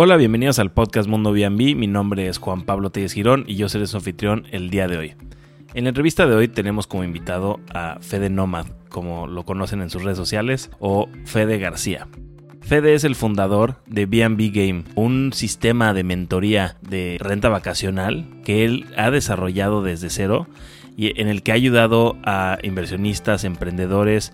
Hola, 0.00 0.16
bienvenidos 0.16 0.60
al 0.60 0.70
podcast 0.70 1.08
Mundo 1.08 1.32
B&B. 1.32 1.74
Mi 1.74 1.88
nombre 1.88 2.28
es 2.28 2.38
Juan 2.38 2.62
Pablo 2.62 2.90
Telles 2.90 3.14
Girón 3.14 3.42
y 3.48 3.56
yo 3.56 3.68
seré 3.68 3.88
su 3.88 3.96
anfitrión 3.96 4.46
el 4.52 4.70
día 4.70 4.86
de 4.86 4.96
hoy. 4.96 5.14
En 5.74 5.82
la 5.82 5.88
entrevista 5.88 6.24
de 6.28 6.36
hoy 6.36 6.46
tenemos 6.46 6.86
como 6.86 7.02
invitado 7.02 7.58
a 7.74 7.98
Fede 8.00 8.30
Nomad, 8.30 8.66
como 8.90 9.26
lo 9.26 9.44
conocen 9.44 9.82
en 9.82 9.90
sus 9.90 10.04
redes 10.04 10.16
sociales, 10.16 10.70
o 10.78 11.08
Fede 11.24 11.58
García. 11.58 12.06
Fede 12.60 12.94
es 12.94 13.02
el 13.02 13.16
fundador 13.16 13.82
de 13.86 14.06
B&B 14.06 14.50
Game, 14.50 14.84
un 14.94 15.32
sistema 15.32 15.92
de 15.92 16.04
mentoría 16.04 16.76
de 16.80 17.16
renta 17.18 17.48
vacacional 17.48 18.24
que 18.44 18.64
él 18.64 18.86
ha 18.96 19.10
desarrollado 19.10 19.82
desde 19.82 20.10
cero 20.10 20.46
y 20.96 21.20
en 21.20 21.26
el 21.26 21.42
que 21.42 21.50
ha 21.50 21.56
ayudado 21.56 22.16
a 22.22 22.58
inversionistas, 22.62 23.42
emprendedores, 23.42 24.32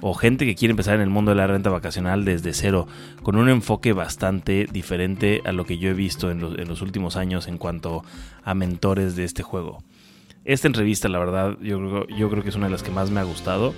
o 0.00 0.14
gente 0.14 0.44
que 0.46 0.54
quiere 0.54 0.72
empezar 0.72 0.96
en 0.96 1.00
el 1.00 1.10
mundo 1.10 1.30
de 1.30 1.36
la 1.36 1.46
renta 1.46 1.70
vacacional 1.70 2.24
desde 2.24 2.52
cero, 2.52 2.86
con 3.22 3.36
un 3.36 3.48
enfoque 3.48 3.92
bastante 3.92 4.66
diferente 4.70 5.42
a 5.44 5.52
lo 5.52 5.64
que 5.64 5.78
yo 5.78 5.90
he 5.90 5.94
visto 5.94 6.30
en 6.30 6.40
los, 6.40 6.82
últimos 6.82 7.16
años 7.16 7.48
en 7.48 7.58
cuanto 7.58 8.04
a 8.44 8.54
mentores 8.54 9.16
de 9.16 9.24
este 9.24 9.42
juego. 9.42 9.82
Esta 10.44 10.68
entrevista, 10.68 11.08
la 11.08 11.18
verdad, 11.18 11.56
yo 11.60 11.78
creo, 11.78 12.06
yo 12.08 12.30
creo 12.30 12.42
que 12.42 12.50
es 12.50 12.56
una 12.56 12.66
de 12.66 12.72
las 12.72 12.82
que 12.82 12.90
más 12.90 13.10
me 13.10 13.20
ha 13.20 13.24
gustado. 13.24 13.74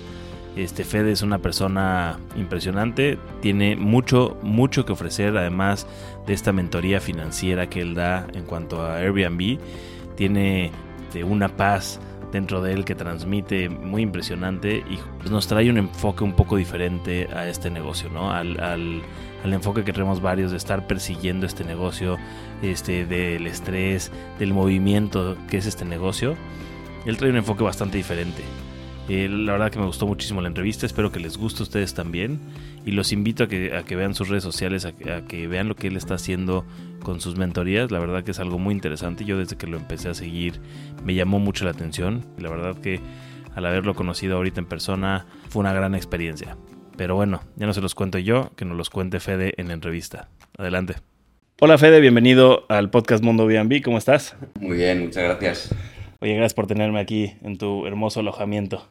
Este 0.55 0.83
Fede 0.83 1.11
es 1.11 1.21
una 1.21 1.39
persona 1.39 2.19
impresionante, 2.35 3.17
tiene 3.41 3.75
mucho, 3.75 4.37
mucho 4.41 4.85
que 4.85 4.91
ofrecer, 4.91 5.37
además 5.37 5.87
de 6.27 6.33
esta 6.33 6.51
mentoría 6.51 6.99
financiera 6.99 7.69
que 7.69 7.81
él 7.81 7.95
da 7.95 8.27
en 8.33 8.43
cuanto 8.43 8.81
a 8.81 8.97
Airbnb. 8.97 9.57
Tiene 10.15 10.71
de 11.13 11.23
una 11.23 11.49
paz 11.49 11.99
dentro 12.31 12.61
de 12.61 12.73
él 12.73 12.85
que 12.85 12.95
transmite 12.95 13.69
muy 13.69 14.01
impresionante 14.01 14.83
y 14.89 14.97
pues, 15.17 15.31
nos 15.31 15.47
trae 15.47 15.69
un 15.69 15.77
enfoque 15.77 16.23
un 16.23 16.33
poco 16.33 16.57
diferente 16.57 17.27
a 17.33 17.47
este 17.47 17.69
negocio, 17.69 18.09
¿no? 18.09 18.31
Al, 18.31 18.59
al, 18.59 19.01
enfoque 19.43 19.83
que 19.83 19.93
tenemos 19.93 20.21
varios 20.21 20.51
de 20.51 20.57
estar 20.57 20.85
persiguiendo 20.85 21.45
este 21.45 21.63
negocio, 21.63 22.17
este, 22.61 23.05
del 23.05 23.47
estrés, 23.47 24.11
del 24.37 24.53
movimiento 24.53 25.37
que 25.49 25.57
es 25.57 25.65
este 25.65 25.85
negocio. 25.85 26.35
Él 27.05 27.17
trae 27.17 27.31
un 27.31 27.37
enfoque 27.37 27.63
bastante 27.63 27.97
diferente. 27.97 28.43
Eh, 29.07 29.27
la 29.27 29.53
verdad 29.53 29.71
que 29.71 29.79
me 29.79 29.85
gustó 29.85 30.05
muchísimo 30.05 30.39
la 30.39 30.49
entrevista, 30.49 30.85
espero 30.85 31.11
que 31.11 31.19
les 31.19 31.35
guste 31.35 31.61
a 31.61 31.63
ustedes 31.63 31.95
también 31.95 32.39
y 32.89 32.91
los 32.91 33.13
invito 33.13 33.43
a 33.43 33.47
que, 33.47 33.77
a 33.77 33.83
que 33.83 33.95
vean 33.95 34.15
sus 34.15 34.29
redes 34.29 34.41
sociales, 34.41 34.83
a, 34.83 34.93
que 34.93 35.47
vean 35.47 35.67
lo 35.67 35.75
que 35.75 35.85
él 35.85 35.95
está 35.95 36.15
haciendo 36.15 36.65
con 37.03 37.21
sus 37.21 37.37
mentorías, 37.37 37.91
la 37.91 37.99
verdad 37.99 38.23
que 38.23 38.31
es 38.31 38.39
algo 38.39 38.57
muy 38.57 38.73
interesante, 38.73 39.25
yo 39.25 39.37
desde 39.37 39.57
que 39.57 39.67
lo 39.67 39.77
empecé 39.77 40.09
a 40.09 40.15
seguir 40.15 40.59
me 41.03 41.13
llamó 41.13 41.37
mucho 41.37 41.65
la 41.65 41.71
atención 41.71 42.25
y 42.35 42.41
la 42.41 42.49
verdad 42.49 42.75
que 42.81 42.99
al 43.53 43.67
haberlo 43.67 43.93
conocido 43.93 44.37
ahorita 44.37 44.61
en 44.61 44.65
persona 44.65 45.27
fue 45.49 45.59
una 45.59 45.71
gran 45.71 45.93
experiencia. 45.93 46.57
Pero 46.97 47.13
bueno, 47.13 47.41
ya 47.57 47.67
no 47.67 47.73
se 47.73 47.81
los 47.81 47.93
cuento 47.93 48.17
yo, 48.17 48.53
que 48.55 48.65
nos 48.65 48.75
los 48.75 48.89
cuente 48.89 49.19
Fede 49.19 49.53
en 49.57 49.67
la 49.67 49.75
entrevista. 49.75 50.27
Adelante. 50.57 50.95
Hola 51.61 51.77
Fede, 51.77 51.99
bienvenido 51.99 52.65
al 52.69 52.89
podcast 52.89 53.23
Mundo 53.23 53.45
B&B, 53.45 53.83
¿cómo 53.83 53.99
estás? 53.99 54.35
Muy 54.59 54.77
bien, 54.77 55.03
muchas 55.03 55.25
gracias. 55.25 55.75
Oye, 56.21 56.33
gracias 56.33 56.55
por 56.55 56.65
tenerme 56.65 56.99
aquí 56.99 57.35
en 57.43 57.59
tu 57.59 57.85
hermoso 57.85 58.21
alojamiento. 58.21 58.87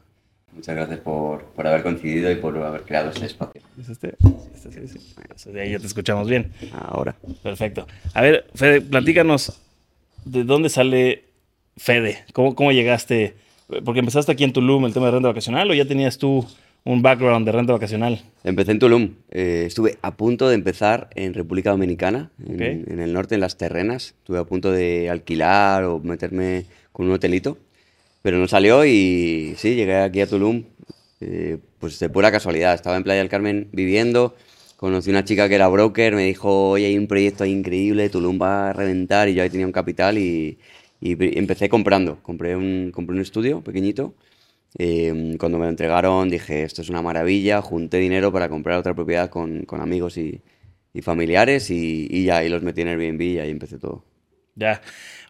Muchas 0.52 0.74
gracias 0.74 1.00
por, 1.00 1.44
por, 1.44 1.66
haber 1.66 1.82
coincidido 1.82 2.30
y 2.30 2.36
por 2.36 2.56
haber 2.58 2.82
creado 2.82 3.10
este 3.10 3.26
espacio. 3.26 3.62
¿Es 3.80 3.88
este? 3.88 4.14
este 4.54 4.88
sí, 4.88 4.98
sí. 5.36 5.52
De 5.52 5.60
ahí 5.60 5.72
ya 5.72 5.78
te 5.78 5.86
escuchamos 5.86 6.28
bien. 6.28 6.52
Ahora. 6.72 7.14
Perfecto. 7.42 7.86
A 8.14 8.22
ver, 8.22 8.46
Fede, 8.54 8.80
platícanos 8.80 9.60
de 10.24 10.44
dónde 10.44 10.68
sale 10.68 11.24
Fede. 11.76 12.24
¿Cómo, 12.32 12.54
cómo 12.54 12.72
llegaste? 12.72 13.36
Porque 13.84 14.00
empezaste 14.00 14.32
aquí 14.32 14.44
en 14.44 14.52
Tulum 14.52 14.86
el 14.86 14.94
tema 14.94 15.06
de 15.06 15.12
renta 15.12 15.28
vacacional 15.28 15.70
o 15.70 15.74
ya 15.74 15.84
tenías 15.84 16.18
tú 16.18 16.46
un 16.84 17.02
background 17.02 17.44
de 17.44 17.52
renta 17.52 17.72
vacacional? 17.72 18.22
Empecé 18.44 18.72
en 18.72 18.78
Tulum. 18.78 19.14
Eh, 19.30 19.64
estuve 19.66 19.98
a 20.00 20.16
punto 20.16 20.48
de 20.48 20.54
empezar 20.54 21.10
en 21.14 21.34
República 21.34 21.70
Dominicana, 21.70 22.30
en, 22.44 22.62
en, 22.62 23.00
el 23.00 23.12
norte, 23.12 23.34
en 23.34 23.42
las 23.42 23.58
terrenas. 23.58 24.14
Estuve 24.18 24.38
a 24.38 24.44
punto 24.44 24.72
de 24.72 25.10
alquilar 25.10 25.84
o 25.84 26.00
meterme 26.00 26.64
con 26.92 27.06
un 27.06 27.12
hotelito 27.12 27.58
pero 28.28 28.36
no 28.36 28.46
salió 28.46 28.84
y 28.84 29.54
sí, 29.56 29.74
llegué 29.74 29.96
aquí 29.96 30.20
a 30.20 30.26
Tulum, 30.26 30.62
eh, 31.22 31.56
pues 31.78 31.98
de 31.98 32.10
pura 32.10 32.30
casualidad. 32.30 32.74
Estaba 32.74 32.98
en 32.98 33.02
Playa 33.02 33.20
del 33.20 33.30
Carmen 33.30 33.70
viviendo, 33.72 34.36
conocí 34.76 35.08
una 35.08 35.24
chica 35.24 35.48
que 35.48 35.54
era 35.54 35.66
broker, 35.68 36.14
me 36.14 36.24
dijo, 36.24 36.72
oye, 36.72 36.84
hay 36.84 36.98
un 36.98 37.06
proyecto 37.06 37.46
increíble, 37.46 38.10
Tulum 38.10 38.38
va 38.38 38.68
a 38.68 38.72
reventar 38.74 39.30
y 39.30 39.34
yo 39.34 39.42
ahí 39.42 39.48
tenía 39.48 39.64
un 39.64 39.72
capital 39.72 40.18
y, 40.18 40.58
empecé 41.00 41.70
comprando. 41.70 42.22
Compré 42.22 42.54
un, 42.54 42.90
compré 42.92 43.16
un 43.16 43.22
estudio 43.22 43.62
pequeñito. 43.62 44.12
Eh, 44.78 45.34
cuando 45.38 45.56
me 45.56 45.64
lo 45.64 45.70
entregaron 45.70 46.28
dije, 46.28 46.64
esto 46.64 46.82
es 46.82 46.90
una 46.90 47.00
maravilla, 47.00 47.62
junté 47.62 47.96
dinero 47.96 48.30
para 48.30 48.50
comprar 48.50 48.78
otra 48.78 48.92
propiedad 48.92 49.30
con, 49.30 49.62
con 49.62 49.80
amigos 49.80 50.18
y, 50.18 50.42
familiares 51.00 51.70
y, 51.70 52.24
ya, 52.26 52.44
y 52.44 52.50
los 52.50 52.62
metí 52.62 52.82
en 52.82 52.88
Airbnb 52.88 53.22
y 53.22 53.38
ahí 53.38 53.50
empecé 53.50 53.78
todo. 53.78 54.04
Ya. 54.54 54.82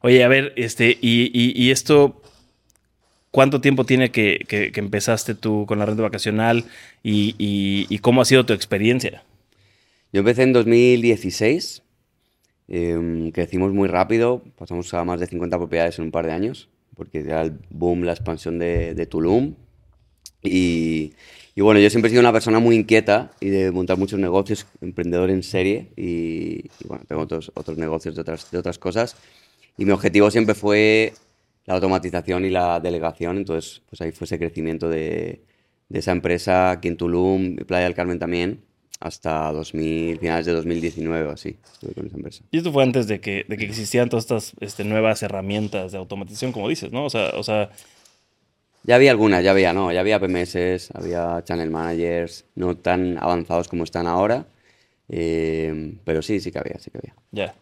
Oye, 0.02 0.24
a 0.24 0.28
ver, 0.28 0.52
este, 0.56 0.98
y 1.00 1.70
esto 1.70 2.22
¿Cuánto 3.30 3.60
tiempo 3.60 3.84
tiene 3.84 4.10
que, 4.10 4.72
empezaste 4.74 5.34
tú 5.34 5.66
con 5.66 5.78
la 5.78 5.86
renta 5.86 6.02
vacacional 6.02 6.64
y, 7.02 7.98
cómo 8.00 8.22
ha 8.22 8.24
sido 8.24 8.46
tu 8.46 8.54
experiencia? 8.54 9.22
Yo 10.12 10.20
empecé 10.20 10.42
en 10.42 10.54
2016, 10.54 11.82
em, 12.68 13.30
crecimos 13.30 13.72
muy 13.74 13.88
rápido, 13.88 14.42
pasamos 14.56 14.92
a 14.94 15.04
más 15.04 15.20
de 15.20 15.26
50 15.26 15.58
propiedades 15.58 15.98
en 15.98 16.06
un 16.06 16.10
par 16.10 16.24
de 16.24 16.32
años, 16.32 16.70
porque 16.96 17.20
era 17.20 17.42
el 17.42 17.58
boom, 17.68 18.04
la 18.04 18.12
expansión 18.12 18.58
de, 18.58 19.06
Tulum. 19.06 19.54
Y, 20.42 21.12
bueno, 21.56 21.80
yo 21.80 21.90
siempre 21.90 22.08
he 22.08 22.10
sido 22.10 22.20
una 22.20 22.32
persona 22.32 22.60
muy 22.60 22.76
inquieta 22.76 23.32
y 23.40 23.50
de 23.50 23.70
montar 23.70 23.98
muchos 23.98 24.18
negocios, 24.18 24.66
emprendedor 24.80 25.28
en 25.28 25.42
serie, 25.42 25.88
y, 25.96 26.70
bueno, 26.86 27.04
tengo 27.06 27.20
otros, 27.22 27.52
otros 27.54 27.76
negocios 27.76 28.14
de 28.14 28.22
otras, 28.22 28.50
de 28.50 28.56
otras 28.56 28.78
cosas. 28.78 29.16
Y 29.76 29.84
mi 29.84 29.92
objetivo 29.92 30.30
siempre 30.30 30.54
fue 30.54 31.12
la 31.68 31.74
automatización 31.74 32.46
y 32.46 32.50
la 32.50 32.80
delegación. 32.80 33.36
Entonces, 33.36 33.82
pues 33.88 34.00
ahí 34.00 34.10
fue 34.10 34.24
ese 34.24 34.38
crecimiento 34.38 34.88
de, 34.88 35.42
de 35.90 35.98
esa 35.98 36.12
empresa 36.12 36.70
aquí 36.70 36.88
en 36.88 36.96
Tulum, 36.96 37.56
Playa 37.56 37.84
del 37.84 37.94
Carmen 37.94 38.18
también, 38.18 38.64
hasta 39.00 39.52
2000, 39.52 40.18
finales 40.18 40.46
de 40.46 40.52
2019 40.52 41.28
o 41.28 41.30
así, 41.30 41.58
estuve 41.70 41.92
con 41.92 42.06
esa 42.06 42.16
empresa. 42.16 42.44
Y 42.50 42.56
esto 42.56 42.72
fue 42.72 42.82
antes 42.82 43.06
de 43.06 43.20
que, 43.20 43.44
de 43.46 43.58
que 43.58 43.66
existieran 43.66 44.08
todas 44.08 44.24
estas 44.24 44.54
este, 44.60 44.82
nuevas 44.84 45.22
herramientas 45.22 45.92
de 45.92 45.98
automatización, 45.98 46.52
como 46.52 46.70
dices, 46.70 46.90
¿no? 46.90 47.04
O 47.04 47.10
sea, 47.10 47.32
o 47.34 47.42
sea... 47.42 47.70
Ya 48.84 48.94
había 48.94 49.10
algunas, 49.10 49.44
ya 49.44 49.50
había, 49.50 49.74
¿no? 49.74 49.92
Ya 49.92 50.00
había 50.00 50.18
PMS, 50.18 50.90
había 50.94 51.44
channel 51.44 51.70
managers, 51.70 52.46
no 52.54 52.78
tan 52.78 53.18
avanzados 53.18 53.68
como 53.68 53.84
están 53.84 54.06
ahora, 54.06 54.46
eh, 55.10 55.98
pero 56.04 56.22
sí, 56.22 56.40
sí 56.40 56.50
que 56.50 56.58
había, 56.58 56.78
sí 56.78 56.90
que 56.90 56.98
había. 56.98 57.14
Ya. 57.30 57.54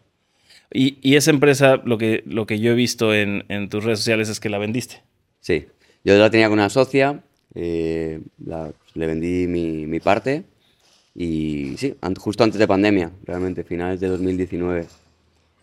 Y, 0.72 1.14
esa 1.14 1.30
empresa, 1.30 1.80
lo 1.84 1.98
que, 1.98 2.22
lo 2.26 2.46
que 2.46 2.58
yo 2.58 2.72
he 2.72 2.74
visto 2.74 3.14
en, 3.14 3.68
tus 3.68 3.84
redes 3.84 4.00
sociales 4.00 4.28
es 4.28 4.40
que 4.40 4.48
la 4.48 4.58
vendiste. 4.58 5.02
Sí, 5.40 5.66
yo 6.04 6.16
la 6.18 6.30
tenía 6.30 6.48
con 6.48 6.58
una 6.58 6.68
socia, 6.68 7.22
eh, 7.54 8.20
le 8.94 9.06
vendí 9.06 9.46
mi, 9.46 10.00
parte 10.00 10.44
y 11.14 11.76
sí, 11.78 11.94
justo 12.18 12.44
antes 12.44 12.58
de 12.58 12.66
pandemia, 12.66 13.12
realmente, 13.24 13.64
finales 13.64 14.00
de 14.00 14.08
2019. 14.08 14.86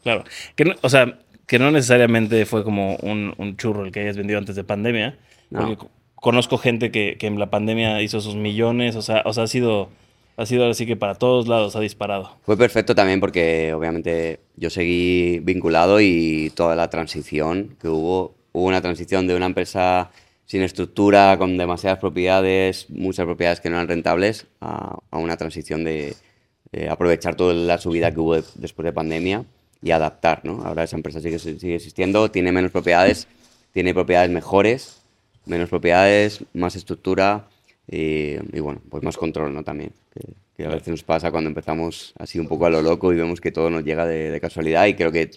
Claro, 0.04 0.24
que 0.56 0.76
o 0.82 0.90
sea, 0.90 1.20
que 1.46 1.60
no 1.60 1.72
necesariamente 1.72 2.46
fue 2.46 2.64
como 2.64 2.96
un, 2.98 3.56
churro 3.58 3.86
el 3.86 3.92
que 3.92 4.02
hayas 4.02 4.18
vendido 4.18 4.40
antes 4.40 4.56
de 4.56 4.64
pandemia, 4.64 5.18
porque 5.52 5.86
conozco 6.16 6.58
gente 6.58 6.92
que, 6.92 7.18
que 7.20 7.28
en 7.28 7.38
la 7.38 7.50
pandemia 7.50 8.02
hizo 8.02 8.22
sus 8.22 8.36
millones, 8.36 8.96
o 8.96 9.02
sea, 9.02 9.22
o 9.26 9.34
sea, 9.34 9.44
ha 9.44 9.48
sido 9.48 9.90
ha 10.36 10.46
sido 10.46 10.70
así 10.70 10.86
que 10.86 10.96
para 10.96 11.16
todos 11.16 11.48
lados 11.48 11.76
ha 11.76 11.80
disparado. 11.80 12.38
Fue 12.44 12.58
perfecto 12.58 12.96
también 12.96 13.20
porque 13.20 13.74
obviamente 13.74 14.40
yo 14.56 14.70
seguí 14.70 15.40
vinculado 15.40 16.02
y 16.02 16.52
toda 16.56 16.76
la 16.76 16.90
transición 16.90 17.76
que 17.80 17.88
hubo, 17.88 18.36
hubo 18.52 18.66
una 18.66 18.82
transición 18.82 19.28
de 19.28 19.36
una 19.36 19.46
empresa 19.46 20.12
sin 20.46 20.62
estructura, 20.62 21.38
con 21.38 21.58
demasiadas 21.58 22.00
propiedades, 22.00 22.90
muchas 22.90 23.26
propiedades 23.26 23.60
que 23.60 23.70
no 23.70 23.78
eran 23.78 23.88
rentables, 23.88 24.48
a, 24.60 24.98
una 25.12 25.38
transición 25.38 25.84
de, 25.84 26.16
aprovechar 26.90 27.36
toda 27.36 27.54
la 27.54 27.78
subida 27.78 28.12
que 28.12 28.20
hubo 28.20 28.36
después 28.36 28.84
de 28.84 28.92
pandemia 28.92 29.46
y 29.82 29.92
adaptar, 29.92 30.42
¿no? 30.44 30.64
Ahora 30.64 30.84
esa 30.84 30.96
empresa 30.96 31.22
sigue, 31.22 31.38
sigue 31.40 31.76
existiendo, 31.76 32.32
tiene 32.32 32.52
menos 32.52 32.72
propiedades, 32.72 33.28
tiene 33.74 33.94
propiedades 33.94 34.32
mejores, 34.32 35.02
menos 35.46 35.70
propiedades, 35.70 36.44
más 36.54 36.76
estructura, 36.76 37.48
y, 37.88 38.60
bueno, 38.60 38.82
pues 38.90 39.04
más 39.04 39.18
control, 39.18 39.54
¿no? 39.54 39.64
También, 39.64 39.92
que, 40.56 40.66
a 40.66 40.70
veces 40.70 40.88
nos 40.88 41.04
pasa 41.04 41.32
cuando 41.32 41.50
empezamos 41.50 42.14
así 42.18 42.40
un 42.40 42.48
poco 42.48 42.66
a 42.66 42.70
lo 42.70 42.82
loco 42.82 43.12
y 43.12 43.18
vemos 43.18 43.42
que 43.42 43.52
todo 43.52 43.70
nos 43.70 43.84
llega 43.84 44.06
de, 44.06 44.40
casualidad 44.40 44.86
y 44.86 44.94
creo 44.94 45.12
que 45.12 45.32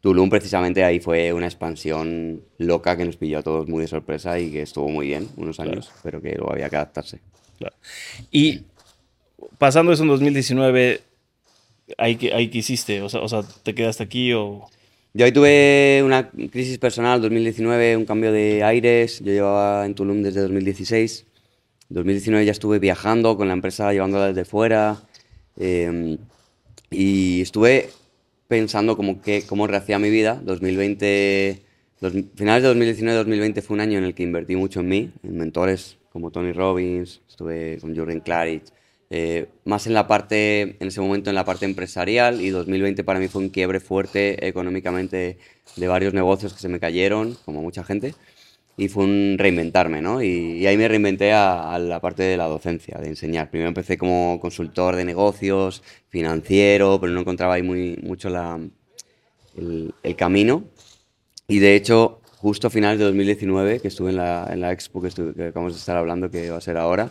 Tulum 0.00 0.30
precisamente 0.30 0.84
ahí 0.84 1.00
fue 1.00 1.32
una 1.32 1.46
expansión 1.46 2.42
loca 2.58 2.96
que 2.96 3.04
nos 3.04 3.16
pilló 3.16 3.38
a 3.38 3.42
todos 3.42 3.68
muy 3.68 3.82
de 3.82 3.88
sorpresa 3.88 4.38
y 4.38 4.50
que 4.50 4.62
estuvo 4.62 4.88
muy 4.88 5.08
bien 5.08 5.28
unos 5.36 5.60
años, 5.60 5.90
pero 6.02 6.22
que 6.22 6.34
luego 6.34 6.52
había 6.52 6.70
que 6.70 6.76
adaptarse. 6.76 7.20
Y 8.30 8.62
pasando 9.58 9.92
eso 9.92 10.04
en 10.04 10.08
2019, 10.08 11.00
¿ahí 11.98 12.16
que, 12.16 12.32
ahí 12.32 12.48
que 12.48 12.58
hiciste? 12.58 13.02
O 13.02 13.08
sea, 13.08 13.20
o 13.20 13.28
sea, 13.28 13.42
¿te 13.62 13.74
quedaste 13.74 14.02
aquí 14.02 14.32
o...? 14.32 14.68
Yo 15.12 15.24
ahí 15.24 15.32
tuve 15.32 16.02
una 16.04 16.28
crisis 16.30 16.76
personal, 16.76 17.22
2019, 17.22 17.96
un 17.96 18.04
cambio 18.04 18.32
de 18.32 18.62
aires. 18.62 19.20
Yo 19.20 19.32
llevaba 19.32 19.86
en 19.86 19.94
Tulum 19.94 20.22
desde 20.22 20.42
2016 20.42 21.24
2019 21.88 22.44
ya 22.44 22.52
estuve 22.52 22.78
viajando 22.78 23.36
con 23.36 23.48
la 23.48 23.54
empresa, 23.54 23.92
llevándola 23.92 24.28
desde 24.28 24.44
fuera. 24.44 25.02
Em, 25.58 26.18
Y 26.90 27.40
estuve 27.42 27.88
pensando 28.48 28.96
cómo 28.96 29.66
rehacía 29.66 29.98
mi 29.98 30.08
vida. 30.08 30.40
2020, 30.44 31.62
dos- 32.00 32.12
finales 32.36 32.62
de 32.62 32.68
2019-2020 32.68 33.60
fue 33.62 33.74
un 33.74 33.80
año 33.80 33.98
en 33.98 34.04
el 34.04 34.14
que 34.14 34.22
invertí 34.22 34.54
mucho 34.56 34.80
en 34.80 34.88
mí, 34.88 35.10
en 35.24 35.36
mentores 35.36 35.96
como 36.12 36.30
Tony 36.30 36.52
Robbins, 36.52 37.20
estuve 37.28 37.78
con 37.80 37.94
Jürgen 37.94 38.20
Klarich, 38.20 38.62
eh, 39.10 39.46
más 39.64 39.86
en 39.88 39.94
la 39.94 40.06
parte, 40.06 40.76
en 40.80 40.88
ese 40.88 41.00
momento 41.00 41.28
en 41.30 41.34
la 41.36 41.44
parte 41.44 41.64
empresarial 41.66 42.40
y 42.40 42.50
2020 42.50 43.02
para 43.04 43.18
mí 43.18 43.28
fue 43.28 43.42
un 43.42 43.48
quiebre 43.50 43.80
fuerte 43.80 44.46
económicamente 44.46 45.38
de 45.76 45.88
varios 45.88 46.14
negocios 46.14 46.54
que 46.54 46.60
se 46.60 46.68
me 46.68 46.78
cayeron, 46.80 47.36
como 47.44 47.62
mucha 47.62 47.82
gente, 47.84 48.14
y 48.76 48.88
fue 48.88 49.04
un 49.04 49.36
reinventarme, 49.38 50.02
¿no? 50.02 50.22
Y, 50.22 50.66
ahí 50.66 50.76
me 50.76 50.88
reinventé 50.88 51.32
a, 51.32 51.72
a 51.74 51.78
la 51.78 52.00
parte 52.00 52.22
de 52.24 52.36
la 52.36 52.46
docencia, 52.46 52.98
de 52.98 53.08
enseñar. 53.08 53.50
Primero 53.50 53.68
empecé 53.68 53.96
como 53.96 54.38
consultor 54.40 54.96
de 54.96 55.04
negocios, 55.04 55.82
financiero, 56.08 56.98
pero 57.00 57.12
no 57.12 57.20
encontraba 57.20 57.54
ahí 57.54 57.62
muy, 57.62 57.96
mucho 58.02 58.28
la, 58.28 58.60
el, 59.56 60.16
camino. 60.16 60.64
Y 61.48 61.58
de 61.60 61.76
hecho, 61.76 62.20
justo 62.36 62.66
a 62.66 62.70
finales 62.70 62.98
de 62.98 63.04
2019, 63.06 63.80
que 63.80 63.88
estuve 63.88 64.10
en 64.10 64.16
la, 64.16 64.48
en 64.52 64.60
la 64.60 64.72
expo 64.72 65.00
que, 65.00 65.08
estuve- 65.08 65.34
que 65.34 65.44
acabamos 65.46 65.74
de 65.74 65.78
estar 65.80 65.96
hablando, 65.96 66.30
que 66.30 66.50
va 66.50 66.58
a 66.58 66.60
ser 66.60 66.76
ahora, 66.76 67.10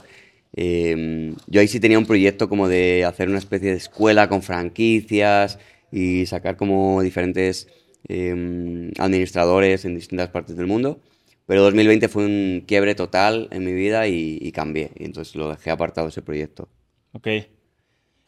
eh, 0.56 1.34
yo 1.48 1.62
ahí 1.62 1.68
sí 1.68 1.80
tenía 1.80 2.00
un 2.00 2.06
proyecto 2.06 2.48
como 2.50 2.68
de 2.68 3.04
hacer 3.06 3.30
una 3.30 3.40
especie 3.40 3.72
de 3.72 3.78
escuela 3.78 4.30
con 4.30 4.42
franquicias 4.42 5.60
y 5.92 6.26
sacar 6.28 6.58
como 6.58 7.02
diferentes 7.02 7.68
eh, 8.08 8.92
administradores 8.98 9.86
en 9.86 9.96
distintas 9.96 10.30
partes 10.30 10.56
del 10.56 10.68
mundo. 10.68 11.00
Pero 11.48 11.62
2020 11.64 12.08
fue 12.08 12.26
un 12.26 12.64
quiebre 12.66 12.96
total 12.96 13.48
en 13.52 13.64
mi 13.66 13.74
vida 13.74 14.08
y, 14.08 14.38
y 14.42 14.52
cambié. 14.52 14.92
Y 14.98 15.06
entonces 15.06 15.36
lo 15.36 15.50
dejé 15.50 15.70
apartado 15.72 16.08
ese 16.08 16.22
proyecto. 16.22 16.68
Ok. 17.14 17.28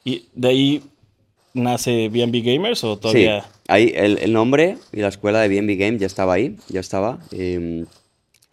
¿Y 0.04 0.28
de 0.34 0.48
ahí 0.48 0.84
nace 1.54 2.10
BNB 2.10 2.44
Gamers 2.44 2.84
o 2.84 2.98
todavía? 2.98 3.42
Sí, 3.42 3.48
ahí 3.68 3.94
el, 3.96 4.20
el 4.20 4.32
nombre 4.34 4.78
y 4.94 5.02
la 5.02 5.08
escuela 5.08 5.42
de 5.42 5.48
BNB 5.50 5.78
Game 5.78 5.98
ya 5.98 6.06
estaba 6.06 6.34
ahí, 6.34 6.58
ya 6.70 6.80
estaba. 6.80 7.20
eh, 7.32 7.86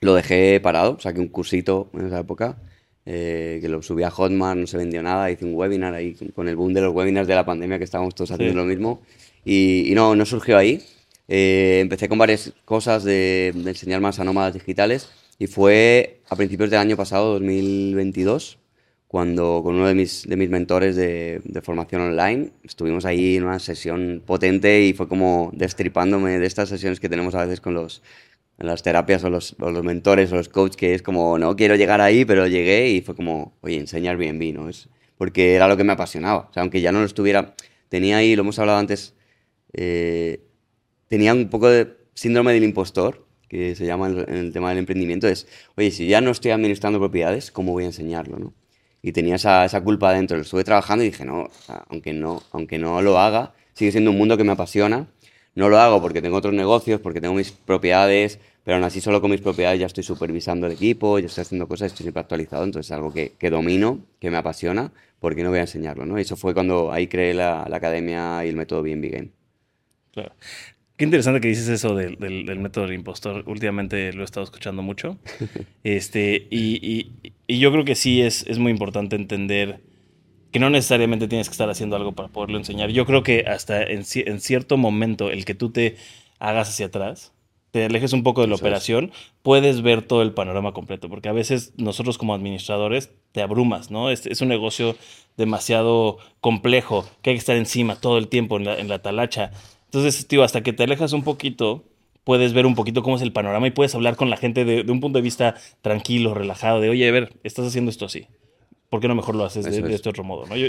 lo 0.00 0.14
dejé 0.14 0.60
parado, 0.60 0.98
saqué 1.00 1.20
un 1.20 1.28
cursito 1.28 1.88
en 1.94 2.06
esa 2.08 2.20
época, 2.20 2.58
eh, 3.06 3.58
que 3.62 3.68
lo 3.68 3.80
subí 3.82 4.02
a 4.02 4.10
Hotmart, 4.10 4.58
no 4.58 4.66
se 4.66 4.76
vendió 4.76 5.02
nada, 5.02 5.30
hice 5.30 5.46
un 5.46 5.54
webinar 5.54 5.94
ahí 5.94 6.12
con- 6.14 6.28
con 6.28 6.48
el 6.48 6.56
boom 6.56 6.74
de 6.74 6.82
los 6.82 6.92
webinars 6.94 7.26
de 7.26 7.34
la 7.34 7.46
pandemia 7.46 7.78
que 7.78 7.84
estábamos 7.84 8.14
todos 8.14 8.30
haciendo 8.30 8.52
Sí. 8.52 8.56
lo 8.58 8.64
mismo. 8.64 9.00
Y, 9.46 9.90
y 9.90 9.94
no, 9.94 10.14
no 10.14 10.26
surgió 10.26 10.58
ahí. 10.58 10.82
Eh, 11.28 11.78
empecé 11.80 12.08
con 12.08 12.18
varias 12.18 12.52
cosas 12.64 13.04
de, 13.04 13.52
de 13.54 13.70
enseñar 13.70 14.00
más 14.00 14.20
a 14.20 14.24
nómadas 14.24 14.54
digitales 14.54 15.08
y 15.38 15.46
fue 15.46 16.20
a 16.28 16.36
principios 16.36 16.70
del 16.70 16.80
año 16.80 16.96
pasado, 16.96 17.32
2022, 17.34 18.58
cuando 19.08 19.60
con 19.62 19.76
uno 19.76 19.86
de 19.86 19.94
mis, 19.94 20.26
de 20.28 20.36
mis 20.36 20.50
mentores 20.50 20.96
de, 20.96 21.40
de 21.44 21.62
formación 21.62 22.02
online 22.02 22.50
estuvimos 22.64 23.04
ahí 23.04 23.36
en 23.36 23.44
una 23.44 23.58
sesión 23.60 24.22
potente 24.26 24.82
y 24.82 24.92
fue 24.92 25.08
como 25.08 25.50
destripándome 25.54 26.38
de 26.38 26.46
estas 26.46 26.68
sesiones 26.68 27.00
que 27.00 27.08
tenemos 27.08 27.34
a 27.34 27.44
veces 27.44 27.60
con 27.60 27.74
los 27.74 28.02
las 28.58 28.82
terapias 28.82 29.24
o 29.24 29.30
los, 29.30 29.56
o 29.60 29.70
los 29.70 29.82
mentores 29.84 30.32
o 30.32 30.36
los 30.36 30.48
coaches 30.48 30.76
que 30.76 30.94
es 30.94 31.02
como 31.02 31.38
no 31.38 31.56
quiero 31.56 31.76
llegar 31.76 32.00
ahí 32.00 32.24
pero 32.24 32.46
llegué 32.46 32.90
y 32.90 33.02
fue 33.02 33.14
como 33.16 33.56
oye 33.60 33.76
enseñar 33.78 34.16
bien 34.16 34.38
¿no? 34.54 34.68
Es 34.68 34.88
porque 35.16 35.54
era 35.54 35.68
lo 35.68 35.76
que 35.76 35.84
me 35.84 35.92
apasionaba 35.92 36.48
o 36.50 36.52
sea 36.52 36.62
aunque 36.62 36.80
ya 36.80 36.92
no 36.92 37.00
lo 37.00 37.06
estuviera 37.06 37.54
tenía 37.88 38.16
ahí 38.18 38.36
lo 38.36 38.42
hemos 38.42 38.58
hablado 38.58 38.78
antes 38.78 39.14
eh, 39.72 40.40
tenía 41.14 41.32
un 41.32 41.48
poco 41.48 41.68
de 41.68 41.96
síndrome 42.14 42.52
del 42.54 42.64
impostor, 42.64 43.24
que 43.48 43.76
se 43.76 43.86
llama 43.86 44.08
en 44.08 44.34
el, 44.34 44.52
tema 44.52 44.70
del 44.70 44.78
emprendimiento, 44.78 45.28
es, 45.28 45.46
oye, 45.76 45.92
si 45.92 46.08
ya 46.08 46.20
no 46.20 46.32
estoy 46.32 46.50
administrando 46.50 46.98
propiedades, 46.98 47.52
¿cómo 47.52 47.70
voy 47.70 47.84
a 47.84 47.86
enseñarlo, 47.86 48.36
no? 48.40 48.52
Y 49.00 49.12
tenía 49.12 49.36
esa, 49.36 49.64
esa 49.64 49.80
culpa 49.80 50.12
dentro, 50.12 50.36
lo 50.36 50.42
estuve 50.42 50.64
trabajando 50.64 51.04
y 51.04 51.10
dije, 51.10 51.24
no, 51.24 51.42
o 51.42 51.50
sea, 51.64 51.84
aunque 51.88 52.12
no, 52.12 52.42
aunque 52.50 52.80
no 52.80 53.00
lo 53.00 53.16
haga, 53.20 53.54
sigue 53.74 53.92
siendo 53.92 54.10
un 54.10 54.18
mundo 54.18 54.36
que 54.36 54.42
me 54.42 54.50
apasiona, 54.50 55.06
no 55.54 55.68
lo 55.68 55.78
hago 55.78 56.02
porque 56.02 56.20
tengo 56.20 56.36
otros 56.36 56.52
negocios, 56.52 57.00
porque 57.00 57.20
tengo 57.20 57.34
mis 57.34 57.52
propiedades, 57.52 58.40
pero 58.64 58.74
aún 58.74 58.84
así 58.84 59.00
solo 59.00 59.20
con 59.20 59.30
mis 59.30 59.40
propiedades 59.40 59.78
ya 59.78 59.86
estoy 59.86 60.02
supervisando 60.02 60.66
el 60.66 60.72
equipo, 60.72 61.20
ya 61.20 61.26
estoy 61.26 61.42
haciendo 61.42 61.68
cosas, 61.68 61.92
estoy 61.92 62.02
siempre 62.02 62.22
actualizado, 62.22 62.64
entonces 62.64 62.90
es 62.90 62.92
algo 62.92 63.12
que, 63.12 63.34
que 63.38 63.50
domino, 63.50 64.00
que 64.18 64.32
me 64.32 64.36
apasiona, 64.38 64.90
¿por 65.20 65.36
qué 65.36 65.44
no 65.44 65.50
voy 65.50 65.60
a 65.60 65.62
enseñarlo, 65.62 66.06
no? 66.06 66.18
Y 66.18 66.22
eso 66.22 66.34
fue 66.34 66.54
cuando 66.54 66.90
ahí 66.90 67.06
creé 67.06 67.34
la, 67.34 67.66
la 67.70 67.76
academia 67.76 68.44
y 68.44 68.48
el 68.48 68.56
método 68.56 68.82
BNB 68.82 69.10
Game. 69.12 69.30
Claro. 70.14 70.32
Qué 70.96 71.04
interesante 71.04 71.40
que 71.40 71.48
dices 71.48 71.68
eso 71.68 71.94
del, 71.94 72.16
del- 72.16 72.46
del 72.46 72.58
método 72.60 72.84
del 72.86 72.94
impostor. 72.94 73.42
Últimamente 73.46 74.12
lo 74.12 74.22
he 74.22 74.24
estado 74.24 74.44
escuchando 74.44 74.82
mucho. 74.82 75.18
Este, 75.84 76.46
y, 76.50 76.78
y- 77.22 77.32
y 77.46 77.58
yo 77.58 77.70
creo 77.70 77.84
que 77.84 77.94
sí 77.94 78.22
es, 78.22 78.46
es 78.46 78.58
muy 78.58 78.72
importante 78.72 79.16
entender 79.16 79.80
que 80.50 80.58
no 80.60 80.70
necesariamente 80.70 81.28
tienes 81.28 81.48
que 81.48 81.52
estar 81.52 81.68
haciendo 81.68 81.96
algo 81.96 82.12
para 82.12 82.28
poderlo 82.28 82.56
enseñar. 82.58 82.90
Yo 82.90 83.04
creo 83.06 83.22
que 83.22 83.44
hasta 83.46 83.82
en, 83.82 84.00
ci- 84.02 84.24
en 84.26 84.40
cierto 84.40 84.76
momento 84.78 85.30
el 85.30 85.44
que 85.44 85.54
tú 85.54 85.70
te 85.70 85.96
hagas 86.38 86.70
hacia 86.70 86.86
atrás, 86.86 87.32
te 87.70 87.84
alejes 87.84 88.12
un 88.14 88.22
poco 88.22 88.40
de 88.40 88.46
la 88.46 88.54
Eso 88.54 88.64
es. 88.64 88.68
operación, 88.68 89.12
puedes 89.42 89.82
ver 89.82 90.02
todo 90.02 90.22
el 90.22 90.32
panorama 90.32 90.72
completo, 90.72 91.08
porque 91.10 91.28
a 91.28 91.32
veces 91.32 91.74
nosotros 91.76 92.16
como 92.18 92.34
administradores 92.34 93.10
te 93.32 93.42
abrumas, 93.42 93.90
¿no? 93.90 94.10
Es, 94.10 94.24
es 94.26 94.40
un 94.40 94.48
negocio 94.48 94.96
demasiado 95.36 96.18
complejo, 96.40 97.04
que 97.20 97.30
hay 97.30 97.36
que 97.36 97.40
estar 97.40 97.56
encima 97.56 97.96
todo 97.96 98.16
el 98.18 98.28
tiempo 98.28 98.56
en 98.56 98.64
la, 98.64 98.78
en 98.78 98.88
la 98.88 99.00
talacha. 99.00 99.50
Entonces, 99.94 100.26
tío, 100.26 100.42
hasta 100.42 100.62
que 100.62 100.72
te 100.72 100.82
alejas 100.82 101.12
un 101.12 101.22
poquito, 101.22 101.84
puedes 102.24 102.52
ver 102.52 102.66
un 102.66 102.74
poquito 102.74 103.02
cómo 103.02 103.16
es 103.16 103.22
el 103.22 103.32
panorama 103.32 103.66
y 103.66 103.70
puedes 103.70 103.94
hablar 103.94 104.16
con 104.16 104.28
la 104.28 104.36
gente 104.36 104.64
de, 104.64 104.82
de 104.82 104.92
un 104.92 105.00
punto 105.00 105.18
de 105.18 105.22
vista 105.22 105.54
tranquilo, 105.82 106.34
relajado, 106.34 106.80
de, 106.80 106.88
oye, 106.88 107.08
a 107.08 107.12
ver, 107.12 107.32
estás 107.44 107.66
haciendo 107.66 107.90
esto 107.90 108.06
así. 108.06 108.26
¿Por 108.90 109.00
qué 109.00 109.08
no 109.08 109.14
mejor 109.14 109.34
lo 109.36 109.44
haces 109.44 109.64
de, 109.64 109.94
este 109.94 110.08
otro 110.08 110.24
modo? 110.24 110.46
¿no? 110.46 110.56
Yo- 110.56 110.68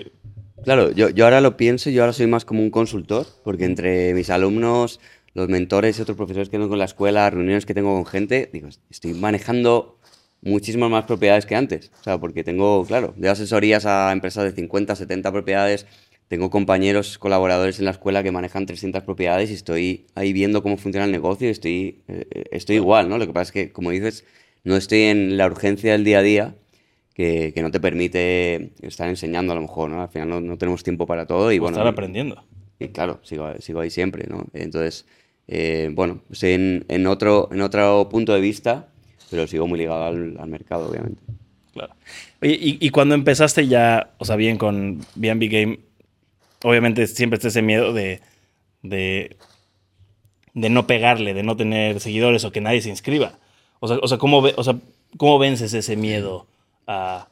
Claro, 0.64 0.92
yo, 0.92 1.10
yo 1.10 1.26
ahora 1.26 1.42
lo 1.42 1.58
pienso, 1.58 1.90
yo 1.90 2.02
ahora 2.02 2.14
soy 2.14 2.28
más 2.28 2.46
como 2.46 2.62
un 2.62 2.72
consultor, 2.72 3.26
porque 3.44 3.66
entre 3.66 4.14
mis 4.14 4.30
alumnos, 4.30 5.00
los 5.34 5.48
mentores 5.50 6.00
y 6.00 6.02
otros 6.02 6.18
profesores 6.18 6.50
que 6.50 6.58
tengo 6.58 6.72
en 6.74 6.80
la 6.80 6.86
escuela, 6.86 7.30
reuniones 7.30 7.66
que 7.66 7.74
tengo 7.74 7.94
con 7.94 8.06
gente, 8.06 8.50
digo, 8.54 8.70
estoy 8.90 9.14
manejando 9.14 10.00
muchísimas 10.42 10.90
más 10.90 11.06
propiedades 11.06 11.46
que 11.46 11.56
antes. 11.56 11.92
O 12.00 12.04
sea, 12.04 12.18
porque 12.20 12.44
tengo, 12.44 12.84
claro, 12.86 13.14
de 13.18 13.30
asesorías 13.30 13.86
a 13.86 14.12
empresas 14.12 14.44
de 14.46 14.52
50, 14.54 14.96
70 14.96 15.32
propiedades, 15.32 15.86
tengo 16.28 16.50
compañeros, 16.50 17.18
colaboradores 17.18 17.80
en 17.80 17.86
la 17.86 17.92
escuela 17.92 18.24
que 18.24 18.32
manejan 18.32 18.66
300 18.66 19.04
propiedades 19.04 19.52
y 19.52 19.54
estoy 19.54 20.08
ahí 20.16 20.34
viendo 20.34 20.64
cómo 20.64 20.78
funciona 20.78 21.06
el 21.06 21.12
negocio 21.12 21.48
y 21.48 21.52
estoy, 21.52 22.02
eh, 22.08 22.28
eh, 22.32 22.44
estoy 22.52 22.78
igual, 22.78 23.10
¿no? 23.10 23.18
Lo 23.18 23.28
que 23.28 23.34
pasa 23.34 23.50
es 23.50 23.52
que, 23.52 23.72
como 23.72 23.92
dices, 23.92 24.26
no 24.64 24.76
estoy 24.76 25.04
en 25.04 25.38
la 25.38 25.46
urgencia 25.46 25.92
del 25.92 26.04
día 26.04 26.20
a 26.20 26.24
día 26.24 26.56
que, 27.14 27.52
que 27.54 27.62
no 27.62 27.70
te 27.70 27.80
permite 27.80 28.72
estar 28.82 29.08
enseñando 29.08 29.54
a 29.54 29.56
lo 29.56 29.62
mejor, 29.62 29.90
¿no? 29.90 30.02
Al 30.02 30.10
final 30.10 30.30
no, 30.30 30.42
no 30.42 30.58
tenemos 30.58 30.84
tiempo 30.84 31.06
para 31.06 31.28
todo 31.28 31.52
y 31.52 31.60
o 31.60 31.62
bueno... 31.62 31.78
estar 31.78 31.88
aprendiendo. 31.88 32.44
y 32.80 32.88
claro, 32.88 33.20
sigo, 33.24 33.48
sigo 33.60 33.80
ahí 33.82 33.92
siempre, 33.92 34.26
¿no? 34.28 34.46
Entonces, 34.54 35.06
eh, 35.48 35.92
bueno, 35.94 36.22
estoy 36.32 36.54
en, 36.54 36.86
en 36.88 37.06
otro, 37.06 37.50
en 37.52 37.62
otro 37.62 38.10
punto 38.10 38.34
de 38.34 38.42
vista, 38.42 38.88
pero 39.30 39.46
sigo 39.46 39.68
muy 39.68 39.78
ligado 39.78 40.06
al, 40.06 40.38
al 40.40 40.50
mercado, 40.50 40.90
obviamente. 40.90 41.22
Claro. 41.72 41.94
Oye, 42.42 42.58
y, 42.60 42.78
y 42.80 42.90
cuando 42.90 43.14
empezaste 43.14 43.68
ya, 43.68 44.16
o 44.18 44.26
sea, 44.26 44.38
bien 44.38 44.58
con 44.58 45.02
B&B 45.16 45.48
Game, 45.50 45.80
obviamente 46.66 47.08
siempre 47.08 47.36
está 47.38 47.48
ese 47.50 47.62
miedo 47.62 47.94
de, 47.94 48.22
de, 48.82 49.38
de 50.54 50.70
no 50.70 50.88
pegarle, 50.88 51.34
de 51.34 51.44
no 51.44 51.56
tener 51.56 52.00
seguidores 52.00 52.44
o 52.46 52.52
que 52.52 52.62
nadie 52.62 52.82
se 52.82 52.90
inscriba. 52.90 53.40
O 53.80 53.88
sea, 53.88 53.98
o 54.02 54.08
sea, 54.08 54.18
¿cómo, 54.18 54.40
o 54.40 54.64
sea, 54.64 54.76
¿cómo 55.18 55.38
vences 55.40 55.74
ese 55.74 55.96
miedo 55.96 56.48
a, 56.88 57.28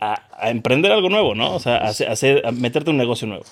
a- 0.00 0.28
a 0.38 0.50
emprender 0.50 0.92
algo 0.92 1.08
nuevo, 1.08 1.34
¿no? 1.34 1.54
O 1.54 1.60
sea, 1.60 1.76
a, 1.78 1.88
hacer- 1.88 2.44
a 2.46 2.52
meterte 2.52 2.90
un 2.90 2.96
negocio 2.96 3.26
nuevo. 3.28 3.44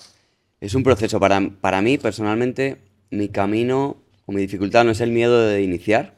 Es 0.61 0.75
un 0.75 0.83
proceso. 0.83 1.19
Para, 1.21 1.41
para 1.61 1.83
mí, 1.83 1.99
personalmente, 1.99 2.79
mi 3.11 3.29
camino 3.29 3.97
o 4.27 4.33
mi 4.33 4.41
dificultad 4.43 4.85
no 4.85 4.91
es 4.91 5.01
el 5.01 5.11
miedo 5.11 5.41
de 5.47 5.63
iniciar, 5.63 6.15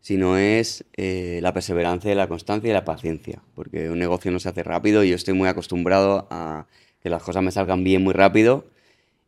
sino 0.00 0.36
es 0.38 0.84
eh, 0.96 1.40
la 1.42 1.52
perseverancia, 1.52 2.14
la 2.14 2.28
constancia 2.28 2.70
y 2.70 2.72
la 2.72 2.84
paciencia. 2.84 3.42
Porque 3.54 3.90
un 3.90 3.98
negocio 3.98 4.30
no 4.30 4.38
se 4.38 4.48
hace 4.48 4.62
rápido 4.62 5.04
y 5.04 5.10
yo 5.10 5.16
estoy 5.16 5.34
muy 5.34 5.48
acostumbrado 5.48 6.26
a 6.30 6.66
que 7.02 7.10
las 7.10 7.22
cosas 7.22 7.42
me 7.42 7.50
salgan 7.50 7.84
bien 7.84 8.02
muy 8.02 8.14
rápido. 8.14 8.64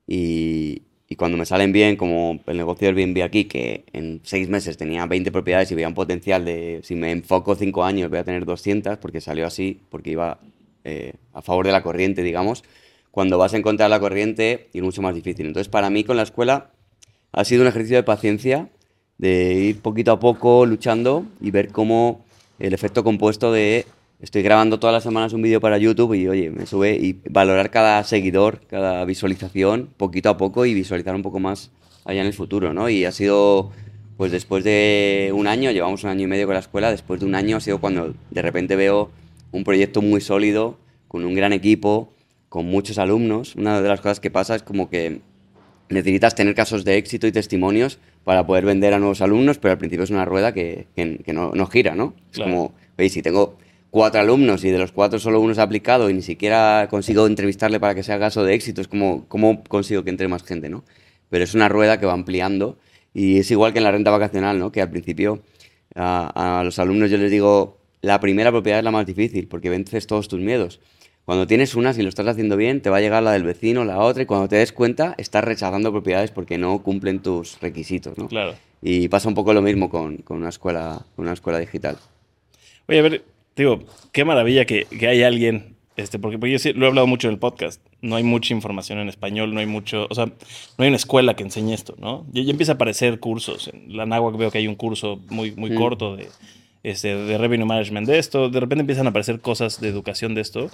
Y, 0.07 0.83
y 1.12 1.17
cuando 1.17 1.37
me 1.37 1.45
salen 1.45 1.73
bien, 1.73 1.97
como 1.97 2.41
el 2.47 2.57
negocio 2.57 2.88
del 2.88 2.97
Airbnb 2.97 3.23
aquí, 3.23 3.45
que 3.45 3.85
en 3.93 4.21
seis 4.25 4.49
meses 4.49 4.79
tenía 4.79 5.05
20 5.05 5.31
propiedades 5.31 5.71
y 5.71 5.75
veía 5.75 5.88
un 5.88 5.95
potencial 5.95 6.43
de, 6.45 6.81
si 6.85 6.95
me 6.95 7.11
enfoco 7.11 7.55
cinco 7.55 7.85
años, 7.85 8.09
voy 8.09 8.19
a 8.19 8.25
tener 8.25 8.47
200, 8.47 8.97
porque 8.97 9.21
salió 9.21 9.47
así, 9.47 9.79
porque 9.91 10.11
iba 10.11 10.38
eh, 10.85 11.12
a 11.35 11.43
favor 11.43 11.67
de 11.67 11.73
la 11.73 11.83
corriente, 11.83 12.23
digamos. 12.23 12.64
Cuando 13.11 13.37
vas 13.37 13.52
a 13.52 13.59
encontrar 13.59 13.91
la 13.91 14.00
corriente, 14.00 14.69
es 14.73 14.83
mucho 14.83 15.02
más 15.02 15.14
difícil. 15.14 15.47
Entonces, 15.47 15.69
para 15.69 15.91
mí 15.91 16.02
con 16.02 16.17
la 16.17 16.23
escuela 16.23 16.71
ha 17.33 17.45
sido 17.45 17.61
un 17.61 17.69
ejercicio 17.69 17.99
de 17.99 18.05
paciencia, 18.05 18.71
de 19.19 19.52
ir 19.55 19.81
poquito 19.81 20.12
a 20.12 20.19
poco 20.19 20.64
luchando 20.64 21.26
y 21.43 21.50
ver 21.50 21.69
cómo 21.69 22.25
el 22.59 22.73
efecto 22.73 23.05
compuesto 23.05 23.52
de 23.52 23.85
estoy 24.23 24.43
grabando 24.43 24.79
todas 24.79 24.95
las 24.95 25.02
semanas 25.02 25.33
un 25.33 25.43
vídeo 25.43 25.61
para 25.61 25.79
YouTube 25.79 26.14
y 26.14 26.29
oye, 26.29 26.50
me 26.50 26.64
sube 26.64 26.95
y 26.95 27.21
valorar 27.29 27.71
cada 27.71 28.02
seguidor, 28.05 28.61
cada 28.69 29.05
visualización 29.05 29.91
poquito 29.97 30.31
a 30.31 30.37
poco 30.37 30.64
y 30.64 30.73
visualizar 30.73 31.14
un 31.14 31.23
poco 31.23 31.41
más 31.41 31.71
allá 32.05 32.21
en 32.21 32.29
el 32.29 32.33
futuro, 32.33 32.73
¿no? 32.73 32.88
Y 32.88 33.05
ha 33.05 33.12
sido, 33.12 33.73
pues 34.17 34.31
después 34.31 34.62
de 34.62 35.33
un 35.35 35.49
año, 35.49 35.73
llevamos 35.73 36.05
un 36.05 36.11
año 36.11 36.23
y 36.23 36.26
medio 36.29 36.47
con 36.47 36.55
la 36.55 36.61
escuela, 36.61 36.91
después 36.91 37.21
de 37.21 37.26
un 37.26 37.35
año 37.35 37.57
ha 37.57 37.61
sido 37.61 37.79
cuando 37.79 38.14
de 38.31 38.43
repente 38.43 38.76
veo 38.76 39.11
un 39.50 39.64
proyecto 39.64 40.00
muy 40.00 40.21
sólido, 40.21 40.79
con 41.09 41.25
un 41.25 41.35
gran 41.35 41.52
equipo, 41.52 42.12
con 42.49 42.67
muchos 42.67 42.99
alumnos, 42.99 43.57
una 43.57 43.83
de 43.83 43.88
las 43.88 44.00
cosas 44.00 44.21
que 44.21 44.31
pasa 44.31 44.55
es 44.55 44.62
como 44.62 44.88
que 44.88 45.21
necesitas 45.88 46.35
tener 46.35 46.55
casos 46.55 46.85
de 46.85 46.97
éxito 46.97 47.26
y 47.26 47.33
testimonios 47.33 47.99
para 48.25 48.47
poder 48.47 48.64
vender 48.64 48.95
a 48.95 48.99
nuevos 48.99 49.21
alumnos, 49.21 49.59
pero 49.59 49.73
al 49.73 49.79
principio 49.79 50.05
es 50.05 50.11
una 50.11 50.25
rueda 50.25 50.55
que, 50.55 50.87
que, 50.95 51.33
no, 51.33 51.50
no, 51.52 51.67
gira, 51.67 51.95
¿no? 51.95 52.14
Es 52.33 52.38
como, 52.38 52.73
veis, 52.97 53.12
si 53.12 53.21
tengo 53.21 53.59
cuatro 53.93 54.23
alumnos 54.23 54.65
y 54.65 54.71
de 54.71 54.79
los 54.79 54.91
cuatro 54.91 55.19
solo 55.19 55.39
uno 55.39 55.55
se 55.55 55.61
ha 55.61 55.65
aplicado 55.65 56.09
y 56.09 56.15
ni 56.15 56.23
siquiera 56.23 56.89
consigo 56.89 57.27
entrevistarle 57.27 57.79
para 57.79 57.95
que 57.95 58.03
sea 58.03 58.19
caso 58.19 58.43
de 58.43 58.55
éxito, 58.55 58.81
es 58.81 58.89
como, 58.89 59.29
¿cómo 59.29 59.63
consigo 59.65 60.03
que 60.03 60.09
entre 60.09 60.29
más 60.29 60.45
gente, 60.45 60.71
no? 60.71 60.83
Pero 61.29 61.45
es 61.45 61.55
una 61.55 61.69
rueda 61.69 62.01
que 62.01 62.07
va 62.07 62.15
ampliando 62.15 62.79
y 63.13 63.39
es 63.39 63.51
igual 63.51 63.75
que 63.75 63.81
en 63.81 63.85
la 63.85 63.93
renta 63.93 64.11
vacacional, 64.11 64.59
¿no? 64.59 64.73
Que 64.73 64.81
al 64.81 64.89
principio 64.89 65.43
a, 65.95 66.61
a 66.61 66.65
los 66.65 66.79
alumnos 66.79 67.11
yo 67.11 67.19
les 67.19 67.31
digo, 67.31 67.81
la 68.01 68.19
primera 68.19 68.51
propiedad 68.51 68.79
es 68.79 68.85
la 68.85 68.93
más 68.93 69.05
difícil 69.05 69.47
porque 69.47 69.69
vences 69.69 70.07
todos 70.07 70.27
tus 70.27 70.41
miedos. 70.41 70.81
Cuando 71.27 71.47
tienes 71.47 71.75
una, 71.75 71.93
si 71.93 72.03
lo 72.03 72.09
estás 72.09 72.27
haciendo 72.27 72.57
bien, 72.57 72.81
te 72.81 72.89
va 72.89 72.97
a 72.97 73.01
llegar 73.01 73.23
la 73.23 73.33
del 73.33 73.45
vecino, 73.45 73.85
la 73.85 73.99
otra, 73.99 74.23
y 74.23 74.27
cuando 74.27 74.49
te 74.49 74.57
des 74.57 74.73
cuenta, 74.73 75.15
estás 75.19 75.45
rechazando 75.45 75.93
propiedades 75.93 76.31
porque 76.31 76.57
no 76.57 76.83
cumplen 76.83 77.21
tus 77.21 77.61
requisitos, 77.61 78.17
¿no? 78.17 78.27
Claro. 78.27 78.55
Y 78.81 79.09
pasa 79.09 79.29
un 79.29 79.35
poco 79.35 79.53
lo 79.53 79.61
mismo 79.61 79.91
con, 79.91 80.17
con 80.19 80.39
una, 80.39 80.49
escuela, 80.49 81.05
con 81.15 81.27
una 81.27 81.35
escuela 81.35 81.59
digital. 81.59 81.99
Oye, 82.89 82.99
a 82.99 83.03
ver, 83.03 83.23
digo, 83.56 83.80
qué 84.12 84.25
maravilla 84.25 84.64
que, 84.64 84.87
que 84.87 85.09
hay 85.09 85.23
alguien, 85.23 85.76
este, 85.97 86.18
porque, 86.18 86.38
porque 86.38 86.52
yo 86.52 86.59
sí, 86.59 86.73
lo 86.73 86.87
he 86.87 86.88
hablado 86.88 87.06
mucho 87.06 87.28
en 87.28 87.35
el 87.35 87.38
podcast, 87.38 87.80
no 88.00 88.16
hay 88.16 88.23
mucha 88.23 88.54
información 88.54 88.99
en 88.99 89.09
español, 89.09 89.54
no 89.54 89.61
hay 89.61 89.66
mucho, 89.66 90.06
o 90.11 90.14
sea, 90.14 90.26
no 90.26 90.32
hay 90.78 90.88
una 90.88 90.97
escuela 90.97 91.35
que 91.35 91.42
enseñe 91.42 91.73
esto, 91.73 91.94
¿no? 91.99 92.26
Ya, 92.32 92.42
empieza 92.42 92.73
a 92.73 92.75
aparecer 92.76 93.21
cursos, 93.21 93.68
en 93.68 93.97
la 93.97 94.06
Náhuac 94.06 94.37
veo 94.37 94.50
que 94.50 94.59
hay 94.59 94.68
un 94.68 94.75
curso 94.75 95.21
muy, 95.28 95.52
muy 95.52 95.71
mm. 95.71 95.75
corto 95.75 96.16
de, 96.16 96.28
este, 96.82 97.14
de 97.14 97.38
revenue 97.38 97.66
management 97.66 98.09
de 98.09 98.18
esto, 98.18 98.49
de 98.49 98.61
repente 98.61 98.80
empiezan 98.80 99.06
a 99.06 99.11
aparecer 99.11 99.40
cosas 99.40 99.80
de 99.80 99.88
educación 99.88 100.35
de 100.35 100.40
esto, 100.40 100.71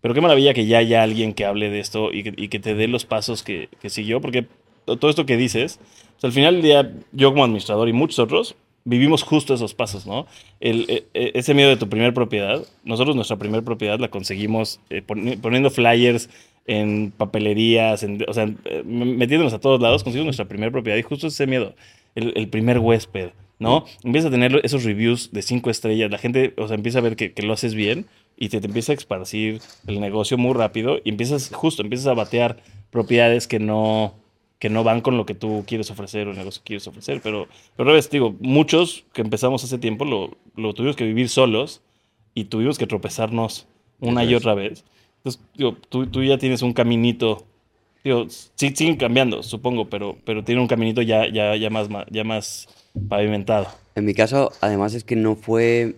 pero 0.00 0.14
qué 0.14 0.20
maravilla 0.20 0.54
que 0.54 0.66
ya 0.66 0.78
haya 0.78 1.02
alguien 1.02 1.34
que 1.34 1.44
hable 1.44 1.68
de 1.68 1.80
esto 1.80 2.10
y 2.12 2.48
que, 2.48 2.58
te 2.58 2.74
dé 2.74 2.88
los 2.88 3.04
pasos 3.04 3.42
que, 3.42 3.68
siguió, 3.86 4.20
porque 4.20 4.46
todo 4.86 5.10
esto 5.10 5.26
que 5.26 5.36
dices, 5.36 5.78
al 6.22 6.32
final 6.32 6.54
del 6.54 6.62
día, 6.62 6.92
yo 7.12 7.30
como 7.30 7.44
administrador 7.44 7.88
y 7.88 7.92
muchos 7.92 8.18
otros, 8.18 8.56
vivimos 8.84 9.22
justo 9.22 9.54
esos 9.54 9.74
pasos, 9.74 10.06
¿no? 10.06 10.26
El, 10.60 10.86
e, 10.88 11.04
e, 11.14 11.32
ese 11.34 11.54
miedo 11.54 11.70
de 11.70 11.76
tu 11.76 11.88
primera 11.88 12.12
propiedad, 12.12 12.62
nosotros 12.84 13.14
nuestra 13.16 13.36
primera 13.36 13.62
propiedad 13.62 13.98
la 13.98 14.08
conseguimos 14.08 14.80
eh, 14.90 15.02
poniendo 15.02 15.70
flyers 15.70 16.30
en 16.66 17.12
papelerías, 17.16 18.06
o 18.28 18.32
sea, 18.32 18.46
metiéndonos 18.84 19.52
a 19.52 19.58
todos 19.60 19.80
lados, 19.80 20.04
conseguimos 20.04 20.26
nuestra 20.26 20.46
primera 20.46 20.70
propiedad 20.70 20.98
y 20.98 21.02
justo 21.02 21.26
ese 21.26 21.46
miedo, 21.46 21.74
el, 22.14 22.48
primer 22.48 22.78
huésped, 22.78 23.30
¿no? 23.58 23.84
Empieza 24.04 24.28
a 24.28 24.30
tener 24.30 24.60
esos 24.62 24.84
reviews 24.84 25.32
de 25.32 25.42
cinco 25.42 25.70
estrellas, 25.70 26.10
la 26.10 26.18
gente, 26.18 26.54
o 26.56 26.68
sea, 26.68 26.76
empieza 26.76 26.98
a 26.98 27.02
ver 27.02 27.16
que, 27.16 27.32
que 27.32 27.42
lo 27.42 27.54
haces 27.54 27.74
bien 27.74 28.06
y 28.36 28.50
te, 28.50 28.60
te, 28.60 28.66
empieza 28.66 28.92
a 28.92 28.94
esparcir 28.94 29.60
el 29.86 30.00
negocio 30.00 30.38
muy 30.38 30.54
rápido 30.54 30.98
y 31.02 31.10
empiezas, 31.10 31.50
justo, 31.52 31.82
empiezas 31.82 32.06
a 32.06 32.14
batear 32.14 32.58
propiedades 32.90 33.48
que 33.48 33.58
no, 33.58 34.14
que 34.60 34.70
no 34.70 34.84
van 34.84 35.00
con 35.00 35.16
lo 35.16 35.26
que 35.26 35.34
tú 35.34 35.64
quieres 35.66 35.90
ofrecer 35.90 36.28
o 36.28 36.30
el 36.30 36.36
negocio 36.36 36.62
que 36.62 36.68
quieres 36.68 36.86
ofrecer. 36.86 37.20
Pero, 37.20 37.48
pero 37.76 37.92
vez, 37.92 38.08
digo, 38.08 38.36
muchos 38.38 39.04
que 39.12 39.22
empezamos 39.22 39.64
hace 39.64 39.78
tiempo 39.78 40.04
lo, 40.04 40.36
lo 40.54 40.72
tuvimos 40.74 40.94
que 40.94 41.04
vivir 41.04 41.28
solos 41.28 41.82
y 42.34 42.44
tuvimos 42.44 42.78
que 42.78 42.86
tropezarnos 42.86 43.66
una 43.98 44.22
y 44.22 44.36
otra 44.36 44.54
vez. 44.54 44.84
Entonces, 45.16 45.42
digo, 45.56 45.76
tú, 45.88 46.06
tú 46.06 46.22
ya 46.22 46.38
tienes 46.38 46.62
un 46.62 46.72
caminito 46.72 47.44
Digo, 48.02 48.26
sí, 48.28 48.72
siguen 48.74 48.96
cambiando, 48.96 49.42
supongo, 49.42 49.90
pero, 49.90 50.16
pero 50.24 50.42
tiene 50.42 50.60
un 50.60 50.68
caminito 50.68 51.02
ya, 51.02 51.26
ya, 51.30 51.54
ya, 51.56 51.68
más, 51.68 51.88
ya 52.10 52.24
más 52.24 52.68
pavimentado. 53.08 53.66
En 53.94 54.06
mi 54.06 54.14
caso, 54.14 54.52
además, 54.62 54.94
es 54.94 55.04
que 55.04 55.16
no 55.16 55.36
fue 55.36 55.96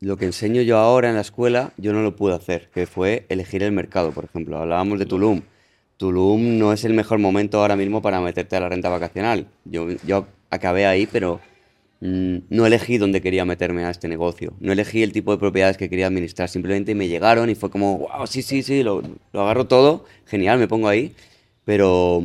lo 0.00 0.18
que 0.18 0.26
enseño 0.26 0.60
yo 0.62 0.76
ahora 0.76 1.08
en 1.08 1.14
la 1.14 1.22
escuela, 1.22 1.72
yo 1.78 1.94
no 1.94 2.02
lo 2.02 2.14
pude 2.14 2.34
hacer, 2.34 2.68
que 2.74 2.86
fue 2.86 3.24
elegir 3.30 3.62
el 3.62 3.72
mercado, 3.72 4.12
por 4.12 4.24
ejemplo. 4.24 4.58
Hablábamos 4.58 4.98
de 4.98 5.06
Tulum. 5.06 5.40
Tulum 6.00 6.56
no 6.56 6.72
es 6.72 6.86
el 6.86 6.94
mejor 6.94 7.18
momento 7.18 7.60
ahora 7.60 7.76
mismo 7.76 8.00
para 8.00 8.22
meterte 8.22 8.56
a 8.56 8.60
la 8.60 8.70
renta 8.70 8.88
vacacional. 8.88 9.46
Yo, 9.66 9.86
yo 10.06 10.26
acabé 10.48 10.86
ahí, 10.86 11.06
pero 11.06 11.40
mm, 12.00 12.36
no 12.48 12.64
elegí 12.64 12.96
dónde 12.96 13.20
quería 13.20 13.44
meterme 13.44 13.84
a 13.84 13.90
este 13.90 14.08
negocio. 14.08 14.54
No 14.60 14.72
elegí 14.72 15.02
el 15.02 15.12
tipo 15.12 15.30
de 15.30 15.36
propiedades 15.36 15.76
que 15.76 15.90
quería 15.90 16.06
administrar. 16.06 16.48
Simplemente 16.48 16.94
me 16.94 17.06
llegaron 17.06 17.50
y 17.50 17.54
fue 17.54 17.68
como, 17.68 17.98
wow, 17.98 18.26
sí, 18.26 18.40
sí, 18.40 18.62
sí, 18.62 18.82
lo, 18.82 19.02
lo 19.34 19.42
agarro 19.42 19.66
todo, 19.66 20.06
genial, 20.24 20.58
me 20.58 20.68
pongo 20.68 20.88
ahí. 20.88 21.12
Pero 21.66 22.22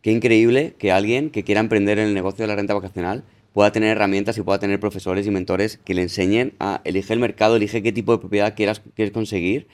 qué 0.00 0.10
increíble 0.10 0.74
que 0.78 0.90
alguien 0.90 1.28
que 1.28 1.44
quiera 1.44 1.60
emprender 1.60 1.98
en 1.98 2.08
el 2.08 2.14
negocio 2.14 2.44
de 2.44 2.46
la 2.46 2.56
renta 2.56 2.72
vacacional 2.72 3.24
pueda 3.52 3.72
tener 3.72 3.90
herramientas 3.90 4.38
y 4.38 4.42
pueda 4.42 4.58
tener 4.58 4.80
profesores 4.80 5.26
y 5.26 5.30
mentores 5.30 5.78
que 5.84 5.92
le 5.92 6.00
enseñen 6.00 6.54
a 6.60 6.80
elegir 6.84 7.12
el 7.12 7.18
mercado, 7.18 7.56
elige 7.56 7.82
qué 7.82 7.92
tipo 7.92 8.12
de 8.12 8.20
propiedad 8.20 8.56
quieras, 8.56 8.80
quieres 8.94 9.12
conseguir, 9.12 9.66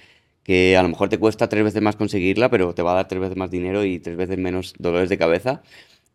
que 0.48 0.78
a 0.78 0.82
lo 0.82 0.88
mejor 0.88 1.10
te 1.10 1.18
cuesta 1.18 1.50
tres 1.50 1.62
veces 1.62 1.82
más 1.82 1.96
conseguirla, 1.96 2.48
pero 2.48 2.74
te 2.74 2.80
va 2.80 2.92
a 2.92 2.94
dar 2.94 3.06
tres 3.06 3.20
veces 3.20 3.36
más 3.36 3.50
dinero 3.50 3.84
y 3.84 3.98
tres 3.98 4.16
veces 4.16 4.38
menos 4.38 4.72
dolores 4.78 5.10
de 5.10 5.18
cabeza. 5.18 5.62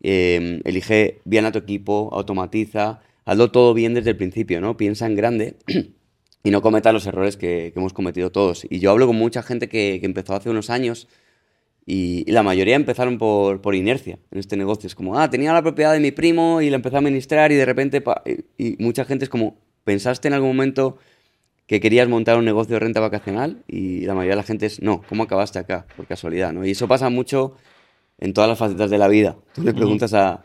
Em, 0.02 0.60
elige 0.64 1.20
bien 1.24 1.44
a 1.44 1.52
tu 1.52 1.60
equipo, 1.60 2.10
automatiza, 2.12 3.00
hazlo 3.24 3.52
todo 3.52 3.74
bien 3.74 3.94
desde 3.94 4.10
el 4.10 4.16
principio, 4.16 4.60
¿no? 4.60 4.76
Piensa 4.76 5.06
en 5.06 5.14
grande 5.14 5.54
y 6.42 6.50
no 6.50 6.62
cometa 6.62 6.92
los 6.92 7.06
errores 7.06 7.36
que, 7.36 7.72
hemos 7.76 7.92
cometido 7.92 8.32
todos. 8.32 8.66
Y 8.68 8.80
yo 8.80 8.90
hablo 8.90 9.06
con 9.06 9.14
mucha 9.14 9.40
gente 9.44 9.68
que, 9.68 10.00
empezó 10.02 10.34
hace 10.34 10.50
unos 10.50 10.68
años 10.68 11.06
y, 11.86 12.28
la 12.28 12.42
mayoría 12.42 12.74
empezaron 12.74 13.18
por, 13.18 13.60
por, 13.60 13.76
inercia 13.76 14.18
en 14.32 14.40
este 14.40 14.56
negocio. 14.56 14.88
Es 14.88 14.96
como, 14.96 15.16
ah, 15.16 15.30
tenía 15.30 15.52
la 15.52 15.62
propiedad 15.62 15.92
de 15.92 16.00
mi 16.00 16.10
primo 16.10 16.60
y 16.60 16.70
la 16.70 16.76
empecé 16.76 16.96
a 16.96 16.98
administrar 16.98 17.52
y 17.52 17.54
de 17.54 17.66
repente, 17.66 18.02
y, 18.58 18.82
mucha 18.82 19.04
gente 19.04 19.26
es 19.26 19.28
como, 19.28 19.58
¿pensaste 19.84 20.26
en 20.26 20.34
algún 20.34 20.56
momento 20.56 20.98
que 21.66 21.80
querías 21.80 22.08
montar 22.08 22.38
un 22.38 22.44
negocio 22.44 22.74
de 22.74 22.80
renta 22.80 23.00
vacacional? 23.00 23.62
Y 23.66 24.00
la 24.00 24.14
mayoría 24.14 24.32
de 24.32 24.36
la 24.36 24.42
gente 24.42 24.66
es, 24.66 24.82
no, 24.82 25.02
¿cómo 25.08 25.24
acabaste 25.24 25.58
acá? 25.58 25.86
Por 25.96 26.06
casualidad, 26.06 26.52
¿no? 26.52 26.64
Y 26.64 26.72
eso 26.72 26.88
pasa 26.88 27.08
mucho 27.10 27.56
en 28.18 28.32
todas 28.32 28.48
las 28.48 28.58
facetas 28.58 28.90
de 28.90 28.98
la 28.98 29.08
vida. 29.08 29.36
Tú 29.54 29.62
le 29.62 29.74
preguntas 29.74 30.14
a, 30.14 30.44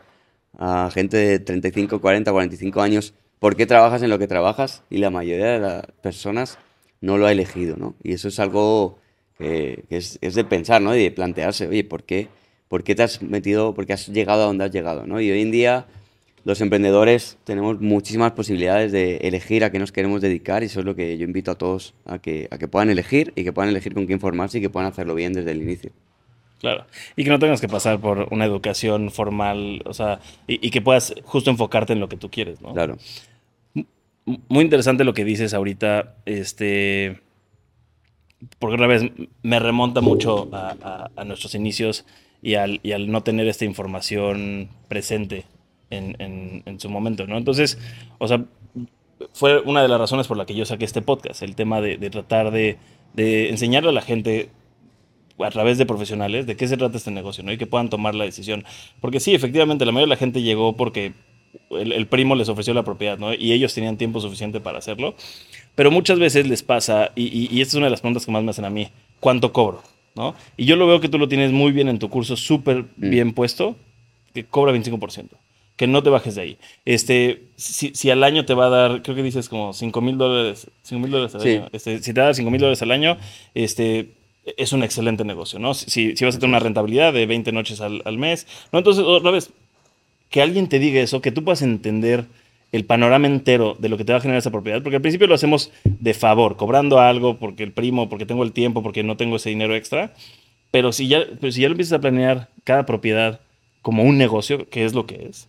a 0.58 0.90
gente 0.92 1.16
de 1.16 1.38
35, 1.38 2.00
40, 2.00 2.32
45 2.32 2.80
años, 2.80 3.14
¿por 3.38 3.56
qué 3.56 3.66
trabajas 3.66 4.02
en 4.02 4.10
lo 4.10 4.18
que 4.18 4.26
trabajas? 4.26 4.82
Y 4.90 4.98
la 4.98 5.10
mayoría 5.10 5.46
de 5.52 5.60
las 5.60 5.86
personas 6.02 6.58
no 7.00 7.18
lo 7.18 7.26
ha 7.26 7.32
elegido, 7.32 7.76
¿no? 7.76 7.94
Y 8.02 8.12
eso 8.12 8.28
es 8.28 8.38
algo 8.38 8.98
que 9.38 9.84
es, 9.88 10.18
es, 10.20 10.34
de 10.34 10.44
pensar, 10.44 10.82
¿no? 10.82 10.94
Y 10.94 11.02
de 11.02 11.10
plantearse, 11.10 11.66
oye, 11.66 11.82
¿por 11.82 12.04
qué, 12.04 12.28
¿por 12.68 12.84
qué 12.84 12.94
te 12.94 13.02
has 13.02 13.22
metido, 13.22 13.72
por 13.72 13.86
qué 13.86 13.94
has 13.94 14.08
llegado 14.08 14.42
a 14.42 14.46
donde 14.46 14.64
has 14.64 14.70
llegado, 14.70 15.06
¿no? 15.06 15.20
Y 15.20 15.30
hoy 15.30 15.40
en 15.40 15.50
día 15.50 15.86
los 16.44 16.60
emprendedores 16.60 17.38
tenemos 17.44 17.80
muchísimas 17.80 18.32
posibilidades 18.32 18.92
de 18.92 19.16
elegir 19.18 19.64
a 19.64 19.70
qué 19.70 19.78
nos 19.78 19.92
queremos 19.92 20.20
dedicar 20.20 20.62
y 20.62 20.66
eso 20.66 20.80
es 20.80 20.86
lo 20.86 20.94
que 20.96 21.18
yo 21.18 21.24
invito 21.24 21.50
a 21.50 21.54
todos 21.56 21.94
a 22.06 22.18
que, 22.18 22.48
a 22.50 22.58
que 22.58 22.68
puedan 22.68 22.90
elegir 22.90 23.32
y 23.36 23.44
que 23.44 23.52
puedan 23.52 23.70
elegir 23.70 23.94
con 23.94 24.06
quién 24.06 24.20
formarse 24.20 24.58
y 24.58 24.60
que 24.60 24.70
puedan 24.70 24.90
hacerlo 24.90 25.14
bien 25.14 25.32
desde 25.32 25.50
el 25.50 25.62
inicio. 25.62 25.90
Claro. 26.60 26.84
Y 27.16 27.24
que 27.24 27.30
no 27.30 27.38
tengas 27.38 27.60
que 27.60 27.68
pasar 27.68 28.00
por 28.00 28.28
una 28.30 28.44
educación 28.44 29.10
formal, 29.10 29.82
o 29.86 29.94
sea, 29.94 30.20
y, 30.46 30.66
y, 30.66 30.70
que 30.70 30.82
puedas 30.82 31.14
justo 31.24 31.50
enfocarte 31.50 31.94
en 31.94 32.00
lo 32.00 32.08
que 32.10 32.18
tú 32.18 32.30
quieres, 32.30 32.60
¿no? 32.60 32.74
Claro. 32.74 32.98
Muy 34.24 34.64
interesante 34.64 35.04
lo 35.04 35.14
que 35.14 35.24
dices 35.24 35.54
ahorita, 35.54 36.16
este 36.26 37.18
porque 38.58 38.74
otra 38.74 38.86
vez 38.86 39.10
me 39.42 39.58
remonta 39.58 40.00
mucho 40.00 40.48
a, 40.52 41.24
nuestros 41.24 41.54
inicios 41.54 42.06
y 42.42 42.54
al, 42.54 42.80
no 43.10 43.22
tener 43.22 43.46
esta 43.48 43.64
información 43.64 44.68
presente 44.88 45.44
en, 45.90 46.80
su 46.80 46.88
momento, 46.88 47.26
¿no? 47.26 47.36
Entonces, 47.36 47.78
o 48.18 48.28
sea, 48.28 48.44
fue 49.32 49.60
una 49.60 49.82
de 49.82 49.88
las 49.88 50.00
razones 50.00 50.26
por 50.26 50.36
la 50.36 50.46
que 50.46 50.54
yo 50.54 50.64
saqué 50.64 50.84
este 50.84 51.02
podcast, 51.02 51.42
el 51.42 51.54
tema 51.54 51.80
de, 51.80 51.98
tratar 52.10 52.50
de, 52.50 52.78
enseñarle 53.16 53.90
a 53.90 53.92
la 53.92 54.02
gente 54.02 54.50
a 55.38 55.50
través 55.50 55.78
de 55.78 55.86
profesionales 55.86 56.46
de 56.46 56.56
qué 56.56 56.68
se 56.68 56.76
trata 56.76 56.96
este 56.96 57.10
negocio, 57.10 57.42
¿no? 57.42 57.52
Y 57.52 57.58
que 57.58 57.66
puedan 57.66 57.88
tomar 57.88 58.14
la 58.14 58.24
decisión. 58.24 58.64
Porque 59.00 59.20
sí, 59.20 59.34
efectivamente, 59.34 59.86
la 59.86 59.92
mayoría 59.92 60.14
de 60.14 60.16
la 60.16 60.18
gente 60.18 60.42
llegó 60.42 60.76
porque 60.76 61.12
el, 61.70 62.06
primo 62.06 62.34
les 62.34 62.48
ofreció 62.48 62.74
la 62.74 62.82
propiedad, 62.82 63.18
¿no? 63.18 63.32
Y 63.32 63.52
ellos 63.52 63.74
tenían 63.74 63.96
tiempo 63.96 64.20
suficiente 64.20 64.60
para 64.60 64.78
hacerlo. 64.78 65.14
Pero 65.74 65.90
muchas 65.90 66.18
veces 66.18 66.46
les 66.46 66.62
pasa, 66.62 67.12
y, 67.14 67.60
esta 67.60 67.72
es 67.72 67.74
una 67.74 67.86
de 67.86 67.90
las 67.90 68.00
preguntas 68.00 68.26
que 68.26 68.32
más 68.32 68.42
me 68.42 68.50
hacen 68.50 68.64
a 68.64 68.70
mí, 68.70 68.88
¿cuánto 69.18 69.52
cobro? 69.52 69.82
¿No? 70.14 70.34
Y 70.56 70.64
yo 70.64 70.76
lo 70.76 70.86
veo 70.86 71.00
que 71.00 71.08
tú 71.08 71.18
lo 71.18 71.28
tienes 71.28 71.52
muy 71.52 71.72
bien 71.72 71.88
en 71.88 71.98
tu 71.98 72.10
curso, 72.10 72.36
súper 72.36 72.84
mm. 72.96 73.10
bien 73.10 73.32
puesto, 73.32 73.76
que 74.34 74.44
cobra 74.44 74.72
25%. 74.72 75.28
Que 75.80 75.86
no 75.86 76.02
te 76.02 76.10
bajes 76.10 76.34
de 76.34 76.42
ahí. 76.42 76.58
Este, 76.84 77.44
si, 77.56 77.92
si, 77.94 78.10
al 78.10 78.22
año 78.22 78.44
te 78.44 78.52
va 78.52 78.66
a 78.66 78.68
dar, 78.68 79.00
creo 79.00 79.16
que 79.16 79.22
dices 79.22 79.48
como 79.48 79.72
5 79.72 80.02
mil 80.02 80.18
dólares, 80.18 80.70
5 80.82 81.00
mil 81.00 81.10
dólares 81.10 81.34
al 81.36 81.40
año. 81.40 81.68
Este, 81.72 82.02
si 82.02 82.12
te 82.12 82.20
da 82.20 82.34
5 82.34 82.50
mil 82.50 82.60
dólares 82.60 82.82
al 82.82 82.90
año, 82.90 83.16
este, 83.54 84.10
es 84.58 84.74
un 84.74 84.82
excelente 84.82 85.24
negocio, 85.24 85.58
¿no? 85.58 85.72
Si, 85.72 86.14
si 86.14 86.22
vas 86.26 86.36
a 86.36 86.38
tener 86.38 86.50
una 86.50 86.58
rentabilidad 86.58 87.14
de 87.14 87.24
20 87.24 87.52
noches 87.52 87.80
al, 87.80 88.02
al 88.04 88.18
mes, 88.18 88.46
¿no? 88.72 88.78
Entonces, 88.78 89.02
otra 89.06 89.30
vez, 89.30 89.52
que 90.28 90.42
alguien 90.42 90.68
te 90.68 90.78
diga 90.78 91.00
eso, 91.00 91.22
que 91.22 91.32
tú 91.32 91.44
puedas 91.44 91.62
entender 91.62 92.26
el 92.72 92.84
panorama 92.84 93.26
entero 93.26 93.74
de 93.78 93.88
lo 93.88 93.96
que 93.96 94.04
te 94.04 94.12
va 94.12 94.18
a 94.18 94.20
generar 94.20 94.40
esa 94.40 94.50
propiedad, 94.50 94.82
porque 94.82 94.96
al 94.96 95.02
principio 95.02 95.28
lo 95.28 95.34
hacemos 95.34 95.72
de 95.84 96.12
favor, 96.12 96.58
cobrando 96.58 97.00
algo 97.00 97.38
porque 97.38 97.62
el 97.62 97.72
primo, 97.72 98.10
porque 98.10 98.26
tengo 98.26 98.42
el 98.42 98.52
tiempo, 98.52 98.82
porque 98.82 99.02
no 99.02 99.16
tengo 99.16 99.36
ese 99.36 99.48
dinero 99.48 99.74
extra, 99.74 100.12
pero 100.70 100.92
si 100.92 101.08
ya, 101.08 101.24
pero 101.40 101.50
si 101.50 101.62
ya 101.62 101.68
lo 101.68 101.72
empiezas 101.72 101.94
a 101.94 102.02
planear 102.02 102.50
cada 102.64 102.84
propiedad 102.84 103.40
como 103.80 104.02
un 104.02 104.18
negocio, 104.18 104.68
que 104.68 104.84
es 104.84 104.92
lo 104.92 105.06
que 105.06 105.26
es, 105.30 105.48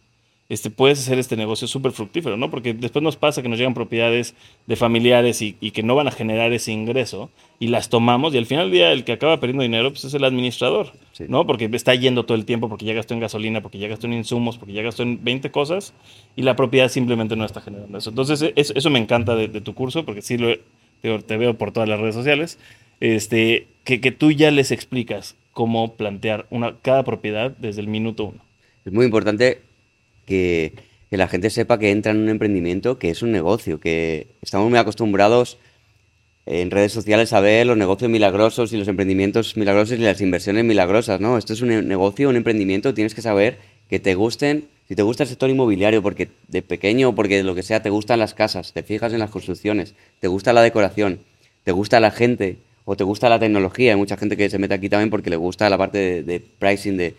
este, 0.51 0.69
puedes 0.69 0.99
hacer 0.99 1.17
este 1.17 1.37
negocio 1.37 1.65
súper 1.65 1.93
fructífero, 1.93 2.35
¿no? 2.35 2.51
Porque 2.51 2.73
después 2.73 3.01
nos 3.01 3.15
pasa 3.15 3.41
que 3.41 3.47
nos 3.47 3.57
llegan 3.57 3.73
propiedades 3.73 4.35
de 4.67 4.75
familiares 4.75 5.41
y, 5.41 5.53
que 5.53 5.81
no 5.81 5.95
van 5.95 6.09
a 6.09 6.11
generar 6.11 6.51
ese 6.51 6.73
ingreso 6.73 7.29
y 7.57 7.67
las 7.67 7.87
tomamos 7.87 8.33
y 8.33 8.37
al 8.37 8.45
final 8.45 8.65
del 8.65 8.73
día 8.73 8.91
el 8.91 9.05
que 9.05 9.13
acaba 9.13 9.39
perdiendo 9.39 9.63
dinero 9.63 9.91
pues 9.91 10.03
es 10.03 10.13
el 10.13 10.25
administrador, 10.25 10.91
¿no? 11.29 11.47
Porque 11.47 11.69
está 11.71 11.95
yendo 11.95 12.25
todo 12.25 12.35
el 12.35 12.43
tiempo, 12.43 12.67
porque 12.67 12.83
ya 12.83 12.93
gastó 12.93 13.13
en 13.13 13.21
gasolina, 13.21 13.61
porque 13.61 13.77
ya 13.77 13.87
gastó 13.87 14.07
en 14.07 14.13
insumos, 14.13 14.57
porque 14.57 14.73
ya 14.73 14.81
gastó 14.81 15.03
en 15.03 15.23
20 15.23 15.51
cosas 15.51 15.93
y 16.35 16.41
la 16.41 16.57
propiedad 16.57 16.89
simplemente 16.89 17.37
no 17.37 17.45
está 17.45 17.61
generando 17.61 17.97
eso. 17.97 18.09
Entonces 18.09 18.51
eso, 18.53 18.89
me 18.89 18.99
encanta 18.99 19.37
de, 19.37 19.47
tu 19.61 19.73
curso 19.73 20.03
porque 20.03 20.21
sí 20.21 20.37
lo, 20.37 20.57
te, 21.21 21.37
veo 21.37 21.53
por 21.53 21.71
todas 21.71 21.87
las 21.87 22.01
redes 22.01 22.15
sociales, 22.15 22.59
este, 22.99 23.67
que, 23.85 24.01
que 24.01 24.11
tú 24.11 24.31
ya 24.31 24.51
les 24.51 24.71
explicas 24.71 25.37
cómo 25.53 25.93
plantear 25.93 26.45
una, 26.49 26.75
cada 26.81 27.05
propiedad 27.05 27.51
desde 27.57 27.79
el 27.79 27.87
minuto 27.87 28.25
uno. 28.25 28.41
Es 28.83 28.91
muy 28.91 29.05
importante 29.05 29.61
que, 30.31 30.73
la 31.17 31.27
gente 31.27 31.49
sepa 31.49 31.77
que 31.77 31.91
entra 31.91 32.13
en 32.13 32.19
un 32.19 32.29
emprendimiento 32.29 32.97
que 32.97 33.09
es 33.09 33.21
un 33.21 33.33
negocio, 33.33 33.81
que 33.81 34.27
estamos 34.41 34.69
muy 34.69 34.79
acostumbrados 34.79 35.57
en 36.45 36.71
redes 36.71 36.93
sociales 36.93 37.33
a 37.33 37.41
ver 37.41 37.67
los 37.67 37.75
negocios 37.75 38.09
milagrosos 38.09 38.71
y 38.71 38.77
los 38.77 38.87
emprendimientos 38.87 39.57
milagrosos 39.57 39.99
y 39.99 40.01
las 40.01 40.21
inversiones 40.21 40.63
milagrosas, 40.63 41.19
¿no? 41.19 41.37
Esto 41.37 41.51
es 41.51 41.61
un 41.61 41.85
negocio, 41.85 42.29
un 42.29 42.37
emprendimiento, 42.37 42.93
tienes 42.93 43.13
que 43.13 43.21
saber 43.21 43.57
que 43.89 43.99
te 43.99 44.15
gusten, 44.15 44.69
si 44.87 44.95
te 44.95 45.03
gusta 45.03 45.23
el 45.23 45.29
sector 45.29 45.49
inmobiliario, 45.49 46.01
porque 46.01 46.29
de 46.47 46.61
pequeño, 46.61 47.13
porque 47.13 47.43
lo 47.43 47.55
que 47.55 47.63
sea, 47.63 47.81
te 47.81 47.89
gustan 47.89 48.19
las 48.19 48.33
casas, 48.33 48.71
te 48.71 48.81
fijas 48.81 49.11
en 49.11 49.19
las 49.19 49.31
construcciones, 49.31 49.95
te 50.21 50.29
gusta 50.29 50.53
la 50.53 50.61
decoración, 50.61 51.19
te 51.65 51.73
gusta 51.73 51.99
la 51.99 52.11
gente 52.11 52.57
o 52.85 52.95
te 52.95 53.03
gusta 53.03 53.27
la 53.27 53.37
tecnología. 53.37 53.91
Hay 53.91 53.97
mucha 53.97 54.15
gente 54.15 54.37
que 54.37 54.49
se 54.49 54.59
mete 54.59 54.75
aquí 54.75 54.87
también 54.87 55.09
porque 55.09 55.29
le 55.29 55.35
gusta 55.35 55.69
la 55.69 55.77
parte 55.77 55.97
de, 55.97 56.23
de 56.23 56.39
pricing, 56.39 56.95
de 56.95 57.15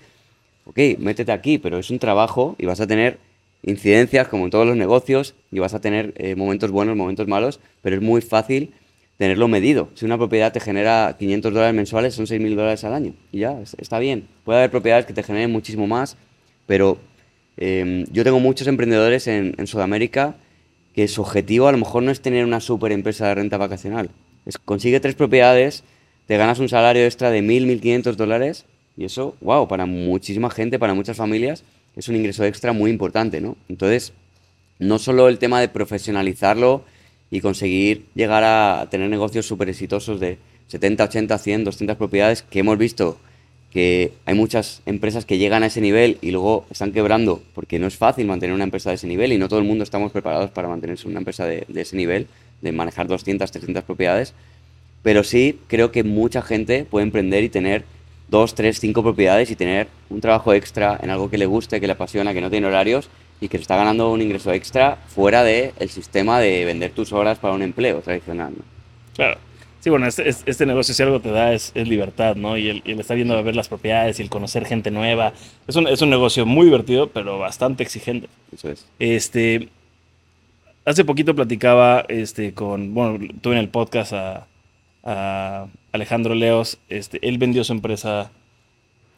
ok, 0.65 0.79
métete 0.99 1.33
aquí, 1.33 1.59
pero 1.59 1.79
es 1.79 1.91
un 1.91 1.99
trabajo 1.99 2.57
y 2.59 2.67
vas 2.67 2.81
a 2.81 2.87
tener 2.87 3.19
incidencias 3.63 4.29
como 4.29 4.45
en 4.45 4.51
todos 4.51 4.67
los 4.67 4.77
negocios 4.77 5.35
y 5.51 5.59
vas 5.59 5.75
a 5.75 5.81
tener 5.81 6.13
eh, 6.17 6.35
momentos 6.35 6.71
buenos, 6.71 6.97
momentos 6.97 7.29
malos, 7.29 7.61
pero 7.81 7.97
es 7.97 8.03
muy 8.03 8.21
fácil 8.21 8.73
tenerlo 9.19 9.47
medido. 9.47 9.89
Si 9.95 10.05
una 10.05 10.19
propiedad 10.19 10.53
te 10.53 10.61
genera 10.61 11.15
500 11.19 11.53
dólares 11.53 11.75
mensuales, 11.75 12.15
son 12.15 12.27
6.000 12.27 12.57
dólares 12.57 12.83
al 12.85 12.95
año. 12.95 13.15
Y 13.31 13.41
ya, 13.41 13.61
está 13.79 13.99
bien. 13.99 14.27
Puede 14.45 14.59
haber 14.59 14.71
propiedades 14.71 15.07
que 15.07 15.13
te 15.13 15.23
generen 15.23 15.53
muchísimo 15.53 15.87
más, 15.87 16.17
pero 16.67 16.99
em, 17.57 18.05
yo 18.11 18.25
tengo 18.25 18.41
muchos 18.41 18.67
emprendedores 18.67 19.29
en, 19.29 19.67
Sudamérica 19.67 20.35
que 20.93 21.07
su 21.09 21.23
objetivo 21.23 21.69
a 21.69 21.73
lo 21.73 21.79
mejor 21.79 22.03
no 22.03 22.11
es 22.11 22.21
tener 22.21 22.45
una 22.45 22.61
super 22.61 22.91
empresa 22.93 23.29
de 23.29 23.37
renta 23.37 23.59
vacacional. 23.59 24.11
Es, 24.45 24.59
consigue 24.59 24.99
tres 24.99 25.15
propiedades, 25.15 25.85
te 26.27 26.37
ganas 26.37 26.59
un 26.59 26.69
salario 26.69 27.05
extra 27.05 27.31
de 27.31 27.43
1.000, 27.43 27.81
1.500 27.81 28.17
dólares 28.17 28.67
y 28.97 29.05
eso, 29.05 29.37
wow, 29.41 29.69
para 29.69 29.87
muchísima 29.87 30.51
gente, 30.51 30.79
para 30.79 30.95
muchas 30.95 31.17
familias, 31.17 31.65
es 31.97 32.09
un 32.09 32.17
ingreso 32.17 32.45
extra 32.45 32.73
muy 32.73 32.91
importante, 32.91 33.41
¿no? 33.41 33.57
Entonces, 33.69 34.13
no 34.79 34.99
solo 34.99 35.29
el 35.29 35.39
tema 35.39 35.61
de 35.61 35.69
profesionalizarlo 35.69 36.85
y 37.31 37.41
conseguir 37.41 38.07
llegar 38.15 38.45
a 38.45 38.89
tener 38.91 39.09
negocios 39.09 39.47
súper 39.47 39.69
exitosos 39.69 40.21
de 40.21 40.39
70, 40.69 41.05
80, 41.05 41.39
100, 41.39 41.65
200 41.65 41.97
propiedades, 41.97 42.43
que 42.43 42.59
hemos 42.61 42.79
visto 42.79 43.19
que 43.73 44.13
hay 44.27 44.35
muchas 44.35 44.83
empresas 44.85 45.25
que 45.25 45.39
llegan 45.39 45.63
a 45.63 45.67
ese 45.67 45.81
nivel 45.81 46.19
y 46.21 46.31
luego 46.31 46.67
están 46.71 46.93
quebrando, 46.93 47.43
porque 47.55 47.79
no 47.79 47.87
es 47.87 47.97
fácil 47.97 48.27
mantener 48.27 48.55
una 48.55 48.65
empresa 48.65 48.91
de 48.91 48.97
ese 48.97 49.07
nivel 49.07 49.33
y 49.33 49.39
no 49.39 49.49
todo 49.49 49.61
el 49.61 49.65
mundo 49.65 49.83
estamos 49.83 50.13
preparados 50.13 50.51
para 50.51 50.69
mantenerse 50.69 51.09
una 51.09 51.21
empresa 51.21 51.47
de, 51.47 51.65
de 51.69 51.81
ese 51.81 51.97
nivel, 51.97 52.27
de 52.61 52.73
manejar 52.73 53.07
200, 53.07 53.51
300 53.51 53.83
propiedades, 53.85 54.35
pero 55.03 55.25
sí 55.25 55.59
creo 55.69 55.91
que 55.91 56.05
mucha 56.05 56.43
gente 56.43 56.85
puede 56.85 57.05
emprender 57.05 57.45
y 57.45 57.49
tener 57.49 57.85
dos, 58.33 58.55
tres, 58.55 58.81
cinco 58.81 59.03
propiedades 59.03 59.51
y 59.51 59.57
tener 59.57 59.87
un 60.09 60.21
trabajo 60.21 60.55
extra 60.55 60.99
en 61.01 61.11
algo 61.11 61.31
que 61.31 61.39
le 61.39 61.47
guste, 61.47 61.81
que 61.81 61.87
le 61.87 61.93
apasiona, 61.93 62.33
que 62.33 62.41
no 62.41 62.51
tiene 62.51 62.67
horarios 62.67 63.09
y 63.41 63.49
que 63.49 63.59
se 63.59 63.63
está 63.63 63.77
ganando 63.77 64.11
un 64.11 64.23
ingreso 64.23 64.51
extra 64.53 64.97
fuera 65.07 65.45
del 65.45 65.73
el 65.79 65.91
sistema 65.91 66.41
de 66.41 66.65
vender 66.65 66.93
tus 66.93 67.13
horas 67.13 67.39
para 67.39 67.55
un 67.55 67.63
empleo 67.63 68.01
tradicional. 68.01 68.55
Claro. 69.15 69.39
Sí, 69.81 69.91
bueno, 69.91 70.07
este, 70.07 70.29
este, 70.29 70.65
negocio 70.65 70.95
si 70.95 71.03
algo 71.03 71.21
te 71.21 71.31
da 71.31 71.53
es, 71.53 71.75
libertad, 71.75 72.37
¿no? 72.37 72.57
Y 72.57 72.69
el, 72.69 73.01
estar 73.01 73.17
viendo 73.17 73.37
a 73.37 73.43
ver 73.43 73.57
las 73.57 73.69
propiedades 73.69 74.19
y 74.19 74.23
el 74.23 74.31
conocer 74.31 74.65
gente 74.65 74.91
nueva. 74.91 75.33
Es 75.67 75.77
un, 75.77 75.89
es 75.89 76.01
un 76.01 76.09
negocio 76.09 76.47
muy 76.47 76.67
divertido, 76.67 77.09
pero 77.09 77.39
bastante 77.39 77.83
exigente. 77.83 78.29
Eso 78.55 78.71
es. 78.71 78.87
Este, 79.01 79.69
hace 80.85 81.05
poquito 81.05 81.35
platicaba 81.35 82.05
este, 82.09 82.55
con, 82.55 82.95
bueno, 82.95 83.19
tuve 83.41 83.55
en 83.55 83.59
el 83.59 83.69
podcast 83.69 84.13
a, 84.13 84.47
a 85.05 85.67
Alejandro 85.93 86.35
Leos, 86.35 86.79
este, 86.89 87.27
él 87.27 87.39
vendió 87.39 87.65
su 87.65 87.73
empresa 87.73 88.31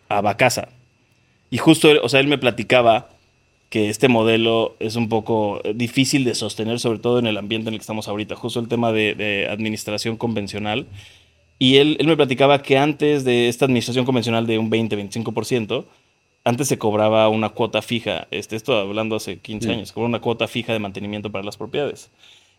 a 0.08 0.20
Bacasa. 0.20 0.68
Y 1.50 1.58
justo, 1.58 1.88
o 2.02 2.08
sea, 2.08 2.20
él 2.20 2.26
me 2.26 2.38
platicaba 2.38 3.08
que 3.68 3.88
este 3.88 4.08
modelo 4.08 4.76
es 4.78 4.96
un 4.96 5.08
poco 5.08 5.60
difícil 5.74 6.24
de 6.24 6.34
sostener, 6.34 6.78
sobre 6.78 6.98
todo 6.98 7.18
en 7.18 7.26
el 7.26 7.36
ambiente 7.36 7.68
en 7.68 7.74
el 7.74 7.80
que 7.80 7.82
estamos 7.82 8.08
ahorita, 8.08 8.36
justo 8.36 8.60
el 8.60 8.68
tema 8.68 8.92
de, 8.92 9.48
administración 9.50 10.16
convencional. 10.16 10.86
Y 11.58 11.76
él, 11.76 11.96
él, 12.00 12.06
me 12.06 12.16
platicaba 12.16 12.62
que 12.62 12.78
antes 12.78 13.24
de 13.24 13.48
esta 13.48 13.64
administración 13.64 14.04
convencional 14.04 14.46
de 14.46 14.58
un 14.58 14.70
20-25%, 14.70 15.84
antes 16.44 16.68
se 16.68 16.78
cobraba 16.78 17.28
una 17.28 17.48
cuota 17.48 17.80
fija, 17.80 18.28
este, 18.30 18.54
esto 18.56 18.76
hablando 18.78 19.16
hace 19.16 19.38
15 19.38 19.72
años, 19.72 19.88
se 19.88 19.94
cobraba 19.94 20.08
una 20.08 20.20
cuota 20.20 20.46
fija 20.46 20.72
de 20.72 20.78
mantenimiento 20.78 21.32
para 21.32 21.44
las 21.44 21.56
propiedades. 21.56 22.10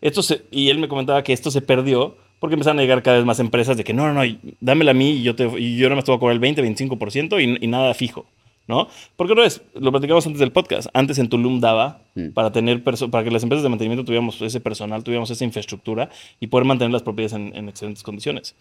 Esto 0.01 0.21
y 0.51 0.69
él 0.69 0.79
me 0.79 0.87
comentaba 0.87 1.23
que 1.23 1.33
esto 1.33 1.51
se 1.51 1.61
perdió 1.61 2.17
porque 2.45 2.53
empezaron 2.53 2.77
a 2.77 2.83
llegar 2.83 3.01
cada 3.01 3.17
vez 3.17 3.25
más 3.25 3.39
empresas 3.39 3.75
de 3.75 3.83
que 3.83 3.91
no, 3.91 4.13
no, 4.13 4.23
no, 4.23 4.37
dámela 4.61 4.91
a 4.91 4.93
mí 4.93 5.13
y 5.13 5.23
yo, 5.23 5.35
te, 5.35 5.49
y 5.59 5.77
yo 5.77 5.89
no 5.89 5.95
me 5.95 5.99
estoy 5.99 6.15
a 6.15 6.19
cobrar 6.19 6.35
el 6.35 6.39
20, 6.39 6.63
25% 6.63 7.41
y, 7.41 7.65
y 7.65 7.67
nada 7.67 7.91
fijo. 7.95 8.27
¿no? 8.67 8.87
Porque 9.15 9.33
no 9.33 9.43
es, 9.43 9.63
lo 9.73 9.91
platicamos 9.91 10.27
antes 10.27 10.39
del 10.39 10.51
podcast. 10.51 10.89
Antes 10.93 11.17
en 11.17 11.27
Tulum 11.27 11.59
daba 11.59 12.01
mm. 12.13 12.29
para 12.29 12.51
tener 12.51 12.83
para 12.83 13.23
que 13.23 13.31
las 13.31 13.41
empresas 13.41 13.63
de 13.63 13.69
mantenimiento 13.69 14.05
tuviéramos 14.05 14.39
ese 14.43 14.59
personal, 14.59 15.03
tuviéramos 15.03 15.31
esa 15.31 15.43
infraestructura 15.43 16.11
y 16.39 16.47
poder 16.47 16.65
mantener 16.65 16.91
las 16.91 17.01
propiedades 17.01 17.33
en, 17.33 17.67
excelentes 17.67 18.03
condiciones. 18.03 18.55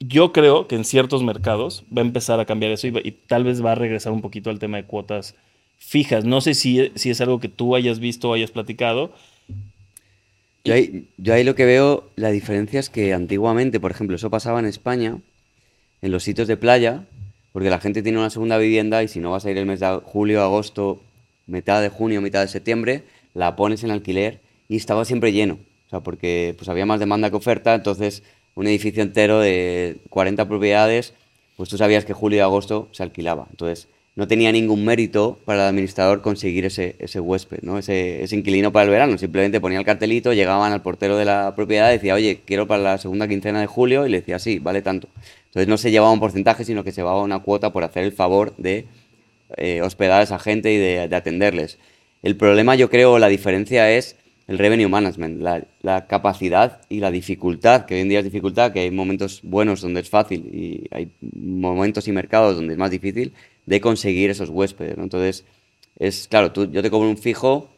Yo 0.00 0.32
creo 0.32 0.68
que 0.68 0.76
en 0.76 0.84
ciertos 0.84 1.22
mercados 1.22 1.84
va 1.94 2.02
a 2.02 2.04
empezar 2.04 2.40
a 2.40 2.44
cambiar 2.44 2.72
eso 2.72 2.86
y, 2.86 3.12
tal 3.26 3.44
vez 3.44 3.64
va 3.64 3.72
a 3.72 3.74
regresar 3.74 4.12
un 4.12 4.20
poquito 4.20 4.50
al 4.50 4.58
tema 4.58 4.76
de 4.78 4.84
cuotas 4.84 5.34
fijas. 5.78 6.24
No 6.24 6.40
sé 6.40 6.54
si, 6.54 6.92
si 6.94 7.10
es 7.10 7.20
algo 7.20 7.40
que 7.40 7.48
tú 7.48 7.74
hayas 7.74 7.98
visto 7.98 8.30
o 8.30 8.34
hayas 8.34 8.50
platicado, 8.50 9.12
yo 10.66 11.34
ahí, 11.34 11.44
lo 11.44 11.54
que 11.54 11.64
veo, 11.64 12.10
la 12.16 12.30
diferencia 12.30 12.80
es 12.80 12.90
que 12.90 13.14
antiguamente, 13.14 13.80
por 13.80 13.90
ejemplo, 13.90 14.16
eso 14.16 14.30
pasaba 14.30 14.58
en 14.58 14.66
España, 14.66 15.18
en 16.02 16.12
los 16.12 16.22
sitios 16.24 16.48
de 16.48 16.56
playa, 16.56 17.04
porque 17.52 17.70
la 17.70 17.78
gente 17.78 18.02
tiene 18.02 18.18
una 18.18 18.30
segunda 18.30 18.58
vivienda 18.58 19.02
y 19.02 19.08
si 19.08 19.20
no 19.20 19.30
vas 19.30 19.46
a 19.46 19.50
ir 19.50 19.58
el 19.58 19.66
mes 19.66 19.80
de 19.80 20.00
julio, 20.04 20.42
agosto, 20.42 21.02
mitad 21.46 21.80
de 21.80 21.88
junio, 21.88 22.20
mitad 22.20 22.42
de 22.42 22.48
septiembre, 22.48 23.04
la 23.34 23.56
pones 23.56 23.84
en 23.84 23.90
alquiler 23.90 24.40
y 24.68 24.76
estaba 24.76 25.04
siempre 25.04 25.32
lleno. 25.32 25.58
O 25.86 25.90
sea, 25.90 26.00
porque 26.00 26.54
pues 26.58 26.68
había 26.68 26.86
más 26.86 27.00
demanda 27.00 27.30
que 27.30 27.36
oferta, 27.36 27.74
entonces 27.74 28.22
un 28.54 28.66
edificio 28.66 29.02
entero 29.02 29.38
de 29.38 29.98
40 30.10 30.48
propiedades, 30.48 31.14
pues 31.56 31.68
tú 31.68 31.78
sabías 31.78 32.04
que 32.04 32.12
julio 32.12 32.38
y 32.38 32.40
agosto 32.40 32.88
se 32.92 33.02
alquilaba. 33.02 33.46
Entonces, 33.50 33.88
no 34.16 34.26
tenía 34.26 34.50
ningún 34.50 34.82
mérito 34.84 35.38
para 35.44 35.64
el 35.64 35.68
administrador 35.68 36.22
conseguir 36.22 36.64
ese, 36.64 36.96
ese 36.98 37.20
huésped, 37.20 37.58
¿no? 37.60 37.78
ese, 37.78 38.22
ese 38.22 38.34
inquilino 38.34 38.72
para 38.72 38.84
el 38.84 38.90
verano. 38.90 39.18
Simplemente 39.18 39.60
ponía 39.60 39.78
el 39.78 39.84
cartelito, 39.84 40.32
llegaban 40.32 40.72
al 40.72 40.80
portero 40.80 41.18
de 41.18 41.26
la 41.26 41.54
propiedad, 41.54 41.90
decía, 41.90 42.14
oye, 42.14 42.40
quiero 42.46 42.66
para 42.66 42.82
la 42.82 42.98
segunda 42.98 43.28
quincena 43.28 43.60
de 43.60 43.66
julio, 43.66 44.06
y 44.06 44.10
le 44.10 44.20
decía, 44.20 44.38
sí, 44.38 44.58
vale 44.58 44.80
tanto. 44.80 45.08
Entonces 45.48 45.68
no 45.68 45.76
se 45.76 45.90
llevaba 45.90 46.12
un 46.12 46.20
porcentaje, 46.20 46.64
sino 46.64 46.82
que 46.82 46.92
se 46.92 47.02
llevaba 47.02 47.22
una 47.22 47.40
cuota 47.40 47.74
por 47.74 47.84
hacer 47.84 48.04
el 48.04 48.12
favor 48.12 48.54
de 48.56 48.86
eh, 49.58 49.82
hospedar 49.82 50.20
a 50.20 50.24
esa 50.24 50.38
gente 50.38 50.72
y 50.72 50.78
de, 50.78 51.14
atenderles. 51.14 51.78
El 52.22 52.36
problema, 52.36 52.74
yo 52.74 52.88
creo, 52.88 53.18
la 53.18 53.28
diferencia 53.28 53.92
es 53.92 54.16
el 54.48 54.56
revenue 54.56 54.88
management, 54.88 55.42
la, 55.42 55.62
la, 55.82 56.06
capacidad 56.06 56.80
y 56.88 57.00
la 57.00 57.10
dificultad, 57.10 57.84
que 57.84 57.96
hoy 57.96 58.00
en 58.00 58.08
día 58.08 58.20
es 58.20 58.24
dificultad, 58.24 58.72
que 58.72 58.80
hay 58.80 58.90
momentos 58.90 59.40
buenos 59.42 59.82
donde 59.82 60.00
es 60.00 60.08
fácil 60.08 60.40
y 60.54 60.86
hay 60.90 61.10
momentos 61.20 62.08
y 62.08 62.12
mercados 62.12 62.56
donde 62.56 62.72
es 62.72 62.78
más 62.78 62.90
difícil, 62.90 63.32
de 63.66 63.80
conseguir 63.80 64.30
esos 64.30 64.48
huéspedes. 64.48 64.96
Entonces, 64.96 65.44
es 65.98 66.28
claro, 66.28 66.52
tú, 66.52 66.70
yo 66.70 66.82
te 66.82 66.90
cobro 66.90 67.08
un 67.08 67.18
fijo 67.18 67.68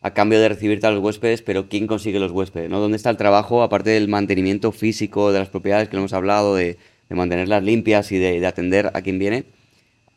a 0.00 0.14
cambio 0.14 0.40
de 0.40 0.48
recibirte 0.48 0.86
a 0.86 0.90
los 0.90 1.02
huéspedes, 1.02 1.42
pero 1.42 1.68
¿quién 1.68 1.86
consigue 1.86 2.18
los 2.18 2.32
huéspedes? 2.32 2.70
¿no? 2.70 2.80
¿Dónde 2.80 2.96
está 2.96 3.10
el 3.10 3.16
trabajo, 3.16 3.62
aparte 3.62 3.90
del 3.90 4.08
mantenimiento 4.08 4.72
físico 4.72 5.32
de 5.32 5.40
las 5.40 5.48
propiedades 5.48 5.88
que 5.88 5.96
hemos 5.96 6.12
hablado, 6.12 6.54
de, 6.56 6.78
mantenerlas 7.08 7.62
limpias 7.62 8.10
y 8.10 8.18
de, 8.18 8.44
atender 8.46 8.90
a 8.94 9.02
quien 9.02 9.18
viene? 9.18 9.44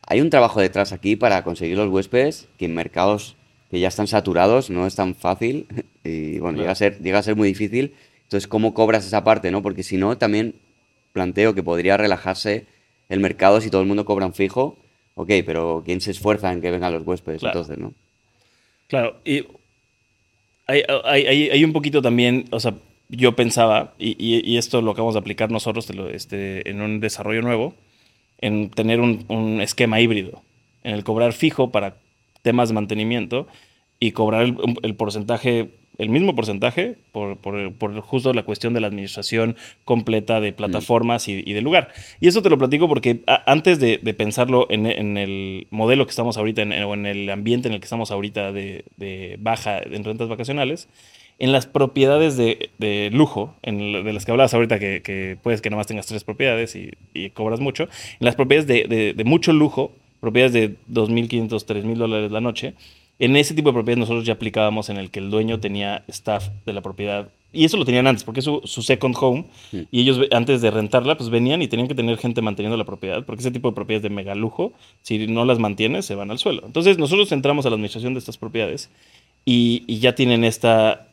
Hay 0.08 0.22
un 0.22 0.30
trabajo 0.30 0.62
detrás 0.62 0.92
aquí 0.92 1.16
para 1.16 1.44
conseguir 1.44 1.78
los 1.78 1.90
huéspedes 1.90 2.48
que 2.58 2.66
en 2.66 2.76
mercados 2.76 3.36
que 3.72 3.80
ya 3.80 3.88
están 3.88 4.08
saturados 4.08 4.70
no 4.70 4.86
es 4.86 4.96
tan 4.96 5.16
fácil 5.16 5.68
y 6.04 6.40
bueno, 6.40 6.60
llega, 6.60 6.72
a 6.72 6.76
ser, 6.76 7.00
llega 7.00 7.20
a 7.20 7.24
ser 7.24 7.36
muy 7.36 7.48
difícil. 7.48 7.94
Entonces, 8.24 8.48
¿cómo 8.48 8.74
cobras 8.74 9.06
esa 9.06 9.24
parte? 9.24 9.52
no 9.52 9.62
Porque 9.62 9.84
si 9.84 9.98
no, 9.98 10.18
también 10.18 10.56
planteo 11.14 11.54
que 11.54 11.64
podría 11.64 11.98
relajarse 11.98 12.66
el 13.10 13.20
mercado 13.20 13.62
si 13.62 13.70
todo 13.70 13.82
el 13.82 13.88
mundo 13.88 14.06
cobra 14.06 14.26
un 14.26 14.34
fijo 14.34 14.78
ok, 15.16 15.30
pero 15.46 15.82
¿quién 15.86 16.02
se 16.02 16.12
esfuerza 16.12 16.52
en 16.52 16.62
que 16.62 16.72
vengan 16.72 16.94
los 16.94 17.06
huéspedes 17.06 17.44
entonces, 17.44 17.78
no? 17.78 17.94
Claro, 18.88 19.18
y 19.26 19.46
hay, 20.68 20.84
hay, 21.04 21.50
hay, 21.50 21.64
un 21.64 21.74
poquito 21.74 22.02
también, 22.02 22.46
o 22.52 22.60
sea, 22.60 22.76
yo 23.10 23.36
pensaba, 23.36 23.94
y, 23.98 24.16
y, 24.20 24.58
esto 24.58 24.82
lo 24.82 24.92
acabamos 24.92 25.16
de 25.16 25.20
aplicar 25.20 25.52
nosotros 25.52 25.90
este, 26.12 26.70
en 26.70 26.82
un 26.82 27.00
desarrollo 27.00 27.42
nuevo, 27.42 27.76
en 28.40 28.70
tener 28.70 29.00
un, 29.00 29.26
un, 29.28 29.62
esquema 29.62 30.02
híbrido, 30.02 30.42
en 30.84 30.94
el 30.94 31.04
cobrar 31.04 31.34
fijo 31.34 31.72
para 31.72 31.98
temas 32.42 32.70
de 32.70 32.76
mantenimiento 32.76 33.48
y 34.06 34.12
cobrar 34.12 34.44
el, 34.44 34.58
el 34.84 34.96
porcentaje 34.96 35.70
el 35.98 36.10
mismo 36.10 36.36
porcentaje 36.36 36.96
por, 37.12 37.38
por, 37.38 37.74
por, 37.74 38.00
justo 38.02 38.34
la 38.34 38.44
cuestión 38.44 38.74
de 38.74 38.82
la 38.82 38.88
administración 38.88 39.56
completa 39.86 40.42
de 40.42 40.52
plataformas 40.52 41.28
y, 41.28 41.44
y 41.46 41.54
del 41.54 41.64
lugar. 41.64 41.90
Y 42.20 42.28
eso 42.28 42.42
te 42.42 42.50
lo 42.50 42.58
platico 42.58 42.88
porque 42.88 43.22
a, 43.28 43.50
antes 43.52 43.80
de, 43.80 44.00
de 44.02 44.14
pensarlo 44.14 44.68
en, 44.70 44.86
en, 44.86 45.18
el 45.18 45.68
modelo 45.72 46.06
que 46.06 46.10
estamos 46.10 46.38
ahorita 46.38 46.64
en, 46.64 46.74
o 46.84 46.94
en 46.94 47.06
el 47.06 47.30
ambiente 47.30 47.68
en 47.68 47.74
el 47.74 47.80
que 47.80 47.86
estamos 47.86 48.12
ahorita 48.12 48.52
de, 48.52 48.86
de 48.98 49.38
baja 49.40 49.80
en 49.80 50.04
rentas 50.04 50.28
vacacionales, 50.28 50.90
en 51.40 51.52
las 51.52 51.66
propiedades 51.66 52.38
de, 52.38 52.72
de 52.78 53.10
lujo, 53.12 53.56
en, 53.62 53.78
de 54.04 54.14
las 54.14 54.26
que 54.26 54.32
hablabas 54.32 54.54
ahorita, 54.54 54.80
que, 54.80 55.02
que 55.02 55.38
puedes 55.42 55.62
que 55.62 55.70
nomás 55.70 55.88
tengas 55.88 56.08
tres 56.08 56.24
propiedades 56.24 56.76
y, 56.76 56.92
y 57.14 57.30
cobras 57.30 57.60
mucho, 57.60 57.84
en 57.84 58.26
las 58.26 58.36
propiedades 58.36 58.68
de, 58.68 59.14
de 59.14 59.24
mucho 59.24 59.54
lujo, 59.54 59.92
propiedades 60.20 60.54
de 60.54 60.72
2.500, 60.92 61.50
3.000 61.50 61.96
dólares 61.96 62.32
la 62.32 62.42
noche, 62.42 62.74
en 63.20 63.36
ese 63.36 63.54
tipo 63.54 63.70
de 63.70 63.74
propiedades 63.74 64.00
nosotros 64.00 64.26
ya 64.26 64.34
aplicábamos 64.34 64.90
en 64.90 64.98
el 64.98 65.10
que 65.10 65.20
el 65.20 65.30
dueño 65.30 65.60
tenía 65.60 66.04
staff 66.08 66.50
de 66.66 66.74
la 66.74 66.82
propiedad. 66.82 67.30
Y 67.54 67.64
eso 67.64 67.78
lo 67.78 67.86
tenían 67.86 68.06
antes, 68.06 68.26
porque 68.26 68.42
es 68.42 68.44
su, 68.44 68.60
su 68.66 68.82
second 68.82 69.16
home. 69.18 69.46
Y 69.90 70.02
ellos 70.02 70.20
antes 70.32 70.62
de 70.62 70.72
rentarla, 70.72 71.16
pues 71.16 71.30
venían 71.30 71.62
y 71.62 71.70
tenían 71.70 71.88
que 71.88 71.96
tener 71.96 72.18
gente 72.18 72.42
manteniendo 72.42 72.76
la 72.76 72.84
propiedad, 72.84 73.26
porque 73.26 73.42
ese 73.42 73.52
tipo 73.52 73.70
de 73.70 73.76
propiedades 73.76 74.04
de 74.04 74.10
mega 74.10 74.36
lujo, 74.36 74.74
si 75.02 75.28
no 75.28 75.46
las 75.46 75.60
mantienes, 75.60 76.06
se 76.06 76.16
van 76.16 76.32
al 76.32 76.40
suelo. 76.40 76.64
Entonces 76.66 76.98
nosotros 76.98 77.32
entramos 77.32 77.66
a 77.66 77.70
la 77.70 77.76
administración 77.76 78.14
de 78.14 78.20
estas 78.20 78.38
propiedades 78.38 78.90
y, 79.46 79.84
y 79.88 80.00
ya 80.00 80.16
tienen 80.16 80.44
esta, 80.44 81.08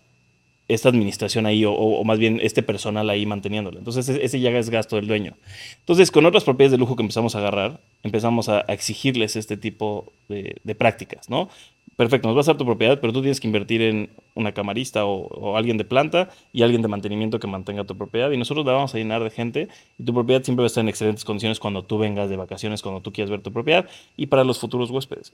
esta 0.75 0.89
administración 0.89 1.47
ahí, 1.47 1.65
o, 1.67 2.05
más 2.05 2.19
bien 2.19 2.41
este 2.43 2.63
personal 2.63 3.09
ahí 3.11 3.27
manteniéndola. 3.27 3.79
Entonces 3.79 4.09
ese 4.09 4.41
ya 4.41 4.51
es 4.51 4.71
gasto 4.71 4.97
del 4.97 5.07
dueño. 5.07 5.35
Entonces 5.81 6.11
con 6.11 6.27
otras 6.27 6.45
propiedades 6.45 6.73
de 6.73 6.79
lujo 6.79 6.97
que 6.97 7.03
empezamos 7.03 7.35
a 7.35 7.39
agarrar, 7.39 7.81
empezamos 8.03 8.49
a, 8.49 8.61
exigirles 8.63 9.37
este 9.37 9.57
tipo 9.57 10.13
de, 10.29 10.75
prácticas, 10.75 11.29
¿no? 11.29 11.49
perfecto, 11.95 12.27
nos 12.27 12.37
vas 12.37 12.49
a 12.49 12.53
dar 12.53 12.59
tu 12.59 12.65
propiedad, 12.65 12.99
pero 13.01 13.13
tú 13.13 13.21
tienes 13.21 13.39
que 13.39 13.47
invertir 13.47 13.83
en 13.83 14.11
una 14.35 14.53
camarista 14.53 15.05
o, 15.05 15.27
o, 15.27 15.57
alguien 15.57 15.77
de 15.77 15.85
planta 15.85 16.31
y 16.53 16.63
alguien 16.63 16.81
de 16.81 16.89
mantenimiento 16.89 17.39
que 17.39 17.47
mantenga 17.47 17.85
tu 17.85 17.97
propiedad. 17.97 18.31
Y 18.31 18.39
nosotros 18.39 18.65
la 18.65 18.73
vamos 18.73 18.95
a 18.95 18.99
llenar 18.99 19.23
de 19.23 19.31
gente 19.31 19.69
y 19.99 20.05
tu 20.05 20.15
propiedad 20.15 20.43
siempre 20.43 20.63
va 20.63 20.67
a 20.67 20.69
estar 20.69 20.83
en 20.83 20.89
excelentes 20.89 21.25
condiciones 21.25 21.61
cuando 21.61 21.85
tú 21.85 21.99
vengas 21.99 22.31
de 22.31 22.37
vacaciones, 22.37 22.83
cuando 22.83 23.03
tú 23.03 23.13
quieras 23.13 23.31
ver 23.31 23.43
tu 23.43 23.53
propiedad 23.53 23.87
y 24.17 24.27
para 24.27 24.43
los 24.43 24.59
futuros 24.59 24.91
huéspedes. 24.91 25.33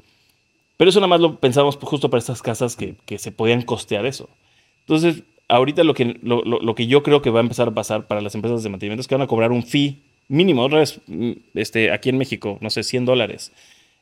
Pero 0.79 0.91
eso 0.91 1.01
nada 1.01 1.09
más 1.09 1.21
lo 1.21 1.37
pensamos 1.37 1.77
justo 1.77 2.09
para 2.09 2.19
estas 2.19 2.41
casas 2.41 2.77
que, 2.77 2.95
que 3.05 3.19
se 3.19 3.33
podían 3.33 3.63
costear 3.63 4.07
eso. 4.07 4.29
Entonces, 4.89 5.23
ahorita 5.49 5.85
lo 5.85 5.93
que, 5.93 6.19
lo, 6.23 6.43
lo, 6.45 6.61
lo, 6.61 6.75
que 6.75 6.87
yo 6.87 7.03
creo 7.03 7.21
que 7.21 7.31
va 7.31 7.41
a 7.41 7.43
empezar 7.43 7.69
a 7.69 7.73
pasar 7.73 8.07
para 8.07 8.23
las 8.23 8.35
empresas 8.35 8.63
de 8.63 8.71
mantenimiento 8.71 9.03
es 9.03 9.09
que 9.09 9.15
van 9.15 9.23
a 9.23 9.27
cobrar 9.27 9.53
un 9.53 9.63
fee 9.63 9.99
mínimo, 10.29 10.63
otra 10.65 10.79
vez, 10.79 11.01
mm, 11.07 11.33
este, 11.55 11.91
aquí 11.91 12.09
en 12.09 12.19
México, 12.19 12.59
no 12.61 12.71
sé, 12.71 12.83
100 12.83 13.05
dólares 13.05 13.53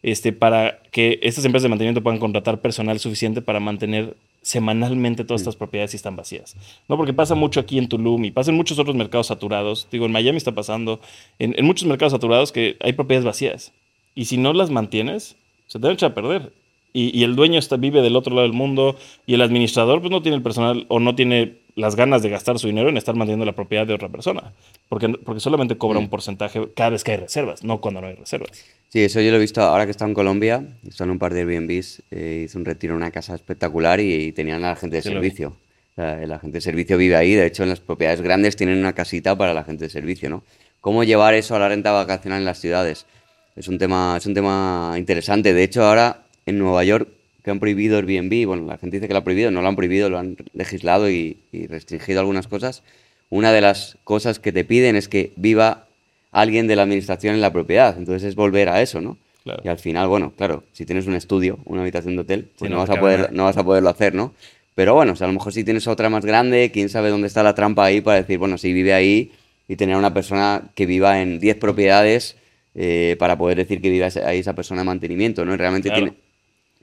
este, 0.03 0.33
para 0.33 0.81
que 0.93 1.19
estas 1.23 1.45
empresas 1.45 1.65
de 1.65 1.69
mantenimiento 1.71 2.03
puedan 2.03 2.21
contratar 2.21 2.61
personal 2.61 2.99
suficiente 3.01 3.43
para 3.43 3.59
mantener 3.59 4.17
semanalmente 4.41 5.25
todas 5.25 5.41
estas 5.41 5.57
propiedades 5.57 5.91
si 5.91 5.97
están 5.97 6.15
vacías. 6.15 6.55
No, 6.89 6.97
porque 6.97 7.13
pasa 7.13 7.35
mucho 7.35 7.59
aquí 7.59 7.79
en 7.79 7.89
Tulum 7.89 8.25
y 8.25 8.31
pasa 8.31 8.53
en 8.53 8.57
muchos 8.57 8.79
otros 8.79 8.95
mercados 8.95 9.27
saturados. 9.27 9.89
Digo, 9.91 10.07
en 10.07 10.13
Miami 10.13 10.37
está 10.37 10.53
pasando, 10.53 11.01
en, 11.41 11.55
en 11.59 11.65
muchos 11.65 11.89
mercados 11.89 12.13
saturados 12.13 12.53
que 12.53 12.77
hay 12.81 12.93
propiedades 12.93 13.25
vacías. 13.25 13.73
Y 14.15 14.27
si 14.27 14.37
no 14.37 14.53
las 14.53 14.71
mantienes, 14.71 15.37
se 15.67 15.81
te 15.81 15.83
van 15.83 15.91
a 15.91 15.95
echar 15.95 16.13
a 16.13 16.15
perder. 16.15 16.53
Y, 16.93 17.19
y, 17.19 17.25
el 17.25 17.37
dueño 17.37 17.59
está, 17.59 17.77
vive 17.77 18.01
del 18.01 18.17
otro 18.17 18.35
lado 18.35 18.47
del 18.47 18.57
mundo 18.57 18.97
y 19.27 19.35
el 19.35 19.43
administrador 19.43 20.01
pues 20.01 20.11
no 20.11 20.23
tiene 20.23 20.37
el 20.37 20.43
personal 20.43 20.87
o 20.89 20.99
no 20.99 21.15
tiene 21.15 21.57
las 21.77 21.95
ganas 21.95 22.23
de 22.23 22.31
gastar 22.31 22.59
su 22.59 22.69
dinero 22.69 22.89
en 22.89 22.97
estar 22.97 23.15
manteniendo 23.15 23.45
la 23.45 23.53
propiedad 23.53 23.87
de 23.87 23.93
otra 23.93 24.09
persona. 24.09 24.55
Porque, 24.89 25.11
porque 25.11 25.41
solamente 25.41 25.77
cobra 25.77 26.01
mm. 26.01 26.05
un 26.05 26.09
porcentaje 26.09 26.69
cada 26.75 26.91
vez 26.91 27.05
que 27.05 27.13
hay 27.13 27.19
reservas, 27.19 27.63
no 27.63 27.83
cuando 27.83 28.01
no 28.01 28.07
hay 28.07 28.15
reservas. 28.15 28.65
Sí, 28.89 29.01
eso 29.01 29.21
yo 29.21 29.31
lo 29.31 29.37
he 29.37 29.41
visto 29.41 29.61
ahora 29.61 29.85
que 29.85 29.91
está 29.91 30.07
en 30.07 30.15
Colombia. 30.15 30.67
Están 30.89 31.09
en 31.09 31.13
un 31.13 31.19
par 31.19 31.35
de 31.35 31.41
Airbnbs. 31.41 32.03
Eh, 32.11 32.45
hice 32.47 32.57
un 32.57 32.65
retiro 32.65 32.95
en 32.95 32.97
una 32.97 33.11
casa 33.11 33.35
espectacular 33.35 34.01
y, 34.01 34.15
y 34.15 34.33
tenían 34.33 34.65
a 34.65 34.71
la 34.71 34.77
gente 34.77 34.97
de 34.97 35.03
sí, 35.03 35.11
servicio. 35.11 35.55
O 35.93 35.95
sea, 35.97 36.17
la 36.27 36.39
gente 36.39 36.57
de 36.57 36.61
servicio 36.63 36.97
vive 36.97 37.15
ahí. 37.15 37.35
De 37.35 37.47
hecho, 37.47 37.63
en 37.63 37.69
las 37.69 37.81
propiedades 37.81 38.23
grandes 38.23 38.57
tienen 38.57 38.79
una 38.79 38.95
casita 38.95 39.37
para 39.37 39.53
la 39.53 39.65
gente 39.65 39.85
de 39.85 39.91
servicio, 39.91 40.31
¿no? 40.31 40.45
¿Cómo 40.81 41.05
llevar 41.05 41.35
eso 41.35 41.57
a 41.57 41.59
la 41.59 41.69
renta 41.69 41.93
vacacional 41.93 42.39
en 42.39 42.45
las 42.47 42.59
ciudades? 42.59 43.07
Es 43.55 43.69
un 43.69 43.77
tema, 43.77 44.15
es 44.17 44.25
un 44.25 44.35
tema 44.35 44.95
interesante. 44.97 45.53
De 45.53 45.63
hecho, 45.63 45.85
ahora 45.85 46.26
en 46.47 46.59
Nueva 46.59 46.85
York 46.85 47.09
que 47.43 47.51
han 47.51 47.61
prohibido 47.61 47.97
Airbnb, 47.97 48.47
bueno, 48.47 48.67
la 48.67 48.79
gente 48.79 48.97
dice 48.97 49.07
que 49.07 49.15
lo 49.15 49.21
ha 49.21 49.25
prohibido, 49.25 49.53
no 49.53 49.63
lo 49.63 49.69
han 49.69 49.77
prohibido, 49.77 50.11
lo 50.11 50.19
han 50.19 50.37
legislado 50.53 51.09
y, 51.09 51.37
y 51.53 51.69
restringido 51.69 52.19
algunas 52.19 52.49
cosas. 52.49 52.83
Una 53.31 53.53
de 53.53 53.61
las 53.61 53.99
cosas 54.03 54.41
que 54.41 54.51
te 54.51 54.65
piden 54.65 54.97
es 54.97 55.09
que 55.09 55.33
viva 55.37 55.87
alguien 56.33 56.67
de 56.67 56.77
la 56.77 56.83
administración 56.83 57.35
en 57.35 57.41
la 57.41 57.53
propiedad. 57.53 57.97
Entonces 57.97 58.29
es 58.29 58.35
volver 58.35 58.69
a 58.69 58.83
eso, 58.83 59.01
¿no? 59.01 59.17
Claro. 59.43 59.63
Y 59.65 59.69
al 59.69 59.79
final, 59.79 60.09
bueno, 60.09 60.33
claro, 60.37 60.65
si 60.73 60.85
tienes 60.85 61.07
un 61.07 61.15
estudio, 61.15 61.59
una 61.65 61.83
habitación 61.83 62.17
de 62.17 62.23
hotel, 62.23 62.49
pues 62.59 62.69
sí, 62.69 62.75
no, 62.75 62.79
vas 62.79 62.91
a 62.91 62.99
poder, 62.99 63.33
no 63.33 63.45
vas 63.45 63.57
a 63.57 63.65
poderlo 63.65 63.89
hacer, 63.89 64.15
¿no? 64.15 64.35
Pero 64.75 64.95
bueno, 64.95 65.13
o 65.13 65.17
sea, 65.17 65.27
a 65.27 65.29
lo 65.29 65.35
mejor 65.35 65.53
si 65.53 65.65
tienes 65.65 65.87
otra 65.87 66.11
más 66.11 66.25
grande, 66.25 66.71
quién 66.73 66.89
sabe 66.89 67.09
dónde 67.11 67.29
está 67.29 67.43
la 67.43 67.55
trampa 67.55 67.85
ahí 67.85 68.01
para 68.01 68.19
decir, 68.19 68.39
bueno, 68.39 68.59
si 68.59 68.73
vive 68.73 68.93
ahí 68.93 69.33
y 69.69 69.77
tener 69.77 69.97
una 69.97 70.13
persona 70.13 70.65
que 70.75 70.85
viva 70.85 71.23
en 71.23 71.39
10 71.39 71.57
propiedades 71.57 72.37
eh, 72.75 73.17
para 73.19 73.39
poder 73.39 73.57
decir 73.57 73.81
que 73.81 73.89
vive 73.89 74.05
ahí 74.05 74.41
esa 74.41 74.55
persona 74.55 74.83
de 74.83 74.87
mantenimiento, 74.87 75.45
¿no? 75.45 75.55
Y 75.55 75.57
realmente 75.57 75.89
claro. 75.89 76.07
tiene, 76.07 76.19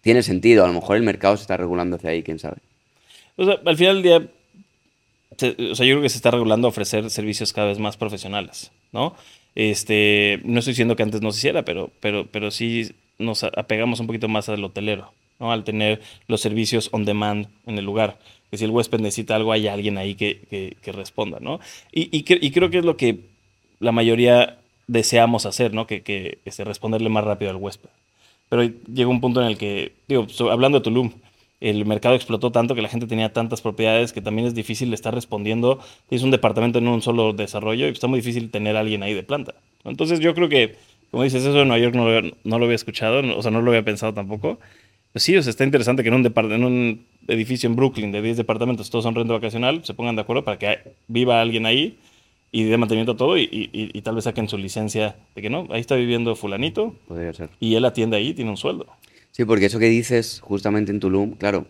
tiene 0.03 0.21
sentido. 0.21 0.63
A 0.63 0.67
lo 0.67 0.73
mejor 0.73 0.97
el 0.97 1.03
mercado 1.03 1.35
se 1.35 1.41
está 1.41 1.57
regulando 1.57 1.95
hacia 1.95 2.11
ahí, 2.11 2.21
quién 2.21 2.37
sabe. 2.37 2.57
Al 3.37 3.77
final 3.77 4.01
del 4.01 4.03
día, 4.03 4.27
o 5.71 5.75
sea, 5.75 5.85
yo 5.87 5.95
creo 5.95 6.01
que 6.01 6.09
se 6.09 6.17
está 6.17 6.29
regulando 6.29 6.67
ofrecer 6.67 7.09
servicios 7.09 7.51
cada 7.53 7.67
vez 7.67 7.79
más 7.79 7.97
profesionales, 7.97 8.71
¿no? 8.91 9.15
Este, 9.55 10.39
no 10.43 10.59
estoy 10.59 10.73
diciendo 10.73 10.95
que 10.95 11.03
antes 11.03 11.21
no 11.21 11.31
se 11.31 11.39
hiciera, 11.39 11.63
pero, 11.63 11.89
pero, 11.99 12.27
pero 12.27 12.51
sí 12.51 12.91
nos 13.17 13.43
apegamos 13.43 13.99
un 13.99 14.07
poquito 14.07 14.27
más 14.27 14.49
al 14.49 14.63
hotelero, 14.63 15.13
¿no? 15.39 15.51
Al 15.51 15.63
tener 15.63 16.01
los 16.27 16.41
servicios 16.41 16.89
on 16.91 17.05
demand 17.05 17.47
en 17.65 17.77
el 17.77 17.85
lugar. 17.85 18.19
Que 18.51 18.57
si 18.57 18.65
el 18.65 18.71
huésped 18.71 18.99
necesita 18.99 19.35
algo, 19.35 19.51
hay 19.51 19.67
alguien 19.67 19.97
ahí 19.97 20.13
que, 20.13 20.75
que, 20.81 20.91
responda, 20.91 21.39
¿no? 21.39 21.59
Y, 21.91 22.15
y, 22.15 22.25
y, 22.27 22.51
creo 22.51 22.69
que 22.69 22.79
es 22.79 22.85
lo 22.85 22.97
que 22.97 23.21
la 23.79 23.91
mayoría 23.91 24.59
deseamos 24.87 25.47
hacer, 25.47 25.73
¿no? 25.73 25.87
Que, 25.87 26.01
que 26.03 26.37
este, 26.45 26.63
responderle 26.63 27.09
más 27.09 27.23
rápido 27.23 27.49
al 27.49 27.57
huésped. 27.57 27.89
Pero 28.53 28.71
llega 28.93 29.09
un 29.09 29.19
punto 29.19 29.41
en 29.41 29.47
el 29.47 29.57
que, 29.57 29.93
hablando 30.51 30.77
de 30.77 30.83
Tulum, 30.83 31.09
el 31.59 31.87
mercado 31.87 32.13
explotó 32.13 32.51
tanto 32.51 32.75
que 32.75 32.83
la 32.83 32.87
gente 32.87 33.07
tenía 33.07 33.33
tantas 33.33 33.61
propiedades 33.61 34.13
que 34.13 34.21
también 34.21 34.47
es 34.47 34.53
difícil 34.53 34.93
estar 34.93 35.11
respondiendo. 35.11 35.79
Es 36.11 36.21
un 36.21 36.29
departamento 36.29 36.77
en 36.77 36.87
un 36.87 37.01
solo 37.01 37.33
desarrollo 37.33 37.87
y 37.87 37.89
está 37.89 38.05
muy 38.05 38.19
difícil 38.19 38.51
tener 38.51 38.77
alguien 38.77 39.01
ahí 39.01 39.15
de 39.15 39.23
planta. 39.23 39.55
Entonces 39.85 40.19
yo 40.19 40.35
creo 40.35 40.49
que, 40.49 40.75
como 41.09 41.23
dices, 41.23 41.43
eso 41.43 41.59
en 41.59 41.67
Nueva 41.67 41.83
York 41.83 41.95
no 41.95 42.07
lo, 42.07 42.31
no 42.43 42.59
lo 42.59 42.65
había 42.65 42.75
escuchado, 42.75 43.23
o 43.35 43.41
sea, 43.41 43.49
no 43.49 43.59
lo 43.59 43.71
había 43.71 43.83
pensado 43.83 44.13
tampoco. 44.13 44.59
Pues 45.13 45.23
sí, 45.23 45.35
o 45.35 45.41
sea, 45.41 45.49
está 45.49 45.63
interesante 45.63 46.03
que 46.03 46.09
en 46.09 46.13
un, 46.13 46.31
en 46.51 46.63
un 46.63 47.05
edificio 47.27 47.67
en 47.67 47.75
Brooklyn 47.75 48.11
de 48.11 48.21
10 48.21 48.37
departamentos, 48.37 48.91
todos 48.91 49.01
son 49.01 49.15
renta 49.15 49.33
vacacional, 49.33 49.83
se 49.83 49.95
pongan 49.95 50.15
de 50.15 50.21
acuerdo 50.21 50.43
para 50.43 50.59
que 50.59 50.77
viva 51.07 51.41
alguien 51.41 51.65
ahí 51.65 51.97
y 52.53 52.65
de 52.65 52.77
mantenimiento 52.77 53.15
todo 53.15 53.35
y, 53.35 53.41
y, 53.51 53.69
y, 53.73 54.01
tal 54.03 54.13
vez 54.13 54.25
saquen 54.25 54.47
su 54.47 54.59
licencia 54.59 55.15
de 55.35 55.41
que 55.41 55.49
no, 55.49 55.67
ahí 55.71 55.81
está 55.81 55.95
viviendo 55.95 56.35
fulanito. 56.35 56.95
Podría 57.07 57.33
ser. 57.33 57.49
Y 57.59 57.73
él 57.73 57.83
atiende 57.83 58.15
ahí, 58.15 58.33
tiene 58.35 58.51
un 58.51 58.57
sueldo. 58.57 58.85
Sí, 59.31 59.43
porque 59.43 59.65
eso 59.65 59.79
que 59.79 59.87
dices 59.89 60.39
justamente 60.39 60.91
en 60.91 60.99
Tulum, 60.99 61.31
claro, 61.31 61.65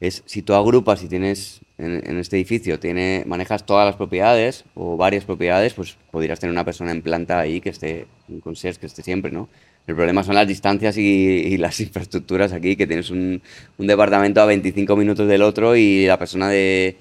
es 0.00 0.24
si 0.26 0.42
tú 0.42 0.54
agrupas 0.54 1.04
y 1.04 1.08
tienes 1.08 1.60
en, 1.78 2.02
en, 2.04 2.18
este 2.18 2.36
edificio, 2.36 2.80
tiene, 2.80 3.22
manejas 3.26 3.64
todas 3.64 3.86
las 3.86 3.94
propiedades 3.94 4.64
o 4.74 4.96
varias 4.96 5.24
propiedades, 5.24 5.72
pues 5.74 5.96
podrías 6.10 6.40
tener 6.40 6.52
una 6.52 6.64
persona 6.64 6.90
en 6.90 7.02
planta 7.02 7.38
ahí 7.38 7.60
que 7.60 7.70
esté, 7.70 8.06
un 8.28 8.40
concierge 8.40 8.80
que 8.80 8.86
esté 8.86 9.04
siempre, 9.04 9.30
¿no? 9.30 9.48
El 9.86 9.94
problema 9.94 10.24
son 10.24 10.34
las 10.34 10.48
distancias 10.48 10.96
y, 10.96 11.02
y 11.02 11.56
las 11.58 11.78
infraestructuras 11.78 12.52
aquí, 12.52 12.74
que 12.74 12.88
tienes 12.88 13.10
un, 13.10 13.40
un, 13.78 13.86
departamento 13.86 14.40
a 14.40 14.46
25 14.46 14.96
minutos 14.96 15.28
del 15.28 15.42
otro 15.42 15.76
y 15.76 16.06
la 16.06 16.18
persona 16.18 16.48
de, 16.48 16.96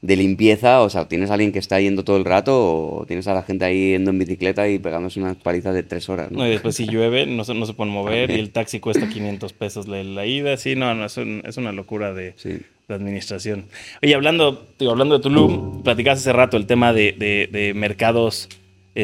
de 0.00 0.16
limpieza, 0.16 0.80
o 0.80 0.90
sea, 0.90 1.08
tienes 1.08 1.30
a 1.30 1.34
alguien 1.34 1.50
que 1.50 1.58
está 1.58 1.80
yendo 1.80 2.04
todo 2.04 2.16
el 2.16 2.24
rato 2.24 2.54
o 2.54 3.04
tienes 3.06 3.26
a 3.26 3.34
la 3.34 3.42
gente 3.42 3.64
ahí 3.64 3.92
yendo 3.92 4.10
en 4.10 4.18
bicicleta 4.18 4.68
y 4.68 4.78
pegándose 4.78 5.18
unas 5.18 5.36
palizas 5.36 5.74
de 5.74 5.82
tres 5.82 6.08
horas. 6.08 6.30
¿no? 6.30 6.38
no 6.38 6.46
y 6.46 6.50
después 6.50 6.76
si 6.76 6.86
llueve 6.86 7.26
no 7.26 7.42
se, 7.44 7.54
no 7.54 7.66
se 7.66 7.74
pueden 7.74 7.92
mover 7.92 8.30
y 8.30 8.34
el 8.34 8.50
taxi 8.50 8.78
cuesta 8.78 9.08
500 9.08 9.52
pesos 9.54 9.88
la, 9.88 10.02
la 10.04 10.24
ida. 10.24 10.56
Sí, 10.56 10.76
no, 10.76 10.94
no 10.94 11.04
es, 11.04 11.16
un, 11.16 11.42
es 11.44 11.56
una 11.56 11.72
locura 11.72 12.14
de, 12.14 12.34
sí. 12.36 12.60
de, 12.86 12.94
administración. 12.94 13.64
Oye, 14.00 14.14
hablando, 14.14 14.68
digo, 14.78 14.92
hablando 14.92 15.18
de 15.18 15.22
Tulum, 15.22 15.82
platicaste 15.82 16.20
hace 16.20 16.32
rato 16.32 16.56
el 16.56 16.66
tema 16.66 16.92
de, 16.92 17.16
de, 17.18 17.48
de 17.50 17.74
mercados, 17.74 18.48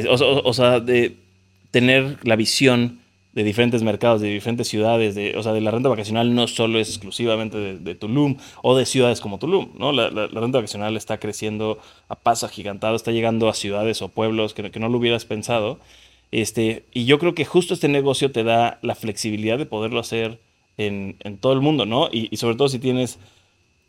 o, 0.09 0.15
o, 0.15 0.49
o 0.49 0.53
sea, 0.53 0.79
de 0.79 1.17
tener 1.73 2.19
la 2.23 2.37
visión 2.37 3.01
de 3.35 3.43
diferentes 3.43 3.83
mercados, 3.83 4.21
de 4.21 4.29
diferentes 4.29 4.69
ciudades, 4.69 5.17
de, 5.17 5.37
o 5.37 5.43
sea, 5.43 5.53
de 5.53 5.61
la 5.61 5.73
renta 5.73 5.89
vacacional 5.89 6.35
no 6.35 6.47
solo 6.47 6.79
es 6.79 6.89
exclusivamente 6.89 7.59
de, 7.79 7.95
Tulum 7.97 8.37
o 8.63 8.77
de 8.77 8.87
ciudades 8.87 9.21
como 9.21 9.39
Tulum, 9.39 9.71
¿no? 9.77 9.91
La, 9.93 10.11
la, 10.11 10.29
renta 10.29 10.59
vacacional 10.59 10.97
está 10.97 11.19
creciendo 11.19 11.79
a 12.09 12.15
paso 12.15 12.47
agigantado, 12.47 12.95
está 12.95 13.11
llegando 13.11 13.49
a 13.49 13.55
ciudades 13.55 14.03
o 14.03 14.09
pueblos 14.09 14.55
que, 14.55 14.71
que, 14.71 14.79
no 14.79 14.89
lo 14.89 14.99
hubieras 14.99 15.25
pensado. 15.25 15.81
Este, 16.31 16.85
y 16.93 17.07
yo 17.07 17.19
creo 17.19 17.35
que 17.35 17.45
justo 17.45 17.75
este 17.75 17.89
negocio 17.89 18.31
te 18.31 18.45
da 18.45 18.79
la 18.83 18.95
flexibilidad 18.95 19.59
de 19.59 19.67
poderlo 19.67 19.99
hacer 19.99 20.39
en, 20.77 21.17
en 21.21 21.39
todo 21.39 21.53
el 21.55 21.61
mundo, 21.61 21.87
¿no? 21.87 22.09
Y 22.13 22.37
sobre 22.37 22.57
todo 22.57 22.69
si 22.69 22.79
tienes 22.79 23.19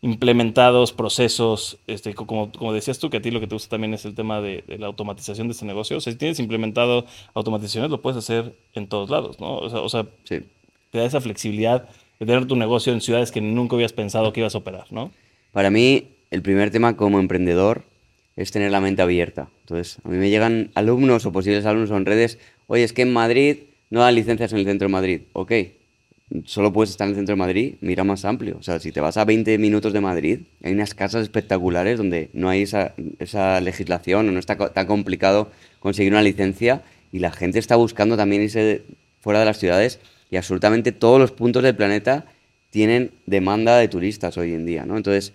implementados 0.06 0.94
procesos, 0.94 1.80
este, 1.88 2.14
como, 2.14 2.52
como 2.52 2.74
decías 2.74 3.00
tú, 3.00 3.10
que 3.10 3.18
a 3.18 3.22
ti 3.24 3.32
lo 3.32 3.40
que 3.40 3.48
te 3.48 3.56
gusta 3.56 3.70
también 3.70 3.96
es 3.96 4.06
el 4.06 4.14
tema 4.14 4.40
de, 4.40 4.64
de, 4.68 4.78
la 4.78 4.86
automatización 4.86 5.48
de 5.48 5.54
este 5.54 5.66
negocio. 5.66 5.98
O 5.98 6.00
sea, 6.00 6.14
si 6.14 6.20
tienes 6.20 6.40
implementado 6.40 7.08
automatizaciones, 7.34 7.90
lo 7.90 8.04
puedes 8.04 8.18
hacer 8.18 8.54
en 8.76 8.86
todos 8.86 9.10
lados, 9.10 9.40
¿no? 9.40 9.58
O 9.58 9.68
sea, 9.68 9.80
o 9.80 9.90
sea 9.90 10.06
sí. 10.24 10.42
te 10.92 11.00
da 11.00 11.06
esa 11.06 11.22
flexibilidad 11.22 11.90
de 12.20 12.26
tener 12.28 12.46
tu 12.46 12.56
negocio 12.56 12.94
en 12.94 13.02
ciudades 13.02 13.32
que 13.32 13.42
nunca 13.42 13.76
habías 13.76 13.94
pensado 13.94 14.32
que 14.32 14.42
ibas 14.42 14.54
a 14.54 14.60
operar, 14.60 14.86
¿no? 14.92 15.10
Para 15.52 15.72
mí, 15.72 16.10
el 16.30 16.44
primer 16.44 16.70
tema 16.70 16.96
como 16.96 17.20
emprendedor 17.20 17.82
es 18.36 18.52
tener 18.52 18.70
la 18.70 18.82
mente 18.82 19.02
abierta. 19.02 19.50
Entonces, 19.62 19.98
a 20.04 20.10
mí 20.10 20.18
me 20.18 20.30
llegan 20.30 20.70
alumnos 20.76 21.26
o 21.26 21.32
posibles 21.32 21.66
alumnos 21.66 21.90
en 21.90 22.06
redes, 22.06 22.38
oye, 22.68 22.84
es 22.84 22.94
que 22.94 23.02
en 23.02 23.12
Madrid 23.12 23.58
no 23.90 24.02
dan 24.02 24.14
licencias 24.14 24.54
en 24.54 24.60
el 24.60 24.66
centro 24.66 24.88
de 24.88 24.92
Madrid. 24.92 25.22
Ok, 25.34 25.52
solo 26.46 26.74
puedes 26.74 26.92
estar 26.92 27.06
en 27.06 27.12
el 27.12 27.16
centro 27.16 27.34
de 27.34 27.40
Madrid, 27.40 27.76
mira 27.82 28.04
más 28.04 28.26
amplio. 28.26 28.58
O 28.60 28.64
sea, 28.64 28.80
si 28.80 28.92
te 28.92 29.02
vas 29.02 29.18
a 29.18 29.26
20 29.26 29.58
minutos 29.58 29.94
de 29.94 30.02
Madrid, 30.02 30.40
hay 30.64 30.74
unas 30.74 30.94
casas 30.94 31.24
espectaculares 31.24 31.98
donde 31.98 32.30
no 32.34 32.50
hay 32.50 32.64
esa, 32.64 32.94
legislación 33.62 34.28
o 34.28 34.32
no 34.32 34.40
está 34.40 34.56
tan 34.56 34.86
complicado 34.88 35.50
conseguir 35.80 36.12
una 36.12 36.22
licencia 36.22 36.84
y 37.12 37.20
la 37.20 37.32
gente 37.32 37.60
está 37.60 37.76
buscando 37.76 38.18
también 38.18 38.42
irse 38.42 38.84
fuera 39.20 39.40
de 39.40 39.46
las 39.46 39.58
ciudades 39.58 40.00
y 40.30 40.38
absolutamente 40.38 40.92
todos 40.92 41.20
los 41.20 41.32
puntos 41.32 41.64
del 41.64 41.76
planeta 41.76 42.26
tienen 42.70 43.12
demanda 43.26 43.78
de 43.78 43.88
turistas 43.88 44.38
hoy 44.38 44.54
en 44.54 44.66
día, 44.66 44.86
¿no? 44.86 44.98
Entonces, 44.98 45.34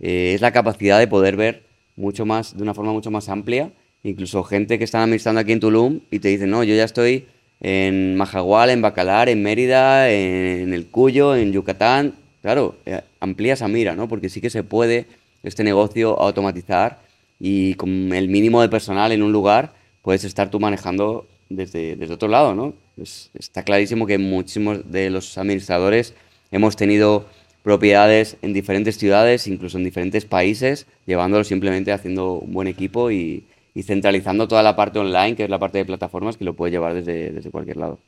eh, 0.00 0.32
es 0.34 0.40
la 0.40 0.52
capacidad 0.52 0.98
de 0.98 1.08
poder 1.08 1.36
ver 1.36 1.62
mucho 1.96 2.26
más, 2.26 2.56
de 2.56 2.62
una 2.62 2.74
forma 2.74 2.92
mucho 2.92 3.10
más 3.10 3.28
amplia, 3.28 3.72
incluso 4.02 4.44
gente 4.44 4.78
que 4.78 4.84
están 4.84 5.02
administrando 5.02 5.40
aquí 5.40 5.52
en 5.52 5.60
Tulum 5.60 6.00
y 6.10 6.20
te 6.20 6.28
dicen, 6.28 6.50
no, 6.50 6.62
yo 6.62 6.74
ya 6.74 6.84
estoy 6.84 7.26
en 7.60 8.16
Majagual, 8.16 8.70
en 8.70 8.82
Bacalar, 8.82 9.28
en 9.28 9.42
Mérida, 9.42 10.10
en, 10.10 10.72
el 10.72 10.86
Cuyo, 10.86 11.34
en 11.36 11.52
Yucatán. 11.52 12.14
Claro, 12.42 12.76
eh, 12.86 13.00
amplía 13.20 13.54
esa 13.54 13.68
mira, 13.68 13.94
¿no? 13.94 14.08
Porque 14.08 14.28
sí 14.28 14.40
que 14.40 14.50
se 14.50 14.62
puede 14.62 15.06
este 15.42 15.64
negocio 15.64 16.20
automatizar 16.20 17.00
y 17.38 17.74
con 17.74 18.12
el 18.12 18.28
mínimo 18.28 18.62
de 18.62 18.68
personal 18.68 19.12
en 19.12 19.22
un 19.22 19.32
lugar 19.32 19.72
puedes 20.02 20.24
estar 20.24 20.50
tú 20.50 20.60
manejando 20.60 21.26
desde, 21.48 21.96
desde 21.96 22.14
otro 22.14 22.28
lado, 22.28 22.54
¿no? 22.54 22.74
está 22.98 23.62
clarísimo 23.62 24.06
que 24.06 24.16
muchísimos 24.16 24.90
de 24.90 25.10
los 25.10 25.36
administradores 25.36 26.14
hemos 26.50 26.76
tenido 26.76 27.26
propiedades 27.62 28.36
en 28.42 28.52
diferentes 28.52 28.96
ciudades, 28.96 29.46
incluso 29.46 29.76
en 29.76 29.84
diferentes 29.84 30.24
países, 30.24 30.86
llevándolo 31.04 31.44
simplemente 31.44 31.92
haciendo 31.92 32.34
un 32.34 32.52
buen 32.52 32.68
equipo 32.68 33.10
y, 33.10 33.44
y 33.76 33.82
centralizando 33.82 34.48
toda 34.48 34.62
la 34.62 34.74
parte 34.74 34.98
online, 34.98 35.36
que 35.36 35.44
es 35.44 35.50
la 35.50 35.58
parte 35.58 35.76
de 35.76 35.84
plataformas, 35.84 36.38
que 36.38 36.46
lo 36.46 36.54
puede 36.54 36.72
llevar 36.72 36.94
desde, 36.94 37.30
desde 37.30 37.50
cualquier 37.50 37.76
lado. 37.76 37.98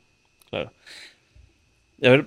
Claro. 0.49 0.71
A 2.03 2.09
ver, 2.09 2.25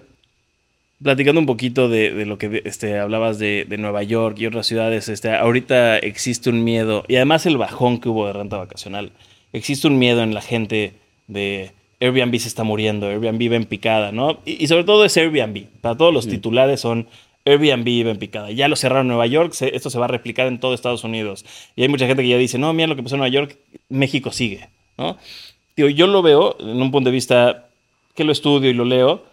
platicando 1.03 1.41
un 1.41 1.47
poquito 1.47 1.89
de, 1.89 2.15
de 2.15 2.25
lo 2.25 2.39
que 2.39 2.63
este, 2.65 3.01
hablabas 3.01 3.41
de, 3.41 3.67
de, 3.69 3.79
Nueva 3.79 4.05
York 4.05 4.39
y 4.39 4.47
otras 4.47 4.69
ciudades, 4.69 5.09
este, 5.09 5.35
ahorita 5.35 5.99
existe 5.99 6.51
un 6.51 6.63
miedo, 6.63 7.05
y 7.09 7.17
además 7.17 7.45
el 7.45 7.59
bajón 7.59 7.99
que 7.99 8.09
hubo 8.09 8.29
de 8.29 8.33
renta 8.33 8.59
vacacional, 8.59 9.11
existe 9.53 9.89
un 9.89 9.99
miedo 9.99 10.23
en 10.23 10.35
la 10.35 10.41
gente 10.41 10.93
de 11.27 11.73
Airbnb 11.99 12.39
se 12.39 12.47
está 12.47 12.63
muriendo, 12.63 13.09
Airbnb 13.09 13.51
va 13.51 13.57
en 13.57 13.65
picada, 13.65 14.13
¿no? 14.13 14.39
Y, 14.45 14.63
y 14.63 14.69
sobre 14.69 14.85
todo 14.85 15.05
es 15.05 15.17
Airbnb. 15.17 15.67
Para 15.81 15.97
todos 15.97 16.15
los 16.15 16.29
mm. 16.29 16.31
titulares 16.31 16.81
son 16.81 17.09
Airbnb 17.45 17.89
iba 17.89 18.11
en 18.11 18.19
picada. 18.19 18.51
Ya 18.51 18.69
lo 18.69 18.77
cerraron 18.77 19.07
en 19.07 19.09
Nueva 19.09 19.27
York, 19.27 19.55
esto 19.61 19.91
se 19.91 19.99
va 19.99 20.05
a 20.07 20.09
replicar 20.09 20.47
en 20.47 20.61
todo 20.61 20.75
Estados 20.75 21.05
Unidos. 21.05 21.45
Y 21.77 21.83
hay 21.83 21.89
mucha 21.89 22.07
gente 22.07 22.23
que 22.23 22.29
ya 22.29 22.39
dice, 22.39 22.59
no, 22.59 22.73
mira 22.73 22.89
lo 22.89 22.97
que 22.97 23.03
pasó 23.03 23.17
en 23.17 23.21
Nueva 23.21 23.33
York, 23.33 23.59
México 23.89 24.31
sigue. 24.31 24.69
¿no? 24.97 25.17
Tío, 25.75 25.89
yo 25.89 26.07
lo 26.07 26.23
veo 26.23 26.57
en 26.61 26.81
un 26.81 26.91
punto 26.91 27.11
de 27.11 27.15
vista 27.15 27.69
que 28.15 28.25
lo 28.25 28.33
estudio 28.33 28.71
y 28.71 28.75
lo 28.75 28.85
leo. 28.85 29.25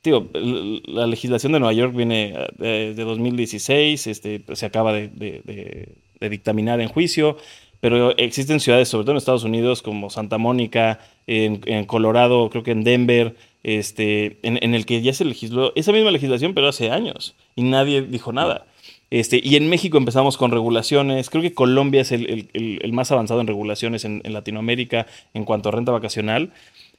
Tío, 0.00 0.28
la 0.32 1.06
legislación 1.06 1.52
de 1.52 1.60
Nueva 1.60 1.72
York 1.72 1.94
viene 1.94 2.34
eh, 2.60 2.94
de, 2.96 3.04
2016, 3.04 4.06
este, 4.06 4.42
se 4.52 4.66
acaba 4.66 4.92
de, 4.92 5.88
dictaminar 6.20 6.80
en 6.80 6.88
juicio 6.88 7.36
pero 7.80 8.16
existen 8.16 8.58
ciudades, 8.58 8.88
sobre 8.88 9.04
todo 9.04 9.12
en 9.12 9.18
Estados 9.18 9.44
Unidos, 9.44 9.82
como 9.82 10.10
Santa 10.10 10.36
Mónica, 10.36 10.98
en 11.28 11.84
Colorado, 11.84 12.50
creo 12.50 12.64
que 12.64 12.72
en 12.72 12.82
Denver, 12.82 13.36
este, 13.62 14.38
en, 14.42 14.74
el 14.74 14.86
que 14.86 15.02
ya 15.02 15.12
se 15.12 15.24
legisló 15.24 15.72
esa 15.74 15.92
misma 15.92 16.10
legislación, 16.10 16.54
pero 16.54 16.68
hace 16.68 16.90
años, 16.90 17.34
y 17.56 17.62
nadie 17.62 18.02
dijo 18.02 18.32
nada. 18.32 18.66
Este, 19.10 19.40
y 19.42 19.56
en 19.56 19.68
México 19.68 19.96
empezamos 19.96 20.36
con 20.36 20.50
regulaciones. 20.50 21.30
Creo 21.30 21.42
que 21.42 21.54
Colombia 21.54 22.02
es 22.02 22.12
el, 22.12 22.90
más 22.92 23.10
avanzado 23.10 23.40
en 23.40 23.46
regulaciones 23.46 24.04
en, 24.04 24.22
Latinoamérica 24.24 25.06
en 25.34 25.44
cuanto 25.44 25.70
a 25.70 25.72
renta 25.72 25.92
vacacional. 25.92 26.52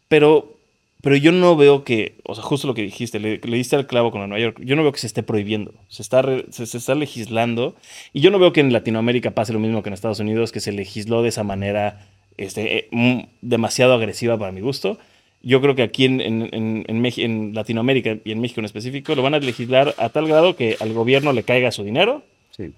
Pero, 0.08 0.58
pero 1.02 1.16
yo 1.16 1.32
no 1.32 1.56
veo 1.56 1.84
que, 1.84 2.16
o 2.24 2.34
sea, 2.34 2.44
justo 2.44 2.68
lo 2.68 2.74
que 2.74 2.82
dijiste, 2.82 3.20
le, 3.20 3.38
diste 3.38 3.76
al 3.76 3.86
clavo 3.86 4.10
con 4.10 4.22
Nueva 4.22 4.42
York. 4.42 4.60
Yo 4.64 4.76
no 4.76 4.82
veo 4.82 4.92
que 4.92 5.00
se 5.00 5.08
esté 5.08 5.22
prohibiendo. 5.22 5.74
Se 5.88 6.02
está, 6.02 6.24
se, 6.50 6.64
está 6.64 6.96
legislando. 6.96 7.76
Y 8.12 8.22
yo 8.22 8.32
no 8.32 8.40
veo 8.40 8.54
que 8.54 8.62
en 8.62 8.74
Latinoamérica 8.74 9.32
pase 9.32 9.54
lo 9.54 9.60
mismo 9.60 9.84
que 9.84 9.90
en 9.90 9.94
Estados 9.94 10.20
Unidos, 10.20 10.52
que 10.52 10.62
se 10.62 10.72
legisló 10.72 11.22
de 11.22 11.30
esa 11.30 11.44
manera 11.44 12.08
este, 12.38 12.90
eh, 12.92 13.28
demasiado 13.42 13.94
agresiva 13.94 14.38
para 14.40 14.52
mi 14.52 14.62
gusto 14.62 14.98
yo 15.42 15.62
creo 15.62 15.76
que 15.76 15.84
aquí 15.84 16.06
en, 16.06 16.22
en, 16.22 16.86
en, 16.88 17.54
Latinoamérica 17.54 18.18
y 18.24 18.32
en 18.32 18.42
México 18.42 18.60
en 18.60 18.66
específico 18.66 19.16
lo 19.16 19.24
van 19.24 19.34
a 19.34 19.40
legislar 19.40 19.96
a 19.98 20.10
tal 20.10 20.28
grado 20.28 20.56
que 20.56 20.76
al 20.80 20.94
gobierno 20.94 21.32
le 21.34 21.44
caiga 21.44 21.72
su 21.72 21.84
dinero 21.84 22.24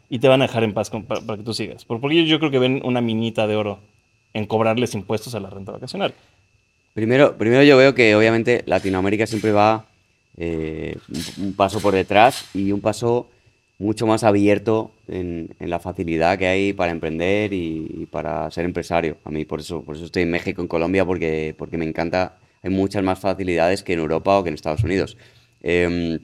y 0.09 0.19
te 0.19 0.27
van 0.27 0.41
a 0.41 0.47
dejar 0.47 0.63
en 0.63 0.73
paz 0.73 0.91
para, 0.91 1.37
que 1.37 1.43
tú 1.43 1.53
sigas. 1.53 1.85
Porque 1.85 2.15
ellos 2.15 2.29
yo 2.29 2.39
creo 2.39 2.51
que 2.51 2.59
ven 2.59 2.81
una 2.83 3.01
minita 3.01 3.47
de 3.47 3.55
oro 3.55 3.79
en 4.33 4.45
cobrarles 4.45 4.93
impuestos 4.93 5.33
a 5.33 5.39
la 5.39 5.49
renta 5.49 5.71
vacacional. 5.71 6.13
Primero, 6.93 7.37
primero 7.37 7.63
yo 7.63 7.77
veo 7.77 7.95
que 7.95 8.15
obviamente 8.15 8.63
Latinoamérica 8.67 9.25
siempre 9.25 9.51
va 9.51 9.87
eh, 10.37 10.97
un 11.37 11.53
paso 11.53 11.79
por 11.79 11.93
detrás 11.93 12.45
y 12.53 12.71
un 12.71 12.81
paso 12.81 13.29
mucho 13.79 14.05
más 14.05 14.23
abierto 14.23 14.91
en, 15.07 15.49
la 15.59 15.79
facilidad 15.79 16.37
que 16.37 16.45
hay 16.45 16.73
para 16.73 16.91
emprender 16.91 17.51
y, 17.51 18.07
para 18.11 18.51
ser 18.51 18.65
empresario. 18.65 19.17
A 19.25 19.31
mí 19.31 19.45
por 19.45 19.61
eso, 19.61 19.81
por 19.81 19.95
eso 19.95 20.05
estoy 20.05 20.23
en 20.23 20.31
México, 20.31 20.61
en 20.61 20.67
Colombia, 20.67 21.03
porque, 21.03 21.55
porque 21.57 21.77
me 21.77 21.85
encanta 21.85 22.37
hay 22.63 22.69
muchas 22.69 23.03
más 23.03 23.19
facilidades 23.19 23.83
que 23.83 23.93
en 23.93 23.99
Europa 23.99 24.37
o 24.37 24.43
que 24.43 24.49
en 24.49 24.55
Estados 24.55 24.83
Unidos. 24.83 25.17
Em, 25.61 26.19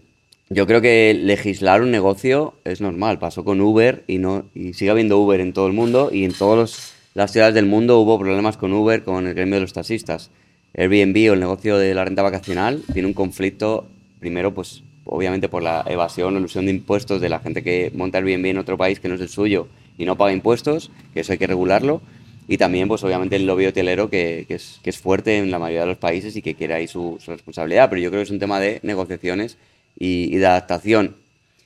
yo 0.50 0.66
creo 0.66 0.82
que 0.82 1.14
legislar 1.14 1.82
un 1.82 1.92
negocio 1.92 2.56
es 2.64 2.80
normal. 2.80 3.20
Pasó 3.20 3.44
con 3.44 3.60
Uber 3.60 4.04
y, 4.08 4.22
y 4.54 4.74
sigue 4.74 4.92
habiendo 4.92 5.20
Uber 5.20 5.40
en 5.40 5.54
todo 5.54 5.68
el 5.68 5.74
mundo 5.74 6.10
y 6.12 6.24
en 6.24 6.34
todas 6.34 6.94
las 7.14 7.32
ciudades 7.32 7.56
del 7.56 7.66
mundo 7.66 8.00
hubo 8.00 8.18
problemas 8.18 8.58
con 8.58 8.72
Uber, 8.72 9.04
con 9.04 9.28
el 9.28 9.34
gremio 9.34 9.56
de 9.56 9.62
los 9.62 9.74
taxistas. 9.74 10.32
Airbnb 10.76 11.32
o 11.32 11.34
el 11.34 11.40
negocio 11.40 11.78
de 11.78 11.94
la 11.94 12.06
renta 12.06 12.22
vacacional 12.22 12.84
tiene 12.94 13.08
un 13.08 13.14
conflicto, 13.14 13.88
primero, 14.20 14.54
pues 14.54 14.84
obviamente 15.06 15.50
por 15.50 15.64
la 15.64 15.84
evasión 15.88 16.36
o 16.36 16.40
ilusión 16.40 16.66
de 16.66 16.72
impuestos 16.72 17.20
de 17.20 17.30
la 17.30 17.40
gente 17.40 17.64
que 17.64 17.92
monta 17.96 18.20
Airbnb 18.20 18.46
en 18.46 18.58
otro 18.58 18.78
país 18.78 19.00
que 19.00 19.08
no 19.10 19.16
es 19.16 19.22
el 19.22 19.30
suyo 19.30 19.68
y 19.98 20.06
no 20.06 20.16
paga 20.16 20.32
impuestos, 20.32 20.92
que 21.14 21.22
eso 21.22 21.32
hay 21.32 21.40
que 21.40 21.48
regularlo. 21.48 22.02
Y 22.48 22.58
también, 22.58 22.88
pues 22.88 23.04
obviamente, 23.04 23.36
el 23.36 23.46
lobby 23.46 23.66
hotelero 23.66 24.10
que, 24.10 24.46
que, 24.48 24.56
es, 24.56 24.80
que 24.82 24.90
es 24.90 24.98
fuerte 24.98 25.38
en 25.38 25.52
la 25.52 25.60
mayoría 25.60 25.82
de 25.82 25.88
los 25.88 25.98
países 25.98 26.36
y 26.36 26.42
que 26.42 26.56
quiere 26.56 26.76
ahí 26.76 26.88
su, 26.88 27.20
responsabilidad. 27.28 27.90
Pero 27.90 28.02
yo 28.02 28.10
creo 28.10 28.22
que 28.22 28.24
es 28.24 28.32
un 28.32 28.40
tema 28.40 28.60
de 28.60 28.80
negociaciones 28.84 29.58
y, 30.00 30.36
de 30.38 30.46
adaptación. 30.46 31.18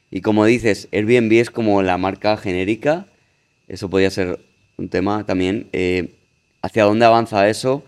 Y 0.09 0.21
como 0.21 0.43
dices, 0.45 0.87
Airbnb 0.91 1.33
es 1.33 1.51
como 1.51 1.83
la 1.83 1.97
marca 1.97 2.35
genérica. 2.35 3.05
Eso 3.67 3.89
podría 3.89 4.09
ser 4.09 4.39
un 4.77 4.89
tema 4.89 5.23
también. 5.25 5.67
Eh, 5.71 6.15
¿Hacia 6.63 6.83
dónde 6.83 7.05
avanza 7.05 7.47
eso? 7.47 7.83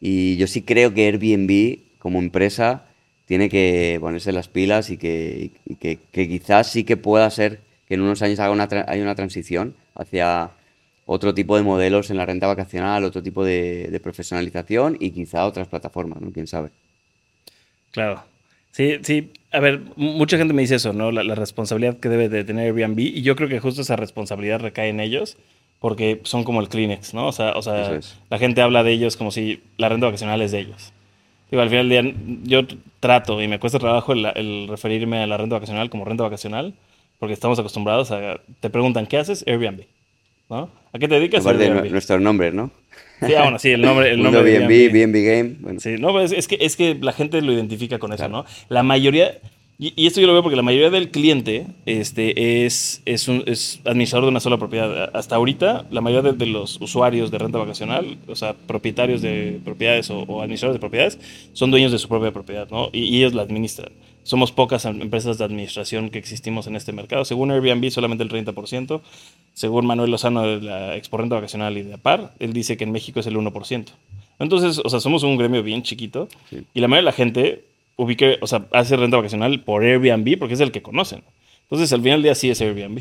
Y 0.00 0.36
yo 0.36 0.46
sí 0.46 0.60
creo 0.60 0.92
que 0.92 1.06
Airbnb, 1.06 1.78
como 1.98 2.18
empresa, 2.18 2.84
tiene 3.24 3.48
que 3.48 3.96
ponerse 4.00 4.32
las 4.32 4.48
pilas 4.48 4.90
y 4.90 4.98
que, 4.98 5.50
que, 5.80 5.98
que, 6.12 6.28
quizás 6.28 6.70
sí 6.70 6.84
que 6.84 6.98
pueda 6.98 7.28
ser 7.30 7.60
que 7.88 7.94
en 7.94 8.02
unos 8.02 8.20
años 8.20 8.38
haga 8.38 8.50
una, 8.50 8.68
haya 8.86 9.02
una 9.02 9.14
transición 9.14 9.74
hacia 9.94 10.50
otro 11.06 11.34
tipo 11.34 11.56
de 11.56 11.62
modelos 11.62 12.10
en 12.10 12.16
la 12.16 12.26
renta 12.26 12.46
vacacional, 12.46 13.04
otro 13.04 13.22
tipo 13.22 13.44
de, 13.44 14.00
profesionalización 14.02 14.96
y 15.00 15.10
quizá 15.10 15.46
otras 15.46 15.68
plataformas, 15.68 16.20
¿no? 16.20 16.32
¿Quién 16.32 16.46
sabe? 16.46 16.70
Claro. 17.90 18.22
Sí, 18.72 18.98
sí. 19.02 19.30
A 19.52 19.60
ver, 19.60 19.82
mucha 19.96 20.36
gente 20.36 20.52
me 20.52 20.62
dice 20.62 20.76
eso, 20.76 20.92
¿no? 20.92 21.12
La, 21.12 21.34
responsabilidad 21.34 21.98
que 21.98 22.08
debe 22.08 22.28
de 22.28 22.44
tener 22.44 22.66
Airbnb 22.66 22.98
y 22.98 23.22
yo 23.22 23.36
creo 23.36 23.48
que 23.48 23.60
justo 23.60 23.82
esa 23.82 23.96
responsabilidad 23.96 24.60
recae 24.60 24.88
en 24.88 25.00
ellos 25.00 25.36
porque 25.78 26.20
son 26.24 26.44
como 26.44 26.60
el 26.60 26.68
Kleenex, 26.68 27.14
¿no? 27.14 27.28
O 27.28 27.32
sea, 27.32 27.52
o 27.52 27.62
sea 27.62 28.00
la 28.30 28.38
gente 28.38 28.62
habla 28.62 28.82
de 28.82 28.92
ellos 28.92 29.16
como 29.16 29.30
si 29.30 29.62
la 29.76 29.88
renta 29.88 30.06
vacacional 30.06 30.40
es 30.42 30.50
de 30.50 30.60
ellos. 30.60 30.92
Digo, 31.50 31.62
al 31.62 31.68
final 31.68 31.88
del 31.88 32.14
día 32.14 32.14
yo 32.44 32.66
trato 32.98 33.40
y 33.40 33.46
me 33.46 33.60
cuesta 33.60 33.78
trabajo 33.78 34.12
el, 34.12 34.26
el 34.34 34.66
referirme 34.66 35.22
a 35.22 35.26
la 35.26 35.36
renta 35.36 35.56
vacacional 35.56 35.90
como 35.90 36.04
renta 36.04 36.24
vacacional 36.24 36.74
porque 37.18 37.34
estamos 37.34 37.58
acostumbrados 37.58 38.10
a... 38.10 38.40
Te 38.60 38.70
preguntan, 38.70 39.06
¿qué 39.06 39.18
haces? 39.18 39.44
Airbnb. 39.46 39.84
¿No? 40.54 40.70
¿A 40.92 40.98
qué 40.98 41.08
te 41.08 41.14
dedicas? 41.14 41.40
Aparte 41.40 41.70
de 41.70 41.90
nuestros 41.90 42.20
nombres, 42.20 42.54
¿no? 42.54 42.70
Sí, 43.26 43.34
ah, 43.34 43.42
bueno, 43.42 43.58
sí, 43.58 43.70
el 43.70 43.82
nombre. 43.82 44.12
El 44.12 44.22
nombre 44.22 44.42
BNB, 44.42 44.92
BNB 44.92 45.24
Game. 45.24 45.56
Bueno. 45.60 45.80
Sí, 45.80 45.96
no, 45.98 46.12
pues 46.12 46.32
es, 46.32 46.48
que, 46.48 46.58
es 46.60 46.76
que 46.76 46.94
la 46.94 47.12
gente 47.12 47.40
lo 47.42 47.52
identifica 47.52 47.98
con 47.98 48.12
eso, 48.12 48.28
¿no? 48.28 48.44
La 48.68 48.82
mayoría, 48.82 49.38
y, 49.78 50.06
esto 50.06 50.20
yo 50.20 50.28
lo 50.28 50.34
veo 50.34 50.42
porque 50.42 50.56
la 50.56 50.62
mayoría 50.62 50.90
del 50.90 51.10
cliente 51.10 51.66
este, 51.84 52.64
es, 52.64 53.02
es, 53.06 53.26
un, 53.26 53.42
es 53.46 53.80
administrador 53.84 54.26
de 54.26 54.30
una 54.30 54.40
sola 54.40 54.56
propiedad. 54.56 55.10
Hasta 55.14 55.34
ahorita, 55.34 55.86
la 55.90 56.00
mayoría 56.00 56.32
de, 56.32 56.46
los 56.46 56.80
usuarios 56.80 57.32
de 57.32 57.38
renta 57.38 57.58
vacacional, 57.58 58.18
o 58.28 58.36
sea, 58.36 58.54
propietarios 58.54 59.20
de 59.20 59.60
propiedades 59.64 60.10
o, 60.10 60.40
administradores 60.40 60.76
de 60.76 60.80
propiedades, 60.80 61.18
son 61.54 61.72
dueños 61.72 61.90
de 61.90 61.98
su 61.98 62.08
propia 62.08 62.30
propiedad, 62.30 62.68
¿no? 62.70 62.90
Y, 62.92 63.16
ellos 63.16 63.34
la 63.34 63.42
administran. 63.42 63.90
Somos 64.24 64.52
pocas 64.52 64.84
em, 64.86 65.00
empresas 65.02 65.38
de 65.38 65.44
administración 65.44 66.10
que 66.10 66.18
existimos 66.18 66.66
en 66.66 66.76
este 66.76 66.92
mercado. 66.92 67.24
Según 67.24 67.50
Airbnb, 67.50 67.90
solamente 67.90 68.24
el 68.24 68.30
30%. 68.30 69.00
Según 69.52 69.86
Manuel 69.86 70.10
Lozano 70.10 70.42
de 70.42 70.60
la 70.60 70.96
Expo 70.96 71.18
Renta 71.18 71.36
Vacacional 71.36 71.78
y 71.78 71.82
de 71.82 71.94
APAR, 71.94 72.32
él 72.40 72.52
dice 72.52 72.76
que 72.76 72.84
en 72.84 72.92
México 72.92 73.20
es 73.20 73.26
el 73.26 73.36
1%. 73.36 73.86
Entonces, 74.40 74.80
o 74.84 74.88
sea, 74.88 74.98
somos 74.98 75.22
un 75.22 75.36
gremio 75.36 75.62
bien 75.62 75.82
chiquito 75.82 76.28
y 76.50 76.80
la 76.80 76.88
mayoría 76.88 77.10
de 77.10 77.12
la 77.12 77.12
gente 77.12 77.64
ubique, 77.96 78.38
o 78.40 78.46
sea, 78.46 78.66
hace 78.72 78.96
renta 78.96 79.16
vacacional 79.16 79.62
por 79.62 79.84
Airbnb 79.84 80.38
porque 80.38 80.54
es 80.54 80.60
el 80.60 80.72
que 80.72 80.82
conocen. 80.82 81.22
Entonces, 81.64 81.92
al 81.92 82.02
final 82.02 82.18
del 82.18 82.24
día 82.24 82.34
sí 82.34 82.50
es 82.50 82.60
Airbnb. 82.60 83.00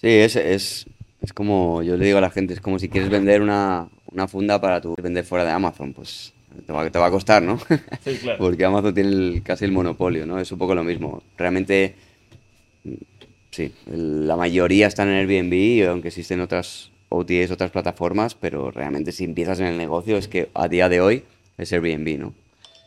Sí, 0.00 0.08
es, 0.08 0.36
es, 0.36 0.86
es 1.20 1.32
como, 1.32 1.82
yo 1.82 1.96
le 1.96 2.06
digo 2.06 2.18
a 2.18 2.22
la 2.22 2.30
gente, 2.30 2.54
es 2.54 2.60
como 2.60 2.78
si 2.78 2.88
quieres 2.88 3.10
vender 3.10 3.42
una, 3.42 3.88
una 4.06 4.28
funda 4.28 4.60
para 4.60 4.80
tu 4.80 4.94
vender 5.02 5.24
fuera 5.24 5.44
de 5.44 5.50
Amazon, 5.50 5.92
pues 5.92 6.32
te 6.66 6.72
va, 6.72 6.88
te 6.90 6.98
va 6.98 7.06
a 7.06 7.10
costar, 7.10 7.42
¿no? 7.42 7.58
Sí, 8.04 8.16
claro. 8.20 8.38
Porque 8.38 8.64
Amazon 8.64 8.94
tiene 8.94 9.10
el- 9.10 9.42
casi 9.44 9.64
el 9.64 9.72
monopolio, 9.72 10.26
¿no? 10.26 10.38
Es 10.38 10.50
un 10.52 10.58
poco 10.58 10.74
lo 10.74 10.84
mismo. 10.84 11.22
Realmente, 11.36 11.94
mm, 12.84 12.92
sí, 13.50 13.72
la 13.90 14.36
mayoría 14.36 14.86
están 14.86 15.08
en 15.08 15.14
Airbnb, 15.28 15.88
aunque 15.88 16.08
existen 16.08 16.40
otras 16.40 16.90
OTAs, 17.10 17.50
otras 17.50 17.70
plataformas, 17.70 18.34
pero 18.34 18.70
realmente 18.70 19.12
si 19.12 19.24
empiezas 19.24 19.60
en 19.60 19.66
el 19.66 19.78
negocio 19.78 20.16
es 20.16 20.28
que 20.28 20.48
a 20.54 20.68
día 20.68 20.88
de 20.88 21.00
hoy 21.00 21.22
es 21.56 21.72
Airbnb, 21.72 22.18
¿no? 22.18 22.34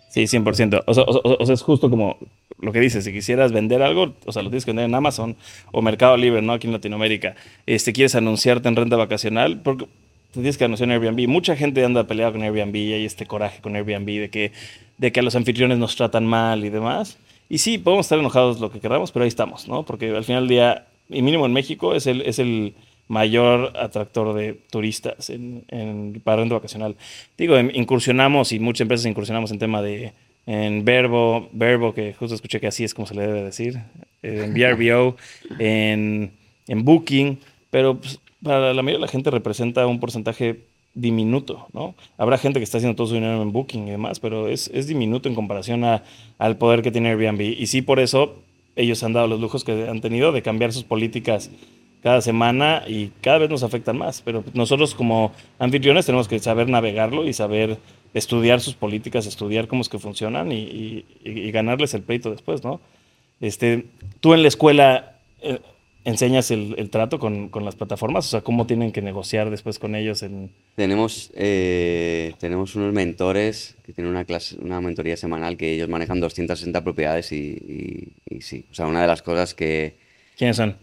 Sí, 0.10 0.28
100%. 0.28 0.84
O 0.88 0.94
sea, 0.94 1.04
o, 1.04 1.12
o- 1.12 1.38
o 1.42 1.46
sea, 1.46 1.54
es 1.56 1.62
justo 1.62 1.90
como 1.90 2.18
lo 2.60 2.72
que 2.74 2.80
dices, 2.82 3.04
si 3.06 3.12
quisieras 3.14 3.52
vender 3.54 3.82
algo, 3.82 4.14
o 4.26 4.32
sea, 4.32 4.44
lo 4.44 4.50
tienes 4.50 4.66
que 4.66 4.72
vender 4.72 4.86
en 4.86 4.94
Amazon 4.94 5.36
o 5.72 5.82
Mercado 5.82 6.18
Libre, 6.18 6.42
¿no? 6.42 6.54
Aquí 6.54 6.68
en 6.68 6.74
Latinoamérica. 6.74 7.36
Este, 7.66 7.94
quieres 7.94 8.14
anunciarte 8.16 8.68
en 8.68 8.76
renta 8.76 8.98
vacacional, 8.98 9.62
porque 9.62 9.88
tienes 10.32 10.58
que 10.58 10.66
anunciar 10.66 10.90
en 10.90 10.94
Airbnb. 11.02 11.28
Mucha 11.28 11.56
gente 11.56 11.84
anda 11.84 12.06
peleada 12.08 12.32
con 12.32 12.42
Airbnb 12.44 12.76
y 12.76 12.94
hay 12.94 13.06
este 13.06 13.26
coraje 13.26 13.62
con 13.62 13.76
Airbnb 13.76 14.06
de 14.06 14.30
que, 14.30 14.52
de 14.98 15.12
que 15.12 15.20
a 15.20 15.24
los 15.24 15.36
anfitriones 15.36 15.78
nos 15.78 15.96
tratan 15.96 16.26
mal 16.26 16.64
y 16.66 16.70
demás. 16.70 17.18
Y 17.50 17.58
sí, 17.58 17.78
podemos 17.78 18.06
estar 18.06 18.18
enojados 18.20 18.60
lo 18.60 18.72
que 18.72 18.80
queramos, 18.80 19.12
pero 19.12 19.24
ahí 19.24 19.28
estamos, 19.30 19.68
¿no? 19.68 19.84
Porque 19.84 20.10
al 20.10 20.24
final 20.24 20.44
del 20.44 20.50
día, 20.50 20.88
y 21.10 21.22
mínimo 21.22 21.46
en 21.46 21.54
México, 21.54 21.94
es 21.96 22.08
el, 22.08 22.22
es 22.22 22.40
el 22.40 22.74
mayor 23.10 23.74
atractor 23.78 24.34
de 24.34 24.54
turistas 24.70 25.30
en, 25.30 25.66
en- 25.68 26.22
para 26.24 26.38
renta 26.42 26.56
vacacional. 26.56 26.96
Digo, 27.38 27.60
incursionamos 27.60 28.54
y 28.54 28.60
muchas 28.60 28.82
empresas 28.86 29.06
incursionamos 29.06 29.52
en 29.52 29.60
tema 29.60 29.82
de 29.82 30.14
en 30.48 30.86
Verbo, 30.86 31.50
Verbo, 31.52 31.94
que 31.94 32.14
justo 32.14 32.34
escuché 32.34 32.60
que 32.60 32.68
así 32.68 32.84
es 32.84 32.94
como 32.94 33.06
se 33.06 33.14
le 33.16 33.28
debe 33.28 33.44
decir, 33.44 33.78
eh, 34.24 34.44
en 34.46 34.54
VRBO, 34.54 35.16
en, 35.60 36.32
en 36.68 36.84
Booking, 36.86 37.38
pero 37.70 37.98
pues, 38.00 38.20
para 38.44 38.74
la 38.74 38.82
mayoría 38.82 38.98
de 39.00 39.06
la 39.06 39.12
gente 39.12 39.30
representa 39.32 39.86
un 39.88 40.00
porcentaje 40.00 40.66
diminuto, 40.94 41.68
¿no? 41.74 41.96
Habrá 42.18 42.38
gente 42.38 42.60
que 42.60 42.64
está 42.66 42.78
haciendo 42.78 42.96
todo 42.96 43.08
su 43.08 43.14
dinero 43.14 43.42
en 43.42 43.52
Booking 43.54 43.88
y 43.88 43.92
demás, 43.92 44.20
pero 44.20 44.48
es, 44.50 44.70
es 44.74 44.88
diminuto 44.88 45.30
en 45.30 45.36
comparación 45.36 45.84
a- 45.86 46.04
al 46.38 46.58
poder 46.58 46.82
que 46.82 46.92
tiene 46.92 47.10
Airbnb. 47.12 47.40
Y 47.42 47.68
sí, 47.68 47.82
por 47.82 48.00
eso 48.00 48.36
ellos 48.76 49.02
han 49.04 49.14
dado 49.14 49.28
los 49.28 49.40
lujos 49.40 49.64
que 49.64 49.88
han 49.88 50.02
tenido 50.02 50.32
de 50.32 50.42
cambiar 50.42 50.74
sus 50.74 50.84
políticas 50.84 51.50
cada 52.04 52.20
semana 52.22 52.84
y 52.88 53.12
cada 53.22 53.38
vez 53.38 53.50
nos 53.50 53.64
afectan 53.64 53.98
más. 53.98 54.22
Pero 54.22 54.44
nosotros 54.54 54.94
como 54.96 55.32
anfitriones 55.60 56.06
tenemos 56.06 56.28
que 56.28 56.40
saber 56.40 56.68
navegarlo 56.68 57.26
y 57.28 57.34
saber 57.34 57.78
estudiar 58.14 58.60
sus 58.60 58.74
políticas, 58.74 59.26
estudiar 59.28 59.68
cómo 59.70 59.84
es 59.84 59.88
que 59.90 59.98
funcionan 60.00 60.52
y, 60.52 60.56
y- 60.58 61.06
y 61.24 61.52
ganarles 61.52 61.94
el 61.94 62.02
pleito 62.02 62.32
después, 62.32 62.64
¿no? 62.66 62.82
Este, 63.40 63.86
tú 64.20 64.34
en 64.34 64.42
la 64.42 64.48
escuela 64.50 65.16
eh, 65.42 65.60
enseñas 66.04 66.50
el, 66.52 66.76
el 66.78 66.90
trato 66.90 67.20
con, 67.20 67.50
con 67.50 67.64
las 67.66 67.76
plataformas, 67.76 68.26
o 68.28 68.30
sea, 68.30 68.42
cómo 68.42 68.66
tienen 68.66 68.92
que 68.92 69.02
negociar 69.02 69.50
después 69.50 69.78
con 69.80 69.96
ellos 69.96 70.24
en... 70.24 70.50
Tenemos, 70.76 71.32
eh, 71.36 72.34
tenemos 72.40 72.76
unos 72.76 72.92
mentores 72.94 73.76
que 73.86 73.94
tienen 73.94 74.12
una 74.12 74.26
clase, 74.26 74.58
una 74.60 74.82
mentoría 74.82 75.16
semanal 75.18 75.58
que 75.58 75.74
ellos 75.74 75.90
manejan 75.90 76.20
260 76.20 76.84
propiedades 76.84 77.32
y, 77.32 77.36
y- 78.30 78.36
y 78.38 78.42
sí, 78.42 78.66
o 78.72 78.74
sea, 78.74 78.88
una 78.88 79.02
de 79.02 79.08
las 79.08 79.22
cosas 79.22 79.54
que... 79.54 79.96
¿Quiénes 80.38 80.58
son? 80.58 80.76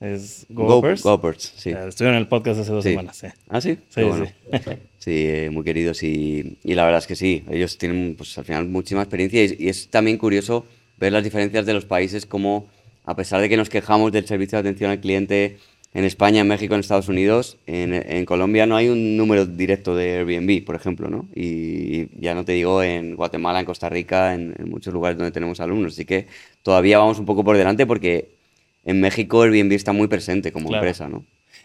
¿Es 0.00 0.46
Go- 0.50 0.66
GoPers? 0.66 1.02
GoPers, 1.02 1.52
sí. 1.56 1.70
Estuvieron 1.70 2.16
en 2.16 2.22
el 2.22 2.28
podcast 2.28 2.60
hace 2.60 2.70
dos 2.70 2.84
Sí. 2.84 2.90
semanas, 2.90 3.16
sí. 3.16 3.26
¿Ah, 3.48 3.60
sí? 3.60 3.78
Sí, 3.88 4.02
bueno. 4.02 4.26
sí. 4.26 4.58
Sí, 4.98 5.24
eh, 5.26 5.48
muy 5.50 5.64
queridos 5.64 6.02
y, 6.02 6.58
y 6.62 6.74
la 6.74 6.84
verdad 6.84 6.98
es 6.98 7.06
que 7.06 7.16
sí, 7.16 7.42
ellos 7.50 7.78
tienen 7.78 8.14
pues 8.18 8.36
al 8.36 8.44
final 8.44 8.66
muchísima 8.68 9.00
experiencia 9.02 9.42
y, 9.44 9.56
y 9.58 9.68
es 9.70 9.88
también 9.88 10.18
curioso 10.18 10.66
ver 10.98 11.12
las 11.12 11.24
diferencias 11.24 11.64
de 11.64 11.72
los 11.72 11.86
países 11.86 12.26
como 12.26 12.68
a 13.08 13.16
pesar 13.16 13.40
de 13.40 13.48
que 13.48 13.56
nos 13.56 13.68
quejamos 13.70 14.12
del 14.12 14.26
servicio 14.26 14.56
de 14.56 14.60
atención 14.68 14.90
al 14.90 15.00
cliente 15.00 15.56
en 15.94 16.04
España, 16.04 16.42
en 16.42 16.48
México, 16.48 16.74
en 16.74 16.80
Estados 16.80 17.08
Unidos, 17.08 17.56
en, 17.66 17.94
en 17.94 18.24
Colombia 18.26 18.66
no 18.66 18.76
hay 18.76 18.88
un 18.88 19.16
número 19.16 19.46
directo 19.46 19.96
de 19.96 20.18
Airbnb, 20.18 20.62
por 20.64 20.74
ejemplo, 20.76 21.08
¿no? 21.08 21.26
Y 21.34 22.08
ya 22.20 22.34
no 22.34 22.44
te 22.44 22.52
digo 22.52 22.82
en 22.82 23.16
Guatemala, 23.16 23.60
en 23.60 23.64
Costa 23.64 23.88
Rica, 23.88 24.34
en, 24.34 24.54
en 24.58 24.68
muchos 24.68 24.92
lugares 24.92 25.16
donde 25.16 25.32
tenemos 25.32 25.58
alumnos, 25.60 25.94
así 25.94 26.04
que 26.04 26.26
todavía 26.62 26.98
vamos 26.98 27.18
un 27.18 27.24
poco 27.24 27.42
por 27.42 27.56
delante 27.56 27.86
porque 27.86 28.28
en 28.84 29.00
México 29.00 29.42
Airbnb 29.42 29.72
está 29.72 29.92
muy 29.92 30.08
presente 30.08 30.52
como 30.52 30.68
Claro. 30.68 30.84
empresa, 30.84 31.08
¿no? 31.08 31.24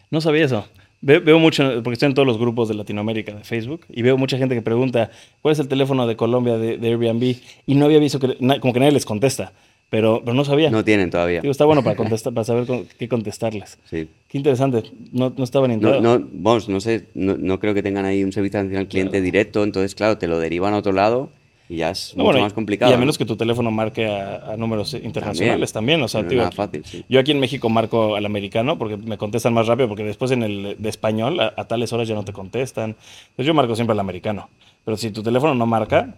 No 0.10 0.22
sabía 0.22 0.46
eso. 0.46 0.66
Ve- 1.02 1.20
veo 1.20 1.38
mucho, 1.40 1.82
porque 1.84 1.94
estoy 1.96 2.08
en 2.08 2.14
todos 2.14 2.26
los 2.26 2.38
grupos 2.38 2.70
de 2.70 2.76
Latinoamérica 2.76 3.34
de 3.34 3.44
Facebook, 3.44 3.82
y 3.90 4.02
veo 4.04 4.18
mucha 4.18 4.38
gente 4.38 4.56
que 4.56 4.62
pregunta, 4.62 5.12
¿cuál 5.42 5.52
es 5.52 5.60
el 5.60 5.68
teléfono 5.68 6.08
de 6.08 6.16
Colombia 6.16 6.58
de, 6.58 6.78
de 6.78 6.88
Airbnb? 6.88 7.36
Y 7.66 7.76
no 7.76 7.86
había 7.86 8.00
visto 8.00 8.20
que, 8.20 8.38
na- 8.40 8.62
como 8.62 8.72
que 8.74 8.80
nadie 8.80 8.94
les 8.94 9.06
contesta, 9.06 9.52
pero, 9.94 10.22
pero 10.26 10.34
no 10.34 10.44
sabía. 10.44 10.72
No 10.72 10.84
tienen 10.84 11.12
todavía. 11.12 11.42
Digo, 11.42 11.52
está 11.52 11.66
bueno 11.66 11.84
para 11.84 11.96
contestar, 11.96 12.34
para 12.34 12.44
saber 12.46 12.66
con- 12.66 12.88
qué 12.98 13.08
contestarles. 13.08 13.78
Sí. 13.86 14.08
Qué 14.28 14.40
interesante, 14.40 14.82
no, 15.12 15.32
no 15.38 15.44
estaba 15.44 15.68
ni 15.68 15.78
No, 15.78 16.02
no, 16.02 16.20
vamos, 16.32 16.68
no 16.68 16.80
sé, 16.80 17.06
no, 17.14 17.38
no 17.38 17.60
creo 17.60 17.76
que 17.76 17.84
tengan 17.84 18.04
ahí 18.04 18.24
un 18.24 18.32
servicio 18.32 18.58
de 18.58 18.62
atención 18.62 18.80
al 18.82 18.88
cliente 18.88 19.22
directo, 19.22 19.64
entonces, 19.64 19.94
claro, 19.94 20.18
te 20.18 20.28
lo 20.28 20.40
derivan 20.40 20.74
a 20.74 20.78
otro 20.78 20.94
lado 20.94 21.30
y 21.70 21.76
ya 21.76 21.92
es 21.92 22.14
mucho 22.16 22.26
bueno, 22.26 22.40
más 22.42 22.54
complicado. 22.54 22.92
Y 22.92 22.96
a 22.96 22.98
menos 22.98 23.18
¿no? 23.18 23.20
que 23.20 23.26
tu 23.26 23.36
teléfono 23.38 23.70
marque 23.70 24.08
a, 24.08 24.54
a 24.54 24.58
números 24.58 24.96
internacionales 24.96 25.72
también. 25.72 26.02
o 26.02 26.08
sea, 26.08 26.28
tío, 26.28 26.40
nada 26.40 26.52
fácil, 26.52 26.84
sí. 26.84 27.06
Yo 27.08 27.20
aquí 27.20 27.30
en 27.30 27.40
México 27.40 27.70
marco 27.70 28.16
al 28.16 28.26
americano 28.26 28.80
porque 28.80 28.98
me 28.98 29.20
contestan 29.20 29.54
más 29.54 29.68
rápido, 29.68 29.90
porque 29.90 30.04
después 30.04 30.32
en 30.32 30.42
el 30.42 30.76
de 30.80 30.90
español 30.90 31.40
a, 31.40 31.54
a 31.56 31.66
tales 31.66 31.94
horas 31.94 32.08
ya 32.08 32.16
no 32.16 32.26
te 32.26 32.34
contestan. 32.34 32.96
Entonces 33.30 33.46
yo 33.46 33.54
marco 33.54 33.76
siempre 33.76 33.92
al 33.94 34.00
americano. 34.00 34.50
Pero 34.86 34.98
si 34.98 35.12
tu 35.12 35.22
teléfono 35.22 35.54
no 35.54 35.68
marca, 35.68 36.16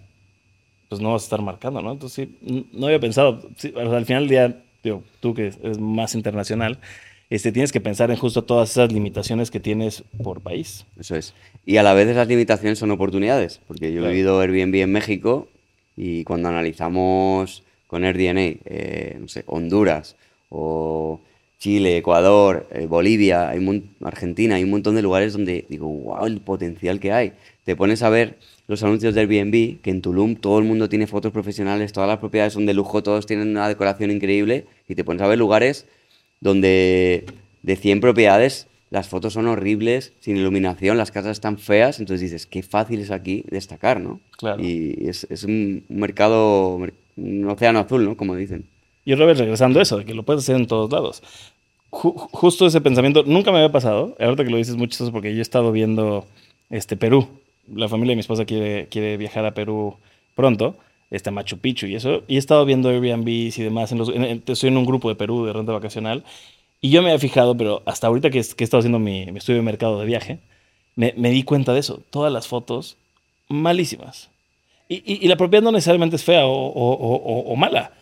pues 0.89 1.02
no 1.02 1.13
vas 1.13 1.24
a 1.24 1.26
estar 1.26 1.41
marcando, 1.41 1.82
¿no? 1.82 1.91
Entonces 1.93 2.30
sí, 2.41 2.67
no 2.74 2.88
había 2.88 3.00
pensado. 3.00 3.41
Sí, 3.58 3.74
al 3.78 4.06
final 4.06 4.24
del 4.24 4.30
día, 4.30 4.63
digo, 4.84 5.04
tú 5.19 5.34
que 5.34 5.52
eres 5.62 5.80
más 5.80 6.15
internacional, 6.15 6.78
este, 7.30 7.52
tienes 7.52 7.71
que 7.71 7.82
pensar 7.82 8.12
en 8.12 8.17
justo 8.17 8.43
todas 8.43 8.69
esas 8.71 8.91
limitaciones 8.91 9.50
que 9.50 9.60
tienes 9.60 10.04
por 10.24 10.41
país. 10.41 10.86
Eso 11.00 11.15
es. 11.15 11.34
Y 11.65 11.78
a 11.78 11.84
la 11.84 11.93
vez 11.93 12.08
esas 12.08 12.28
limitaciones 12.28 12.78
son 12.78 12.91
oportunidades, 12.91 13.60
porque 13.67 13.91
yo 13.91 14.02
Claro. 14.02 14.08
he 14.12 14.13
vivido 14.13 14.39
Airbnb 14.39 14.76
en 14.76 14.91
México 14.91 15.48
y 15.98 16.24
cuando 16.24 16.50
analizamos 16.50 17.63
con 17.88 18.04
AirDNA, 18.04 18.41
eh, 18.65 19.17
no 19.19 19.28
sé, 19.28 19.43
Honduras 19.48 20.15
o 20.50 21.19
Chile, 21.58 21.98
Ecuador, 21.98 22.67
eh, 22.71 22.86
Bolivia, 22.86 23.50
hay 23.50 23.84
Argentina, 24.04 24.56
hay 24.56 24.63
un 24.63 24.69
montón 24.69 24.95
de 24.95 25.02
lugares 25.02 25.34
donde 25.34 25.65
digo, 25.69 25.88
wow, 25.88 26.26
el 26.26 26.41
potencial 26.41 27.00
que 27.00 27.12
hay. 27.12 27.34
Te 27.63 27.76
pones 27.76 28.04
a 28.04 28.10
ver 28.10 28.38
los 28.67 28.82
anuncios 28.84 29.13
de 29.13 29.21
Airbnb, 29.21 29.80
que 29.82 29.91
en 29.91 30.01
Tulum 30.01 30.36
todo 30.36 30.58
el 30.60 30.65
mundo 30.65 30.89
tiene 30.89 31.08
fotos 31.08 31.32
profesionales, 31.32 31.93
todas 31.93 32.10
las 32.10 32.19
propiedades 32.19 32.54
son 32.54 32.65
de 32.65 32.73
lujo, 32.73 33.04
todos 33.04 33.25
tienen 33.25 33.49
una 33.49 33.67
decoración 33.67 34.10
increíble, 34.12 34.65
y 34.88 34.95
te 34.95 35.04
pones 35.04 35.21
a 35.21 35.28
ver 35.28 35.38
lugares 35.38 35.86
donde 36.41 37.25
de 37.63 37.75
100 37.75 38.01
propiedades 38.01 38.67
las 38.91 39.08
fotos 39.08 39.34
son 39.34 39.47
horribles, 39.47 40.13
sin 40.19 40.38
iluminación, 40.38 40.97
las 40.97 41.12
casas 41.12 41.32
están 41.34 41.58
feas, 41.58 41.99
entonces 41.99 42.21
dices, 42.21 42.45
qué 42.45 42.63
fácil 42.63 42.99
es 43.01 43.12
aquí 43.12 43.43
destacar, 43.49 43.99
¿no? 43.99 44.19
Claro. 44.38 44.63
Y 44.63 45.08
es, 45.10 45.25
es 45.30 45.43
un 45.43 45.84
mercado, 45.89 46.78
mer- 46.78 46.93
un 47.17 47.49
océano 47.49 47.80
azul, 47.80 48.06
¿no? 48.06 48.15
Como 48.15 48.36
dicen. 48.36 48.65
Y 49.04 49.13
otra 49.13 49.25
vez 49.25 49.38
regresando 49.38 49.80
a 49.80 49.84
eso, 49.84 49.97
de 49.97 50.06
que 50.06 50.13
lo 50.13 50.23
puedes 50.23 50.43
hacer 50.43 50.56
en 50.56 50.67
todos 50.67 50.91
lados. 50.91 51.23
Ju- 51.91 52.13
justo 52.32 52.65
ese 52.67 52.80
pensamiento 52.80 53.23
nunca 53.25 53.51
me 53.51 53.58
había 53.58 53.71
pasado. 53.71 54.15
Ahorita 54.19 54.43
que 54.43 54.49
lo 54.51 54.58
dices 54.58 54.75
mucho 54.75 55.12
porque 55.12 55.34
yo 55.34 55.39
he 55.39 55.41
estado 55.41 55.71
viendo 55.71 56.25
este, 56.69 56.95
Perú. 56.95 57.28
La 57.73 57.88
familia 57.89 58.12
de 58.12 58.15
mi 58.17 58.21
esposa 58.21 58.45
quiere, 58.45 58.88
quiere 58.89 59.17
viajar 59.17 59.45
a 59.45 59.54
Perú 59.54 59.95
pronto, 60.36 60.75
este, 61.12 61.32
Machu 61.32 61.58
Picchu 61.60 61.88
y 61.88 61.95
eso. 61.95 62.23
Y 62.28 62.36
he 62.36 62.39
estado 62.39 62.65
viendo 62.65 62.89
Airbnbs 62.89 63.58
y 63.58 63.63
demás. 63.63 63.91
En 63.91 63.97
los, 63.97 64.10
en- 64.10 64.23
en- 64.23 64.43
estoy 64.47 64.69
en 64.69 64.78
un 64.78 64.86
grupo 64.86 65.10
de 65.10 65.15
Perú 65.15 65.45
de 65.45 65.54
renta 65.54 65.71
vacacional. 65.71 66.23
Y 66.82 66.89
yo 66.91 67.01
me 67.01 67.10
había 67.10 67.19
fijado, 67.19 67.56
pero 67.58 67.82
hasta 67.86 68.08
ahorita 68.08 68.30
que, 68.30 68.41
que 68.41 68.63
he 68.63 68.65
estado 68.65 68.80
haciendo 68.80 68.99
mi, 68.99 69.23
estudio 69.23 69.58
de 69.60 69.63
mercado 69.63 69.99
de 69.99 70.06
viaje, 70.06 70.39
me, 70.95 71.13
me 71.17 71.30
di 71.32 71.43
cuenta 71.43 71.73
de 71.73 71.80
eso. 71.80 72.01
Todas 72.12 72.32
las 72.32 72.47
fotos 72.47 72.98
malísimas. 73.50 74.29
Y, 74.87 75.02
y- 75.12 75.27
la 75.27 75.35
propiedad 75.37 75.63
no 75.63 75.71
necesariamente 75.71 76.15
es 76.15 76.23
fea 76.23 76.46
o- 76.46 76.52
o- 76.67 76.94
o- 76.94 77.39
o 77.52 77.56
mala, 77.56 77.94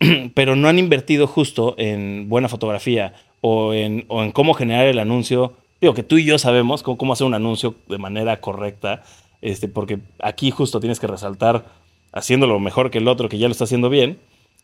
pero 0.34 0.56
no 0.56 0.68
han 0.68 0.78
invertido 0.78 1.26
justo 1.26 1.74
en 1.78 2.28
buena 2.28 2.48
fotografía 2.48 3.14
o 3.40 3.74
en, 3.74 4.04
o 4.08 4.22
en 4.22 4.32
cómo 4.32 4.54
generar 4.54 4.86
el 4.86 4.98
anuncio. 4.98 5.54
Digo 5.82 5.92
que 5.94 6.02
tú 6.04 6.16
y 6.16 6.24
yo 6.24 6.38
sabemos 6.38 6.82
cómo, 6.82 6.96
cómo 6.96 7.12
hacer 7.12 7.26
un 7.26 7.34
anuncio 7.34 7.74
de 7.88 7.98
manera 7.98 8.40
correcta, 8.40 9.02
este, 9.42 9.66
porque 9.68 9.98
aquí 10.20 10.50
justo 10.50 10.78
tienes 10.80 11.00
que 11.00 11.08
resaltar 11.08 11.64
haciéndolo 12.12 12.58
mejor 12.60 12.90
que 12.90 12.98
el 12.98 13.08
otro 13.08 13.28
que 13.28 13.36
ya 13.36 13.48
lo 13.48 13.52
está 13.52 13.64
haciendo 13.64 13.90
bien. 13.90 14.18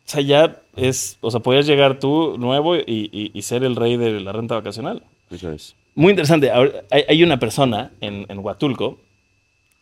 O 0.06 0.10
sea, 0.10 0.20
ya 0.22 0.56
es, 0.76 1.18
o 1.20 1.30
sea, 1.30 1.40
podrías 1.40 1.66
llegar 1.66 1.98
tú 1.98 2.36
nuevo 2.38 2.76
y, 2.76 3.10
y- 3.12 3.30
y 3.34 3.42
ser 3.42 3.64
el 3.64 3.76
rey 3.76 3.96
de 3.96 4.20
la 4.20 4.32
renta 4.32 4.54
vacacional. 4.54 5.02
Eso 5.30 5.50
es. 5.52 5.74
Muy 5.96 6.10
interesante. 6.10 6.50
Hay, 6.52 7.04
hay 7.08 7.22
una 7.24 7.38
persona 7.38 7.90
en, 8.00 8.24
en 8.28 8.38
Huatulco, 8.38 8.98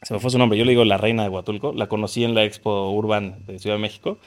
se 0.03 0.15
me 0.15 0.21
fue 0.21 0.31
su 0.31 0.39
nombre, 0.39 0.59
yo 0.59 0.65
le 0.65 0.71
digo 0.73 0.85
la 0.87 0.97
reina 0.97 1.23
de 1.23 1.29
Huatulco, 1.29 1.73
la 1.75 1.87
conocí 1.89 2.25
en 2.25 2.35
la 2.35 2.45
Expo 2.45 2.91
Urban 2.93 3.37
de 3.47 3.59
Ciudad 3.59 3.77
de 3.77 3.83
México. 3.83 4.19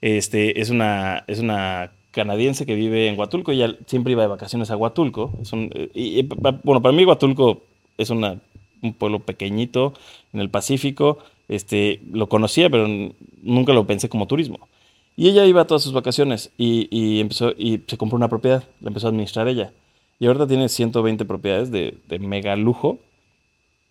Este, 0.00 0.60
es, 0.60 0.70
una, 0.70 1.22
es 1.28 1.38
una 1.38 1.92
canadiense 2.10 2.66
que 2.66 2.74
vive 2.74 3.08
en 3.08 3.18
Huatulco, 3.18 3.52
ella 3.52 3.76
siempre 3.86 4.12
iba 4.12 4.22
de 4.22 4.28
vacaciones 4.28 4.70
a 4.70 4.76
Huatulco. 4.76 5.32
Un- 5.52 5.70
y- 5.94 6.20
y 6.20 6.28
bueno, 6.62 6.82
para 6.82 6.92
mí 6.94 7.04
Huatulco 7.04 7.62
es 7.98 8.10
una, 8.10 8.40
un 8.82 8.92
pueblo 8.94 9.20
pequeñito 9.20 9.94
en 10.32 10.40
el 10.40 10.50
Pacífico, 10.50 11.18
este, 11.48 12.00
lo 12.12 12.28
conocía, 12.28 12.70
pero 12.70 12.86
nunca 13.42 13.72
lo 13.72 13.86
pensé 13.86 14.08
como 14.08 14.26
turismo. 14.26 14.68
Y 15.16 15.28
ella 15.28 15.44
iba 15.44 15.62
a 15.62 15.66
todas 15.66 15.82
sus 15.82 15.92
vacaciones 15.92 16.50
y, 16.56 17.20
empezó 17.20 17.50
y 17.56 17.80
se 17.86 17.98
compró 17.98 18.16
una 18.16 18.28
propiedad, 18.28 18.64
la 18.80 18.88
empezó 18.88 19.06
a 19.08 19.10
administrar 19.10 19.48
ella. 19.48 19.72
Y 20.18 20.26
ahorita 20.26 20.46
tiene 20.46 20.68
120 20.68 21.24
propiedades 21.24 21.70
de, 21.70 21.98
de 22.08 22.18
mega 22.18 22.54
lujo 22.56 22.98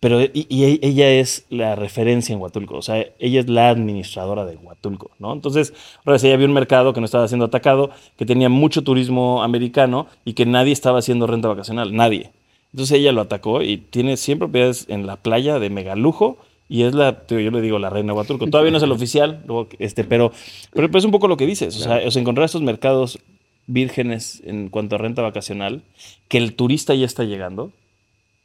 pero 0.00 0.22
y, 0.22 0.46
ella 0.82 1.10
es 1.10 1.44
la 1.50 1.76
referencia 1.76 2.32
en 2.32 2.40
Huatulco, 2.40 2.76
o 2.76 2.82
sea, 2.82 3.06
ella 3.18 3.40
es 3.40 3.48
la 3.48 3.68
administradora 3.68 4.46
de 4.46 4.56
Huatulco, 4.56 5.10
¿no? 5.18 5.32
Entonces, 5.32 5.74
ahora 6.04 6.18
ella 6.22 6.36
vio 6.36 6.46
un 6.46 6.54
mercado 6.54 6.94
que 6.94 7.00
no 7.00 7.04
estaba 7.04 7.28
siendo 7.28 7.44
atacado, 7.44 7.90
que 8.16 8.24
tenía 8.24 8.48
mucho 8.48 8.82
turismo 8.82 9.42
americano 9.42 10.06
y 10.24 10.32
que 10.32 10.46
nadie 10.46 10.72
estaba 10.72 11.00
haciendo 11.00 11.26
renta 11.26 11.48
vacacional, 11.48 11.94
nadie. 11.94 12.30
Entonces 12.72 12.98
ella 12.98 13.12
lo 13.12 13.20
atacó 13.20 13.62
y 13.62 13.76
tiene 13.76 14.16
100 14.16 14.38
propiedades 14.38 14.86
en 14.88 15.06
la 15.06 15.16
playa 15.16 15.58
de 15.58 15.70
megalujo 15.70 16.38
y 16.68 16.84
es 16.84 16.94
la, 16.94 17.26
yo 17.28 17.50
le 17.50 17.60
digo 17.60 17.78
la 17.78 17.90
reina 17.90 18.12
de 18.12 18.18
Huatulco. 18.18 18.46
Todavía 18.46 18.70
no 18.70 18.78
es 18.78 18.84
el 18.84 18.92
oficial, 18.92 19.44
este, 19.80 20.04
pero, 20.04 20.32
pero, 20.72 20.88
es 20.96 21.04
un 21.04 21.10
poco 21.10 21.28
lo 21.28 21.36
que 21.36 21.46
dices, 21.46 21.76
o 21.76 21.80
sea, 21.80 22.00
encontrar 22.00 22.44
estos 22.44 22.62
mercados 22.62 23.18
vírgenes 23.66 24.40
en 24.46 24.68
cuanto 24.68 24.94
a 24.94 24.98
renta 24.98 25.20
vacacional, 25.20 25.82
que 26.28 26.38
el 26.38 26.54
turista 26.54 26.94
ya 26.94 27.06
está 27.06 27.24
llegando, 27.24 27.72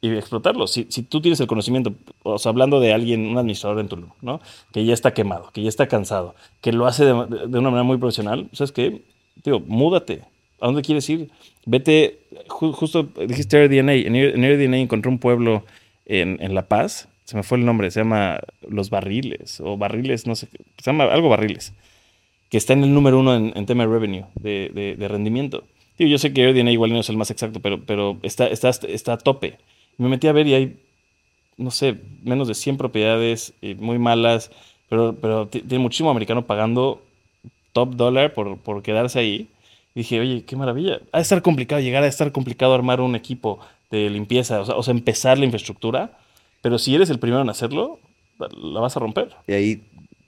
y 0.00 0.10
explotarlo. 0.10 0.66
Si, 0.66 0.86
si, 0.88 1.02
tú 1.02 1.20
tienes 1.20 1.40
el 1.40 1.46
conocimiento, 1.46 1.94
o 2.22 2.38
sea, 2.38 2.50
hablando 2.50 2.80
de 2.80 2.92
alguien, 2.92 3.26
un 3.26 3.38
administrador 3.38 3.80
en 3.80 3.88
Tulum, 3.88 4.10
¿no? 4.20 4.40
Que 4.72 4.84
ya 4.84 4.94
está 4.94 5.14
quemado, 5.14 5.50
que 5.52 5.62
ya 5.62 5.68
está 5.68 5.88
cansado, 5.88 6.34
que 6.60 6.72
lo 6.72 6.86
hace 6.86 7.04
de, 7.04 7.12
de 7.12 7.58
una 7.58 7.70
manera 7.70 7.82
muy 7.82 7.98
profesional, 7.98 8.48
¿sabes 8.52 8.72
qué? 8.72 9.02
Digo, 9.44 9.60
múdate. 9.60 10.22
¿A 10.60 10.66
dónde 10.66 10.82
quieres 10.82 11.08
ir? 11.10 11.30
Vete, 11.66 12.20
justo 12.48 13.08
dijiste 13.26 13.58
AirDNA. 13.58 13.94
En, 13.94 14.16
en 14.16 14.44
AirDNA 14.44 14.78
encontré 14.78 15.10
un 15.10 15.18
pueblo 15.18 15.64
en, 16.06 16.38
en, 16.40 16.54
La 16.54 16.66
Paz, 16.68 17.08
se 17.24 17.36
me 17.36 17.42
fue 17.42 17.58
el 17.58 17.66
nombre, 17.66 17.90
se 17.90 18.00
llama 18.00 18.40
Los 18.66 18.88
Barriles, 18.88 19.60
o 19.60 19.76
Barriles, 19.76 20.26
no 20.26 20.34
sé, 20.34 20.48
se 20.78 20.90
llama 20.90 21.04
algo 21.04 21.28
Barriles, 21.28 21.74
que 22.48 22.56
está 22.56 22.72
en 22.72 22.84
el 22.84 22.94
número 22.94 23.18
uno 23.18 23.34
en, 23.34 23.52
en 23.54 23.66
tema 23.66 23.84
de 23.84 23.92
revenue, 23.92 24.24
de, 24.36 24.70
de, 24.72 24.96
de 24.96 25.08
rendimiento. 25.08 25.64
Digo, 25.98 26.10
yo 26.10 26.18
sé 26.18 26.32
que 26.32 26.44
AirDNA 26.44 26.70
igual 26.70 26.92
no 26.92 27.00
es 27.00 27.08
el 27.10 27.16
más 27.16 27.30
exacto, 27.30 27.60
pero, 27.60 27.82
pero 27.84 28.18
está, 28.22 28.46
está, 28.46 28.70
está 28.70 29.14
a 29.14 29.18
tope. 29.18 29.58
Me 29.98 30.08
metí 30.08 30.26
a 30.26 30.32
ver 30.32 30.46
y 30.46 30.54
hay, 30.54 30.80
no 31.56 31.70
sé, 31.70 32.00
menos 32.22 32.48
de 32.48 32.54
100 32.54 32.76
propiedades 32.76 33.54
muy 33.78 33.98
malas, 33.98 34.50
pero, 34.88 35.14
pero 35.20 35.48
tiene 35.48 35.78
muchísimo 35.78 36.10
americano 36.10 36.46
pagando 36.46 37.02
top 37.72 37.94
dólar 37.94 38.34
por, 38.34 38.58
por 38.58 38.82
quedarse 38.82 39.18
ahí. 39.18 39.48
Y 39.94 40.00
dije, 40.00 40.20
oye, 40.20 40.44
qué 40.44 40.56
maravilla. 40.56 41.00
Ha 41.12 41.18
de 41.18 41.22
estar 41.22 41.42
complicado 41.42 41.80
llegar, 41.80 42.02
a 42.02 42.06
estar 42.06 42.30
complicado 42.32 42.74
armar 42.74 43.00
un 43.00 43.14
equipo 43.16 43.60
de 43.90 44.10
limpieza, 44.10 44.60
o 44.60 44.82
sea, 44.82 44.92
empezar 44.92 45.38
la 45.38 45.44
infraestructura, 45.44 46.18
pero 46.60 46.78
si 46.78 46.94
eres 46.94 47.10
el 47.10 47.18
primero 47.18 47.42
en 47.42 47.50
hacerlo, 47.50 47.98
la 48.38 48.80
vas 48.80 48.96
a 48.96 49.00
romper. 49.00 49.36
Y 49.46 49.52
ahí, 49.52 49.82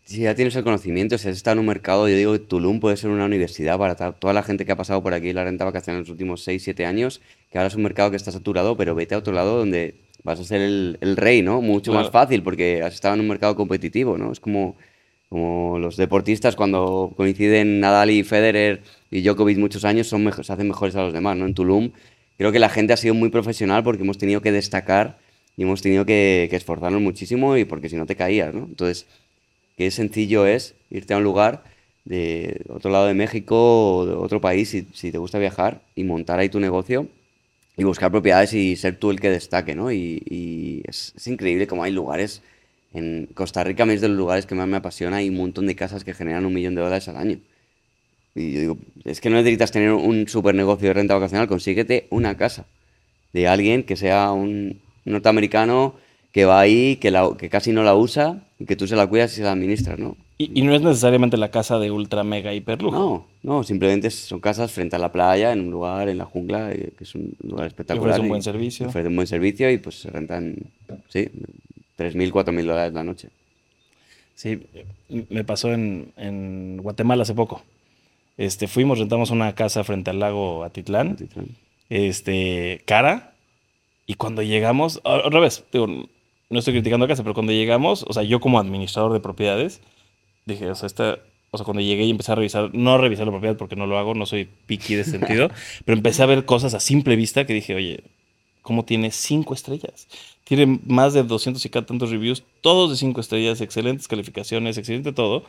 si 0.08 0.22
ya 0.22 0.34
tienes 0.34 0.56
el 0.56 0.64
conocimiento, 0.64 1.18
si 1.18 1.28
has 1.28 1.36
estado 1.36 1.52
en 1.52 1.58
un 1.58 1.66
mercado, 1.66 2.08
yo 2.08 2.16
digo 2.16 2.32
que 2.32 2.38
Tulum 2.38 2.80
puede 2.80 2.96
ser 2.96 3.10
una 3.10 3.26
universidad 3.26 3.76
para 3.76 3.94
toda 3.94 4.32
la 4.32 4.42
gente 4.42 4.64
que 4.64 4.72
ha 4.72 4.76
pasado 4.76 5.02
por 5.02 5.12
aquí 5.12 5.34
la 5.34 5.44
renta 5.44 5.66
vacacional 5.66 5.98
en 5.98 6.04
los 6.04 6.08
últimos 6.08 6.42
6, 6.44 6.62
7 6.62 6.86
años 6.86 7.20
que 7.52 7.58
ahora 7.58 7.68
es 7.68 7.74
un 7.74 7.82
mercado 7.82 8.10
que 8.10 8.16
está 8.16 8.32
saturado, 8.32 8.74
pero 8.74 8.94
vete 8.94 9.14
a 9.14 9.18
otro 9.18 9.34
lado 9.34 9.58
donde 9.58 9.96
vas 10.24 10.40
a 10.40 10.44
ser 10.44 10.62
el, 10.62 10.96
el 11.02 11.18
rey, 11.18 11.42
¿no? 11.42 11.60
Mucho 11.60 11.92
más 11.92 12.08
fácil 12.08 12.42
porque 12.42 12.82
has 12.82 12.94
estado 12.94 13.16
en 13.16 13.20
un 13.20 13.28
mercado 13.28 13.54
competitivo, 13.54 14.16
¿no? 14.16 14.32
Es 14.32 14.40
como, 14.40 14.78
como 15.28 15.78
los 15.78 15.98
deportistas 15.98 16.56
cuando 16.56 17.12
coinciden 17.14 17.78
Nadal 17.78 18.10
y 18.10 18.22
Federer 18.22 18.80
y 19.10 19.20
Djokovic 19.20 19.58
muchos 19.58 19.84
años 19.84 20.06
son 20.06 20.32
se 20.42 20.50
hacen 20.50 20.68
mejores 20.68 20.96
a 20.96 21.02
los 21.02 21.12
demás, 21.12 21.36
¿no? 21.36 21.44
En 21.44 21.52
Tulum 21.52 21.90
creo 22.38 22.50
que 22.50 22.58
la 22.58 22.70
gente 22.70 22.94
ha 22.94 22.96
sido 22.96 23.12
muy 23.12 23.28
profesional 23.28 23.82
porque 23.82 24.04
hemos 24.04 24.16
tenido 24.16 24.40
que 24.40 24.52
destacar 24.52 25.18
y 25.54 25.64
hemos 25.64 25.82
tenido 25.82 26.06
que, 26.06 26.46
que 26.48 26.56
esforzarnos 26.56 27.02
muchísimo 27.02 27.58
y 27.58 27.66
porque 27.66 27.90
si 27.90 27.96
no 27.96 28.06
te 28.06 28.16
caías, 28.16 28.54
¿no? 28.54 28.60
Entonces, 28.60 29.06
qué 29.78 29.90
sencillo 29.92 30.44
es 30.44 30.74
irte 30.90 31.14
a 31.14 31.18
un 31.18 31.24
lugar 31.24 31.62
de 32.04 32.62
otro 32.68 32.90
lado 32.90 33.06
de 33.06 33.14
México 33.14 33.98
o 33.98 34.06
de 34.06 34.12
otro 34.12 34.40
país 34.40 34.70
si, 34.70 34.82
te 35.12 35.18
gusta 35.18 35.38
viajar 35.38 35.82
y 35.94 36.02
montar 36.02 36.40
ahí 36.40 36.48
tu 36.48 36.58
negocio 36.58 37.06
y 37.76 37.84
buscar 37.84 38.10
propiedades 38.10 38.52
y 38.54 38.74
ser 38.74 38.96
tú 38.96 39.12
el 39.12 39.20
que 39.20 39.30
destaque, 39.30 39.76
¿no? 39.76 39.92
Y, 39.92 40.82
es, 40.84 41.14
increíble 41.28 41.68
como 41.68 41.84
hay 41.84 41.92
lugares. 41.92 42.42
En 42.92 43.28
Costa 43.34 43.62
Rica, 43.62 43.84
a 43.84 43.86
mí 43.86 43.92
es 43.94 44.00
de 44.00 44.08
los 44.08 44.16
lugares 44.16 44.46
que 44.46 44.54
más 44.56 44.66
me 44.66 44.78
apasiona. 44.78 45.18
Hay 45.18 45.28
un 45.28 45.36
montón 45.36 45.66
de 45.66 45.76
casas 45.76 46.02
que 46.02 46.14
generan 46.14 46.44
un 46.46 46.54
millón 46.54 46.74
de 46.74 46.80
dólares 46.80 47.06
al 47.08 47.18
año. 47.18 47.38
Y 48.34 48.52
yo 48.52 48.60
digo, 48.60 48.78
es 49.04 49.20
que 49.20 49.30
no 49.30 49.36
necesitas 49.36 49.70
tener 49.70 49.92
un 49.92 50.26
super 50.26 50.54
negocio 50.54 50.88
de 50.88 50.94
renta 50.94 51.14
vacacional, 51.14 51.46
consíguete 51.46 52.08
una 52.10 52.36
casa 52.36 52.66
de 53.32 53.46
alguien 53.46 53.84
que 53.84 53.94
sea 53.94 54.32
un 54.32 54.80
norteamericano 55.04 55.94
que 56.32 56.44
va 56.44 56.60
ahí, 56.60 56.96
que, 56.96 57.10
la, 57.10 57.30
que 57.38 57.48
casi 57.48 57.72
no 57.72 57.82
la 57.82 57.94
usa 57.94 58.42
y 58.58 58.66
que 58.66 58.76
tú 58.76 58.86
se 58.86 58.96
la 58.96 59.06
cuidas 59.06 59.32
y 59.32 59.36
se 59.36 59.42
la 59.42 59.52
administras, 59.52 59.98
¿no? 59.98 60.16
Y, 60.40 60.62
no 60.62 60.72
es 60.72 60.80
necesariamente 60.80 61.36
la 61.36 61.50
casa 61.50 61.80
de 61.80 61.90
ultra 61.90 62.22
mega 62.22 62.54
hiper 62.54 62.80
lujo. 62.80 62.96
No, 62.96 63.26
no, 63.42 63.64
simplemente 63.64 64.08
son 64.10 64.38
casas 64.38 64.70
frente 64.70 64.94
a 64.94 65.00
la 65.00 65.10
playa, 65.10 65.52
en 65.52 65.62
un 65.62 65.70
lugar, 65.72 66.08
en 66.08 66.16
la 66.16 66.26
jungla, 66.26 66.70
eh, 66.70 66.92
que 66.96 67.02
es 67.02 67.14
un 67.16 67.34
lugar 67.42 67.66
espectacular. 67.66 68.10
Ofrece 68.10 68.22
un 68.22 68.28
buen 68.28 68.42
servicio. 68.42 68.86
Ofrece 68.86 69.08
un 69.08 69.16
buen 69.16 69.26
servicio 69.26 69.68
y 69.68 69.78
pues 69.78 69.96
se 69.96 70.10
rentan, 70.10 70.54
sí, 71.08 71.28
3.000, 71.98 72.30
4.000 72.30 72.62
dólares 72.64 72.92
la 72.92 73.02
noche. 73.02 73.30
Sí, 74.36 74.60
me 75.08 75.42
pasó 75.42 75.72
en, 75.72 76.12
en, 76.16 76.76
Guatemala 76.76 77.22
hace 77.22 77.34
poco. 77.34 77.64
Este, 78.36 78.68
fuimos, 78.68 79.00
rentamos 79.00 79.30
una 79.30 79.56
casa 79.56 79.82
frente 79.82 80.10
al 80.10 80.20
lago 80.20 80.62
Atitlán, 80.62 81.14
Atitlán. 81.14 81.48
este, 81.88 82.82
cara, 82.84 83.34
y 84.06 84.14
cuando 84.14 84.42
llegamos, 84.42 85.00
otra 85.02 85.40
vez, 85.40 85.64
digo, 85.72 85.88
no 86.50 86.58
estoy 86.58 86.74
criticando 86.74 87.04
a 87.04 87.08
casa, 87.08 87.22
pero 87.22 87.34
cuando 87.34 87.52
llegamos, 87.52 88.04
o 88.08 88.12
sea, 88.12 88.22
yo 88.22 88.40
como 88.40 88.58
administrador 88.58 89.12
de 89.12 89.20
propiedades, 89.20 89.80
dije, 90.46 90.70
o 90.70 90.74
sea, 90.74 90.86
esta, 90.86 91.18
o 91.50 91.58
sea, 91.58 91.64
cuando 91.64 91.82
llegué 91.82 92.04
y 92.04 92.10
empecé 92.10 92.32
a 92.32 92.34
revisar, 92.34 92.70
no 92.74 92.94
a 92.94 92.98
revisar 92.98 93.26
la 93.26 93.32
propiedad 93.32 93.56
porque 93.56 93.76
no 93.76 93.86
lo 93.86 93.98
hago, 93.98 94.14
no 94.14 94.26
soy 94.26 94.48
picky 94.66 94.94
de 94.94 95.04
sentido, 95.04 95.50
pero 95.84 95.96
empecé 95.96 96.22
a 96.22 96.26
ver 96.26 96.44
cosas 96.44 96.74
a 96.74 96.80
simple 96.80 97.16
vista 97.16 97.46
que 97.46 97.52
dije, 97.52 97.74
oye, 97.74 98.04
¿cómo 98.62 98.84
tiene 98.84 99.10
cinco 99.10 99.54
estrellas? 99.54 100.08
Tiene 100.44 100.80
más 100.86 101.12
de 101.12 101.22
200 101.22 101.64
y 101.64 101.68
tantos 101.68 102.10
reviews, 102.10 102.42
todos 102.62 102.90
de 102.90 102.96
cinco 102.96 103.20
estrellas, 103.20 103.60
excelentes 103.60 104.08
calificaciones, 104.08 104.78
excelente 104.78 105.12
todo. 105.12 105.44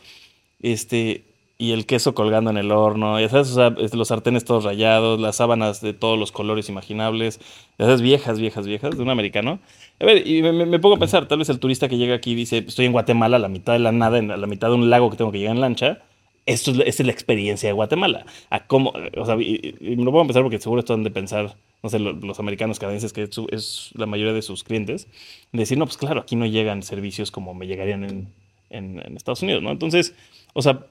Este, 0.62 1.24
y 1.58 1.74
el 1.74 1.86
queso 1.86 2.14
colgando 2.16 2.50
en 2.50 2.58
el 2.58 2.72
horno, 2.72 3.20
ya 3.20 3.28
sabes, 3.28 3.50
o 3.52 3.56
sea, 3.56 3.70
los 3.70 4.08
sartenes 4.08 4.45
todos 4.45 4.64
rayados, 4.64 5.20
las 5.20 5.36
sábanas 5.36 5.82
de 5.82 5.93
todos 5.93 6.18
los 6.18 6.32
colores 6.32 6.70
imaginables, 6.70 7.41
esas 7.78 8.02
viejas, 8.02 8.39
viejas, 8.39 8.66
viejas, 8.66 8.95
de 8.95 9.04
un 9.04 9.10
americano. 9.10 9.60
A 10.02 10.06
ver, 10.06 10.26
y 10.26 10.41
me, 10.41 10.80
pongo 10.80 10.95
a 10.95 11.00
pensar, 11.00 11.28
tal 11.28 11.39
vez 11.39 11.50
el 11.50 11.60
turista 11.60 11.89
que 11.89 11.97
llega 11.97 12.16
aquí 12.16 12.34
dice, 12.34 12.64
estoy 12.66 12.86
en 12.86 12.93
Guatemala, 12.93 13.36
a 13.36 13.39
la 13.39 13.50
mitad 13.50 13.74
de 13.74 13.80
la 13.80 13.91
nada, 13.91 14.18
en 14.18 14.30
la 14.30 14.47
mitad 14.47 14.70
de 14.70 14.76
un 14.76 14.89
lago 14.89 15.10
que 15.10 15.18
tengo 15.18 15.32
que 15.32 15.39
llegar 15.39 15.56
en 15.56 15.62
lancha. 15.62 16.00
Esto 16.45 16.72
es, 16.72 16.80
esta 16.80 17.04
es 17.04 17.06
la 17.06 17.12
experiencia 17.12 17.68
de 17.68 17.74
Guatemala. 17.74 18.26
A 18.50 18.66
cómo, 18.66 18.93
o 19.18 19.26
sea, 19.26 19.36
y, 19.36 19.76
me 19.82 20.04
lo 20.04 20.12
pongo 20.12 20.22
a 20.22 20.26
pensar 20.26 20.41
porque 20.41 20.58
seguro 20.58 20.80
esto 20.80 20.93
han 20.93 21.04
de 21.04 21.12
pensar, 21.12 21.58
no 21.84 21.89
sé, 21.89 22.00
los, 22.00 22.39
americanos 22.39 22.80
canadienses, 22.80 23.12
que 23.12 23.30
es, 23.52 23.91
la 23.93 24.06
mayoría 24.06 24.34
de 24.34 24.41
sus 24.41 24.64
clientes, 24.64 25.08
decir, 25.52 25.78
no, 25.78 25.86
pues 25.86 25.97
claro, 25.97 26.22
aquí 26.22 26.38
no 26.38 26.45
llegan 26.45 26.82
servicios 26.82 27.30
como 27.30 27.54
me 27.54 27.68
llegarían 27.68 28.06
en, 28.06 28.28
en, 28.70 29.02
en 29.06 29.18
Estados 29.18 29.41
Unidos, 29.41 29.62
¿no? 29.62 29.72
Entonces, 29.72 30.16
o 30.54 30.62
sea, 30.62 30.86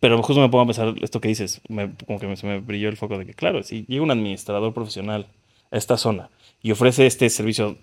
pero 0.00 0.20
justo 0.22 0.40
me 0.40 0.48
pongo 0.48 0.62
a 0.62 0.66
pensar 0.66 0.94
esto 1.00 1.20
que 1.20 1.28
dices, 1.28 1.60
como 2.06 2.18
que 2.18 2.36
se 2.36 2.46
me 2.46 2.58
brilló 2.58 2.88
el 2.88 2.96
foco 2.96 3.18
de 3.18 3.26
que, 3.26 3.34
claro, 3.34 3.62
si 3.62 3.84
llega 3.86 4.02
un 4.02 4.10
administrador 4.10 4.74
profesional 4.74 5.28
a 5.70 5.76
esta 5.76 5.96
zona 5.96 6.30
y 6.60 6.72
ofrece 6.72 7.06
este 7.06 7.30
servicio 7.30 7.76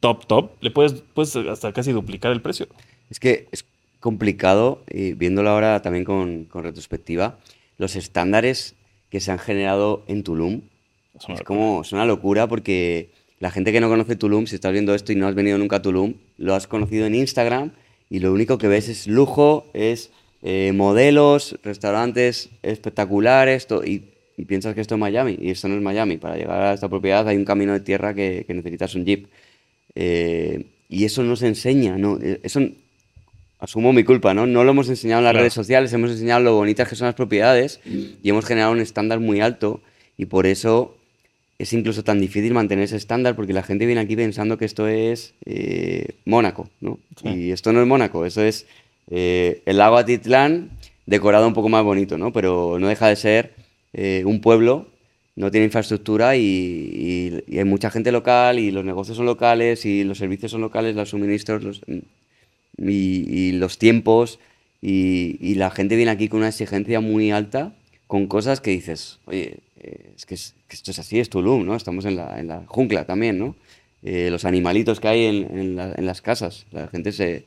top, 0.00 0.26
top, 0.26 0.52
le 0.60 0.70
puedes, 0.70 1.02
puedes 1.14 1.34
hasta 1.36 1.72
casi 1.72 1.92
duplicar 1.92 2.32
el 2.32 2.42
precio. 2.42 2.66
Es 3.10 3.20
que 3.20 3.48
es 3.52 3.64
complicado, 4.00 4.82
y 4.90 5.12
viéndolo 5.14 5.50
ahora 5.50 5.80
también 5.82 6.04
con, 6.04 6.44
con 6.44 6.64
retrospectiva, 6.64 7.38
los 7.78 7.96
estándares 7.96 8.74
que 9.10 9.20
se 9.20 9.30
han 9.30 9.38
generado 9.38 10.04
en 10.08 10.22
Tulum. 10.22 10.62
Es, 11.28 11.42
como, 11.42 11.82
es 11.82 11.92
una 11.92 12.04
locura 12.04 12.48
porque 12.48 13.10
la 13.38 13.50
gente 13.50 13.72
que 13.72 13.80
no 13.80 13.88
conoce 13.88 14.16
Tulum, 14.16 14.46
si 14.46 14.56
estás 14.56 14.72
viendo 14.72 14.94
esto 14.94 15.12
y 15.12 15.14
no 15.14 15.28
has 15.28 15.34
venido 15.34 15.56
nunca 15.56 15.76
a 15.76 15.82
Tulum, 15.82 16.14
lo 16.36 16.54
has 16.54 16.66
conocido 16.66 17.06
en 17.06 17.14
Instagram 17.14 17.72
y 18.10 18.18
lo 18.18 18.32
único 18.32 18.58
que 18.58 18.68
ves 18.68 18.88
es 18.88 19.06
lujo, 19.06 19.66
es 19.72 20.10
eh, 20.42 20.72
modelos, 20.74 21.58
restaurantes 21.62 22.50
espectaculares, 22.62 23.66
y, 23.86 24.00
piensas 24.46 24.74
que 24.74 24.80
esto 24.80 24.96
es 24.96 25.00
Miami, 25.00 25.38
y 25.40 25.50
esto 25.50 25.68
no 25.68 25.76
es 25.76 25.80
Miami. 25.80 26.16
Para 26.16 26.36
llegar 26.36 26.60
a 26.60 26.74
esta 26.74 26.88
propiedad 26.88 27.26
hay 27.28 27.36
un 27.36 27.44
camino 27.44 27.72
de 27.72 27.80
tierra 27.80 28.14
que, 28.14 28.44
necesitas 28.48 28.94
un 28.94 29.04
jeep. 29.04 29.28
Eh, 29.94 30.66
y 30.88 31.04
eso 31.04 31.22
no 31.22 31.36
se 31.36 31.48
enseña, 31.48 31.96
¿no? 31.96 32.18
Eh, 32.20 32.40
eso, 32.42 32.60
asumo 33.58 33.92
mi 33.92 34.04
culpa, 34.04 34.34
¿no? 34.34 34.46
No 34.46 34.64
lo 34.64 34.70
hemos 34.70 34.88
enseñado 34.88 35.20
en 35.20 35.24
las 35.24 35.36
redes 35.36 35.52
sociales, 35.52 35.92
hemos 35.92 36.10
enseñado 36.10 36.40
lo 36.40 36.54
bonitas 36.54 36.88
que 36.88 36.96
son 36.96 37.06
las 37.06 37.14
propiedades 37.14 37.80
y 37.84 38.28
hemos 38.28 38.44
generado 38.44 38.72
un 38.72 38.80
estándar 38.80 39.20
muy 39.20 39.40
alto 39.40 39.80
y 40.18 40.26
por 40.26 40.46
eso 40.46 40.96
es 41.58 41.72
incluso 41.72 42.04
tan 42.04 42.20
difícil 42.20 42.52
mantener 42.52 42.84
ese 42.84 42.96
estándar 42.96 43.36
porque 43.36 43.52
la 43.52 43.62
gente 43.62 43.86
viene 43.86 44.00
aquí 44.00 44.16
pensando 44.16 44.58
que 44.58 44.64
esto 44.64 44.86
es 44.86 45.34
Mónaco, 46.24 46.68
¿no? 46.80 46.98
Y 47.22 47.52
esto 47.52 47.72
no 47.72 47.80
es 47.80 47.86
Mónaco, 47.86 48.26
eso 48.26 48.42
es 48.42 48.66
eh, 49.10 49.62
el 49.66 49.78
lago 49.78 49.96
Atitlán 49.96 50.70
decorado 51.06 51.46
un 51.46 51.54
poco 51.54 51.68
más 51.68 51.84
bonito, 51.84 52.16
¿no? 52.18 52.32
Pero 52.32 52.78
no 52.78 52.88
deja 52.88 53.08
de 53.08 53.16
ser 53.16 53.54
eh, 53.92 54.22
un 54.24 54.40
pueblo, 54.40 54.88
no 55.36 55.50
tiene 55.50 55.66
infraestructura 55.66 56.36
y, 56.36 57.42
hay 57.50 57.64
mucha 57.64 57.90
gente 57.90 58.12
local 58.12 58.58
y 58.58 58.70
los 58.70 58.84
negocios 58.84 59.16
son 59.16 59.26
locales 59.26 59.84
y 59.84 60.04
los 60.04 60.18
servicios 60.18 60.52
son 60.52 60.60
locales, 60.60 60.94
los 60.94 61.10
suministros, 61.10 61.62
los... 61.62 61.80
y, 62.78 63.52
los 63.52 63.78
tiempos 63.78 64.38
y, 64.80 65.54
la 65.56 65.70
gente 65.70 65.96
viene 65.96 66.10
aquí 66.10 66.28
con 66.28 66.40
una 66.40 66.48
exigencia 66.48 67.00
muy 67.00 67.30
alta 67.30 67.74
con 68.06 68.26
cosas 68.26 68.60
que 68.60 68.70
dices, 68.70 69.18
oye, 69.24 69.58
eh, 69.80 70.12
es, 70.14 70.26
que 70.26 70.34
esto 70.34 70.90
es 70.90 70.98
así, 70.98 71.18
es 71.18 71.30
Tulum, 71.30 71.64
¿no? 71.64 71.74
Estamos 71.74 72.04
en 72.04 72.16
la, 72.16 72.38
en 72.38 72.48
la 72.48 72.64
jungla 72.66 73.06
también, 73.06 73.38
¿no? 73.38 73.56
Eh, 74.02 74.28
los 74.30 74.44
animalitos 74.44 75.00
que 75.00 75.08
hay 75.08 75.24
en, 75.24 75.78
en, 75.78 76.06
las 76.06 76.20
casas. 76.20 76.66
La 76.70 76.88
gente 76.88 77.10
se, 77.10 77.44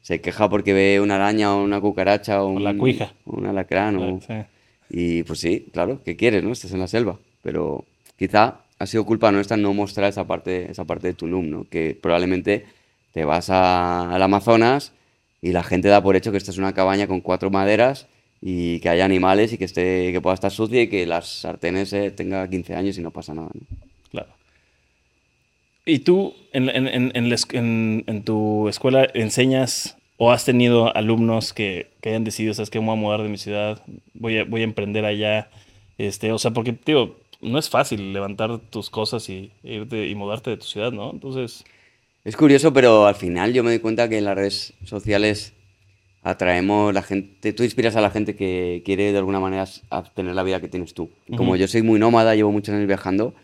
se, 0.00 0.22
queja 0.22 0.48
porque 0.48 0.72
ve 0.72 1.00
una 1.00 1.16
araña 1.16 1.54
o 1.54 1.62
una 1.62 1.80
cucaracha 1.80 2.42
o, 2.42 2.58
la 2.58 2.74
cuija. 2.74 3.12
un 3.26 3.44
alacrán. 3.44 4.20
Y 4.88 5.22
pues 5.24 5.40
sí, 5.40 5.66
claro, 5.70 6.00
¿qué 6.02 6.16
quieres, 6.16 6.42
no? 6.42 6.52
Estás 6.52 6.72
en 6.72 6.80
la 6.80 6.88
selva. 6.88 7.18
Pero 7.48 7.86
quizá 8.18 8.60
ha 8.78 8.86
sido 8.86 9.06
culpa 9.06 9.32
nuestra 9.32 9.56
no 9.56 9.72
mostrar 9.72 10.10
esa 10.10 10.26
parte, 10.26 10.70
esa 10.70 10.84
parte 10.84 11.06
de 11.06 11.14
Tulum, 11.14 11.48
¿no? 11.48 11.64
Que 11.64 11.98
probablemente 11.98 12.66
te 13.14 13.24
vas 13.24 13.48
al 13.48 14.22
Amazonas 14.22 14.92
y 15.40 15.52
la 15.52 15.62
gente 15.62 15.88
da 15.88 16.02
por 16.02 16.14
hecho 16.14 16.30
que 16.30 16.36
esta 16.36 16.50
es 16.50 16.58
una 16.58 16.74
cabaña 16.74 17.06
con 17.06 17.22
cuatro 17.22 17.48
maderas 17.48 18.06
y 18.42 18.80
que 18.80 18.90
haya 18.90 19.06
animales 19.06 19.54
y 19.54 19.56
que 19.56 19.64
esté 19.64 20.12
que 20.12 20.20
pueda 20.20 20.34
estar 20.34 20.50
sucia 20.50 20.82
y 20.82 20.88
que 20.88 21.06
las 21.06 21.26
sartenes 21.40 21.90
eh, 21.94 22.10
tenga 22.10 22.46
15 22.46 22.74
años 22.74 22.98
y 22.98 23.00
no 23.00 23.12
pasa 23.12 23.32
nada. 23.32 23.48
Claro. 24.10 24.28
¿Y 25.86 26.00
tú 26.00 26.34
en, 26.52 26.68
en, 26.68 26.86
en, 26.86 28.04
en, 28.06 28.22
tu 28.24 28.68
escuela 28.68 29.08
enseñas 29.14 29.96
o 30.18 30.32
has 30.32 30.44
tenido 30.44 30.94
alumnos 30.94 31.54
que, 31.54 31.88
que 32.02 32.10
hayan 32.10 32.24
decidido, 32.24 32.52
sabes 32.52 32.68
que 32.68 32.78
voy 32.78 32.90
a 32.90 32.94
mudar 32.94 33.22
de 33.22 33.30
mi 33.30 33.38
ciudad, 33.38 33.82
voy 34.12 34.36
a, 34.36 34.44
voy 34.44 34.60
a 34.60 34.64
emprender 34.64 35.06
allá? 35.06 35.48
Este, 35.98 36.30
o 36.30 36.38
sea, 36.38 36.52
porque, 36.52 36.72
tío, 36.72 37.16
no 37.40 37.58
es 37.58 37.68
fácil 37.68 38.12
levantar 38.12 38.58
tus 38.58 38.90
cosas 38.90 39.28
y 39.28 39.52
irte 39.62 40.08
y 40.08 40.14
mudarte 40.14 40.50
de 40.50 40.56
tu 40.56 40.66
ciudad, 40.66 40.92
¿no? 40.92 41.10
Entonces... 41.10 41.64
Es 42.24 42.36
curioso, 42.36 42.72
pero 42.72 43.06
al 43.06 43.14
final 43.14 43.52
yo 43.52 43.62
me 43.62 43.70
doy 43.70 43.78
cuenta 43.78 44.08
que 44.08 44.18
en 44.18 44.24
las 44.24 44.34
redes 44.36 44.74
sociales 44.84 45.54
atraemos 46.22 46.92
la 46.92 47.02
gente, 47.02 47.52
tú 47.52 47.62
inspiras 47.62 47.96
a 47.96 48.00
la 48.00 48.10
gente 48.10 48.34
que 48.34 48.82
quiere 48.84 49.12
de 49.12 49.18
alguna 49.18 49.40
manera 49.40 49.64
tener 50.14 50.34
la 50.34 50.42
vida 50.42 50.60
que 50.60 50.68
tienes 50.68 50.94
tú. 50.94 51.10
Como 51.36 51.56
yo 51.56 51.68
soy 51.68 51.82
muy 51.82 51.98
nómada, 51.98 52.34
llevo 52.34 52.52
muchos 52.52 52.74
años 52.74 52.86
viajando, 52.86 53.34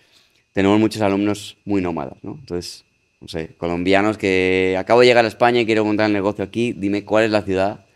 tenemos 0.53 0.79
muchos 0.79 1.01
alumnos 1.01 1.57
muy 1.65 1.81
nómadas, 1.81 2.19
¿no? 2.23 2.37
Entonces, 2.39 2.85
no 3.21 3.29
sé, 3.29 3.55
colombianos 3.57 4.19
que 4.19 4.77
acabo 4.79 5.01
de 5.01 5.07
llegar 5.07 5.25
a 5.25 5.29
España 5.29 5.61
y 5.61 5.67
quiero 5.67 5.85
montar 5.85 6.07
el 6.07 6.13
negocio 6.13 6.45
aquí, 6.45 6.73
dime 6.73 7.05
cuál 7.05 7.25
es 7.25 7.31
la 7.31 7.43
ciudad 7.43 7.87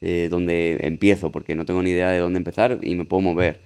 eh, 0.00 0.28
donde 0.30 0.78
empiezo, 0.80 1.30
porque 1.30 1.54
no 1.54 1.64
tengo 1.66 1.82
ni 1.82 1.90
idea 1.90 2.10
de 2.10 2.18
dónde 2.18 2.38
empezar 2.38 2.78
y 2.82 2.94
me 2.94 3.04
puedo 3.04 3.20
mover. 3.20 3.60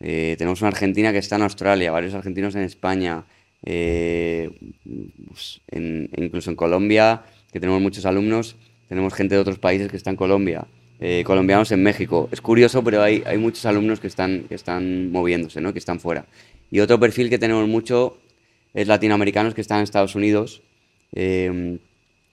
Eh, 0.00 0.36
tenemos 0.38 0.60
una 0.60 0.68
argentina 0.68 1.12
que 1.12 1.18
está 1.18 1.36
en 1.36 1.42
Australia, 1.42 1.90
varios 1.90 2.14
argentinos 2.14 2.54
en 2.54 2.62
España, 2.62 3.24
eh, 3.64 4.50
pues, 5.26 5.60
incluso 5.70 6.50
en 6.50 6.56
Colombia, 6.56 7.22
que 7.52 7.58
tenemos 7.58 7.80
muchos 7.80 8.06
alumnos, 8.06 8.56
tenemos 8.88 9.12
gente 9.14 9.34
de 9.34 9.40
otros 9.40 9.58
países 9.58 9.90
que 9.90 9.96
está 9.96 10.10
en 10.10 10.16
Colombia, 10.16 10.66
eh, 11.00 11.24
colombianos 11.26 11.72
en 11.72 11.82
México. 11.82 12.28
Es 12.32 12.40
curioso, 12.40 12.82
pero 12.84 13.02
hay, 13.02 13.22
hay 13.26 13.38
muchos 13.38 13.66
alumnos 13.66 14.00
que 14.00 14.06
están, 14.06 14.44
que 14.48 14.54
están 14.54 15.10
moviéndose, 15.10 15.60
¿no? 15.60 15.72
que 15.72 15.78
están 15.78 16.00
fuera. 16.00 16.26
Y 16.70 16.80
otro 16.80 17.00
perfil 17.00 17.28
que 17.28 17.38
tenemos 17.38 17.66
mucho 17.68 18.18
es 18.74 18.86
latinoamericanos 18.86 19.54
que 19.54 19.62
están 19.62 19.78
en 19.78 19.84
Estados 19.84 20.14
Unidos, 20.14 20.62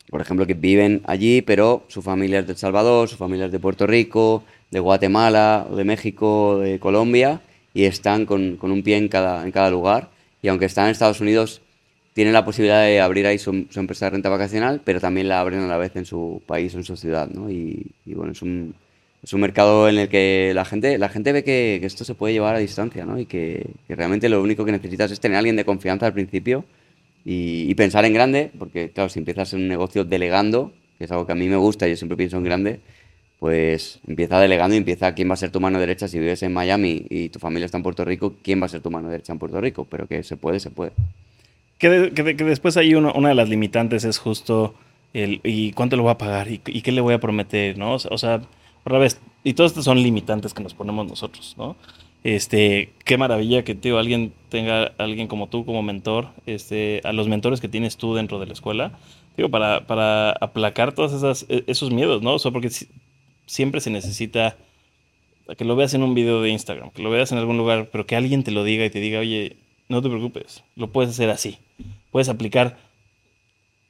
por 0.09 0.21
ejemplo, 0.21 0.45
que 0.45 0.53
viven 0.53 1.01
allí, 1.05 1.41
pero 1.41 1.85
su 1.87 2.01
familia 2.01 2.39
es 2.39 2.45
de 2.45 2.51
El 2.51 2.57
Salvador, 2.57 3.07
su 3.07 3.15
familia 3.15 3.47
es 3.47 3.51
de 3.51 3.59
Puerto 3.59 3.87
Rico, 3.87 4.43
de 4.69 4.79
Guatemala, 4.79 5.65
de 5.75 5.83
México, 5.83 6.59
de 6.59 6.79
Colombia, 6.79 7.41
y 7.75 7.83
están 7.83 8.25
con, 8.25 8.55
con, 8.55 8.71
un 8.71 8.81
pie 8.81 8.95
en 8.97 9.09
cada, 9.09 9.43
en 9.43 9.51
cada 9.51 9.69
lugar. 9.69 10.09
Y 10.41 10.47
aunque 10.47 10.65
están 10.65 10.85
en 10.85 10.91
Estados 10.91 11.19
Unidos, 11.19 11.61
tienen 12.13 12.33
la 12.33 12.45
posibilidad 12.45 12.83
de 12.83 13.01
abrir 13.01 13.27
ahí 13.27 13.37
su, 13.37 13.67
empresa 13.75 14.05
de 14.05 14.11
renta 14.11 14.29
vacacional, 14.29 14.81
pero 14.85 15.01
también 15.01 15.27
la 15.27 15.41
abren 15.41 15.59
a 15.59 15.67
la 15.67 15.77
vez 15.77 15.93
en 15.97 16.05
su 16.05 16.41
país 16.47 16.73
o 16.73 16.77
en 16.77 16.85
su 16.85 16.95
ciudad. 16.95 17.29
¿no? 17.29 17.51
Y, 17.51 17.91
bueno, 18.05 18.31
es 18.31 18.41
un, 18.41 18.75
es 19.21 19.33
un 19.33 19.41
mercado 19.41 19.89
en 19.89 19.97
el 19.97 20.07
que 20.07 20.53
la 20.55 20.63
gente, 20.63 20.97
la 20.97 21.09
gente 21.09 21.33
ve 21.33 21.43
que, 21.43 21.79
que 21.81 21.85
esto 21.85 22.05
se 22.05 22.15
puede 22.15 22.33
llevar 22.33 22.55
a 22.55 22.59
distancia 22.59 23.03
¿no? 23.03 23.19
y 23.19 23.25
que, 23.25 23.71
que, 23.89 23.95
realmente 23.95 24.29
lo 24.29 24.41
único 24.41 24.63
que 24.63 24.71
necesitas 24.71 25.11
es 25.11 25.19
tener 25.19 25.35
a 25.35 25.39
alguien 25.39 25.57
de 25.57 25.65
confianza 25.65 26.05
al 26.05 26.13
principio 26.13 26.63
y, 27.25 27.69
y 27.69 27.75
pensar 27.75 28.05
en 28.05 28.13
grande, 28.13 28.51
porque 28.57 28.91
claro, 28.91 29.09
si 29.09 29.19
empiezas 29.19 29.51
en 29.51 29.63
un 29.63 29.67
negocio 29.67 30.05
delegando, 30.05 30.71
que 30.97 31.03
es 31.03 31.11
algo 31.11 31.25
que 31.25 31.33
a 31.33 31.35
mí 31.35 31.49
me 31.49 31.57
gusta, 31.57 31.89
yo 31.89 31.97
siempre 31.97 32.15
pienso 32.15 32.37
en 32.37 32.45
grande, 32.45 32.79
pues 33.39 33.99
empieza 34.07 34.39
delegando 34.39 34.75
y 34.75 34.77
empieza 34.77 35.13
quién 35.13 35.29
va 35.29 35.33
a 35.33 35.37
ser 35.37 35.51
tu 35.51 35.59
mano 35.59 35.79
derecha 35.79 36.07
si 36.07 36.19
vives 36.19 36.41
en 36.43 36.53
Miami 36.53 37.05
y 37.09 37.29
tu 37.29 37.39
familia 37.39 37.65
está 37.65 37.77
en 37.77 37.83
Puerto 37.83 38.05
Rico, 38.05 38.35
quién 38.41 38.61
va 38.61 38.65
a 38.65 38.69
ser 38.69 38.81
tu 38.81 38.91
mano 38.91 39.09
derecha 39.09 39.33
en 39.33 39.39
Puerto 39.39 39.59
Rico, 39.59 39.85
pero 39.89 40.07
que 40.07 40.23
se 40.23 40.37
puede, 40.37 40.59
se 40.59 40.69
puede. 40.69 40.91
Que, 41.77 41.89
después 41.89 42.77
hay 42.77 42.95
una 42.95 43.29
de 43.29 43.35
las 43.35 43.49
limitantes 43.49 44.05
es 44.05 44.17
justo 44.17 44.73
el 45.13 45.41
y 45.43 45.71
cuánto 45.73 45.95
lo 45.97 46.03
voy 46.03 46.11
a 46.11 46.17
pagar 46.17 46.49
y, 46.49 46.59
qué 46.59 46.91
le 46.91 47.01
voy 47.01 47.13
a 47.13 47.19
prometer, 47.19 47.77
¿no? 47.77 47.95
O 47.95 48.17
sea, 48.17 48.41
otra 48.83 48.97
vez, 48.97 49.19
y 49.43 49.53
todas 49.53 49.71
estas 49.71 49.85
son 49.85 50.01
limitantes 50.01 50.53
que 50.53 50.63
nos 50.63 50.73
ponemos 50.73 51.07
nosotros, 51.07 51.55
¿no? 51.57 51.75
Este, 52.23 52.89
qué 53.03 53.17
maravilla 53.17 53.63
que 53.63 53.75
tío, 53.75 53.99
alguien 53.99 54.33
tenga 54.49 54.93
alguien 54.97 55.27
como 55.27 55.47
tú 55.47 55.63
como 55.63 55.83
mentor, 55.83 56.29
este, 56.45 57.01
a 57.03 57.13
los 57.13 57.27
mentores 57.27 57.61
que 57.61 57.67
tienes 57.67 57.97
tú 57.97 58.15
dentro 58.15 58.39
de 58.39 58.47
la 58.47 58.53
escuela, 58.53 58.93
digo, 59.37 59.49
para, 59.49 59.85
para 59.85 60.31
aplacar 60.31 60.93
todos 60.93 61.45
e, 61.49 61.63
esos 61.67 61.91
miedos, 61.91 62.23
¿no? 62.23 62.33
O 62.33 62.39
sea, 62.39 62.51
porque 62.51 62.69
siempre 63.45 63.81
se 63.81 63.89
necesita 63.89 64.57
que 65.57 65.65
lo 65.65 65.75
veas 65.75 65.93
en 65.93 66.03
un 66.03 66.15
video 66.15 66.41
de 66.41 66.49
Instagram, 66.49 66.91
que 66.91 67.03
lo 67.03 67.09
veas 67.09 67.31
en 67.31 67.37
algún 67.37 67.57
lugar, 67.57 67.89
pero 67.91 68.05
que 68.05 68.15
alguien 68.15 68.43
te 68.43 68.51
lo 68.51 68.63
diga 68.63 68.85
y 68.85 68.89
te 68.89 68.99
diga, 68.99 69.19
oye, 69.19 69.57
no 69.89 70.01
te 70.01 70.09
preocupes, 70.09 70.63
lo 70.75 70.91
puedes 70.91 71.11
hacer 71.11 71.29
así. 71.29 71.59
Puedes 72.11 72.29
aplicar 72.29 72.77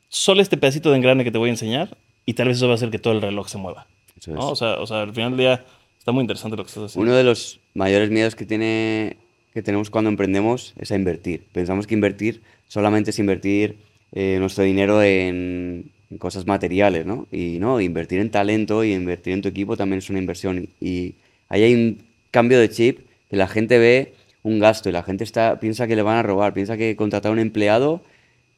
solo 0.10 0.42
este 0.42 0.58
pedacito 0.58 0.92
de 0.92 0.98
engrane 0.98 1.24
que 1.24 1.32
te 1.32 1.38
voy 1.38 1.50
a 1.50 1.54
enseñar 1.54 1.98
y 2.26 2.34
tal 2.34 2.48
vez 2.48 2.58
eso 2.58 2.68
va 2.68 2.74
a 2.74 2.76
hacer 2.76 2.90
que 2.90 3.00
todo 3.00 3.14
el 3.14 3.22
reloj 3.22 3.48
se 3.48 3.58
mueva. 3.58 3.88
o, 4.36 4.56
sea, 4.56 4.80
o 4.80 4.88
sea, 4.88 5.04
al 5.04 5.14
final 5.14 5.32
del 5.32 5.40
día 5.40 5.66
está 5.98 6.12
muy 6.12 6.22
interesante 6.22 6.58
lo 6.58 6.64
que 6.64 6.70
estás 6.70 6.84
haciendo. 6.86 7.10
Uno 7.10 7.18
de 7.18 7.24
los 7.24 7.60
mayores 7.74 8.10
miedos 8.10 8.36
que, 8.36 8.46
tiene, 8.46 9.18
que 9.54 9.62
tenemos 9.62 9.90
cuando 9.90 10.10
emprendemos 10.10 10.74
es 10.78 10.92
a 10.92 10.96
invertir. 10.96 11.46
Pensamos 11.54 11.88
que 11.88 11.94
invertir 11.94 12.42
solamente 12.68 13.12
es 13.12 13.20
invertir 13.20 13.78
eh, 14.12 14.38
nuestro 14.40 14.64
dinero 14.64 15.02
en 15.02 15.92
cosas 16.20 16.46
materiales, 16.46 17.06
¿no? 17.06 17.28
Y 17.32 17.58
no, 17.60 17.82
invertir 17.82 18.20
en 18.20 18.32
talento 18.32 18.84
y 18.84 18.94
invertir 18.94 19.34
en 19.34 19.42
tu 19.42 19.50
equipo 19.50 19.76
también 19.78 20.00
es 20.00 20.10
una 20.10 20.20
inversión. 20.20 20.70
Y 20.80 21.16
ahí 21.50 21.64
hay 21.64 21.74
un 21.74 22.04
cambio 22.32 22.60
de 22.60 22.70
chip 22.70 23.00
que 23.30 23.36
la 23.36 23.48
gente 23.48 23.78
ve 23.78 24.14
un 24.44 24.60
gasto 24.60 24.90
y 24.90 24.92
la 24.92 25.04
gente 25.04 25.24
está, 25.24 25.60
piensa 25.60 25.88
que 25.88 25.96
le 25.96 26.04
van 26.04 26.18
a 26.18 26.24
robar, 26.24 26.54
piensa 26.54 26.78
que 26.78 26.96
contratar 26.96 27.32
a 27.32 27.34
un 27.34 27.40
empleado 27.40 28.02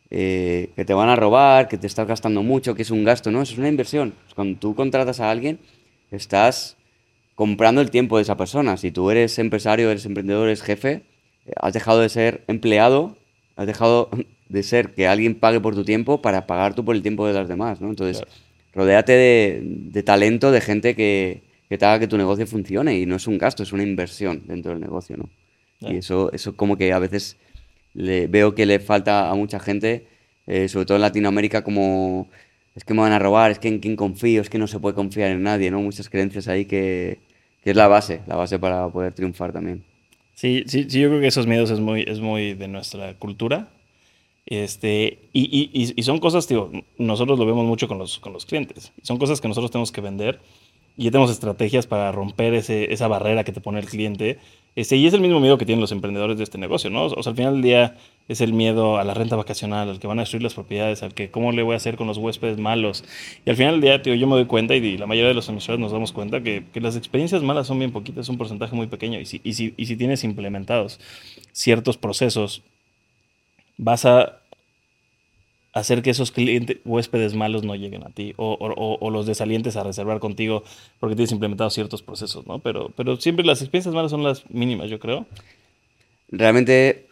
eh, 0.09 0.69
que 0.75 0.85
te 0.85 0.93
van 0.93 1.09
a 1.09 1.15
robar, 1.15 1.67
que 1.67 1.77
te 1.77 1.87
estás 1.87 2.07
gastando 2.07 2.43
mucho, 2.43 2.75
que 2.75 2.81
es 2.81 2.91
un 2.91 3.03
gasto, 3.03 3.31
¿no? 3.31 3.41
Es 3.41 3.57
una 3.57 3.69
inversión. 3.69 4.13
Cuando 4.35 4.59
tú 4.59 4.75
contratas 4.75 5.19
a 5.19 5.31
alguien, 5.31 5.59
estás 6.11 6.77
comprando 7.35 7.81
el 7.81 7.91
tiempo 7.91 8.17
de 8.17 8.23
esa 8.23 8.37
persona. 8.37 8.77
Si 8.77 8.91
tú 8.91 9.11
eres 9.11 9.37
empresario, 9.39 9.89
eres 9.91 10.05
emprendedor, 10.05 10.47
eres 10.47 10.61
jefe, 10.61 11.03
eh, 11.45 11.53
has 11.55 11.73
dejado 11.73 12.01
de 12.01 12.09
ser 12.09 12.43
empleado, 12.47 13.17
has 13.55 13.67
dejado 13.67 14.09
de 14.49 14.63
ser 14.63 14.93
que 14.93 15.07
alguien 15.07 15.35
pague 15.35 15.59
por 15.59 15.75
tu 15.75 15.83
tiempo 15.83 16.21
para 16.21 16.47
pagar 16.47 16.73
tú 16.73 16.85
por 16.85 16.95
el 16.95 17.01
tiempo 17.01 17.27
de 17.27 17.33
los 17.33 17.47
demás, 17.47 17.81
¿no? 17.81 17.89
Entonces, 17.89 18.23
rodéate 18.73 19.11
de, 19.13 20.03
talento, 20.03 20.51
de 20.51 20.61
gente 20.61 20.95
que, 20.95 21.43
te 21.69 21.85
haga 21.85 21.99
que 21.99 22.07
tu 22.07 22.17
negocio 22.17 22.47
funcione 22.47 22.97
y 22.97 23.05
no 23.05 23.15
es 23.15 23.27
un 23.27 23.37
gasto, 23.37 23.63
es 23.63 23.73
una 23.73 23.83
inversión 23.83 24.43
dentro 24.45 24.71
del 24.71 24.81
negocio, 24.81 25.17
¿no? 25.17 25.29
Y 25.79 25.97
eso, 25.97 26.31
eso 26.33 26.55
como 26.55 26.75
que 26.75 26.91
a 26.91 26.99
veces 26.99 27.37
le, 27.93 28.27
veo 28.27 28.55
que 28.55 28.65
le 28.65 28.79
falta 28.79 29.29
a 29.29 29.35
mucha 29.35 29.59
gente, 29.59 30.07
eh, 30.47 30.67
sobre 30.69 30.85
todo 30.85 30.95
en 30.97 31.01
Latinoamérica, 31.01 31.63
como 31.63 32.29
es 32.75 32.83
que 32.83 32.93
me 32.93 33.01
van 33.01 33.11
a 33.11 33.19
robar, 33.19 33.51
es 33.51 33.59
que 33.59 33.67
en 33.67 33.79
quién 33.79 33.95
confío, 33.95 34.41
es 34.41 34.49
que 34.49 34.57
no 34.57 34.67
se 34.67 34.79
puede 34.79 34.95
confiar 34.95 35.31
en 35.31 35.43
nadie, 35.43 35.69
¿no? 35.69 35.81
Muchas 35.81 36.09
creencias 36.09 36.47
ahí 36.47 36.65
que, 36.65 37.19
que 37.63 37.71
es 37.71 37.75
la 37.75 37.87
base, 37.87 38.21
la 38.27 38.35
base 38.35 38.57
para 38.59 38.87
poder 38.89 39.13
triunfar 39.13 39.51
también. 39.51 39.83
Sí, 40.33 40.63
sí, 40.67 40.85
sí, 40.87 41.01
yo 41.01 41.09
creo 41.09 41.19
que 41.19 41.27
esos 41.27 41.47
miedos 41.47 41.71
es 41.71 41.79
muy, 41.79 42.03
es 42.07 42.19
muy 42.19 42.53
de 42.53 42.67
nuestra 42.67 43.15
cultura, 43.15 43.69
este, 44.49 45.19
y, 45.33 45.69
y, 45.73 45.93
y, 45.93 46.03
son 46.03 46.19
cosas, 46.19 46.47
tío, 46.47 46.71
nosotros 46.97 47.37
lo 47.37 47.45
vemos 47.45 47.65
mucho 47.65 47.89
con 47.89 47.97
los, 47.97 48.17
con 48.17 48.31
los 48.31 48.45
clientes. 48.45 48.93
Son 49.03 49.17
cosas 49.17 49.41
que 49.41 49.49
nosotros 49.49 49.71
tenemos 49.71 49.91
que 49.91 49.99
vender 49.99 50.39
y 50.95 51.03
ya 51.03 51.11
tenemos 51.11 51.29
estrategias 51.29 51.85
para 51.85 52.13
romper 52.13 52.53
ese, 52.53 52.93
esa 52.93 53.09
barrera 53.09 53.43
que 53.43 53.51
te 53.51 53.59
pone 53.59 53.79
el 53.79 53.87
cliente. 53.87 54.39
Este, 54.77 54.95
y 54.95 55.05
es 55.05 55.13
el 55.13 55.19
mismo 55.19 55.41
miedo 55.41 55.57
que 55.57 55.65
tienen 55.65 55.81
los 55.81 55.91
emprendedores 55.91 56.37
de 56.37 56.45
este 56.45 56.57
negocio, 56.57 56.89
¿no? 56.89 57.05
O 57.05 57.23
sea, 57.23 57.31
al 57.31 57.35
final 57.35 57.53
del 57.55 57.61
día 57.61 57.97
es 58.29 58.39
el 58.39 58.53
miedo 58.53 58.97
a 58.97 59.03
la 59.03 59.13
renta 59.13 59.35
vacacional, 59.35 59.89
al 59.89 59.99
que 59.99 60.07
van 60.07 60.19
a 60.19 60.21
destruir 60.21 60.43
las 60.43 60.53
propiedades, 60.53 61.03
al 61.03 61.13
que 61.13 61.29
cómo 61.29 61.51
le 61.51 61.61
voy 61.61 61.73
a 61.73 61.77
hacer 61.77 61.97
con 61.97 62.07
los 62.07 62.17
huéspedes 62.17 62.57
malos. 62.57 63.03
Y 63.45 63.49
al 63.49 63.57
final 63.57 63.73
del 63.73 63.81
día, 63.81 64.01
tío, 64.01 64.15
yo 64.15 64.27
me 64.27 64.35
doy 64.35 64.45
cuenta 64.45 64.75
y 64.75 64.97
la 64.97 65.07
mayoría 65.07 65.27
de 65.27 65.33
los 65.33 65.49
emisores 65.49 65.79
nos 65.79 65.91
damos 65.91 66.13
cuenta 66.13 66.41
que, 66.41 66.63
que, 66.73 66.79
las 66.79 66.95
experiencias 66.95 67.43
malas 67.43 67.67
son 67.67 67.79
bien 67.79 67.91
poquitas, 67.91 68.21
es 68.21 68.29
un 68.29 68.37
porcentaje 68.37 68.75
muy 68.75 68.87
pequeño. 68.87 69.19
Y 69.19 69.25
si, 69.25 69.41
y 69.43 69.53
si, 69.53 69.73
y 69.75 69.87
si 69.87 69.97
tienes 69.97 70.23
implementados 70.23 71.01
ciertos 71.51 71.97
procesos, 71.97 72.63
vas 73.77 74.05
a 74.05 74.36
hacer 75.77 76.01
que 76.01 76.09
esos 76.09 76.31
clientes, 76.31 76.77
huéspedes 76.85 77.35
malos 77.35 77.63
no 77.63 77.75
lleguen 77.75 78.03
a 78.03 78.09
ti 78.09 78.33
o, 78.37 78.53
o, 78.53 78.97
o, 78.99 79.11
los 79.11 79.25
desalientes 79.25 79.75
a 79.75 79.83
reservar 79.83 80.19
contigo 80.19 80.63
porque 80.99 81.15
tienes 81.15 81.31
implementado 81.31 81.69
ciertos 81.69 82.01
procesos, 82.01 82.45
¿no? 82.47 82.59
Pero, 82.59 82.91
pero 82.95 83.17
siempre 83.17 83.45
las 83.45 83.61
experiencias 83.61 83.93
malas 83.93 84.11
son 84.11 84.23
las 84.23 84.49
mínimas, 84.49 84.89
yo 84.89 84.99
creo. 84.99 85.25
Realmente 86.29 87.07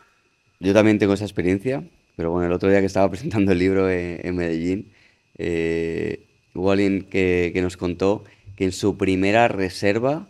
yo 0.60 0.74
también 0.74 1.00
tengo 1.00 1.14
esa 1.14 1.26
experiencia, 1.26 1.84
pero 2.16 2.32
bueno, 2.32 2.48
el 2.48 2.54
otro 2.54 2.70
día 2.70 2.80
que 2.80 2.86
estaba 2.86 3.10
presentando 3.12 3.52
el 3.52 3.60
libro 3.60 3.90
en, 3.90 4.36
Medellín, 4.36 4.92
eh, 5.38 6.26
hubo 6.54 6.72
alguien 6.72 7.04
que, 7.04 7.52
que 7.54 7.62
nos 7.62 7.78
contó 7.78 8.24
que 8.56 8.64
en 8.64 8.72
su 8.72 8.98
primera 8.98 9.48
reserva 9.48 10.28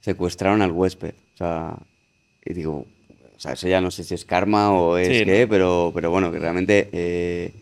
secuestraron 0.00 0.62
al 0.62 0.72
huésped. 0.72 1.14
O 1.34 1.36
sea, 1.36 1.78
y 2.44 2.54
digo, 2.54 2.86
o 3.36 3.40
sea, 3.40 3.52
eso 3.52 3.68
ya 3.68 3.80
no 3.80 3.90
sé 3.90 4.04
si 4.04 4.14
es 4.14 4.24
karma 4.24 4.72
o 4.72 4.96
es 4.96 5.18
Sí, 5.18 5.24
qué, 5.24 5.46
pero, 5.48 5.92
pero 5.94 6.10
bueno, 6.10 6.32
que 6.32 6.38
realmente 6.38 6.88
eh, 6.92 7.52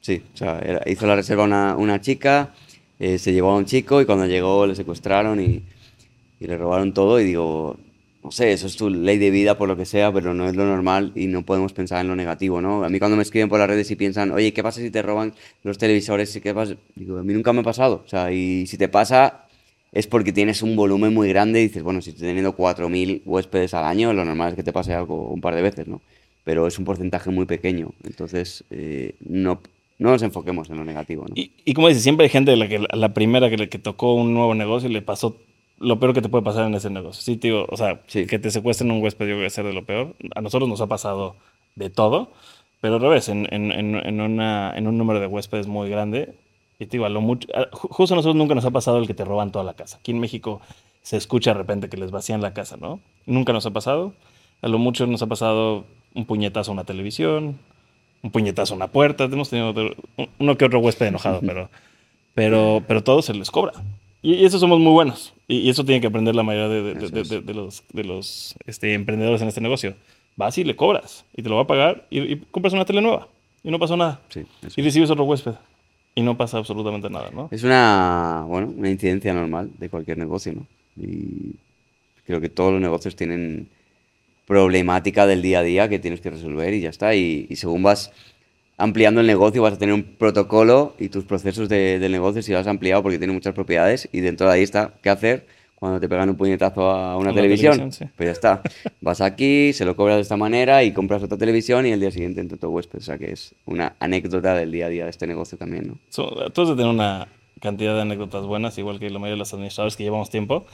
sí, 0.00 0.22
o 0.34 0.36
sea, 0.36 0.58
era- 0.60 0.82
hizo 0.86 1.06
la 1.06 1.16
reserva 1.16 1.44
una, 1.44 1.76
una 1.76 2.00
chica, 2.00 2.54
eh, 2.98 3.18
se 3.18 3.32
llevó 3.32 3.50
a 3.52 3.56
un 3.56 3.66
chico 3.66 4.00
y 4.00 4.06
cuando 4.06 4.26
llegó 4.26 4.66
le 4.66 4.74
secuestraron 4.74 5.40
y, 5.40 5.62
y 6.40 6.46
le 6.46 6.56
robaron 6.56 6.92
todo 6.94 7.20
y 7.20 7.24
digo, 7.24 7.76
no 8.22 8.30
sé, 8.32 8.52
eso 8.52 8.66
es 8.66 8.76
tu 8.76 8.90
ley 8.90 9.18
de 9.18 9.30
vida 9.30 9.56
por 9.56 9.68
lo 9.68 9.76
que 9.76 9.84
sea, 9.84 10.12
pero 10.12 10.34
no 10.34 10.48
es 10.48 10.56
lo 10.56 10.64
normal 10.66 11.12
y 11.14 11.26
no 11.28 11.42
podemos 11.42 11.72
pensar 11.72 12.00
en 12.00 12.08
lo 12.08 12.16
negativo, 12.16 12.60
¿no? 12.60 12.84
A 12.84 12.88
mí 12.88 12.98
cuando 12.98 13.16
me 13.16 13.22
escriben 13.22 13.48
por 13.48 13.58
las 13.60 13.68
redes 13.68 13.90
y 13.90 13.96
piensan, 13.96 14.32
oye, 14.32 14.52
¿qué 14.52 14.62
pasa 14.62 14.80
si 14.80 14.90
te 14.90 15.02
roban 15.02 15.32
los 15.62 15.78
televisores? 15.78 16.34
¿Y 16.36 16.40
¿Qué 16.40 16.52
pasa? 16.54 16.74
Digo, 16.96 17.18
a 17.18 17.22
mí 17.22 17.32
nunca 17.32 17.52
me 17.52 17.60
ha 17.60 17.64
pasado, 17.64 18.02
o 18.04 18.08
sea, 18.08 18.32
y 18.32 18.66
si 18.66 18.76
te 18.78 18.88
pasa 18.88 19.45
es 19.92 20.06
porque 20.06 20.32
tienes 20.32 20.62
un 20.62 20.76
volumen 20.76 21.14
muy 21.14 21.28
grande 21.28 21.60
y 21.60 21.64
dices, 21.68 21.82
bueno, 21.82 22.02
si 22.02 22.10
estoy 22.10 22.26
teniendo 22.28 22.52
4.000 22.52 23.22
huéspedes 23.24 23.72
al 23.74 23.84
año, 23.84 24.12
lo 24.12 24.24
normal 24.24 24.50
es 24.50 24.54
que 24.56 24.62
te 24.62 24.72
pase 24.72 24.92
algo 24.94 25.28
un 25.28 25.40
par 25.40 25.54
de 25.54 25.62
veces, 25.62 25.86
¿no? 25.88 26.00
Pero 26.44 26.66
es 26.66 26.78
un 26.78 26.84
porcentaje 26.84 27.30
muy 27.30 27.46
pequeño, 27.46 27.90
entonces 28.04 28.64
eh, 28.70 29.14
no, 29.20 29.60
no 29.98 30.10
nos 30.10 30.22
enfoquemos 30.22 30.68
en 30.70 30.76
lo 30.76 30.84
negativo, 30.84 31.24
¿no? 31.28 31.34
Y, 31.34 31.52
y 31.64 31.72
como 31.74 31.88
dices, 31.88 32.02
siempre 32.02 32.24
hay 32.24 32.30
gente 32.30 32.52
a 32.52 32.56
la 32.56 32.68
que 32.68 32.76
a 32.88 32.96
la 32.96 33.14
primera 33.14 33.48
que, 33.50 33.56
le- 33.56 33.68
que 33.68 33.78
tocó 33.78 34.14
un 34.14 34.34
nuevo 34.34 34.54
negocio 34.54 34.88
y 34.88 34.92
le 34.92 35.02
pasó 35.02 35.36
lo 35.78 35.98
peor 36.00 36.14
que 36.14 36.22
te 36.22 36.28
puede 36.28 36.44
pasar 36.44 36.66
en 36.66 36.74
ese 36.74 36.88
negocio. 36.90 37.20
Sí, 37.22 37.36
te 37.36 37.48
digo, 37.48 37.66
o 37.68 37.76
sea, 37.76 38.00
Sí. 38.06 38.26
que 38.26 38.38
te 38.38 38.50
secuestren 38.50 38.90
un 38.90 39.02
huésped, 39.02 39.26
yo 39.28 39.36
que 39.36 39.46
es 39.46 39.52
ser 39.52 39.64
de 39.66 39.72
lo 39.74 39.84
peor. 39.84 40.14
A 40.34 40.40
nosotros 40.40 40.68
nos 40.68 40.80
ha 40.80 40.86
pasado 40.86 41.36
de 41.74 41.90
todo, 41.90 42.30
pero 42.80 42.94
al 42.94 43.00
revés, 43.00 43.28
en, 43.28 43.46
en, 43.52 43.72
en, 43.72 43.94
en 43.96 44.20
una, 44.20 44.72
en 44.76 44.86
un 44.86 44.96
número 44.98 45.20
de 45.20 45.26
huéspedes 45.26 45.66
muy 45.66 45.90
grande, 45.90 46.32
y 46.78 46.86
te 46.86 46.92
digo, 46.92 47.06
a 47.06 47.08
lo 47.08 47.20
mucho, 47.20 47.48
a- 47.54 47.70
ju- 47.70 47.88
justo 47.90 48.14
a 48.14 48.16
nosotros 48.16 48.36
nunca 48.36 48.54
nos 48.54 48.64
ha 48.64 48.70
pasado 48.70 48.98
el 48.98 49.06
que 49.06 49.14
te 49.14 49.24
roban 49.24 49.50
toda 49.52 49.64
la 49.64 49.74
casa. 49.74 49.98
Aquí 49.98 50.10
en 50.12 50.18
México 50.20 50.60
se 51.02 51.16
escucha 51.16 51.52
de 51.52 51.58
repente 51.58 51.88
que 51.88 51.96
les 51.96 52.10
vacían 52.10 52.40
la 52.42 52.52
casa, 52.52 52.76
¿no? 52.76 53.00
Nunca 53.26 53.52
nos 53.52 53.64
ha 53.66 53.70
pasado. 53.70 54.12
A 54.62 54.68
lo 54.68 54.78
mucho 54.78 55.06
nos 55.06 55.22
ha 55.22 55.26
pasado 55.26 55.84
un 56.14 56.24
puñetazo 56.26 56.70
a 56.70 56.74
una 56.74 56.84
televisión, 56.84 57.58
un 58.22 58.30
puñetazo 58.30 58.74
a 58.74 58.76
una 58.76 58.88
puerta. 58.88 59.24
Hemos 59.24 59.50
tenido 59.50 59.70
otro- 59.70 59.94
uno 60.38 60.56
que 60.58 60.64
otro 60.64 60.78
huésped 60.80 61.06
enojado, 61.06 61.40
pero, 61.40 61.68
pero, 62.34 62.82
pero 62.86 63.02
todo 63.04 63.22
se 63.22 63.34
les 63.34 63.50
cobra. 63.50 63.72
Y, 64.22 64.34
y 64.34 64.44
eso 64.44 64.58
somos 64.58 64.80
muy 64.80 64.92
buenos. 64.92 65.32
Y, 65.48 65.58
y 65.58 65.68
eso 65.70 65.84
tiene 65.84 66.00
que 66.00 66.08
aprender 66.08 66.34
la 66.34 66.42
mayoría 66.42 66.68
de, 66.68 66.82
de- 66.94 67.08
de- 67.24 67.40
de- 67.42 67.54
los, 67.54 67.84
de 67.92 68.04
los 68.04 68.54
este, 68.66 68.94
emprendedores 68.94 69.40
en 69.42 69.48
este 69.48 69.60
negocio. 69.60 69.94
Vas 70.36 70.58
y 70.58 70.64
le 70.64 70.76
cobras 70.76 71.24
y 71.34 71.42
te 71.42 71.48
lo 71.48 71.56
va 71.56 71.62
a 71.62 71.66
pagar 71.66 72.06
y, 72.10 72.20
y 72.20 72.36
compras 72.50 72.74
una 72.74 72.84
tele 72.84 73.00
nueva 73.00 73.28
y 73.62 73.70
no 73.70 73.78
pasó 73.78 73.96
nada. 73.96 74.20
Sí, 74.28 74.44
Y 74.76 74.82
recibes 74.82 75.10
otro 75.10 75.24
huésped 75.24 75.54
y 76.16 76.22
no 76.22 76.36
pasa 76.36 76.56
absolutamente 76.58 77.10
nada, 77.10 77.30
¿no? 77.30 77.48
Es 77.52 77.62
una, 77.62 78.44
bueno, 78.48 78.72
una 78.74 78.90
incidencia 78.90 79.32
normal 79.34 79.70
de 79.78 79.88
cualquier 79.90 80.16
negocio, 80.18 80.54
¿no? 80.54 80.66
Y 80.96 81.56
creo 82.26 82.40
que 82.40 82.48
todos 82.48 82.72
los 82.72 82.80
negocios 82.80 83.14
tienen 83.14 83.68
problemática 84.46 85.26
del 85.26 85.42
día 85.42 85.58
a 85.58 85.62
día 85.62 85.88
que 85.90 85.98
tienes 85.98 86.22
que 86.22 86.30
resolver 86.30 86.72
y 86.72 86.80
ya 86.80 86.88
está. 86.88 87.14
Y, 87.14 87.46
según 87.54 87.82
vas 87.82 88.12
ampliando 88.78 89.20
el 89.20 89.26
negocio, 89.26 89.60
vas 89.60 89.74
a 89.74 89.78
tener 89.78 89.94
un 89.94 90.04
protocolo 90.04 90.94
y 90.98 91.10
tus 91.10 91.24
procesos 91.24 91.68
de- 91.68 91.98
del 91.98 92.12
negocio 92.12 92.40
si 92.42 92.52
lo 92.52 92.58
has 92.58 92.66
ampliado 92.66 93.02
porque 93.02 93.18
tiene 93.18 93.34
muchas 93.34 93.54
propiedades 93.54 94.08
y 94.10 94.20
dentro 94.20 94.46
de 94.46 94.54
ahí 94.54 94.62
está 94.62 94.94
qué 95.02 95.10
hacer 95.10 95.46
cuando 95.86 96.00
te 96.00 96.08
pegan 96.08 96.28
un 96.30 96.36
puñetazo 96.36 96.90
a 96.90 97.16
una 97.16 97.32
televisión. 97.32 97.72
televisión, 97.74 98.08
sí. 98.08 98.12
Pues 98.16 98.26
ya 98.28 98.32
está. 98.32 98.62
Vas 99.00 99.20
aquí, 99.20 99.72
se 99.72 99.84
lo 99.84 99.96
cobras 99.96 100.16
de 100.16 100.22
esta 100.22 100.36
manera 100.36 100.84
y 100.84 100.92
compras 100.92 101.22
otra 101.22 101.38
televisión 101.38 101.86
y 101.86 101.90
el 101.92 102.00
día 102.00 102.10
siguiente 102.10 102.40
entra 102.40 102.58
tu 102.58 102.68
huésped. 102.68 102.98
O 102.98 103.02
sea 103.02 103.18
que 103.18 103.32
es 103.32 103.54
una 103.64 103.94
anécdota 104.00 104.54
del 104.54 104.70
día 104.72 104.86
a 104.86 104.88
día 104.88 105.04
de 105.04 105.10
este 105.10 105.26
negocio 105.26 105.56
también, 105.58 105.88
¿no? 105.88 105.98
So, 106.10 106.50
todos 106.50 106.70
de 106.70 106.76
tener 106.76 106.90
una 106.90 107.28
cantidad 107.60 107.94
de 107.94 108.02
anécdotas 108.02 108.44
buenas, 108.44 108.76
igual 108.78 108.98
que 108.98 109.08
la 109.08 109.18
mayoría 109.18 109.34
de 109.34 109.38
los 109.38 109.52
administradores 109.54 109.96
que 109.96 110.02
llevamos 110.04 110.28
tiempo. 110.30 110.66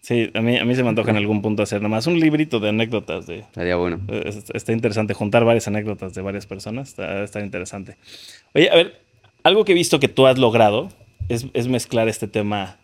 Sí, 0.00 0.30
a 0.32 0.40
mí, 0.40 0.56
a 0.56 0.64
mí 0.64 0.74
se 0.76 0.84
me 0.84 0.90
antoja 0.90 1.10
en 1.10 1.16
algún 1.16 1.42
punto 1.42 1.64
hacer 1.64 1.82
nomás 1.82 2.06
un 2.06 2.20
librito 2.20 2.60
de 2.60 2.68
anécdotas. 2.68 3.26
De, 3.26 3.38
Estaría 3.40 3.74
bueno. 3.74 4.00
es- 4.08 4.44
está 4.54 4.72
interesante 4.72 5.12
juntar 5.12 5.44
varias 5.44 5.66
anécdotas 5.66 6.14
de 6.14 6.22
varias 6.22 6.46
personas. 6.46 6.90
Está, 6.90 7.24
está 7.24 7.40
interesante. 7.40 7.96
Oye, 8.54 8.70
a 8.70 8.76
ver, 8.76 9.00
algo 9.42 9.64
que 9.64 9.72
he 9.72 9.74
visto 9.74 9.98
que 9.98 10.06
tú 10.06 10.26
has 10.28 10.38
logrado 10.38 10.88
es, 11.28 11.46
es 11.52 11.66
mezclar 11.66 12.08
este 12.08 12.28
tema 12.28 12.76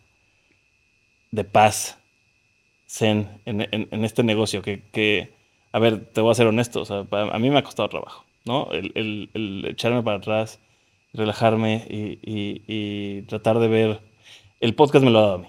de 1.34 1.44
paz, 1.44 1.98
zen, 2.88 3.28
en, 3.44 3.60
en- 3.70 4.04
este 4.04 4.22
negocio. 4.22 4.62
Que, 4.62 4.82
que, 4.92 5.32
a 5.72 5.78
ver, 5.78 6.04
te 6.12 6.20
voy 6.20 6.30
a 6.30 6.34
ser 6.34 6.46
honesto, 6.46 6.82
o 6.82 6.84
sea, 6.84 7.06
a 7.10 7.38
mí 7.38 7.50
me 7.50 7.58
ha 7.58 7.62
costado 7.64 7.88
trabajo, 7.88 8.24
¿no? 8.44 8.68
El, 8.72 8.92
el- 9.34 9.64
echarme 9.66 10.02
para 10.02 10.18
atrás, 10.18 10.60
relajarme 11.12 11.84
y, 11.88 12.18
y- 12.66 13.22
tratar 13.22 13.58
de 13.58 13.68
ver. 13.68 14.00
El 14.60 14.74
podcast 14.74 15.04
me 15.04 15.10
lo 15.10 15.18
ha 15.18 15.22
dado 15.22 15.34
a 15.34 15.38
mí. 15.38 15.48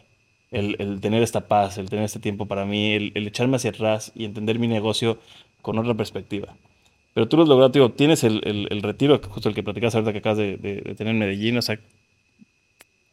El, 0.52 0.76
el 0.80 1.02
tener 1.02 1.22
esta 1.24 1.48
paz, 1.48 1.78
el 1.78 1.90
tener 1.90 2.06
este 2.06 2.20
tiempo 2.20 2.46
para 2.48 2.66
mí, 2.66 2.94
el, 2.94 3.12
echarme 3.28 3.58
hacia 3.58 3.72
atrás 3.72 4.12
y 4.16 4.26
entender 4.26 4.58
mi 4.60 4.68
negocio 4.68 5.20
con 5.62 5.78
otra 5.80 5.94
perspectiva. 5.96 6.56
Pero 7.14 7.28
tú 7.28 7.38
lo 7.38 7.44
has 7.44 7.50
logrado, 7.50 7.72
tío, 7.72 7.92
tienes 7.92 8.24
el 8.24 8.82
retiro, 8.82 9.20
justo 9.30 9.50
el 9.50 9.56
que 9.56 9.64
platicabas 9.64 9.96
ahorita 9.96 10.12
que 10.12 10.20
acabas 10.20 10.38
de, 10.38 10.58
de- 10.58 10.82
de 10.82 10.96
tener 10.96 11.14
en 11.14 11.20
Medellín, 11.20 11.58
o 11.58 11.62
sea, 11.62 11.80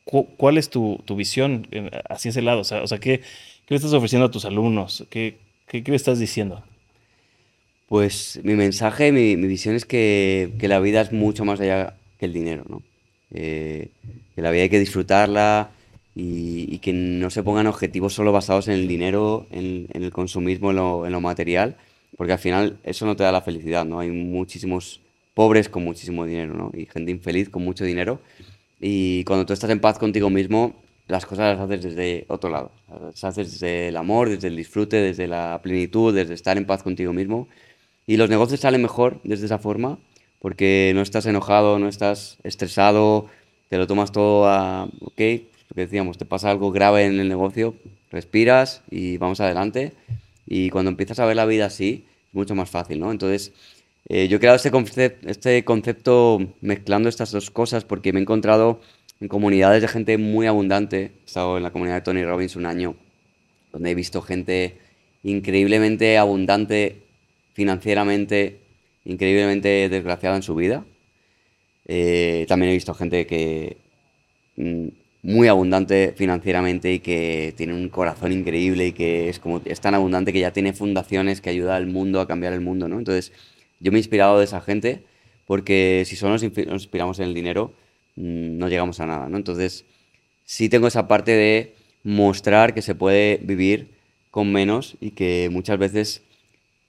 cu- 0.04 0.28
¿cuál 0.36 0.58
es 0.58 0.70
tu, 0.70 1.00
tu 1.04 1.16
visión 1.16 1.66
en- 1.70 1.90
hacia 2.08 2.30
ese 2.30 2.42
lado? 2.42 2.60
O 2.60 2.64
sea, 2.64 2.82
¿qué, 3.00 3.20
qué 3.20 3.24
le 3.70 3.76
estás 3.76 3.92
ofreciendo 3.92 4.26
a 4.26 4.30
tus 4.30 4.44
alumnos? 4.44 5.06
¿Qué, 5.10 5.38
qué, 5.66 5.82
le 5.86 5.96
estás 5.96 6.18
diciendo? 6.18 6.64
Pues 7.86 8.40
mi 8.42 8.54
mensaje, 8.54 9.12
mi, 9.12 9.36
mi 9.36 9.48
visión 9.48 9.74
es 9.74 9.84
que, 9.84 10.54
que 10.58 10.68
la 10.68 10.80
vida 10.80 11.02
es 11.02 11.12
mucho 11.12 11.44
más 11.44 11.60
allá 11.60 11.94
que 12.18 12.26
el 12.26 12.32
dinero, 12.32 12.64
¿no? 12.68 12.82
Eh, 13.30 13.90
que 14.34 14.42
la 14.42 14.50
vida 14.50 14.62
hay 14.62 14.68
que 14.70 14.78
disfrutarla 14.78 15.70
y, 16.14 16.74
y 16.74 16.78
que 16.78 16.92
no 16.92 17.28
se 17.30 17.42
pongan 17.42 17.66
objetivos 17.66 18.14
solo 18.14 18.32
basados 18.32 18.68
en 18.68 18.74
el 18.74 18.88
dinero, 18.88 19.46
en, 19.50 19.88
en 19.92 20.02
el 20.04 20.10
consumismo, 20.12 20.70
en 20.70 20.76
lo, 20.76 21.06
en 21.06 21.12
lo 21.12 21.20
material, 21.20 21.76
porque 22.16 22.32
al 22.32 22.38
final 22.38 22.78
eso 22.82 23.04
no 23.06 23.16
te 23.16 23.24
da 23.24 23.32
la 23.32 23.42
felicidad, 23.42 23.84
¿no? 23.84 24.00
Hay 24.00 24.10
muchísimos 24.10 25.00
pobres 25.34 25.68
con 25.68 25.84
muchísimo 25.84 26.24
dinero, 26.24 26.54
¿no? 26.54 26.70
Y 26.74 26.86
gente 26.86 27.10
infeliz 27.10 27.50
con 27.50 27.62
mucho 27.64 27.84
dinero. 27.84 28.20
Y 28.84 29.22
cuando 29.24 29.46
tú 29.46 29.52
estás 29.52 29.70
en 29.70 29.80
paz 29.80 29.96
contigo 29.96 30.28
mismo, 30.28 30.74
las 31.06 31.24
cosas 31.24 31.56
las 31.56 31.64
haces 31.64 31.84
desde 31.84 32.24
otro 32.26 32.50
lado. 32.50 32.72
Las 32.90 33.22
haces 33.22 33.52
desde 33.52 33.88
el 33.88 33.96
amor, 33.96 34.28
desde 34.28 34.48
el 34.48 34.56
disfrute, 34.56 34.96
desde 34.96 35.28
la 35.28 35.60
plenitud, 35.62 36.12
desde 36.12 36.34
estar 36.34 36.58
en 36.58 36.66
paz 36.66 36.82
contigo 36.82 37.12
mismo. 37.12 37.46
Y 38.08 38.16
los 38.16 38.28
negocios 38.28 38.58
salen 38.58 38.82
mejor 38.82 39.20
desde 39.22 39.46
esa 39.46 39.58
forma, 39.58 39.98
porque 40.40 40.90
no 40.96 41.02
estás 41.02 41.26
enojado, 41.26 41.78
no 41.78 41.86
estás 41.86 42.38
estresado, 42.42 43.28
te 43.68 43.78
lo 43.78 43.86
tomas 43.86 44.10
todo 44.10 44.48
a, 44.48 44.84
ok, 44.84 45.20
lo 45.68 45.74
que 45.76 45.80
decíamos, 45.82 46.18
te 46.18 46.24
pasa 46.24 46.50
algo 46.50 46.72
grave 46.72 47.06
en 47.06 47.20
el 47.20 47.28
negocio, 47.28 47.76
respiras 48.10 48.82
y 48.90 49.16
vamos 49.16 49.40
adelante. 49.40 49.92
Y 50.44 50.70
cuando 50.70 50.90
empiezas 50.90 51.20
a 51.20 51.24
ver 51.24 51.36
la 51.36 51.46
vida 51.46 51.66
así, 51.66 52.04
es 52.26 52.34
mucho 52.34 52.56
más 52.56 52.68
fácil, 52.68 52.98
¿no? 52.98 53.12
Entonces, 53.12 53.52
eh, 54.14 54.28
yo 54.28 54.36
he 54.36 54.40
creado 54.40 54.56
este, 54.56 54.70
concep- 54.70 55.16
este 55.26 55.64
concepto 55.64 56.38
mezclando 56.60 57.08
estas 57.08 57.32
dos 57.32 57.50
cosas 57.50 57.84
porque 57.84 58.12
me 58.12 58.18
he 58.20 58.22
encontrado 58.22 58.80
en 59.20 59.28
comunidades 59.28 59.80
de 59.80 59.88
gente 59.88 60.18
muy 60.18 60.46
abundante. 60.46 61.12
He 61.22 61.24
estado 61.26 61.56
en 61.56 61.62
la 61.62 61.70
comunidad 61.70 61.96
de 61.96 62.02
Tony 62.02 62.22
Robbins 62.24 62.56
un 62.56 62.66
año, 62.66 62.94
donde 63.72 63.90
he 63.90 63.94
visto 63.94 64.20
gente 64.20 64.76
increíblemente 65.22 66.18
abundante 66.18 66.96
financieramente, 67.54 68.60
increíblemente 69.04 69.88
desgraciada 69.88 70.36
en 70.36 70.42
su 70.42 70.54
vida. 70.54 70.84
Eh, 71.86 72.44
también 72.48 72.70
he 72.70 72.74
visto 72.74 72.94
gente 72.94 73.26
que 73.26 73.78
mm, 74.56 74.88
muy 75.22 75.48
abundante 75.48 76.14
financieramente 76.16 76.92
y 76.92 76.98
que 76.98 77.54
tiene 77.56 77.74
un 77.74 77.88
corazón 77.88 78.32
increíble 78.32 78.88
y 78.88 78.92
que 78.92 79.28
es 79.28 79.38
como 79.38 79.62
es 79.64 79.80
tan 79.80 79.94
abundante 79.94 80.32
que 80.32 80.40
ya 80.40 80.52
tiene 80.52 80.72
fundaciones 80.72 81.40
que 81.40 81.50
ayuda 81.50 81.76
al 81.76 81.86
mundo 81.86 82.20
a 82.20 82.26
cambiar 82.26 82.52
el 82.52 82.60
mundo, 82.60 82.88
¿no? 82.88 82.98
Entonces, 82.98 83.32
yo 83.82 83.92
me 83.92 83.98
he 83.98 84.00
inspirado 84.00 84.38
de 84.38 84.44
esa 84.44 84.60
gente 84.60 85.02
porque 85.46 86.04
si 86.06 86.16
solo 86.16 86.32
nos, 86.32 86.42
nos 86.42 86.82
inspiramos 86.82 87.18
en 87.18 87.26
el 87.26 87.34
dinero, 87.34 87.74
mm, 88.16 88.56
no 88.56 88.68
llegamos 88.68 89.00
a 89.00 89.06
nada, 89.06 89.28
¿no? 89.28 89.36
Entonces, 89.36 89.84
sí 90.44 90.68
tengo 90.68 90.86
esa 90.86 91.08
parte 91.08 91.32
de 91.32 91.74
mostrar 92.04 92.74
que 92.74 92.82
se 92.82 92.94
puede 92.94 93.38
vivir 93.42 93.88
con 94.30 94.50
menos 94.52 94.96
y 95.00 95.10
que 95.10 95.48
muchas 95.52 95.78
veces 95.78 96.22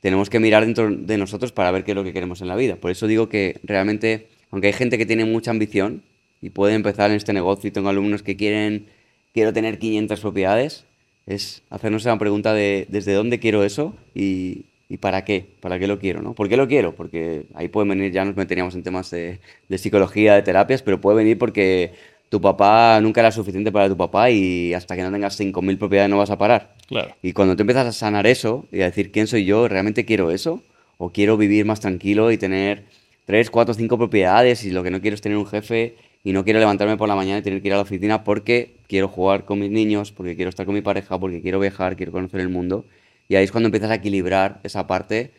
tenemos 0.01 0.29
que 0.29 0.39
mirar 0.39 0.65
dentro 0.65 0.89
de 0.95 1.17
nosotros 1.17 1.51
para 1.51 1.71
ver 1.71 1.83
qué 1.83 1.91
es 1.91 1.95
lo 1.95 2.03
que 2.03 2.13
queremos 2.13 2.41
en 2.41 2.47
la 2.47 2.55
vida. 2.55 2.75
Por 2.75 2.91
eso 2.91 3.07
digo 3.07 3.27
que 3.27 3.59
realmente, 3.63 4.27
aunque 4.51 4.67
hay 4.67 4.73
gente 4.73 4.97
que 4.97 5.05
tiene 5.05 5.25
mucha 5.25 5.51
ambición 5.51 6.03
y 6.41 6.51
puede 6.51 6.75
empezar 6.75 7.09
en 7.09 7.17
este 7.17 7.33
negocio 7.33 7.67
y 7.67 7.71
tengo 7.71 7.89
alumnos 7.89 8.21
que 8.21 8.35
quieren, 8.35 8.87
quiero 9.33 9.51
tener 9.51 9.79
500 9.79 10.19
propiedades, 10.19 10.85
es 11.25 11.63
hacernos 11.69 12.05
una 12.05 12.19
pregunta 12.19 12.53
de 12.53 12.85
desde 12.89 13.13
dónde 13.13 13.39
quiero 13.39 13.63
eso 13.63 13.95
y, 14.13 14.65
y 14.93 14.97
para 14.97 15.25
qué, 15.25 15.43
para 15.59 15.79
qué 15.79 15.87
lo 15.87 15.97
quiero, 15.97 16.21
¿no? 16.21 16.35
¿Por 16.35 16.47
qué 16.47 16.55
lo 16.55 16.67
quiero? 16.67 16.93
Porque 16.93 17.47
ahí 17.55 17.67
pueden 17.67 17.89
venir, 17.89 18.11
ya 18.11 18.23
nos 18.23 18.35
meteríamos 18.35 18.75
en 18.75 18.83
temas 18.83 19.09
de, 19.09 19.39
de 19.67 19.77
psicología, 19.79 20.35
de 20.35 20.43
terapias, 20.43 20.83
pero 20.83 21.01
puede 21.01 21.17
venir 21.17 21.39
porque 21.39 21.93
tu 22.29 22.39
papá 22.39 22.99
nunca 23.01 23.21
era 23.21 23.31
suficiente 23.31 23.71
para 23.71 23.89
tu 23.89 23.97
papá 23.97 24.29
y 24.29 24.71
hasta 24.75 24.95
que 24.95 25.01
no 25.01 25.11
tengas 25.11 25.39
5.000 25.39 25.79
propiedades 25.79 26.11
no 26.11 26.19
vas 26.19 26.29
a 26.29 26.37
parar. 26.37 26.75
Claro. 26.87 27.15
Y 27.23 27.33
cuando 27.33 27.55
tú 27.55 27.63
empiezas 27.63 27.87
a 27.87 27.91
sanar 27.91 28.27
eso 28.27 28.67
y 28.71 28.81
a 28.81 28.85
decir 28.85 29.11
quién 29.11 29.25
soy 29.25 29.45
yo, 29.45 29.67
¿realmente 29.67 30.05
quiero 30.05 30.29
eso? 30.29 30.61
¿O 30.99 31.09
quiero 31.09 31.37
vivir 31.37 31.65
más 31.65 31.79
tranquilo 31.79 32.31
y 32.31 32.37
tener 32.37 32.83
tres, 33.25 33.49
cuatro, 33.49 33.73
cinco 33.73 33.97
propiedades 33.97 34.63
y 34.63 34.69
lo 34.69 34.83
que 34.83 34.91
no 34.91 35.01
quiero 35.01 35.15
es 35.15 35.21
tener 35.21 35.39
un 35.39 35.47
jefe 35.47 35.95
y 36.23 36.33
no 36.33 36.43
quiero 36.43 36.59
levantarme 36.59 36.97
por 36.97 37.09
la 37.09 37.15
mañana 37.15 37.39
y 37.39 37.41
tener 37.41 37.63
que 37.63 37.67
ir 37.69 37.73
a 37.73 37.77
la 37.77 37.81
oficina 37.81 38.23
porque 38.23 38.75
quiero 38.87 39.07
jugar 39.07 39.45
con 39.45 39.57
mis 39.57 39.71
niños, 39.71 40.11
porque 40.11 40.35
quiero 40.35 40.49
estar 40.49 40.67
con 40.67 40.75
mi 40.75 40.81
pareja, 40.81 41.19
porque 41.19 41.41
quiero 41.41 41.59
viajar, 41.59 41.95
quiero 41.95 42.11
conocer 42.11 42.41
el 42.41 42.49
mundo. 42.49 42.85
Y 43.28 43.36
ahí 43.36 43.43
es 43.43 43.51
cuando 43.51 43.67
empiezas 43.67 43.91
a 43.91 43.95
equilibrar 43.95 44.59
esa 44.63 44.88
parte 44.88 45.32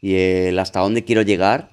y 0.00 0.14
el 0.14 0.58
hasta 0.58 0.80
dónde 0.80 1.04
quiero 1.04 1.22
llegar 1.22 1.70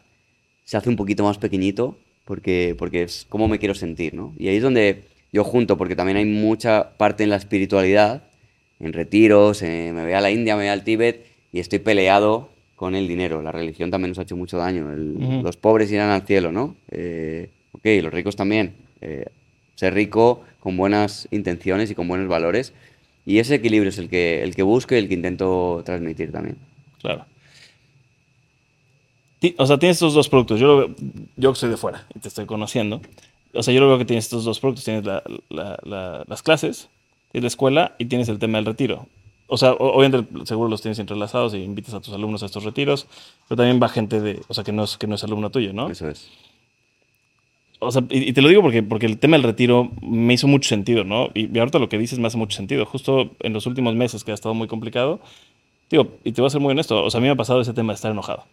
se 0.63 0.77
hace 0.77 0.89
un 0.89 0.95
poquito 0.95 1.23
más 1.23 1.37
pequeñito 1.37 1.97
porque, 2.25 2.75
porque 2.77 3.03
es 3.03 3.25
cómo 3.29 3.47
me 3.47 3.59
quiero 3.59 3.75
sentir, 3.75 4.13
¿no? 4.13 4.33
Y 4.37 4.47
ahí 4.47 4.57
es 4.57 4.63
donde 4.63 5.03
yo 5.31 5.43
junto, 5.43 5.77
porque 5.77 5.95
también 5.95 6.17
hay 6.17 6.25
mucha 6.25 6.97
parte 6.97 7.23
en 7.23 7.29
la 7.29 7.35
espiritualidad, 7.35 8.23
en 8.79 8.93
retiros, 8.93 9.61
me 9.61 9.91
voy 9.91 10.13
a 10.13 10.21
la 10.21 10.31
India, 10.31 10.55
me 10.55 10.63
voy 10.63 10.69
al 10.69 10.83
Tíbet 10.83 11.25
y 11.51 11.59
estoy 11.59 11.79
peleado 11.79 12.49
con 12.75 12.95
el 12.95 13.07
dinero. 13.07 13.41
La 13.41 13.51
religión 13.51 13.91
también 13.91 14.09
nos 14.11 14.19
ha 14.19 14.23
hecho 14.23 14.35
mucho 14.35 14.57
daño. 14.57 14.87
Los 15.43 15.57
pobres 15.57 15.91
irán 15.91 16.09
al 16.09 16.23
cielo, 16.23 16.51
¿no? 16.51 16.75
Eh, 16.91 17.49
ok, 17.71 17.85
los 18.01 18.13
ricos 18.13 18.35
también. 18.35 18.73
Eh, 19.01 19.25
ser 19.75 19.93
rico 19.93 20.43
con 20.59 20.77
buenas 20.77 21.27
intenciones 21.31 21.91
y 21.91 21.95
con 21.95 22.07
buenos 22.07 22.27
valores. 22.27 22.73
Y 23.25 23.39
ese 23.39 23.55
equilibrio 23.55 23.89
es 23.89 23.97
el 23.97 24.09
que, 24.09 24.43
el 24.43 24.55
que 24.55 24.63
busco 24.63 24.93
y 24.93 24.99
el 24.99 25.07
que 25.07 25.15
intento 25.15 25.81
transmitir 25.85 26.31
también. 26.31 26.57
Claro. 27.01 27.25
O 29.57 29.65
sea, 29.65 29.77
tienes 29.77 29.97
estos 29.97 30.13
dos 30.13 30.29
productos. 30.29 30.59
Yo, 30.59 30.67
lo 30.67 30.95
yo 31.35 31.55
soy 31.55 31.69
de 31.69 31.77
fuera 31.77 32.07
y 32.15 32.19
te 32.19 32.27
estoy 32.27 32.45
conociendo. 32.45 33.01
O 33.53 33.63
sea, 33.63 33.73
yo 33.73 33.79
lo 33.79 33.87
veo 33.87 33.97
que 33.97 34.05
tienes 34.05 34.25
estos 34.25 34.43
dos 34.43 34.59
productos. 34.59 34.85
Tienes 34.85 35.05
las 35.05 36.43
clases, 36.43 36.89
tienes 37.31 37.43
la 37.43 37.47
escuela 37.47 37.95
y 37.97 38.05
tienes 38.05 38.29
el 38.29 38.39
tema 38.39 38.57
del 38.57 38.65
retiro. 38.65 39.07
O 39.47 39.57
sea, 39.57 39.73
obviamente 39.73 40.45
seguro 40.45 40.69
los 40.69 40.81
tienes 40.81 40.97
entrelazados 40.97 41.53
y 41.53 41.57
invitas 41.57 41.93
a 41.93 42.01
tus 42.01 42.13
alumnos 42.13 42.41
a 42.41 42.47
estos 42.47 42.63
retiros, 42.63 43.05
pero 43.47 43.57
también 43.57 43.79
va 43.81 43.89
gente 43.89 44.19
de, 44.19 44.41
o 44.47 44.53
sea, 44.55 44.63
que 44.63 44.71
no 44.71 44.83
es, 44.83 44.97
que 44.97 45.05
no 45.05 45.15
es 45.15 45.23
alumno 45.23 45.51
tuyo, 45.51 45.71
¿no? 45.71 45.89
Eso 45.89 46.09
es. 46.09 46.29
O 47.79 47.91
sea, 47.91 48.03
y, 48.09 48.31
te 48.33 48.41
lo 48.41 48.49
digo 48.49 48.61
porque, 48.61 48.83
porque 48.83 49.05
el 49.05 49.17
tema 49.17 49.37
del 49.37 49.43
retiro 49.43 49.91
me 50.01 50.33
hizo 50.33 50.47
mucho 50.47 50.69
sentido, 50.69 51.03
¿no? 51.03 51.29
Y, 51.33 51.57
ahorita 51.57 51.79
lo 51.79 51.89
que 51.89 51.97
dices 51.97 52.19
me 52.19 52.27
hace 52.27 52.37
mucho 52.37 52.55
sentido. 52.55 52.85
Justo 52.85 53.31
en 53.41 53.53
los 53.53 53.65
últimos 53.65 53.95
meses 53.95 54.23
que 54.23 54.31
ha 54.31 54.33
estado 54.33 54.55
muy 54.55 54.67
complicado, 54.67 55.19
digo, 55.89 56.07
y 56.23 56.31
te 56.31 56.41
voy 56.41 56.47
a 56.47 56.51
ser 56.51 56.61
muy 56.61 56.71
honesto, 56.71 57.03
o 57.03 57.09
sea, 57.09 57.19
a 57.19 57.21
mí 57.21 57.27
me 57.27 57.33
ha 57.33 57.35
pasado 57.35 57.61
ese 57.61 57.73
tema 57.73 57.93
de 57.93 57.95
estar 57.95 58.11
enojado. 58.11 58.45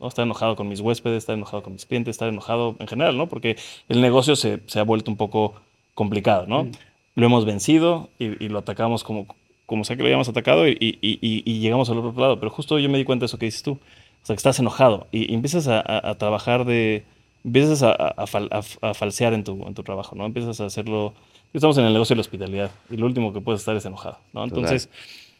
¿no? 0.00 0.08
Estar 0.08 0.24
enojado 0.24 0.56
con 0.56 0.68
mis 0.68 0.80
huéspedes, 0.80 1.18
estar 1.18 1.36
enojado 1.36 1.62
con 1.62 1.74
mis 1.74 1.86
clientes, 1.86 2.12
estar 2.12 2.28
enojado 2.28 2.74
en 2.78 2.88
general, 2.88 3.16
¿no? 3.16 3.28
Porque 3.28 3.56
el 3.88 4.00
negocio 4.00 4.34
se, 4.34 4.60
se 4.66 4.80
ha 4.80 4.82
vuelto 4.82 5.10
un 5.10 5.16
poco 5.16 5.54
complicado, 5.94 6.46
¿no? 6.46 6.64
Mm. 6.64 6.72
Lo 7.16 7.26
hemos 7.26 7.44
vencido 7.44 8.08
y, 8.18 8.42
y, 8.42 8.48
lo 8.48 8.60
atacamos 8.60 9.04
como, 9.04 9.26
como 9.66 9.84
sea 9.84 9.96
que 9.96 10.02
lo 10.02 10.08
hayamos 10.08 10.28
atacado 10.28 10.66
y, 10.66 10.76
y, 10.80 11.60
llegamos 11.60 11.90
al 11.90 11.98
otro 11.98 12.18
lado. 12.18 12.40
Pero 12.40 12.50
justo 12.50 12.78
yo 12.78 12.88
me 12.88 12.98
di 12.98 13.04
cuenta 13.04 13.24
de 13.24 13.26
eso 13.26 13.38
que 13.38 13.46
dices 13.46 13.62
tú. 13.62 13.72
O 13.72 14.26
sea, 14.26 14.34
que 14.34 14.38
estás 14.38 14.58
enojado 14.58 15.06
y, 15.12 15.34
empiezas 15.34 15.68
a, 15.68 15.82
a, 16.08 16.14
trabajar 16.16 16.64
de... 16.64 17.04
Empiezas 17.44 17.82
a, 17.82 17.92
a, 17.92 18.94
falsear 18.94 19.32
en 19.32 19.44
tu, 19.44 19.66
en 19.66 19.74
tu 19.74 19.82
trabajo, 19.82 20.14
¿no? 20.16 20.26
Empiezas 20.26 20.60
a 20.60 20.66
hacerlo... 20.66 21.14
Estamos 21.52 21.76
en 21.78 21.84
el 21.84 21.92
negocio 21.92 22.14
de 22.14 22.18
la 22.18 22.20
hospitalidad 22.20 22.70
y 22.90 22.96
lo 22.96 23.06
último 23.06 23.32
que 23.32 23.40
puedes 23.40 23.60
estar 23.60 23.76
es 23.76 23.84
enojado, 23.84 24.18
¿no? 24.32 24.44
Entonces, 24.44 24.88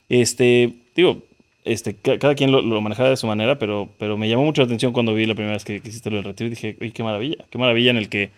este, 0.08 0.74
digo, 0.96 1.22
este, 1.64 1.94
cada 1.94 2.34
quien 2.34 2.50
lo, 2.50 2.62
lo, 2.62 2.80
manejaba 2.80 3.10
de 3.10 3.16
su 3.16 3.26
manera, 3.26 3.58
pero, 3.58 3.88
pero 3.98 4.16
me 4.16 4.28
llamó 4.28 4.44
mucho 4.44 4.62
la 4.62 4.66
atención 4.66 4.92
cuando 4.92 5.14
vi 5.14 5.26
la 5.26 5.34
primera 5.34 5.54
vez 5.54 5.64
que, 5.64 5.76
hiciste 5.76 6.10
lo 6.10 6.16
del 6.16 6.24
retiro 6.24 6.48
y 6.48 6.50
dije, 6.50 6.76
uy, 6.80 6.90
qué 6.90 7.02
maravilla, 7.02 7.44
qué 7.50 7.58
maravilla 7.58 7.90
en 7.90 7.96
el 7.96 8.08
que, 8.08 8.30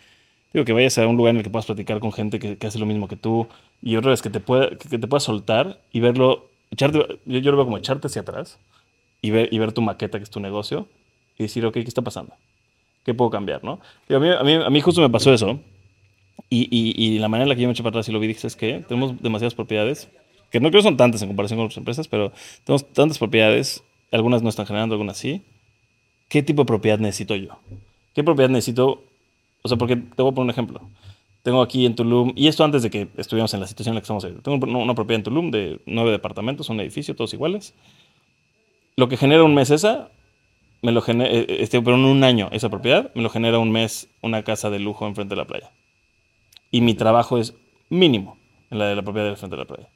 digo, 0.53 0.65
que 0.65 0.73
vayas 0.73 0.99
a 0.99 1.07
un 1.07 1.17
lugar 1.17 1.31
en 1.31 1.39
el 1.39 1.43
que 1.45 1.51
puedas 1.51 1.67
platicar 1.67 2.01
con 2.01 2.13
gente 2.13 2.39
que, 2.39 2.59
que 2.59 2.67
hace 2.67 2.79
lo 2.79 2.87
mismo 2.87 3.09
que 3.09 3.17
tú 3.17 3.47
y 3.81 3.97
otra 3.97 4.11
vez 4.11 4.23
que 4.23 4.31
te, 4.31 4.41
pueda, 4.41 4.71
que 4.71 4.99
te 4.99 5.07
puedas 5.07 5.23
soltar 5.23 5.81
y 5.93 6.01
verlo, 6.01 6.49
echarte, 6.71 6.99
yo, 7.27 7.39
yo, 7.39 7.51
lo 7.51 7.57
veo 7.57 7.65
como 7.65 7.79
echarte 7.79 8.09
hacia 8.09 8.23
atrás 8.23 8.59
y 9.21 9.31
ver, 9.31 9.49
y 9.53 9.59
ver 9.59 9.73
tu 9.73 9.83
maqueta, 9.83 10.19
que 10.19 10.25
es 10.25 10.31
tu 10.31 10.41
negocio, 10.41 10.89
y 11.39 11.45
decir, 11.45 11.65
ok, 11.65 11.75
¿qué 11.75 11.81
está 11.81 12.03
pasando? 12.03 12.35
¿Qué 13.05 13.15
puedo 13.15 13.31
cambiar? 13.31 13.65
¿no? 13.65 13.81
a, 14.09 14.19
mí, 14.19 14.29
a, 14.31 14.43
mí, 14.43 14.53
a 14.55 14.71
mí 14.71 14.81
justo 14.81 15.01
me 15.01 15.11
pasó 15.11 15.33
eso. 15.33 15.61
Y, 16.49 16.69
y, 16.71 16.95
y, 16.97 17.19
la 17.19 17.29
manera 17.29 17.45
en 17.45 17.49
la 17.49 17.55
que 17.55 17.63
yo 17.63 17.69
me 17.69 17.73
eché 17.73 17.83
para 17.83 17.91
atrás 17.91 18.09
y 18.09 18.13
lo 18.13 18.21
vi 18.21 18.27
dije 18.27 18.47
es 18.47 18.57
que 18.57 18.85
tenemos 18.87 19.21
demasiadas 19.23 19.55
propiedades 19.55 20.09
que 20.53 20.61
no 20.61 20.71
creo 20.71 20.83
son 20.83 20.99
tantas 20.99 21.23
en 21.23 21.29
comparación 21.29 21.59
con 21.59 21.65
otras 21.65 21.79
empresas, 21.79 22.07
pero 22.09 22.31
tenemos 22.65 22.87
tantas 22.93 23.19
propiedades, 23.19 23.83
algunas 24.13 24.43
no 24.43 24.51
están 24.51 24.67
generando, 24.67 24.95
algunas 24.95 25.17
sí. 25.17 25.43
¿Qué 26.29 26.43
tipo 26.43 26.63
de 26.63 26.67
propiedad 26.67 26.99
necesito 26.99 27.35
yo? 27.35 27.59
¿Qué 28.15 28.23
propiedad 28.23 28.51
necesito? 28.51 29.03
O 29.63 29.69
sea, 29.69 29.79
porque 29.79 29.97
te 29.97 30.23
voy 30.23 30.31
a 30.31 30.35
poner 30.35 30.45
un 30.45 30.51
ejemplo. 30.51 30.81
Tengo 31.43 31.63
aquí 31.63 31.87
en 31.87 31.97
Tulum, 31.97 32.33
y 32.37 32.49
esto 32.49 32.65
antes 32.65 32.83
de 32.83 32.91
que 32.91 33.09
estuviéramos 33.17 33.53
en 33.55 33.61
la 33.61 33.67
situación 33.67 33.93
en 33.93 33.95
la 33.97 34.01
que 34.03 34.05
estamos 34.05 34.25
hoy. 34.25 34.35
Tengo 34.43 34.65
una 34.79 34.95
propiedad 34.95 35.21
en 35.21 35.25
Tulum 35.25 35.51
de 35.51 35.81
nueve 35.87 36.11
departamentos, 36.11 36.69
un 36.69 36.81
edificio, 36.81 37.17
todos 37.17 37.33
iguales. 37.33 37.75
Lo 38.97 39.09
que 39.09 39.17
genera 39.17 39.43
un 39.45 39.55
mes 39.55 39.71
esa, 39.71 40.11
me 40.83 40.93
lo 40.93 41.01
genera, 41.01 41.31
eh, 41.31 41.47
eh, 41.49 41.57
este, 41.61 41.81
pero 41.81 41.97
en 41.97 42.05
un 42.05 42.25
año 42.25 42.49
esa 42.53 42.69
propiedad, 42.69 43.11
me 43.15 43.23
lo 43.23 43.31
genera 43.31 43.59
un 43.59 43.71
mes 43.71 44.09
una 44.21 44.43
casa 44.43 44.71
de 44.71 44.79
lujo 44.79 45.07
enfrente 45.07 45.35
de 45.35 45.41
la 45.41 45.47
playa. 45.47 45.71
Y 46.71 46.81
mi 46.81 46.95
trabajo 46.95 47.39
es 47.39 47.55
mínimo 47.89 48.37
en 48.71 48.79
la 48.79 48.87
de 48.87 48.97
la 48.97 49.03
propiedad 49.03 49.29
de 49.29 49.37
frente 49.37 49.57
de 49.57 49.63
la 49.63 49.69
playa. 49.69 49.89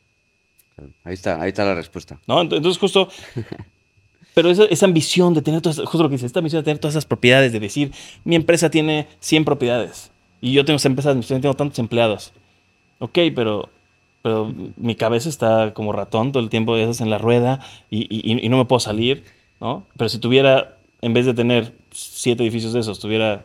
Ahí 1.05 1.14
está, 1.14 1.41
ahí 1.41 1.49
está 1.49 1.64
la 1.64 1.74
respuesta. 1.74 2.20
¿No? 2.26 2.41
Entonces, 2.41 2.78
justo. 2.78 3.09
Pero 4.34 4.51
esa, 4.51 4.64
esa 4.64 4.84
ambición 4.84 5.32
de 5.32 5.41
tener 5.41 5.62
todas, 5.62 5.78
justo 5.78 6.03
lo 6.03 6.11
que 6.11 6.16
dice, 6.16 6.26
esta 6.26 6.41
ambición 6.41 6.61
de 6.61 6.64
tener 6.64 6.78
todas 6.78 6.93
esas 6.93 7.07
propiedades, 7.07 7.53
de 7.53 7.61
decir, 7.61 7.93
mi 8.24 8.37
empresa 8.37 8.70
tiene 8.70 9.07
100 9.20 9.47
propiedades 9.47 10.11
y 10.41 10.53
yo 10.53 10.64
tengo 10.64 10.76
esa 10.76 10.89
empresa, 10.89 11.18
tengo 11.20 11.55
tantos 11.55 11.78
empleados. 11.78 12.32
Ok, 12.99 13.18
pero, 13.34 13.70
pero 14.22 14.53
mi 14.76 14.95
cabeza 14.95 15.28
está 15.28 15.72
como 15.74 15.93
ratón 15.93 16.32
todo 16.32 16.43
el 16.43 16.51
tiempo 16.51 16.76
esas 16.76 17.01
en 17.01 17.11
la 17.11 17.18
rueda 17.18 17.61
y, 17.91 18.03
y, 18.11 18.45
y, 18.45 18.49
no 18.49 18.59
me 18.59 18.64
puedo 18.64 18.80
salir, 18.80 19.24
¿no? 19.61 19.87
Pero 19.97 20.09
si 20.09 20.18
tuviera, 20.18 20.76
en 21.03 21.14
vez 21.14 21.26
de 21.26 21.34
tener 21.34 21.72
siete 21.92 22.42
edificios 22.42 22.72
de 22.72 22.80
esos, 22.80 23.01
tuviera 23.01 23.44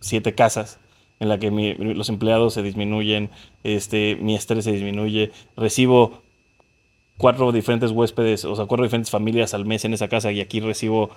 siete 0.00 0.34
casas 0.34 0.78
en 1.20 1.28
la 1.28 1.38
que 1.38 1.50
mi, 1.50 1.74
los 1.74 2.08
empleados 2.08 2.54
se 2.54 2.62
disminuyen, 2.62 3.30
este, 3.64 4.16
mi 4.16 4.34
estrés 4.34 4.64
se 4.64 4.72
disminuye, 4.72 5.32
recibo 5.56 6.22
cuatro 7.16 7.50
diferentes 7.52 7.90
huéspedes, 7.90 8.44
o 8.44 8.54
sea, 8.54 8.66
cuatro 8.66 8.84
diferentes 8.84 9.10
familias 9.10 9.52
al 9.54 9.64
mes 9.64 9.84
en 9.84 9.94
esa 9.94 10.08
casa 10.08 10.30
y 10.30 10.40
aquí 10.40 10.60
recibo, 10.60 11.10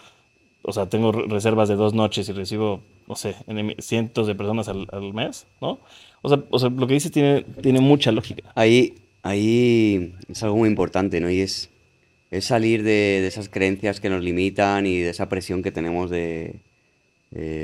o 0.64 0.72
sea, 0.74 0.90
tengo 0.90 1.12
reservas 1.12 1.70
de 1.70 1.76
dos 1.76 1.94
noches 1.94 2.28
y 2.30 2.34
recibo, 2.34 2.82
no 3.08 3.16
sé, 3.16 3.36
cientos 3.80 4.28
de 4.28 4.36
personas 4.36 4.68
al, 4.68 5.14
mes, 5.14 5.46
¿no? 5.62 5.80
O 6.24 6.30
sea, 6.30 6.44
o 6.50 6.60
sea, 6.60 6.70
lo 6.70 6.88
que 6.88 6.96
dices 6.96 7.12
tiene, 7.12 7.44
tiene 7.62 7.80
mucha 7.80 8.12
lógica. 8.12 8.52
Ahí, 8.56 8.96
ahí 9.22 10.16
es 10.28 10.42
algo 10.44 10.58
muy 10.58 10.70
importante, 10.70 11.20
¿no? 11.20 11.30
Y 11.30 11.42
es, 11.42 11.70
es 12.32 12.46
salir 12.46 12.84
de, 12.84 13.28
esas 13.28 13.50
creencias 13.50 14.00
que 14.00 14.10
nos 14.10 14.24
limitan 14.24 14.86
y 14.88 15.00
de 15.02 15.10
esa 15.10 15.30
presión 15.30 15.62
que 15.62 15.72
tenemos 15.72 16.10
de, 16.10 16.56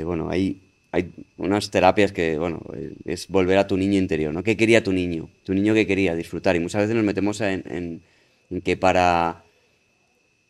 bueno, 0.04 0.28
hay, 0.30 0.60
hay 0.92 1.10
unas 1.36 1.70
terapias 1.70 2.12
que, 2.12 2.38
bueno, 2.38 2.60
es 3.04 3.28
volver 3.28 3.58
a 3.58 3.66
tu 3.66 3.76
niño 3.76 3.98
interior, 3.98 4.32
¿no? 4.32 4.44
¿Qué 4.44 4.56
quería 4.56 4.84
tu 4.84 4.92
niño? 4.92 5.28
Tu 5.44 5.54
niño 5.54 5.74
que 5.74 5.86
quería 5.86 6.14
disfrutar. 6.14 6.54
Y 6.54 6.60
muchas 6.60 6.82
veces 6.82 6.94
nos 6.94 7.04
metemos 7.04 7.40
en 7.40 8.02
en 8.50 8.60
que 8.60 8.76
para, 8.76 9.44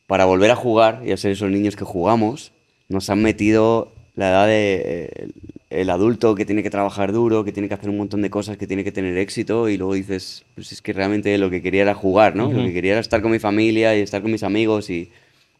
para 0.07 0.25
volver 0.25 0.51
a 0.51 0.57
jugar 0.57 1.03
y 1.05 1.13
a 1.13 1.17
ser 1.17 1.33
esos 1.33 1.51
niños 1.51 1.77
que 1.77 1.85
jugamos, 1.85 2.53
nos 2.89 3.11
han 3.11 3.23
metido 3.23 3.93
la 4.15 4.31
edad 4.31 4.47
de 4.47 4.83
eh, 4.85 5.29
el 5.71 5.91
adulto 5.91 6.35
que 6.35 6.47
tiene 6.47 6.63
que 6.63 6.71
trabajar 6.71 7.13
duro, 7.13 7.45
que 7.45 7.53
tiene 7.53 7.69
que 7.69 7.75
hacer 7.75 7.91
un 7.91 7.99
montón 7.99 8.23
de 8.23 8.31
cosas, 8.31 8.57
que 8.57 8.67
tiene 8.67 8.85
que 8.85 8.93
tener 8.93 9.19
éxito 9.19 9.69
y 9.69 9.77
luego 9.77 9.95
dices, 9.95 10.45
pues 10.55 10.73
es 10.73 10.81
que 10.81 10.93
realmente 10.93 11.37
lo 11.37 11.51
que 11.51 11.61
quería 11.61 11.83
era 11.83 11.95
jugar, 11.95 12.37
¿no? 12.37 12.51
Lo 12.51 12.65
que 12.65 12.73
quería 12.73 12.93
era 12.93 13.01
estar 13.01 13.21
con 13.21 13.31
mi 13.31 13.39
familia 13.39 13.97
y 13.97 14.01
estar 14.01 14.23
con 14.23 14.31
mis 14.31 14.43
amigos 14.43 14.89
y, 14.89 15.11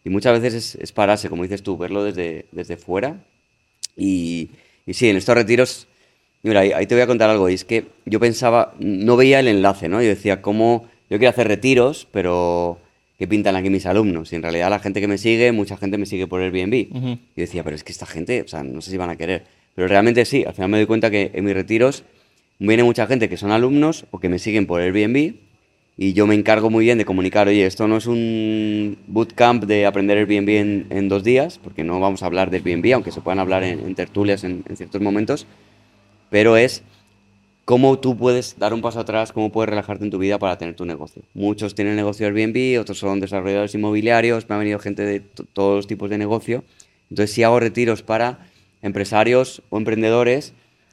y 0.05 0.11
muchas 0.11 0.41
veces 0.41 0.55
es, 0.55 0.83
es, 0.83 0.93
pararse, 0.93 1.29
como 1.29 1.43
dices 1.43 1.63
tú, 1.63 1.77
verlo 1.77 2.05
desde, 2.05 2.47
desde 2.53 2.77
fuera. 2.79 3.23
Y, 3.97 4.51
y 4.87 4.95
sí, 4.95 5.09
en 5.11 5.17
estos 5.17 5.35
retiros, 5.35 5.89
mira, 6.43 6.61
ahí, 6.61 6.73
ahí, 6.73 6.87
te 6.87 6.95
voy 6.95 7.03
a 7.03 7.07
contar 7.07 7.29
algo, 7.29 7.51
y 7.51 7.55
es 7.55 7.65
que 7.65 7.87
yo 8.07 8.19
pensaba, 8.19 8.75
no 8.79 9.17
veía 9.17 9.41
el 9.41 9.49
enlace, 9.49 9.89
¿no? 9.91 10.01
Yo 10.01 10.09
decía, 10.09 10.41
¿cómo 10.41 10.89
yo 11.11 11.19
quiero 11.19 11.31
hacer 11.31 11.49
retiros, 11.49 12.07
pero 12.11 12.79
¿qué 13.19 13.27
pintan 13.27 13.57
aquí 13.57 13.69
mis 13.69 13.85
alumnos? 13.85 14.33
Y 14.33 14.37
en 14.37 14.43
realidad 14.43 14.71
la 14.71 14.79
gente 14.79 15.01
que 15.01 15.09
me 15.09 15.19
sigue, 15.19 15.53
mucha 15.53 15.77
gente 15.77 15.99
me 15.99 16.07
sigue 16.07 16.27
por 16.27 16.41
Airbnb. 16.41 16.75
Y 16.75 17.41
decía, 17.41 17.65
pero 17.65 17.77
es 17.77 17.85
que 17.85 17.93
esta 17.93 18.07
gente, 18.07 18.43
o 18.43 18.49
sea, 18.49 18.63
no 18.63 18.81
sé 18.81 18.91
si 18.91 18.97
van 18.97 19.11
a 19.11 19.17
querer. 19.17 19.58
Pero 19.79 19.87
realmente 19.87 20.25
sí, 20.25 20.43
al 20.45 20.55
final 20.55 20.71
me 20.71 20.79
doy 20.79 20.87
cuenta 20.87 21.09
que 21.09 21.31
en 21.35 21.45
mis 21.45 21.55
retiros 21.55 22.03
viene 22.59 22.83
mucha 22.83 23.07
gente 23.07 23.29
que 23.29 23.37
son 23.37 23.53
alumnos 23.53 24.07
o 24.11 24.19
que 24.19 24.29
me 24.29 24.41
siguen 24.41 24.67
por 24.67 24.81
Airbnb 24.81 25.35
y 25.97 26.15
yo 26.15 26.27
me 26.27 26.35
encargo 26.35 26.69
muy 26.69 26.85
bien 26.85 26.99
de 26.99 27.05
comunicar, 27.05 27.47
oye, 27.47 27.65
esto 27.65 27.87
no 27.87 27.99
es 27.99 28.09
un 28.09 28.99
bootcamp 29.07 29.67
de 29.67 29.87
aprender 29.87 30.19
Airbnb 30.19 30.49
en, 30.49 30.87
en 30.91 31.09
dos 31.09 31.23
días, 31.23 31.61
porque 31.63 31.85
no 31.85 32.01
vamos 32.01 32.25
a 32.25 32.27
hablar 32.27 32.51
de 32.51 32.57
Airbnb, 32.57 32.93
aunque 32.93 33.13
se 33.13 33.21
puedan 33.21 33.39
hablar 33.39 33.63
en, 33.63 33.95
tertulias 33.95 34.43
en, 34.43 34.65
ciertos 34.75 35.01
momentos, 35.01 35.47
pero 36.29 36.57
es 36.57 36.83
cómo 37.65 38.01
tú 38.01 38.17
puedes 38.17 38.59
dar 38.59 38.75
un 38.75 38.81
paso 38.81 38.99
atrás, 38.99 39.31
cómo 39.31 39.53
puedes 39.53 39.71
relajarte 39.71 40.03
en 40.03 40.11
tu 40.11 40.19
vida 40.19 40.41
para 40.41 40.59
tener 40.59 40.75
tu 40.75 40.87
negocio. 40.87 41.23
Muchos 41.35 41.77
tienen 41.77 41.95
negocio 41.95 42.27
Airbnb, 42.27 42.81
otros 42.81 42.99
son 42.99 43.21
desarrolladores 43.21 43.77
inmobiliarios, 43.77 44.49
me 44.49 44.57
ha 44.57 44.59
venido 44.59 44.81
gente 44.81 45.05
de 45.05 45.21
todos 45.21 45.77
los 45.77 45.87
tipos 45.87 46.11
de 46.11 46.19
negocio. 46.19 46.65
Entonces 47.11 47.33
sí 47.33 47.45
hago 47.45 47.61
retiros 47.61 48.03
para 48.03 48.48
empresarios 48.83 49.63
o 49.71 49.79
emprendedores 49.79 50.53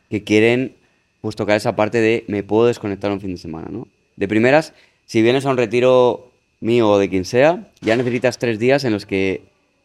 que 0.09 0.23
quieren 0.23 0.75
pues 1.21 1.35
tocar 1.35 1.57
esa 1.57 1.75
parte 1.75 2.01
de 2.01 2.23
me 2.27 2.43
puedo 2.43 2.67
desconectar 2.67 3.11
un 3.11 3.19
fin 3.19 3.31
de 3.31 3.37
semana, 3.37 3.67
¿no? 3.71 3.87
De 4.15 4.27
primeras, 4.27 4.73
si 5.05 5.21
vienes 5.21 5.45
a 5.45 5.49
un 5.49 5.57
retiro 5.57 6.31
mío 6.59 6.89
o 6.89 6.99
de 6.99 7.09
quien 7.09 7.25
sea, 7.25 7.71
ya 7.81 7.95
necesitas 7.95 8.37
tres 8.37 8.59
días 8.59 8.83
en 8.83 8.93
los 8.93 9.05
que 9.05 9.41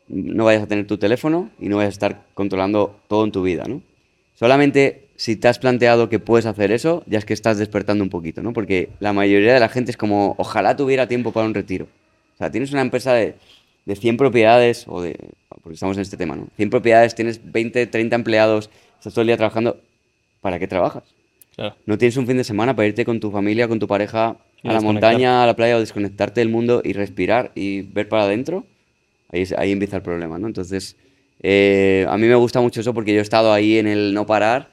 no 0.09 0.45
vayas 0.45 0.63
a 0.63 0.67
tener 0.67 0.87
tu 0.87 0.99
teléfono 0.99 1.51
y 1.61 1.69
no 1.69 1.77
vayas 1.77 1.93
a 1.93 1.97
estar 1.97 2.23
controlando 2.35 3.01
todo 3.09 3.25
en 3.25 3.33
tu 3.33 3.43
vida, 3.43 3.65
¿no? 3.67 3.83
Solamente 4.35 5.09
si 5.17 5.37
te 5.37 5.49
has 5.49 5.59
planteado 5.59 6.09
que 6.09 6.19
puedes 6.19 6.47
hacer 6.47 6.73
eso, 6.73 7.05
ya 7.07 7.19
es 7.19 7.27
que 7.27 7.35
estás 7.35 7.59
despertando 7.59 8.03
un 8.03 8.09
poquito, 8.11 8.43
¿no? 8.43 8.55
Porque 8.55 8.89
la 9.01 9.13
mayoría 9.13 9.53
de 9.53 9.61
la 9.61 9.69
gente 9.69 9.91
es 9.91 9.97
como, 9.99 10.35
ojalá 10.39 10.77
tuviera 10.77 11.09
tiempo 11.09 11.31
para 11.31 11.47
un 11.47 11.53
retiro. 11.53 11.87
O 12.35 12.39
sea, 12.39 12.51
tienes 12.51 12.73
una 12.73 12.81
empresa 12.81 13.13
de, 13.13 13.35
de 13.91 13.97
100 13.97 14.17
propiedades, 14.17 14.85
o 14.89 15.03
de, 15.03 15.17
porque 15.63 15.75
estamos 15.75 15.97
en 15.97 16.03
este 16.03 16.17
tema, 16.17 16.37
¿no? 16.37 16.47
100 16.57 16.71
propiedades, 16.71 17.15
tienes 17.17 17.41
20, 17.51 17.87
30 17.89 18.15
empleados, 18.15 18.71
estás 18.99 19.13
todo 19.13 19.23
el 19.23 19.27
día 19.27 19.37
trabajando, 19.37 19.81
¿para 20.41 20.59
qué 20.61 20.69
trabajas? 20.69 21.03
Claro. 21.57 21.75
No 21.87 21.99
tienes 21.99 22.17
un 22.17 22.27
fin 22.27 22.37
de 22.37 22.45
semana 22.45 22.77
para 22.77 22.87
irte 22.87 23.05
con 23.05 23.19
tu 23.19 23.31
familia, 23.33 23.67
con 23.67 23.79
tu 23.81 23.89
pareja 23.89 24.29
a 24.29 24.37
la 24.73 24.81
montaña, 24.85 25.43
a 25.43 25.47
la 25.47 25.57
playa 25.57 25.77
o 25.77 25.81
desconectarte 25.81 26.41
del 26.41 26.49
mundo 26.51 26.83
y 26.85 26.93
respirar 26.93 27.51
y 27.57 27.83
ver 27.83 28.09
para 28.09 28.23
adentro. 28.25 28.65
Ahí, 29.33 29.43
es- 29.43 29.53
ahí 29.59 29.73
empieza 29.73 29.97
el 29.97 30.03
problema, 30.03 30.39
¿no? 30.39 30.47
Entonces, 30.47 30.97
eh, 31.43 32.07
a 32.09 32.17
mí 32.17 32.27
me 32.29 32.35
gusta 32.37 32.61
mucho 32.61 32.81
eso 32.81 32.95
porque 32.95 33.13
yo 33.13 33.19
he 33.19 33.23
estado 33.23 33.53
ahí 33.53 33.79
en 33.79 33.89
el 33.89 34.15
no 34.15 34.25
parar 34.25 34.71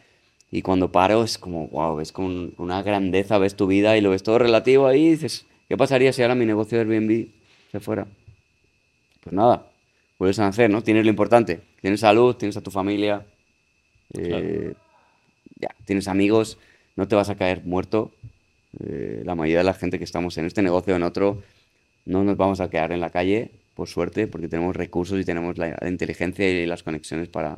y 0.52 0.62
cuando 0.62 0.92
paro 0.92 1.24
es 1.24 1.38
como, 1.40 1.68
wow, 1.70 1.96
ves 1.96 2.12
con 2.12 2.54
una 2.58 2.84
grandeza, 2.84 3.40
ves 3.40 3.56
tu 3.56 3.66
vida 3.68 3.98
y 3.98 4.02
lo 4.02 4.12
ves 4.12 4.22
todo 4.22 4.38
relativo 4.38 4.86
ahí 4.86 5.08
y 5.08 5.10
dices, 5.12 5.46
¿qué 5.68 5.76
pasaría 5.76 6.14
si 6.14 6.22
ahora 6.22 6.36
mi 6.36 6.46
negocio 6.46 6.78
de 6.78 6.84
Airbnb 6.84 7.28
se 7.72 7.80
fuera? 7.80 8.06
Pues 9.28 9.36
nada, 9.36 9.68
vuelves 10.18 10.40
a 10.40 10.44
nacer, 10.44 10.70
¿no? 10.70 10.82
Tienes 10.82 11.04
lo 11.04 11.10
importante, 11.10 11.60
tienes 11.82 12.00
salud, 12.00 12.36
tienes 12.36 12.56
a 12.56 12.62
tu 12.62 12.72
familia, 12.72 13.26
eh, 14.14 14.74
ya, 15.60 15.68
tienes 15.84 16.08
amigos, 16.08 16.58
no 16.96 17.10
te 17.10 17.16
vas 17.16 17.30
a 17.30 17.36
caer 17.36 17.66
muerto. 17.66 18.14
Eh, 18.80 19.24
la 19.26 19.36
mayoría 19.36 19.58
de 19.58 19.64
la 19.66 19.74
gente 19.74 19.98
que 19.98 20.06
estamos 20.06 20.38
en 20.38 20.46
este 20.46 20.62
negocio 20.62 20.94
o 20.94 20.96
en 20.96 21.04
otro, 21.04 21.44
no 22.06 22.24
nos 22.24 22.38
vamos 22.38 22.62
a 22.62 22.70
quedar 22.70 22.94
en 22.94 23.02
la 23.02 23.10
calle, 23.10 23.52
por 23.76 23.90
suerte, 23.90 24.28
porque 24.28 24.48
tenemos 24.48 24.78
recursos 24.78 25.20
y 25.20 25.26
tenemos 25.26 25.58
la, 25.58 25.78
la 25.78 25.90
inteligencia 25.90 26.50
y 26.50 26.66
las 26.66 26.84
conexiones 26.84 27.28
para, 27.28 27.58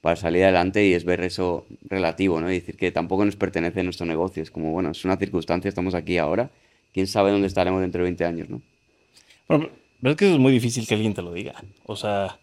para 0.00 0.16
salir 0.16 0.44
adelante 0.44 0.86
y 0.86 0.94
es 0.94 1.04
ver 1.04 1.20
eso 1.20 1.66
relativo, 1.90 2.40
¿no? 2.40 2.50
Y 2.50 2.54
decir 2.54 2.78
que 2.78 2.90
tampoco 2.90 3.26
nos 3.26 3.36
pertenece 3.36 3.82
nuestro 3.82 4.06
negocio, 4.06 4.42
es 4.42 4.50
como, 4.50 4.72
bueno, 4.72 4.92
es 4.92 5.04
una 5.04 5.18
circunstancia, 5.18 5.68
estamos 5.68 5.94
aquí 5.94 6.16
ahora, 6.16 6.50
quién 6.94 7.06
sabe 7.06 7.32
dónde 7.32 7.48
estaremos 7.48 7.82
dentro 7.82 7.98
de 7.98 8.04
20 8.04 8.24
años, 8.24 8.48
¿no? 8.48 8.62
Bueno, 9.46 9.68
pero 10.02 10.12
es 10.12 10.18
que 10.18 10.32
es 10.32 10.38
muy 10.40 10.52
difícil 10.52 10.86
que 10.88 10.96
alguien 10.96 11.14
te 11.14 11.22
lo 11.22 11.32
diga. 11.32 11.54
O 11.86 11.96
sea, 11.96 12.38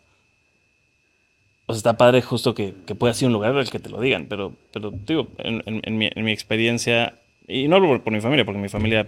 o 1.66 1.74
sea 1.74 1.78
está 1.78 1.98
padre 1.98 2.22
justo 2.22 2.54
que, 2.56 2.74
que 2.86 2.96
pueda 2.96 3.14
ser 3.14 3.28
un 3.28 3.34
lugar 3.34 3.56
al 3.56 3.70
que 3.70 3.80
te 3.80 3.90
lo 3.90 4.00
digan, 4.02 4.26
pero, 4.28 4.54
pero 4.74 4.92
digo, 4.92 5.28
en, 5.38 5.62
en- 5.66 5.98
mi, 5.98 6.10
en 6.14 6.24
mi 6.26 6.32
experiencia, 6.32 7.20
y 7.48 7.68
no 7.68 7.76
hablo 7.76 7.90
por, 7.90 8.02
por 8.04 8.14
mi 8.14 8.22
familia, 8.22 8.46
porque 8.46 8.60
mi 8.60 8.70
familia 8.70 9.08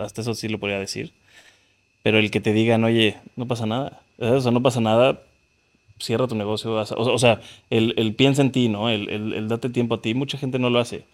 hasta 0.00 0.20
eso 0.22 0.34
sí 0.34 0.48
lo 0.48 0.58
podría 0.58 0.78
decir, 0.78 1.12
pero 2.02 2.18
el 2.18 2.30
que 2.30 2.40
te 2.40 2.52
digan, 2.52 2.84
oye, 2.84 3.16
no 3.36 3.46
pasa 3.46 3.66
nada, 3.66 4.02
o 4.18 4.40
sea, 4.40 4.52
no 4.52 4.62
pasa 4.62 4.80
nada, 4.80 5.22
cierra 6.00 6.28
tu 6.28 6.36
negocio, 6.36 6.74
o, 6.74 6.80
o 7.14 7.18
sea, 7.18 7.40
el, 7.70 7.94
el 7.98 8.14
piensa 8.14 8.42
en 8.42 8.52
ti, 8.52 8.68
¿no? 8.68 8.90
El, 8.90 9.08
el- 9.10 9.32
el 9.34 9.48
date 9.48 9.70
tiempo 9.70 9.96
a 9.96 10.02
ti, 10.02 10.14
mucha 10.14 10.38
gente 10.38 10.58
no 10.58 10.70
lo 10.70 10.80
hace. 10.80 11.04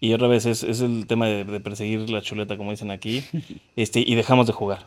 Y 0.00 0.12
otra 0.14 0.28
vez 0.28 0.46
es, 0.46 0.62
es 0.64 0.80
el 0.82 1.06
tema 1.06 1.26
de, 1.28 1.44
de 1.44 1.60
perseguir 1.60 2.10
la 2.10 2.22
chuleta, 2.22 2.56
como 2.58 2.70
dicen 2.72 2.90
aquí, 2.90 3.24
este, 3.76 4.00
y 4.06 4.14
dejamos 4.16 4.46
de 4.46 4.52
jugar 4.54 4.86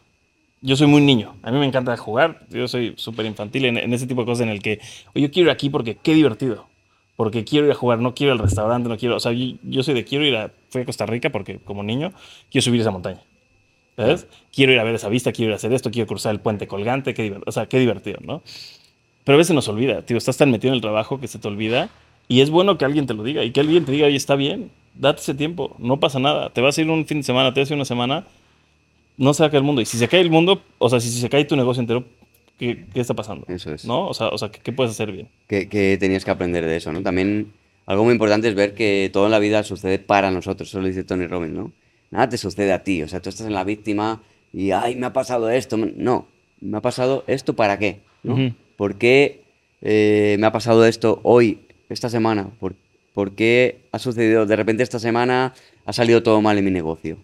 yo 0.62 0.76
soy 0.76 0.88
muy 0.88 1.02
niño. 1.02 1.36
A 1.42 1.52
mí 1.52 1.60
me 1.60 1.66
encanta 1.66 1.96
jugar. 1.98 2.46
Yo 2.50 2.68
soy 2.68 2.94
súper 2.98 3.26
infantil 3.26 3.66
en, 3.66 3.78
en 3.78 3.94
ese 3.94 4.08
tipo 4.08 4.22
de 4.22 4.26
cosas 4.26 4.44
en 4.44 4.50
el 4.50 4.62
que 4.62 4.80
oye, 5.14 5.26
yo 5.26 5.32
quiero 5.32 5.50
ir 5.50 5.52
aquí 5.52 5.70
porque 5.70 5.96
qué 5.96 6.14
divertido. 6.14 6.68
Porque 7.16 7.44
quiero 7.44 7.66
ir 7.66 7.74
a 7.74 7.76
jugar, 7.76 8.00
no 8.00 8.16
quiero 8.16 8.34
ir 8.34 8.40
al 8.40 8.46
restaurante, 8.46 8.88
no 8.88 8.98
quiero. 8.98 9.18
O 9.18 9.20
sea, 9.20 9.34
yo, 9.34 9.56
yo 9.64 9.84
soy 9.84 9.94
de 9.94 10.06
quiero 10.06 10.26
ir 10.26 10.36
a. 10.36 10.52
Fui 10.70 10.82
a 10.82 10.86
Costa 10.86 11.06
Rica 11.06 11.30
porque 11.32 11.60
como 11.60 11.84
niño 11.84 12.14
quiero 12.50 12.64
subir 12.64 12.82
esa 12.82 12.92
montaña. 12.92 13.22
¿Sabes? 13.98 14.28
Quiero 14.54 14.72
ir 14.72 14.80
a 14.80 14.84
ver 14.86 14.96
esa 14.96 15.10
vista, 15.10 15.34
quiero 15.34 15.50
ir 15.50 15.54
a 15.54 15.56
hacer 15.58 15.74
esto, 15.74 15.92
quiero 15.92 16.08
cruzar 16.08 16.34
el 16.34 16.40
puente 16.40 16.68
colgante. 16.68 17.14
Qué 17.14 17.38
o 17.46 17.52
sea, 17.52 17.66
qué 17.66 17.80
divertido, 17.80 18.20
¿no? 18.22 18.42
Pero 19.26 19.36
a 19.36 19.38
veces 19.38 19.54
nos 19.54 19.68
olvida, 19.68 20.04
tío. 20.04 20.18
Estás 20.18 20.38
tan 20.38 20.52
metido 20.52 20.72
en 20.72 20.76
el 20.76 20.82
trabajo 20.82 21.20
que 21.20 21.28
se 21.28 21.40
te 21.40 21.48
olvida. 21.48 21.90
Y 22.30 22.42
es 22.42 22.50
bueno 22.50 22.78
que 22.78 22.86
alguien 22.86 23.08
te 23.08 23.14
lo 23.14 23.24
diga 23.24 23.44
y 23.44 23.52
que 23.52 23.60
alguien 23.60 23.84
te 23.86 23.92
diga, 23.92 24.08
oye, 24.08 24.16
está 24.16 24.36
bien, 24.36 24.72
date 24.94 25.20
ese 25.20 25.34
tiempo, 25.34 25.76
no 25.80 26.00
pasa 26.00 26.20
nada. 26.20 26.52
Te 26.52 26.62
vas 26.62 26.78
a 26.78 26.82
ir 26.82 26.90
un 26.90 27.06
fin 27.06 27.18
de 27.18 27.24
semana, 27.24 27.54
te 27.54 27.60
vas 27.60 27.70
a 27.70 27.74
ir 27.74 27.76
una 27.76 27.86
semana, 27.86 28.26
no 29.20 29.34
se 29.34 29.44
va 29.44 29.48
a 29.48 29.52
caer 29.52 29.60
el 29.60 29.66
mundo. 29.66 29.82
Y 29.82 29.86
si 29.86 29.98
se 29.98 30.08
cae 30.08 30.22
el 30.22 30.32
mundo, 30.32 30.64
o 30.80 30.90
sea, 30.90 31.00
si, 31.00 31.10
si 31.10 31.20
se 31.20 31.30
cae 31.30 31.46
tu 31.46 31.56
negocio 31.56 31.82
entero, 31.82 32.06
¿qué, 32.58 32.86
qué 32.94 33.02
está 33.02 33.14
pasando? 33.14 33.46
Eso 33.50 33.72
es. 33.72 33.86
¿No? 33.86 34.08
O 34.08 34.14
sea, 34.14 34.30
o 34.30 34.38
sea 34.38 34.50
¿qué, 34.50 34.60
qué 34.62 34.72
puedes 34.72 34.92
hacer 34.92 35.12
bien? 35.12 35.28
que, 35.48 35.68
que 35.68 35.98
tenías 36.00 36.24
que 36.24 36.32
aprender 36.32 36.66
de 36.66 36.78
eso, 36.78 36.92
¿no? 36.94 37.04
También 37.04 37.52
algo 37.86 38.06
muy 38.06 38.14
importante 38.14 38.48
es 38.48 38.56
ver 38.56 38.74
que 38.74 39.10
todo 39.12 39.26
en 39.26 39.32
la 39.32 39.40
vida 39.40 39.64
sucede 39.64 40.00
para 40.00 40.32
nosotros, 40.32 40.70
eso 40.70 40.80
lo 40.80 40.88
dice 40.88 41.04
Tony 41.04 41.28
Robbins, 41.28 41.54
¿no? 41.54 41.72
Nada 42.12 42.30
te 42.30 42.38
sucede 42.38 42.72
a 42.72 42.84
ti, 42.84 43.04
o 43.04 43.08
sea, 43.08 43.20
tú 43.20 43.30
estás 43.30 43.46
en 43.46 43.54
la 43.54 43.64
víctima 43.64 44.22
y, 44.54 44.72
ay, 44.72 44.96
me 44.96 45.06
ha 45.06 45.14
pasado 45.14 45.50
esto. 45.50 45.78
No, 45.78 46.26
me 46.62 46.78
ha 46.78 46.82
pasado 46.82 47.24
esto 47.28 47.56
para 47.56 47.78
qué, 47.78 48.00
¿no? 48.24 48.34
Ujú. 48.34 48.54
¿Por 48.78 48.96
qué 48.96 49.42
eh, 49.82 50.38
me 50.40 50.48
ha 50.48 50.52
pasado 50.52 50.86
esto 50.86 51.20
hoy, 51.24 51.60
esta 51.90 52.10
semana? 52.10 52.50
¿Por, 52.60 52.74
por 53.14 53.32
qué 53.34 53.82
ha 53.92 54.00
sucedido, 54.00 54.46
de 54.46 54.56
repente 54.56 54.82
esta 54.82 54.98
semana 54.98 55.54
ha 55.86 55.94
salido 55.94 56.24
todo 56.24 56.42
mal 56.42 56.58
en 56.58 56.66
mi 56.66 56.72
negocio? 56.72 57.18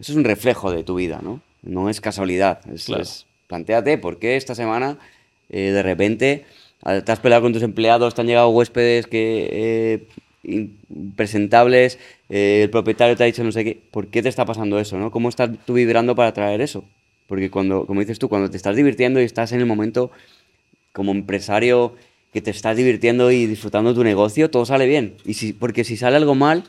Eso 0.00 0.12
es 0.12 0.16
un 0.18 0.24
reflejo 0.24 0.70
de 0.70 0.84
tu 0.84 0.94
vida, 0.96 1.20
¿no? 1.22 1.40
No 1.62 1.88
es 1.90 2.00
casualidad. 2.00 2.60
Es, 2.72 2.84
Claro. 2.84 3.02
es- 3.02 3.26
plantéate 3.48 3.98
por 3.98 4.18
qué 4.18 4.36
esta 4.36 4.54
semana 4.54 4.98
eh, 5.50 5.70
de 5.72 5.82
repente 5.82 6.44
ah, 6.82 7.00
te 7.00 7.10
has 7.12 7.20
peleado 7.20 7.42
con 7.42 7.52
tus 7.52 7.62
empleados, 7.62 8.14
te 8.14 8.20
han 8.20 8.26
llegado 8.26 8.48
huéspedes 8.50 9.06
que 9.06 9.48
eh, 9.50 10.08
impresentables, 10.44 11.98
eh, 12.28 12.60
el 12.64 12.70
propietario 12.70 13.16
te 13.16 13.22
ha 13.24 13.26
dicho 13.26 13.42
no 13.44 13.52
sé 13.52 13.64
qué. 13.64 13.80
¿Por 13.90 14.08
qué 14.08 14.22
te 14.22 14.28
está 14.28 14.44
pasando 14.44 14.78
eso, 14.78 14.98
no? 14.98 15.10
¿Cómo 15.10 15.28
estás 15.28 15.50
tú 15.64 15.74
vibrando 15.74 16.14
para 16.14 16.32
traer 16.32 16.60
eso? 16.60 16.84
Porque 17.26 17.50
cuando, 17.50 17.86
como 17.86 18.00
dices 18.00 18.18
tú, 18.18 18.28
cuando 18.28 18.50
te 18.50 18.56
estás 18.56 18.76
divirtiendo 18.76 19.20
y 19.20 19.24
estás 19.24 19.52
en 19.52 19.60
el 19.60 19.66
momento 19.66 20.10
como 20.92 21.12
empresario 21.12 21.94
que 22.32 22.40
te 22.42 22.50
estás 22.50 22.76
divirtiendo 22.76 23.30
y 23.30 23.46
disfrutando 23.46 23.94
tu 23.94 24.04
negocio, 24.04 24.50
todo 24.50 24.64
sale 24.66 24.86
bien. 24.86 25.14
Y 25.24 25.34
si, 25.34 25.52
porque 25.52 25.84
si 25.84 25.96
sale 25.96 26.16
algo 26.16 26.34
mal, 26.34 26.64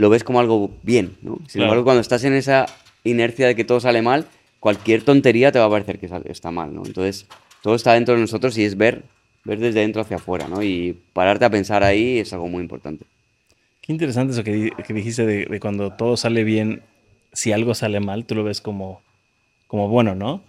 lo 0.00 0.08
ves 0.08 0.24
como 0.24 0.40
algo 0.40 0.70
bien, 0.82 1.16
¿no? 1.22 1.36
Sin 1.46 1.58
Claro. 1.60 1.64
embargo, 1.64 1.84
cuando 1.84 2.00
estás 2.00 2.24
en 2.24 2.32
esa 2.32 2.66
inercia 3.04 3.46
de 3.46 3.54
que 3.54 3.64
todo 3.64 3.80
sale 3.80 4.02
mal, 4.02 4.26
cualquier 4.58 5.02
tontería 5.02 5.52
te 5.52 5.58
va 5.58 5.66
a 5.66 5.70
parecer 5.70 5.98
que 5.98 6.08
está 6.30 6.50
mal, 6.50 6.74
¿no? 6.74 6.82
Entonces, 6.84 7.26
todo 7.62 7.74
está 7.74 7.92
dentro 7.92 8.14
de 8.14 8.20
nosotros 8.20 8.56
y 8.58 8.64
es 8.64 8.76
ver, 8.76 9.02
ver 9.44 9.58
desde 9.58 9.80
dentro 9.80 10.00
hacia 10.02 10.16
afuera, 10.16 10.48
¿no? 10.48 10.62
Y 10.62 10.96
pararte 11.12 11.44
a 11.44 11.50
pensar 11.50 11.82
ahí 11.84 12.18
es 12.18 12.32
algo 12.32 12.48
muy 12.48 12.62
importante. 12.62 13.04
Qué 13.82 13.92
interesante 13.92 14.32
eso 14.32 14.42
que, 14.42 14.70
que 14.86 14.94
dijiste 14.94 15.26
de, 15.26 15.44
de 15.46 15.60
cuando 15.60 15.92
todo 15.92 16.16
sale 16.16 16.44
bien, 16.44 16.82
si 17.32 17.52
algo 17.52 17.74
sale 17.74 18.00
mal, 18.00 18.24
tú 18.24 18.34
lo 18.34 18.44
ves 18.44 18.60
como, 18.60 19.02
como 19.66 19.88
bueno, 19.88 20.14
¿no? 20.14 20.42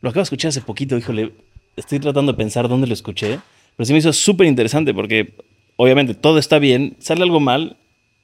Lo 0.00 0.10
acabo 0.10 0.20
de 0.20 0.24
escuchar 0.24 0.48
hace 0.50 0.60
poquito, 0.60 0.96
híjole, 0.98 1.32
estoy 1.76 2.00
tratando 2.00 2.32
de 2.32 2.38
pensar 2.38 2.68
dónde 2.68 2.86
lo 2.86 2.94
escuché, 2.94 3.38
pero 3.76 3.86
sí 3.86 3.92
me 3.92 4.00
hizo 4.00 4.12
súper 4.12 4.46
interesante 4.46 4.92
porque 4.94 5.34
obviamente 5.76 6.14
todo 6.14 6.38
está 6.38 6.58
bien, 6.58 6.96
sale 6.98 7.22
algo 7.22 7.38
mal 7.40 7.76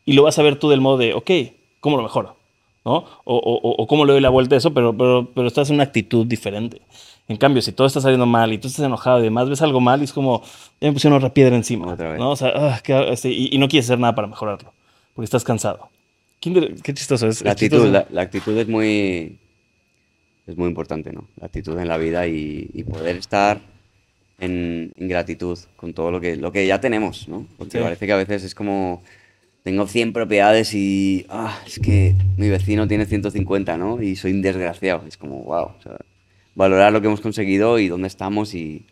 y 0.07 0.15
lo 0.15 0.23
vas 0.23 0.39
a 0.39 0.43
ver 0.43 0.59
tú 0.59 0.71
del 0.71 0.81
modo 0.81 0.97
de, 0.97 1.13
ok, 1.13 1.31
¿cómo 1.81 1.99
lo 1.99 2.03
mejoro? 2.03 2.37
¿No? 2.87 2.99
O, 3.25 3.37
o, 3.37 3.83
o- 3.83 3.87
cómo 3.89 4.05
le 4.07 4.13
doy 4.13 4.21
la 4.23 4.29
vuelta 4.31 4.55
a 4.55 4.59
eso, 4.59 4.73
pero, 4.73 4.97
pero, 4.97 5.29
pero 5.35 5.49
estás 5.49 5.69
en 5.71 5.75
una 5.75 5.83
actitud 5.85 6.25
diferente. 6.25 6.81
En 7.29 7.37
cambio, 7.37 7.61
si 7.61 7.73
todo 7.73 7.87
está 7.89 8.01
saliendo 8.01 8.27
mal 8.27 8.53
y 8.53 8.59
tú 8.59 8.69
estás 8.69 8.87
enojado 8.87 9.19
y 9.19 9.25
demás, 9.25 9.49
ves 9.49 9.61
algo 9.61 9.81
mal 9.81 10.01
y 10.01 10.05
es 10.05 10.13
como, 10.13 10.43
ya 10.81 10.89
me 10.89 10.93
pusieron 10.93 11.17
otra 11.19 11.35
piedra 11.35 11.57
encima. 11.57 11.93
Otra 11.93 12.11
vez. 12.13 12.21
¿no? 12.21 12.31
O 12.31 12.37
sea, 12.37 12.53
ah, 12.55 12.81
qué- 12.85 13.11
este, 13.13 13.31
y, 13.31 13.49
y 13.53 13.59
no 13.59 13.67
quieres 13.67 13.87
hacer 13.87 13.99
nada 13.99 14.15
para 14.15 14.29
mejorarlo, 14.29 14.73
porque 15.15 15.25
estás 15.25 15.43
cansado. 15.43 15.89
Qué, 16.41 16.77
qué 16.85 16.95
chistoso 16.95 17.27
es. 17.27 17.43
La 17.43 17.51
es 17.51 17.57
actitud, 17.57 17.79
chistoso. 17.79 17.93
la, 17.93 18.07
la 18.11 18.23
actitud 18.23 18.57
es 18.57 18.69
muy, 18.69 19.41
es 20.47 20.57
muy 20.57 20.69
importante, 20.69 21.13
¿no? 21.13 21.27
La 21.41 21.47
actitud 21.47 21.77
en 21.79 21.89
la 21.89 21.97
vida 21.97 22.29
y, 22.29 22.71
y 22.73 22.85
poder 22.85 23.17
estar 23.17 23.59
en, 24.39 24.93
en 24.97 25.09
gratitud 25.09 25.59
con 25.77 25.93
todo 25.93 26.13
lo 26.13 26.21
que, 26.21 26.37
lo 26.37 26.53
que 26.53 26.65
ya 26.67 26.81
tenemos, 26.81 27.27
¿no? 27.29 27.47
Porque 27.59 27.79
Sí. 27.79 27.83
parece 27.83 28.07
que 28.07 28.13
a 28.13 28.17
veces 28.17 28.45
es 28.45 28.55
como, 28.55 29.03
tengo 29.67 29.89
100 29.89 30.13
propiedades 30.13 30.73
y, 30.75 31.27
ah, 31.29 31.61
es 31.67 31.81
que 31.81 32.15
mi 32.37 32.49
vecino 32.49 32.87
tiene 32.87 33.05
150, 33.05 33.77
¿no? 33.77 34.01
Y 34.01 34.15
soy 34.15 34.31
un 34.31 34.41
desgraciado. 34.41 35.03
Es 35.09 35.17
como, 35.17 35.43
wow, 35.43 35.73
o 35.77 35.83
sea, 35.83 35.97
valorar 36.55 36.93
lo 36.93 37.01
que 37.01 37.09
hemos 37.09 37.21
conseguido 37.21 37.81
y 37.81 37.89
dónde 37.89 38.07
estamos 38.07 38.55
y, 38.55 38.87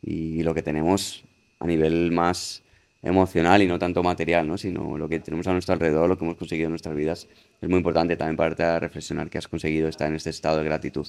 y 0.00 0.44
lo 0.44 0.54
que 0.54 0.62
tenemos 0.62 1.24
a 1.58 1.66
nivel 1.66 2.12
más 2.12 2.62
emocional 3.02 3.60
y 3.60 3.66
no 3.66 3.80
tanto 3.80 4.04
material, 4.04 4.46
¿no? 4.46 4.56
sino 4.56 4.96
lo 4.96 5.08
que 5.08 5.18
tenemos 5.18 5.48
a 5.48 5.52
nuestro 5.52 5.72
alrededor, 5.74 6.08
lo 6.08 6.16
que 6.16 6.24
hemos 6.24 6.36
conseguido 6.36 6.66
en 6.66 6.74
nuestras 6.74 6.94
vidas. 6.94 7.26
Es 7.60 7.68
muy 7.68 7.78
importante 7.78 8.16
también 8.16 8.36
para 8.36 8.78
reflexionar 8.78 9.30
que 9.30 9.38
has 9.38 9.48
conseguido 9.48 9.88
estar 9.88 10.06
en 10.06 10.14
este 10.14 10.30
estado 10.30 10.58
de 10.58 10.64
gratitud. 10.64 11.08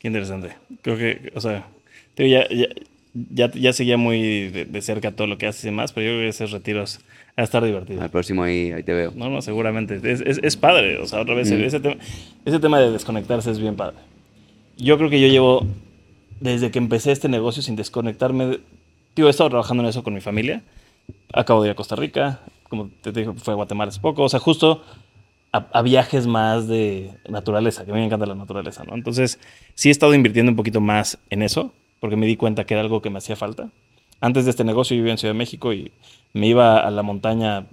Qué 0.00 0.08
interesante. 0.08 0.50
Creo 0.82 0.98
que, 0.98 1.30
o 1.32 1.40
sea, 1.40 1.68
ya, 2.16 2.48
ya, 2.48 2.66
ya, 3.30 3.52
ya 3.52 3.72
seguía 3.72 3.96
muy 3.96 4.48
de, 4.48 4.64
de 4.64 4.82
cerca 4.82 5.12
todo 5.12 5.28
lo 5.28 5.38
que 5.38 5.46
haces 5.46 5.62
y 5.62 5.68
demás, 5.68 5.92
pero 5.92 6.06
yo 6.06 6.12
creo 6.14 6.22
que 6.22 6.30
esos 6.30 6.50
retiros 6.50 6.98
a 7.36 7.42
estar 7.42 7.62
divertido. 7.64 8.00
Al 8.02 8.10
próximo 8.10 8.42
ahí, 8.42 8.72
ahí 8.72 8.82
te 8.82 8.94
veo. 8.94 9.12
No, 9.14 9.28
no, 9.28 9.42
seguramente. 9.42 9.96
Es, 10.02 10.20
es, 10.22 10.40
es 10.42 10.56
padre. 10.56 10.98
O 10.98 11.06
sea, 11.06 11.20
otra 11.20 11.34
vez, 11.34 11.50
Mm. 11.50 11.62
ese, 11.64 11.80
tema, 11.80 11.96
ese 12.44 12.58
tema 12.60 12.80
de 12.80 12.90
desconectarse 12.90 13.50
es 13.50 13.58
bien 13.58 13.76
padre. 13.76 13.96
Yo 14.78 14.96
creo 14.98 15.10
que 15.10 15.20
yo 15.20 15.28
llevo, 15.28 15.66
desde 16.40 16.70
que 16.70 16.78
empecé 16.78 17.12
este 17.12 17.28
negocio 17.28 17.62
sin 17.62 17.76
desconectarme, 17.76 18.46
de- 18.46 18.60
tío, 19.14 19.26
he 19.26 19.30
estado 19.30 19.50
trabajando 19.50 19.82
en 19.82 19.88
eso 19.90 20.02
con 20.02 20.14
mi 20.14 20.20
familia. 20.20 20.62
Acabo 21.32 21.62
de 21.62 21.68
ir 21.68 21.72
a 21.72 21.74
Costa 21.76 21.94
Rica, 21.96 22.40
como 22.68 22.90
te 23.02 23.12
digo, 23.12 23.34
fue 23.34 23.52
a 23.52 23.56
Guatemala 23.56 23.90
hace 23.90 24.00
poco. 24.00 24.22
O 24.22 24.28
sea, 24.28 24.40
justo 24.40 24.82
a, 25.52 25.66
a 25.72 25.82
viajes 25.82 26.26
más 26.26 26.66
de 26.68 27.10
naturaleza, 27.28 27.84
que 27.84 27.90
a 27.90 27.94
mí 27.94 28.00
me 28.00 28.06
encanta 28.06 28.26
la 28.26 28.34
naturaleza, 28.34 28.84
¿no? 28.84 28.94
Entonces, 28.94 29.38
sí 29.74 29.88
he 29.88 29.92
estado 29.92 30.14
invirtiendo 30.14 30.50
un 30.52 30.56
poquito 30.56 30.80
más 30.80 31.18
en 31.30 31.42
eso, 31.42 31.72
porque 32.00 32.16
me 32.16 32.26
di 32.26 32.36
cuenta 32.36 32.64
que 32.64 32.74
era 32.74 32.80
algo 32.82 33.00
que 33.02 33.10
me 33.10 33.18
hacía 33.18 33.36
falta. 33.36 33.68
antes 34.20 34.44
de 34.46 34.50
este 34.50 34.64
negocio 34.64 34.94
yo 34.96 35.00
vivía 35.02 35.12
en 35.12 35.18
Ciudad 35.18 35.34
de 35.34 35.38
México 35.38 35.72
y 35.74 35.92
me 36.32 36.48
iba 36.48 36.78
a 36.78 36.90
la 36.90 37.02
montaña, 37.02 37.66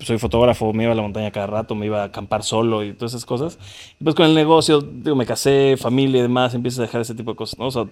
soy 0.00 0.18
fotógrafo, 0.18 0.72
me 0.72 0.84
iba 0.84 0.92
a 0.92 0.96
la 0.96 1.02
montaña 1.02 1.30
cada 1.30 1.46
rato, 1.46 1.74
me 1.74 1.86
iba 1.86 2.02
a 2.02 2.04
acampar 2.06 2.42
solo 2.42 2.84
y 2.84 2.92
todas 2.92 3.12
esas 3.12 3.26
cosas. 3.26 3.58
Pues 4.02 4.14
con 4.14 4.26
el 4.26 4.34
negocio, 4.34 4.80
digo, 4.80 5.16
me 5.16 5.26
casé, 5.26 5.76
familia 5.76 6.18
y 6.18 6.22
demás, 6.22 6.54
empiezas 6.54 6.80
a 6.80 6.82
dejar 6.82 7.00
ese 7.02 7.14
tipo 7.14 7.32
de 7.32 7.36
cosas, 7.36 7.58
¿no? 7.58 7.66
O 7.66 7.70
sea, 7.70 7.84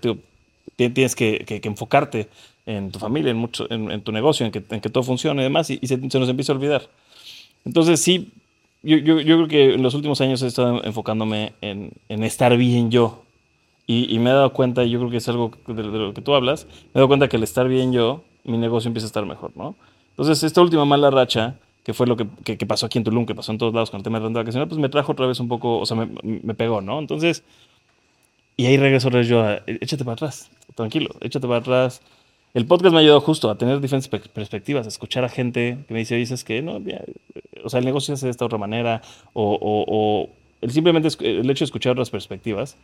tienes 0.76 1.14
que, 1.14 1.44
que, 1.46 1.60
enfocarte 1.68 2.28
en 2.66 2.90
tu 2.90 2.98
familia, 2.98 3.30
en, 3.30 3.36
mucho, 3.36 3.70
en, 3.70 4.00
tu 4.02 4.12
negocio, 4.12 4.44
en 4.44 4.52
que, 4.52 4.62
en 4.68 4.80
que, 4.80 4.90
todo 4.90 5.02
funcione 5.02 5.42
y 5.42 5.44
demás, 5.44 5.70
y, 5.70 5.78
se, 5.86 5.96
nos 5.96 6.28
empieza 6.28 6.52
a 6.52 6.56
olvidar. 6.56 6.82
Entonces 7.64 8.00
sí, 8.00 8.32
yo, 8.82 8.96
yo, 8.98 9.20
yo, 9.20 9.36
creo 9.36 9.48
que 9.48 9.74
en 9.74 9.82
los 9.82 9.94
últimos 9.94 10.20
años 10.20 10.42
he 10.42 10.46
estado 10.46 10.82
enfocándome 10.84 11.54
en, 11.60 11.92
estar 12.08 12.56
bien 12.56 12.90
yo. 12.90 13.22
Y, 13.88 14.18
me 14.18 14.30
he 14.30 14.32
dado 14.32 14.52
cuenta, 14.52 14.82
y 14.84 14.90
yo 14.90 14.98
creo 14.98 15.10
que 15.10 15.18
es 15.18 15.28
algo 15.28 15.52
de, 15.68 15.82
lo 15.84 16.12
que 16.12 16.20
tú 16.20 16.34
hablas, 16.34 16.66
me 16.66 16.72
he 16.94 16.94
dado 16.94 17.08
cuenta 17.08 17.28
que 17.28 17.36
al 17.36 17.44
estar 17.44 17.68
bien 17.68 17.92
yo, 17.92 18.24
mi 18.44 18.58
negocio 18.58 18.88
empieza 18.88 19.06
a 19.06 19.08
estar 19.08 19.24
mejor, 19.24 19.52
¿no? 19.56 19.76
Entonces, 20.16 20.42
esta 20.42 20.62
última 20.62 20.84
mala 20.84 21.10
racha, 21.10 21.56
que 21.84 21.92
fue 21.92 22.06
lo 22.06 22.16
que, 22.16 22.26
que, 22.44 22.56
que 22.56 22.66
pasó 22.66 22.86
aquí 22.86 22.98
en 22.98 23.04
Tulum, 23.04 23.26
que 23.26 23.34
pasó 23.34 23.52
en 23.52 23.58
todos 23.58 23.74
lados 23.74 23.90
con 23.90 23.98
el 23.98 24.04
tema 24.04 24.18
de 24.18 24.24
renta 24.24 24.40
vacacional, 24.40 24.68
pues 24.68 24.80
me 24.80 24.88
trajo 24.88 25.12
otra 25.12 25.26
vez 25.26 25.40
un 25.40 25.48
poco, 25.48 25.78
o 25.78 25.86
sea, 25.86 25.96
me, 25.96 26.08
me 26.22 26.54
pegó, 26.54 26.80
¿no? 26.80 26.98
Entonces, 26.98 27.44
y 28.56 28.66
ahí 28.66 28.76
regreso 28.76 29.10
yo 29.20 29.42
a, 29.42 29.60
échate 29.66 30.04
para 30.04 30.14
atrás, 30.14 30.50
tranquilo, 30.74 31.10
échate 31.20 31.46
para 31.46 31.60
atrás. 31.60 32.00
El 32.54 32.66
podcast 32.66 32.92
me 32.92 32.98
ha 32.98 33.02
ayudado 33.02 33.20
justo 33.20 33.50
a 33.50 33.58
tener 33.58 33.80
diferentes 33.80 34.08
perspectivas, 34.08 34.86
a 34.86 34.88
escuchar 34.88 35.24
a 35.24 35.28
gente 35.28 35.78
que 35.86 35.92
me 35.92 36.00
dice, 36.00 36.16
dices 36.16 36.42
que 36.42 36.62
no, 36.62 36.80
o 37.62 37.68
sea, 37.68 37.80
el 37.80 37.84
negocio 37.84 38.06
se 38.06 38.12
hace 38.14 38.26
de 38.26 38.30
esta 38.30 38.46
otra 38.46 38.56
manera, 38.56 39.02
o, 39.34 39.52
o, 39.60 39.84
o 39.86 40.30
el, 40.62 40.70
simplemente 40.70 41.08
el 41.20 41.50
hecho 41.50 41.64
de 41.64 41.66
escuchar 41.66 41.92
otras 41.92 42.08
perspectivas 42.08 42.78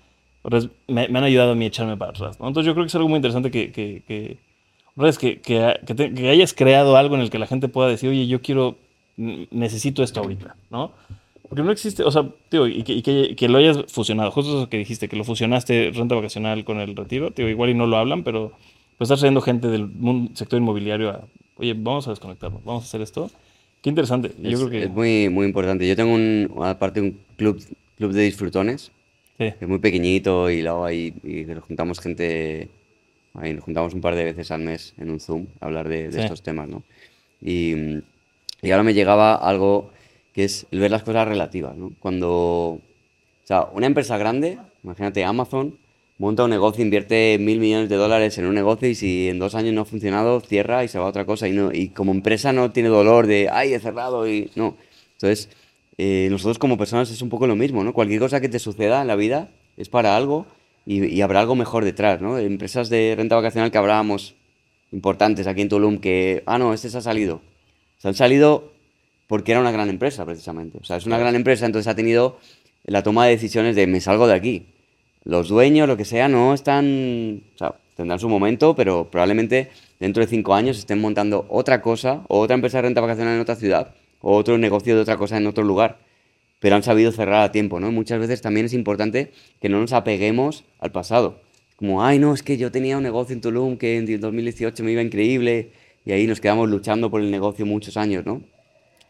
me, 0.88 1.08
me, 1.08 1.18
han 1.18 1.24
ayudado 1.24 1.52
a 1.52 1.54
mí 1.54 1.64
a 1.64 1.68
echarme 1.68 1.96
para 1.96 2.10
atrás. 2.10 2.40
¿no? 2.40 2.48
Entonces 2.48 2.66
yo 2.66 2.74
creo 2.74 2.84
que 2.84 2.88
es 2.88 2.94
algo 2.94 3.08
muy 3.08 3.16
interesante 3.16 3.50
que, 3.50 3.72
que, 3.72 4.02
que, 4.06 4.38
que, 5.18 5.40
que, 5.40 5.74
que, 5.86 6.28
hayas 6.28 6.54
creado 6.54 6.96
algo 6.96 7.14
en 7.14 7.22
el 7.22 7.30
que 7.30 7.38
la 7.38 7.46
gente 7.46 7.68
pueda 7.68 7.88
decir, 7.88 8.10
oye, 8.10 8.26
yo 8.26 8.42
quiero, 8.42 8.76
necesito 9.16 10.02
esto 10.02 10.20
ahorita, 10.20 10.56
¿no? 10.70 10.92
Porque 11.48 11.62
no 11.62 11.70
existe, 11.70 12.02
o 12.02 12.10
sea, 12.10 12.28
tío, 12.48 12.66
y 12.66 12.82
que, 12.82 13.34
que, 13.36 13.48
lo 13.48 13.58
hayas 13.58 13.84
fusionado, 13.88 14.30
justo 14.30 14.58
eso 14.58 14.68
que 14.68 14.78
dijiste, 14.78 15.08
que 15.08 15.16
lo 15.16 15.24
fusionaste 15.24 15.90
renta 15.94 16.14
vacacional 16.14 16.64
con 16.64 16.80
el 16.80 16.96
retiro, 16.96 17.30
tío, 17.30 17.48
igual 17.48 17.70
y 17.70 17.74
no 17.74 17.86
lo 17.86 17.98
hablan, 17.98 18.22
pero 18.24 18.52
pues 18.96 19.10
estás 19.10 19.20
trayendo 19.20 19.40
gente 19.40 19.68
del 19.68 19.86
mundo, 19.86 20.30
sector 20.34 20.58
inmobiliario 20.58 21.10
a, 21.10 21.24
oye, 21.56 21.74
vamos 21.74 22.06
a 22.06 22.10
desconectarnos, 22.10 22.64
vamos 22.64 22.84
a 22.84 22.86
hacer 22.86 23.00
esto. 23.00 23.30
Qué 23.82 23.90
interesante. 23.90 24.30
Yo 24.40 24.50
es, 24.50 24.56
creo 24.56 24.70
que... 24.70 24.82
es 24.84 24.90
muy, 24.90 25.28
muy 25.28 25.46
importante. 25.46 25.86
Yo 25.88 25.96
tengo 25.96 26.14
un, 26.14 26.48
aparte 26.62 27.00
un 27.00 27.18
club, 27.36 27.60
club 27.96 28.12
de 28.12 28.22
disfrutones, 28.22 28.92
sí. 29.38 29.52
que 29.52 29.56
es 29.60 29.68
muy 29.68 29.78
pequeñito 29.78 30.48
y 30.50 30.62
luego 30.62 30.84
ahí 30.84 31.12
y 31.24 31.44
juntamos 31.60 31.98
gente, 31.98 32.68
ahí 33.34 33.54
nos 33.54 33.64
juntamos 33.64 33.94
un 33.94 34.00
par 34.00 34.14
de 34.14 34.24
veces 34.24 34.50
al 34.50 34.60
mes 34.60 34.94
en 34.98 35.10
un 35.10 35.20
Zoom 35.20 35.46
a 35.60 35.66
hablar 35.66 35.88
de, 35.88 36.04
de 36.08 36.12
sí. 36.12 36.20
estos 36.20 36.42
temas, 36.42 36.68
¿no? 36.68 36.82
Y, 37.40 37.74
y 38.62 38.70
ahora 38.70 38.82
me 38.82 38.94
llegaba 38.94 39.34
algo 39.34 39.90
que 40.32 40.44
es 40.44 40.66
el 40.70 40.80
ver 40.80 40.90
las 40.90 41.02
cosas 41.02 41.28
relativas, 41.28 41.76
¿no? 41.76 41.92
Cuando, 42.00 42.30
o 42.30 42.80
sea, 43.44 43.64
una 43.72 43.86
empresa 43.86 44.16
grande, 44.16 44.58
imagínate 44.82 45.24
Amazon, 45.24 45.76
monta 46.18 46.44
un 46.44 46.50
negocio, 46.50 46.84
invierte 46.84 47.36
mil 47.40 47.58
millones 47.58 47.88
de 47.88 47.96
dólares 47.96 48.38
en 48.38 48.46
un 48.46 48.54
negocio 48.54 48.88
y 48.88 48.94
si 48.94 49.28
en 49.28 49.38
dos 49.38 49.54
años 49.54 49.74
no 49.74 49.82
ha 49.82 49.84
funcionado, 49.84 50.40
cierra 50.40 50.84
y 50.84 50.88
se 50.88 50.98
va 50.98 51.06
a 51.06 51.08
otra 51.08 51.24
cosa. 51.24 51.48
Y, 51.48 51.52
no, 51.52 51.72
y 51.72 51.88
como 51.88 52.12
empresa 52.12 52.52
no 52.52 52.70
tiene 52.70 52.88
dolor 52.88 53.26
de, 53.26 53.48
ay, 53.50 53.74
he 53.74 53.80
cerrado 53.80 54.28
y 54.28 54.50
no. 54.54 54.76
Entonces, 55.14 55.48
eh, 55.98 56.28
nosotros 56.30 56.58
como 56.58 56.78
personas 56.78 57.10
es 57.10 57.20
un 57.22 57.28
poco 57.28 57.46
lo 57.46 57.56
mismo, 57.56 57.82
¿no? 57.84 57.92
Cualquier 57.92 58.20
cosa 58.20 58.40
que 58.40 58.48
te 58.48 58.58
suceda 58.58 59.02
en 59.02 59.08
la 59.08 59.16
vida 59.16 59.50
es 59.76 59.88
para 59.88 60.16
algo 60.16 60.46
y, 60.86 61.04
y 61.06 61.22
habrá 61.22 61.40
algo 61.40 61.54
mejor 61.54 61.84
detrás, 61.84 62.20
¿no? 62.20 62.38
Empresas 62.38 62.88
de 62.88 63.14
renta 63.16 63.36
vacacional 63.36 63.70
que 63.70 63.78
hablábamos 63.78 64.34
importantes 64.92 65.46
aquí 65.46 65.62
en 65.62 65.68
Tulum 65.68 65.98
que, 65.98 66.42
ah, 66.46 66.58
no, 66.58 66.72
este 66.74 66.90
se 66.90 66.98
ha 66.98 67.00
salido. 67.00 67.40
Se 67.98 68.08
han 68.08 68.14
salido 68.14 68.72
porque 69.26 69.52
era 69.52 69.60
una 69.60 69.72
gran 69.72 69.88
empresa, 69.88 70.24
precisamente. 70.24 70.78
O 70.80 70.84
sea, 70.84 70.96
es 70.96 71.06
una 71.06 71.18
gran 71.18 71.34
empresa, 71.34 71.66
entonces 71.66 71.90
ha 71.90 71.96
tenido 71.96 72.38
la 72.84 73.02
toma 73.02 73.24
de 73.24 73.30
decisiones 73.32 73.76
de 73.76 73.86
me 73.86 74.00
salgo 74.00 74.26
de 74.26 74.34
aquí. 74.34 74.66
Los 75.24 75.48
dueños, 75.48 75.88
lo 75.88 75.96
que 75.96 76.04
sea, 76.04 76.28
no 76.28 76.52
están. 76.52 77.42
O 77.54 77.58
sea, 77.58 77.74
tendrán 77.96 78.18
su 78.18 78.28
momento, 78.28 78.74
pero 78.74 79.08
probablemente 79.10 79.70
dentro 80.00 80.22
de 80.22 80.26
cinco 80.26 80.54
años 80.54 80.78
estén 80.78 81.00
montando 81.00 81.46
otra 81.48 81.80
cosa, 81.80 82.22
o 82.28 82.40
otra 82.40 82.54
empresa 82.54 82.78
de 82.78 82.82
renta 82.82 83.00
vacacional 83.00 83.34
en 83.34 83.40
otra 83.40 83.56
ciudad, 83.56 83.94
o 84.20 84.36
otro 84.36 84.58
negocio 84.58 84.94
de 84.96 85.00
otra 85.00 85.16
cosa 85.16 85.36
en 85.36 85.46
otro 85.46 85.64
lugar. 85.64 85.98
Pero 86.62 86.76
han 86.76 86.84
sabido 86.84 87.10
cerrar 87.10 87.42
a 87.42 87.50
tiempo, 87.50 87.80
¿no? 87.80 87.90
Muchas 87.90 88.20
veces 88.20 88.40
también 88.40 88.66
es 88.66 88.72
importante 88.72 89.32
que 89.60 89.68
no 89.68 89.80
nos 89.80 89.92
apeguemos 89.92 90.64
al 90.78 90.92
pasado. 90.92 91.40
Como, 91.74 92.04
ay, 92.04 92.20
no, 92.20 92.32
es 92.32 92.44
que 92.44 92.56
yo 92.56 92.70
tenía 92.70 92.96
un 92.96 93.02
negocio 93.02 93.34
en 93.34 93.40
Tulum 93.40 93.76
que 93.76 93.96
en 93.98 94.20
2018 94.20 94.84
me 94.84 94.92
iba 94.92 95.02
increíble, 95.02 95.72
y 96.04 96.12
ahí 96.12 96.28
nos 96.28 96.40
quedamos 96.40 96.70
luchando 96.70 97.10
por 97.10 97.20
el 97.20 97.32
negocio 97.32 97.66
muchos 97.66 97.96
años, 97.96 98.24
¿no? 98.24 98.42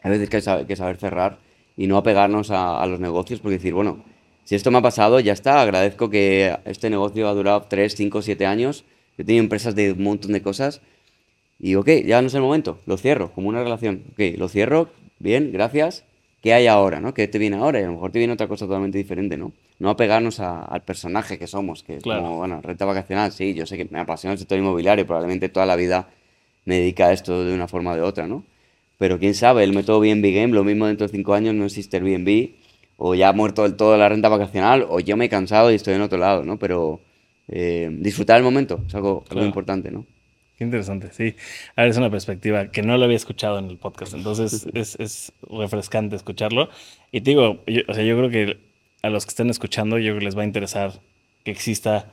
A 0.03 0.09
veces 0.09 0.23
hay 0.23 0.29
que 0.29 0.41
saber, 0.41 0.67
que 0.67 0.77
saber 0.77 0.97
cerrar 0.97 1.39
y 1.77 1.89
no 1.89 1.99
apegarnos 1.99 2.51
a, 2.51 2.83
a, 2.83 2.87
los 2.87 3.01
negocios 3.01 3.41
porque 3.41 3.59
decir, 3.59 3.75
bueno, 3.75 4.03
si 4.45 4.55
esto 4.55 4.71
me 4.71 4.79
ha 4.79 4.83
pasado, 4.83 5.21
ya 5.21 5.35
está, 5.35 5.61
agradezco 5.61 6.09
que 6.09 6.57
este 6.65 6.89
negocio 6.89 7.29
ha 7.29 7.35
durado 7.35 7.67
3, 7.69 7.95
5, 7.95 8.23
7 8.23 8.47
años, 8.47 8.87
he 9.19 9.25
tenido 9.25 9.43
empresas 9.43 9.75
de 9.75 9.93
un 9.93 10.03
montón 10.03 10.33
de 10.33 10.41
cosas 10.41 10.81
y 11.59 11.75
ok, 11.75 11.89
ya 12.07 12.23
no 12.23 12.29
es 12.29 12.35
el 12.35 12.41
momento, 12.41 12.79
lo 12.87 12.97
cierro, 12.97 13.31
como 13.33 13.51
una 13.51 13.63
relación, 13.63 14.05
ok, 14.13 14.39
lo 14.39 14.49
cierro, 14.49 14.89
bien, 15.19 15.53
gracias, 15.53 16.05
¿qué 16.43 16.53
hay 16.53 16.67
ahora, 16.67 17.01
no? 17.01 17.15
¿Qué 17.15 17.29
te 17.29 17.39
viene 17.39 17.57
ahora? 17.57 17.81
Y 17.81 17.85
a 17.85 17.87
lo 17.87 17.93
mejor 17.95 18.13
te 18.13 18.19
viene 18.19 18.35
otra 18.35 18.49
cosa 18.49 18.67
totalmente 18.67 18.99
diferente, 18.99 19.39
¿no? 19.39 19.53
No 19.79 19.89
apegarnos 19.89 20.41
a, 20.41 20.63
al 20.63 20.83
personaje 20.83 21.39
que 21.39 21.47
somos, 21.47 21.83
que 21.83 21.99
claro. 21.99 22.23
como, 22.23 22.37
bueno, 22.39 22.61
renta 22.63 22.85
vacacional, 22.85 23.33
sí, 23.33 23.55
yo 23.55 23.65
sé 23.67 23.79
que 23.79 23.87
me 23.91 24.01
apasiona 24.01 24.35
el 24.35 24.39
sector 24.39 24.59
inmobiliario, 24.59 25.07
probablemente 25.07 25.49
toda 25.49 25.65
la 25.65 25.77
vida 25.77 26.09
me 26.67 26.77
dedica 26.77 27.07
a 27.07 27.13
esto 27.13 27.45
de 27.45 27.55
una 27.55 27.69
forma 27.69 27.93
o 27.93 27.97
de 27.97 28.03
otra, 28.03 28.27
¿no? 28.27 28.45
pero 29.03 29.19
quién 29.19 29.35
sabe, 29.35 29.65
el 29.65 29.73
método 29.73 29.99
BNB 29.99 30.33
Game, 30.33 30.55
lo 30.55 30.63
mismo 30.63 30.87
dentro 30.87 31.09
de 31.09 31.13
cinco 31.13 31.35
años 31.35 31.57
no 31.57 31.65
existe 31.65 31.97
el 31.97 32.05
BNB, 32.05 32.51
o 32.99 33.17
ya 33.17 33.31
ha 33.31 33.33
muerto 33.33 33.65
del 33.65 33.75
todo 33.75 33.97
la 33.97 34.09
renta 34.09 34.29
vacacional, 34.29 34.87
o 34.89 35.01
yo 35.01 35.17
me 35.17 35.25
he 35.25 35.29
cansado 35.29 35.73
y 35.73 35.75
estoy 35.75 35.95
en 35.95 36.03
otro 36.03 36.19
lado, 36.19 36.45
¿no? 36.45 36.57
Pero 36.57 37.01
eh, 37.49 37.91
disfrutar 37.91 38.37
el 38.37 38.45
momento 38.45 38.81
es 38.87 38.95
algo, 38.95 39.23
claro. 39.23 39.41
algo, 39.41 39.47
importante, 39.47 39.91
¿no? 39.91 40.07
Interesante, 40.63 41.11
sí. 41.13 41.35
A 41.77 41.83
ver, 41.83 41.91
es 41.91 41.97
una 41.97 42.11
perspectiva 42.11 42.71
que 42.71 42.83
no 42.83 42.97
lo 42.97 43.05
había 43.05 43.17
escuchado 43.17 43.59
en 43.59 43.67
el 43.67 43.77
podcast, 43.77 44.15
entonces 44.15 44.67
es, 44.75 44.97
es 44.99 45.33
refrescante 45.51 46.17
escucharlo. 46.17 46.69
Y 47.11 47.21
te 47.21 47.31
digo, 47.31 47.63
yo, 47.67 47.83
o 47.89 47.95
sea, 47.95 48.05
yo 48.05 48.17
creo 48.17 48.31
que 48.31 48.59
a 49.03 49.11
los 49.11 49.27
que 49.27 49.31
estén 49.31 49.51
escuchando, 49.51 49.99
yo 49.99 50.13
creo 50.13 50.19
que 50.21 50.25
les 50.25 50.37
va 50.37 50.43
a 50.43 50.45
interesar 50.45 50.93
que 51.45 51.51
exista 51.51 52.07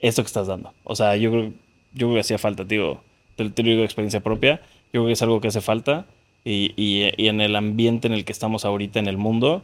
esto 0.00 0.22
que 0.22 0.26
estás 0.26 0.46
dando. 0.46 0.72
O 0.84 0.96
sea, 0.96 1.16
yo 1.16 1.30
creo, 1.30 1.52
yo 1.92 2.06
creo 2.06 2.14
que 2.14 2.20
hacía 2.20 2.38
falta, 2.38 2.64
digo, 2.64 3.02
te, 3.36 3.48
te 3.50 3.62
lo 3.62 3.68
digo 3.68 3.80
de 3.80 3.84
experiencia 3.84 4.20
propia, 4.20 4.60
yo 4.92 5.00
creo 5.00 5.06
que 5.06 5.12
es 5.12 5.22
algo 5.22 5.40
que 5.40 5.48
hace 5.48 5.60
falta 5.60 6.06
y, 6.44 6.72
y, 6.76 7.10
y, 7.16 7.28
en 7.28 7.40
el 7.40 7.54
ambiente 7.56 8.08
en 8.08 8.14
el 8.14 8.24
que 8.24 8.32
estamos 8.32 8.64
ahorita 8.64 8.98
en 8.98 9.06
el 9.06 9.16
mundo, 9.16 9.62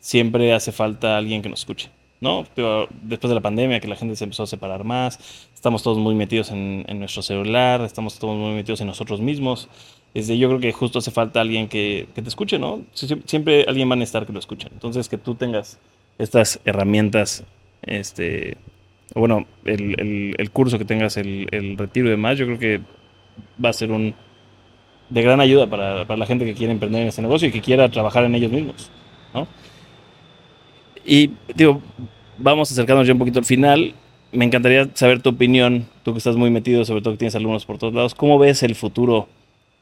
siempre 0.00 0.52
hace 0.52 0.72
falta 0.72 1.16
alguien 1.16 1.42
que 1.42 1.48
nos 1.48 1.60
escuche. 1.60 1.90
¿No? 2.20 2.44
Pero 2.54 2.88
después 3.02 3.28
de 3.28 3.34
la 3.34 3.40
pandemia, 3.40 3.80
que 3.80 3.88
la 3.88 3.96
gente 3.96 4.16
se 4.16 4.24
empezó 4.24 4.42
a 4.42 4.46
separar 4.46 4.84
más, 4.84 5.48
estamos 5.54 5.82
todos 5.82 5.98
muy 5.98 6.14
metidos 6.14 6.50
en, 6.50 6.84
en 6.88 6.98
nuestro 6.98 7.22
celular, 7.22 7.80
estamos 7.82 8.18
todos 8.18 8.36
muy 8.36 8.54
metidos 8.54 8.80
en 8.80 8.88
nosotros 8.88 9.20
mismos. 9.20 9.68
Desde, 10.14 10.38
yo 10.38 10.48
creo 10.48 10.60
que 10.60 10.72
justo 10.72 10.98
hace 10.98 11.10
falta 11.10 11.40
alguien 11.40 11.68
que, 11.68 12.08
que 12.14 12.22
te 12.22 12.28
escuche, 12.28 12.58
¿no? 12.58 12.82
Siempre 12.92 13.64
alguien 13.68 13.88
va 13.88 13.92
a 13.92 13.96
necesitar 13.96 14.26
que 14.26 14.32
lo 14.32 14.38
escuchen. 14.38 14.70
Entonces, 14.72 15.08
que 15.08 15.18
tú 15.18 15.34
tengas 15.34 15.78
estas 16.18 16.60
herramientas, 16.64 17.44
este, 17.82 18.56
bueno, 19.14 19.46
el, 19.64 20.34
el, 20.36 20.50
curso 20.50 20.78
que 20.78 20.84
tengas, 20.84 21.16
el, 21.16 21.46
el 21.52 21.76
retiro 21.76 22.08
y 22.08 22.10
demás, 22.10 22.38
yo 22.38 22.46
creo 22.46 22.58
que 22.58 22.80
va 23.64 23.68
a 23.68 23.72
ser 23.72 23.92
un, 23.92 24.14
de 25.08 25.22
gran 25.22 25.40
ayuda 25.40 25.68
para, 25.68 26.06
para, 26.06 26.18
la 26.18 26.26
gente 26.26 26.44
que 26.44 26.54
quiere 26.54 26.72
emprender 26.72 27.02
en 27.02 27.08
este 27.08 27.22
negocio 27.22 27.48
y 27.48 27.52
que 27.52 27.60
quiera 27.60 27.88
trabajar 27.88 28.24
en 28.24 28.34
ellos 28.34 28.50
mismos. 28.50 28.90
¿no? 29.34 29.46
Y 31.08 31.30
digo, 31.54 31.80
vamos 32.36 32.70
acercándonos 32.70 33.06
ya 33.06 33.14
un 33.14 33.18
poquito 33.18 33.38
al 33.38 33.46
final. 33.46 33.94
Me 34.30 34.44
encantaría 34.44 34.90
saber 34.92 35.22
tu 35.22 35.30
opinión, 35.30 35.86
tú 36.02 36.12
que 36.12 36.18
estás 36.18 36.36
muy 36.36 36.50
metido, 36.50 36.84
sobre 36.84 37.00
todo 37.00 37.14
que 37.14 37.18
tienes 37.18 37.34
alumnos 37.34 37.64
por 37.64 37.78
todos 37.78 37.94
lados. 37.94 38.14
¿Cómo 38.14 38.38
ves 38.38 38.62
el 38.62 38.74
futuro 38.74 39.26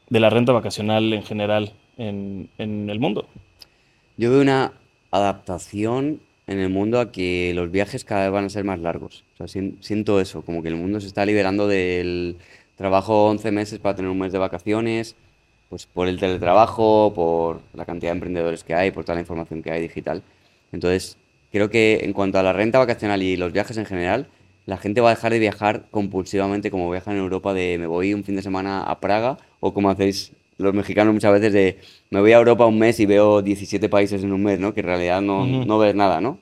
de 0.09 0.21
la 0.21 0.29
renta 0.29 0.53
vacacional 0.53 1.11
en 1.11 1.23
general 1.23 1.73
en, 1.97 2.49
en 2.57 2.89
el 2.89 3.01
mundo? 3.01 3.27
Yo 4.15 4.31
veo 4.31 4.39
una 4.39 4.71
adaptación 5.11 6.21
en 6.47 6.59
el 6.59 6.69
mundo 6.69 7.01
a 7.01 7.11
que 7.11 7.51
los 7.53 7.71
viajes 7.71 8.05
cada 8.05 8.23
vez 8.23 8.31
van 8.31 8.45
a 8.45 8.49
ser 8.49 8.63
más 8.63 8.79
largos. 8.79 9.25
Siento 9.81 10.21
eso, 10.21 10.43
como 10.43 10.63
que 10.63 10.69
el 10.69 10.77
mundo 10.77 11.01
se 11.01 11.07
está 11.07 11.25
liberando 11.25 11.67
del 11.67 12.37
trabajo 12.77 13.27
11 13.27 13.51
meses 13.51 13.79
para 13.79 13.97
tener 13.97 14.09
un 14.09 14.19
mes 14.19 14.31
de 14.31 14.39
vacaciones, 14.39 15.17
pues 15.67 15.87
por 15.87 16.07
el 16.07 16.21
teletrabajo, 16.21 17.11
por 17.13 17.59
la 17.73 17.83
cantidad 17.83 18.11
de 18.11 18.15
emprendedores 18.15 18.63
que 18.63 18.73
hay, 18.73 18.91
por 18.91 19.03
toda 19.03 19.15
la 19.15 19.21
información 19.21 19.61
que 19.61 19.71
hay 19.71 19.81
digital. 19.81 20.23
Entonces, 20.71 21.17
creo 21.51 21.69
que 21.69 22.01
en 22.03 22.13
cuanto 22.13 22.39
a 22.39 22.43
la 22.43 22.53
renta 22.53 22.79
vacacional 22.79 23.23
y 23.23 23.37
los 23.37 23.51
viajes 23.51 23.77
en 23.77 23.85
general, 23.85 24.27
la 24.65 24.77
gente 24.77 25.01
va 25.01 25.11
a 25.11 25.15
dejar 25.15 25.31
de 25.31 25.39
viajar 25.39 25.85
compulsivamente 25.91 26.69
como 26.69 26.91
viajan 26.91 27.15
en 27.15 27.21
Europa 27.21 27.53
de 27.53 27.77
me 27.79 27.87
voy 27.87 28.13
un 28.13 28.23
fin 28.23 28.35
de 28.35 28.41
semana 28.41 28.83
a 28.83 28.99
Praga 28.99 29.37
o 29.61 29.73
como 29.73 29.89
hacéis 29.89 30.33
los 30.57 30.73
mexicanos 30.73 31.13
muchas 31.13 31.31
veces 31.31 31.53
de 31.53 31.79
me 32.09 32.19
voy 32.19 32.33
a 32.33 32.37
Europa 32.37 32.65
un 32.65 32.77
mes 32.77 32.99
y 32.99 33.05
veo 33.05 33.41
17 33.41 33.87
países 33.89 34.23
en 34.23 34.33
un 34.33 34.43
mes, 34.43 34.59
¿no? 34.59 34.73
Que 34.73 34.81
en 34.81 34.87
realidad 34.87 35.21
no, 35.21 35.43
uh 35.43 35.45
-huh. 35.45 35.65
no 35.65 35.77
ves 35.79 35.95
nada, 35.95 36.19
¿no? 36.19 36.39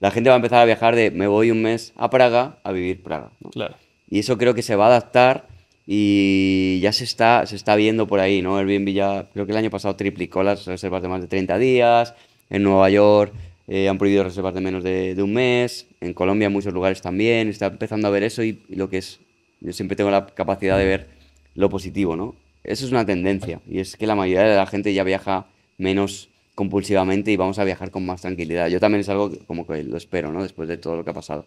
La 0.00 0.10
gente 0.10 0.28
va 0.28 0.34
a 0.34 0.38
empezar 0.38 0.60
a 0.60 0.64
viajar 0.64 0.96
de 0.96 1.10
me 1.10 1.26
voy 1.26 1.50
un 1.50 1.62
mes 1.62 1.92
a 1.96 2.10
Praga 2.10 2.58
a 2.64 2.72
vivir 2.72 3.02
Praga, 3.02 3.30
¿no? 3.40 3.50
Claro. 3.50 3.74
Y 4.10 4.18
eso 4.18 4.38
creo 4.38 4.54
que 4.54 4.62
se 4.62 4.74
va 4.74 4.86
a 4.86 4.88
adaptar 4.88 5.46
y 5.86 6.80
ya 6.82 6.92
se 6.92 7.04
está, 7.04 7.46
se 7.46 7.56
está 7.56 7.76
viendo 7.76 8.06
por 8.06 8.20
ahí, 8.20 8.42
¿no? 8.42 8.56
Airbnb 8.56 8.88
ya, 8.92 9.26
creo 9.32 9.46
que 9.46 9.52
el 9.52 9.58
año 9.58 9.70
pasado 9.70 9.94
triplicó 9.96 10.42
las 10.42 10.66
reservas 10.66 11.00
de 11.02 11.08
más 11.08 11.20
de 11.20 11.28
30 11.28 11.58
días, 11.58 12.14
en 12.50 12.62
Nueva 12.62 12.90
York 12.90 13.32
eh, 13.68 13.86
han 13.88 13.98
prohibido 13.98 14.24
reservas 14.24 14.54
de 14.54 14.62
menos 14.62 14.82
de, 14.82 15.14
un 15.22 15.34
mes, 15.34 15.86
en 16.00 16.14
Colombia 16.14 16.46
en 16.46 16.52
muchos 16.52 16.72
lugares 16.72 17.02
también, 17.02 17.48
está 17.48 17.66
empezando 17.66 18.08
a 18.08 18.10
ver 18.10 18.22
eso 18.22 18.42
y, 18.42 18.62
lo 18.70 18.88
que 18.88 18.98
es, 18.98 19.20
yo 19.60 19.72
siempre 19.74 19.94
tengo 19.94 20.10
la 20.10 20.26
capacidad 20.26 20.78
de 20.78 20.86
ver 20.86 21.08
lo 21.54 21.68
positivo, 21.68 22.16
¿no? 22.16 22.34
Eso 22.64 22.86
es 22.86 22.92
una 22.92 23.04
tendencia 23.04 23.60
y 23.68 23.80
es 23.80 23.96
que 23.96 24.06
la 24.06 24.14
mayoría 24.14 24.48
de 24.48 24.56
la 24.56 24.66
gente 24.66 24.94
ya 24.94 25.04
viaja 25.04 25.46
menos 25.76 26.30
compulsivamente 26.54 27.30
y 27.30 27.36
vamos 27.36 27.58
a 27.58 27.64
viajar 27.64 27.90
con 27.90 28.06
más 28.06 28.22
tranquilidad. 28.22 28.68
Yo 28.68 28.80
también 28.80 29.00
es 29.00 29.08
algo 29.10 29.30
como 29.46 29.66
que 29.66 29.84
lo 29.84 29.96
espero, 29.96 30.32
¿no? 30.32 30.42
Después 30.42 30.68
de 30.68 30.78
todo 30.78 30.96
lo 30.96 31.04
que 31.04 31.10
ha 31.10 31.14
pasado. 31.14 31.46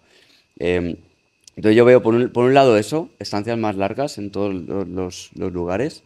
Em, 0.60 0.96
entonces 1.56 1.76
yo 1.76 1.86
veo 1.86 2.02
por 2.02 2.14
un, 2.14 2.30
por 2.30 2.46
un, 2.46 2.54
lado 2.54 2.78
eso, 2.78 3.10
estancias 3.20 3.58
más 3.58 3.76
largas 3.76 4.18
en 4.18 4.32
todos 4.32 4.54
los, 4.54 5.32
los, 5.36 5.54
lugares 5.54 6.04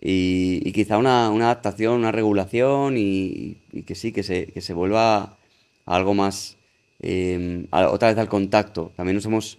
y, 0.00 0.62
y, 0.64 0.72
quizá 0.72 0.98
una, 0.98 1.30
una, 1.30 1.46
adaptación, 1.46 1.94
una 1.94 2.12
regulación 2.12 2.96
y, 2.96 3.58
y, 3.72 3.82
que 3.82 3.94
sí, 3.94 4.12
que 4.12 4.22
se, 4.22 4.46
que 4.46 4.60
se 4.60 4.74
vuelva 4.74 5.38
a 5.86 5.96
algo 5.96 6.14
más, 6.14 6.56
eh, 7.00 7.66
otra 7.70 8.08
vez 8.08 8.18
al 8.18 8.28
contacto. 8.28 8.92
También 8.96 9.16
nos 9.16 9.24
hemos 9.26 9.58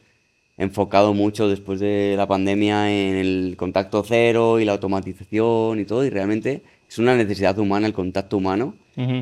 enfocado 0.57 1.13
mucho 1.13 1.49
después 1.49 1.79
de 1.79 2.15
la 2.17 2.27
pandemia 2.27 2.91
en 2.91 3.15
el 3.15 3.55
contacto 3.57 4.03
cero 4.07 4.59
y 4.59 4.65
la 4.65 4.73
automatización 4.73 5.79
y 5.79 5.85
todo 5.85 6.05
y 6.05 6.09
realmente 6.09 6.61
es 6.87 6.99
una 6.99 7.15
necesidad 7.15 7.57
humana 7.57 7.87
el 7.87 7.93
contacto 7.93 8.37
humano 8.37 8.75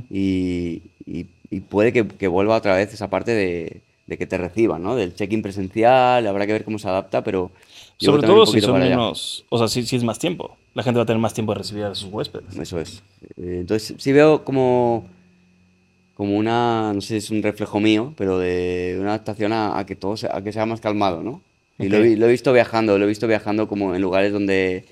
y, 0.10 0.82
y, 1.06 1.60
puede 1.70 1.94
que, 1.94 2.06
que 2.06 2.28
vuelva 2.28 2.58
otra 2.58 2.76
vez 2.76 2.94
esa 2.94 3.10
parte 3.10 3.32
de 3.32 3.82
de 4.10 4.18
que 4.18 4.26
te 4.26 4.38
reciban, 4.38 4.82
¿no? 4.82 4.96
Del 4.96 5.14
check-in 5.14 5.42
presencial, 5.42 6.26
habrá 6.26 6.48
que 6.48 6.54
ver 6.54 6.66
cómo 6.66 6.80
se 6.80 6.90
adapta, 6.90 7.24
pero... 7.24 7.52
Sobre 7.98 8.26
todo 8.26 8.46
si 8.46 8.60
son 8.62 8.80
menos, 8.80 9.46
o 9.50 9.58
sea, 9.58 9.68
si, 9.68 9.84
si, 9.84 9.98
es 9.98 10.04
más 10.04 10.18
tiempo. 10.18 10.58
La 10.74 10.84
gente 10.84 10.98
va 10.98 11.04
a 11.04 11.06
tener 11.06 11.20
más 11.20 11.34
tiempo 11.34 11.54
de 11.54 11.60
recibir 11.60 11.84
a 11.84 11.94
sus 11.94 12.12
huéspedes. 12.12 12.58
Eso 12.58 12.80
es. 12.80 13.04
Eh, 13.38 13.58
entonces, 13.60 13.94
sí 13.98 14.12
veo 14.14 14.46
como, 14.46 15.06
como 16.20 16.36
una, 16.36 16.92
no 16.94 17.00
sé 17.00 17.08
si 17.08 17.16
es 17.16 17.30
un 17.32 17.42
reflejo 17.42 17.80
mío, 17.80 18.14
pero 18.18 18.38
de 18.40 18.98
una 19.00 19.12
adaptación 19.12 19.54
a, 19.54 19.82
que 19.88 19.96
todo 19.96 20.18
sea, 20.18 20.36
a 20.36 20.44
que 20.44 20.52
sea 20.52 20.66
más 20.66 20.82
calmado, 20.82 21.24
¿no? 21.24 21.42
Y 21.78 21.88
lo, 21.88 22.00
lo, 22.00 22.28
he 22.28 22.32
visto 22.32 22.52
viajando, 22.52 23.00
lo 23.00 23.06
he 23.06 23.08
visto 23.08 23.26
viajando 23.26 23.70
como 23.70 23.96
en 23.96 24.02
lugares 24.02 24.34
donde 24.34 24.84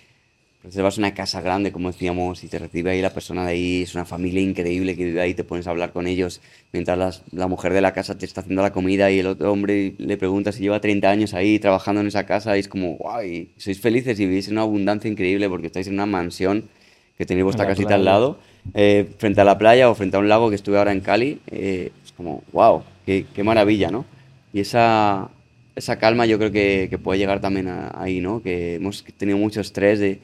reservas 0.64 0.98
una 0.98 1.14
casa 1.14 1.42
grande, 1.42 1.74
como 1.74 1.92
decíamos, 1.92 2.46
y 2.46 2.48
te 2.48 2.60
recibe 2.60 2.92
ahí 2.92 3.02
la 3.02 3.10
persona 3.10 3.44
de 3.44 3.52
ahí, 3.52 3.82
es 3.82 3.94
una 3.94 4.06
familia 4.06 4.40
increíble 4.40 4.96
que 4.96 5.04
vive 5.04 5.20
ahí, 5.20 5.34
te 5.34 5.44
pones 5.44 5.68
a 5.68 5.72
hablar 5.72 5.92
con 5.92 6.08
ellos, 6.08 6.40
mientras 6.72 7.24
la 7.34 7.48
mujer 7.48 7.74
de 7.74 7.82
la 7.82 7.92
casa 7.92 8.18
te 8.18 8.26
está 8.26 8.40
haciendo 8.40 8.62
la 8.62 8.72
comida 8.72 9.12
y 9.12 9.20
el 9.20 9.28
otro 9.28 9.52
hombre 9.52 9.96
le 9.98 10.16
pregunta 10.16 10.54
si 10.54 10.62
lleva 10.62 10.80
30 10.80 11.10
años 11.10 11.34
ahí 11.34 11.60
trabajando 11.60 12.00
en 12.00 12.08
esa 12.08 12.26
casa 12.26 12.56
y 12.56 12.62
es 12.62 12.70
como, 12.70 12.96
guay, 12.96 13.50
sois 13.58 13.82
felices 13.82 14.18
y 14.22 14.26
vivís 14.26 14.48
en 14.48 14.54
una 14.54 14.62
abundancia 14.62 15.12
increíble 15.12 15.50
porque 15.50 15.68
estáis 15.68 15.88
en 15.88 15.96
una 15.96 16.06
mansión 16.06 16.70
que 17.18 17.26
tenéis 17.26 17.44
vuestra 17.44 17.68
casita 17.68 17.96
al 17.96 18.06
lado, 18.06 18.40
eh, 18.74 19.08
frente 19.18 19.42
a 19.42 19.44
la 19.44 19.58
playa 19.58 19.90
o 19.90 19.96
frente 19.96 20.18
a 20.18 20.20
un 20.20 20.30
lago 20.30 20.50
que 20.50 20.56
estuve 20.56 20.78
ahora 20.78 20.92
en 20.92 21.02
Cali, 21.02 21.40
eh, 21.48 21.92
es 22.04 22.12
como, 22.12 22.44
wow, 22.52 22.84
qué, 23.06 23.26
maravilla, 23.44 23.90
¿no? 23.90 24.06
Y 24.54 24.60
esa, 24.62 25.30
esa 25.76 25.98
calma 25.98 26.26
yo 26.26 26.38
creo 26.38 26.52
que, 26.52 27.00
puede 27.02 27.20
llegar 27.20 27.40
también 27.42 27.68
ahí, 27.94 28.20
¿no? 28.22 28.42
Que 28.42 28.76
hemos 28.76 29.04
tenido 29.18 29.38
mucho 29.38 29.62
estrés 29.62 30.00
de 30.00 30.20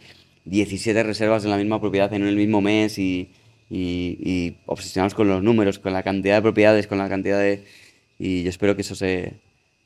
17 0.45 1.03
reservas 1.03 1.43
en 1.45 1.51
la 1.51 1.57
misma 1.57 1.79
propiedad 1.79 2.13
en 2.13 2.23
el 2.23 2.35
mismo 2.35 2.61
mes 2.61 2.97
y, 2.99 3.29
y, 3.69 4.55
obsesionados 4.65 5.13
con 5.13 5.27
los 5.27 5.41
números, 5.41 5.79
con 5.79 5.93
la 5.93 6.03
cantidad 6.03 6.35
de 6.35 6.41
propiedades, 6.41 6.87
con 6.87 6.97
la 6.97 7.09
cantidad 7.09 7.39
de... 7.39 7.63
Y 8.19 8.43
yo 8.43 8.49
espero 8.49 8.75
que 8.75 8.81
eso 8.81 8.95
se, 8.95 9.33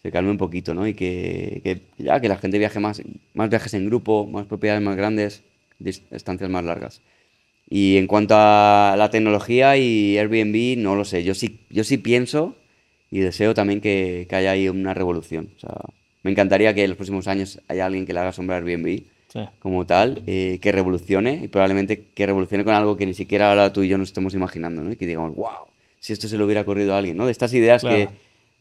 se 0.01 0.12
calme 0.12 0.32
un 0.32 0.38
poquito, 0.38 0.74
¿no? 0.74 0.88
Y 0.88 0.93
que, 0.93 1.62
que, 1.64 1.82
ya 1.97 2.20
que 2.20 2.30
la 2.30 2.38
gente 2.38 2.58
viaje 2.60 2.80
más, 2.80 3.01
más 3.34 3.49
viajes 3.49 3.74
en 3.74 3.86
grupo, 3.88 4.28
más 4.28 4.45
propiedades 4.45 4.84
más 4.84 4.95
grandes, 4.95 5.43
distancias 5.80 6.49
más 6.49 6.64
largas. 6.64 7.01
Y 7.70 7.97
en 7.97 8.07
cuanto 8.07 8.36
a 8.38 8.95
la 8.97 9.09
tecnología 9.09 9.78
y 9.78 10.18
Airbnb, 10.18 10.78
no 10.78 10.95
lo 10.95 11.05
sé. 11.05 11.24
Yo 11.24 11.36
sí, 11.36 11.59
yo 11.70 11.84
sí 11.84 11.97
pienso 11.97 12.55
y 13.11 13.20
deseo 13.20 13.53
también 13.53 13.82
que, 13.82 14.26
que 14.30 14.36
haya 14.36 14.51
ahí 14.51 14.70
una 14.70 14.93
revolución. 14.93 15.49
O 15.57 15.59
sea, 15.59 15.76
me 16.24 16.32
encantaría 16.32 16.74
que 16.74 16.84
en 16.84 16.89
los 16.91 16.97
próximos 16.97 17.28
años 17.28 17.61
haya 17.68 17.86
alguien 17.86 18.05
que 18.05 18.13
le 18.13 18.20
haga 18.20 18.32
sombra 18.32 18.55
a 18.55 18.59
Airbnb 18.59 19.03
como 19.59 19.86
tal, 19.86 20.24
eh, 20.26 20.59
que 20.61 20.72
revolucione 20.72 21.41
y 21.43 21.47
probablemente 21.47 22.05
que 22.13 22.26
revolucione 22.26 22.63
con 22.63 22.74
algo 22.74 22.97
que 22.97 23.05
ni 23.05 23.13
siquiera 23.13 23.49
ahora 23.49 23.72
tú 23.72 23.84
y 23.84 23.88
yo 23.88 23.97
nos 23.97 24.09
estemos 24.09 24.34
imaginando, 24.34 24.84
¿no? 24.84 24.91
Y 24.91 24.95
que 24.95 25.05
digamos, 25.05 25.36
wow, 25.36 25.68
si 25.99 26.13
esto 26.13 26.28
se 26.28 26.38
lo 26.38 26.45
hubiera 26.45 26.61
ocurrido 26.61 26.93
a 26.93 26.97
alguien, 26.97 27.18
¿no? 27.18 27.26
De 27.26 27.32
estas 27.32 27.53
ideas 27.53 27.84
que, 27.84 28.09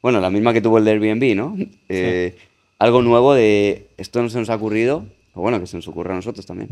bueno, 0.02 0.20
la 0.20 0.30
misma 0.30 0.52
que 0.52 0.60
tuvo 0.60 0.78
el 0.78 0.84
de 0.84 0.90
Airbnb, 0.92 1.36
¿no? 1.36 1.56
Eh, 1.88 2.34
algo 2.78 3.02
nuevo 3.02 3.34
de 3.34 3.86
esto 3.96 4.22
no 4.22 4.28
se 4.28 4.38
nos 4.38 4.50
ha 4.50 4.56
ocurrido, 4.56 5.06
o 5.34 5.40
bueno, 5.40 5.60
que 5.60 5.66
se 5.66 5.76
nos 5.76 5.88
ocurra 5.88 6.12
a 6.12 6.16
nosotros 6.16 6.44
también, 6.44 6.68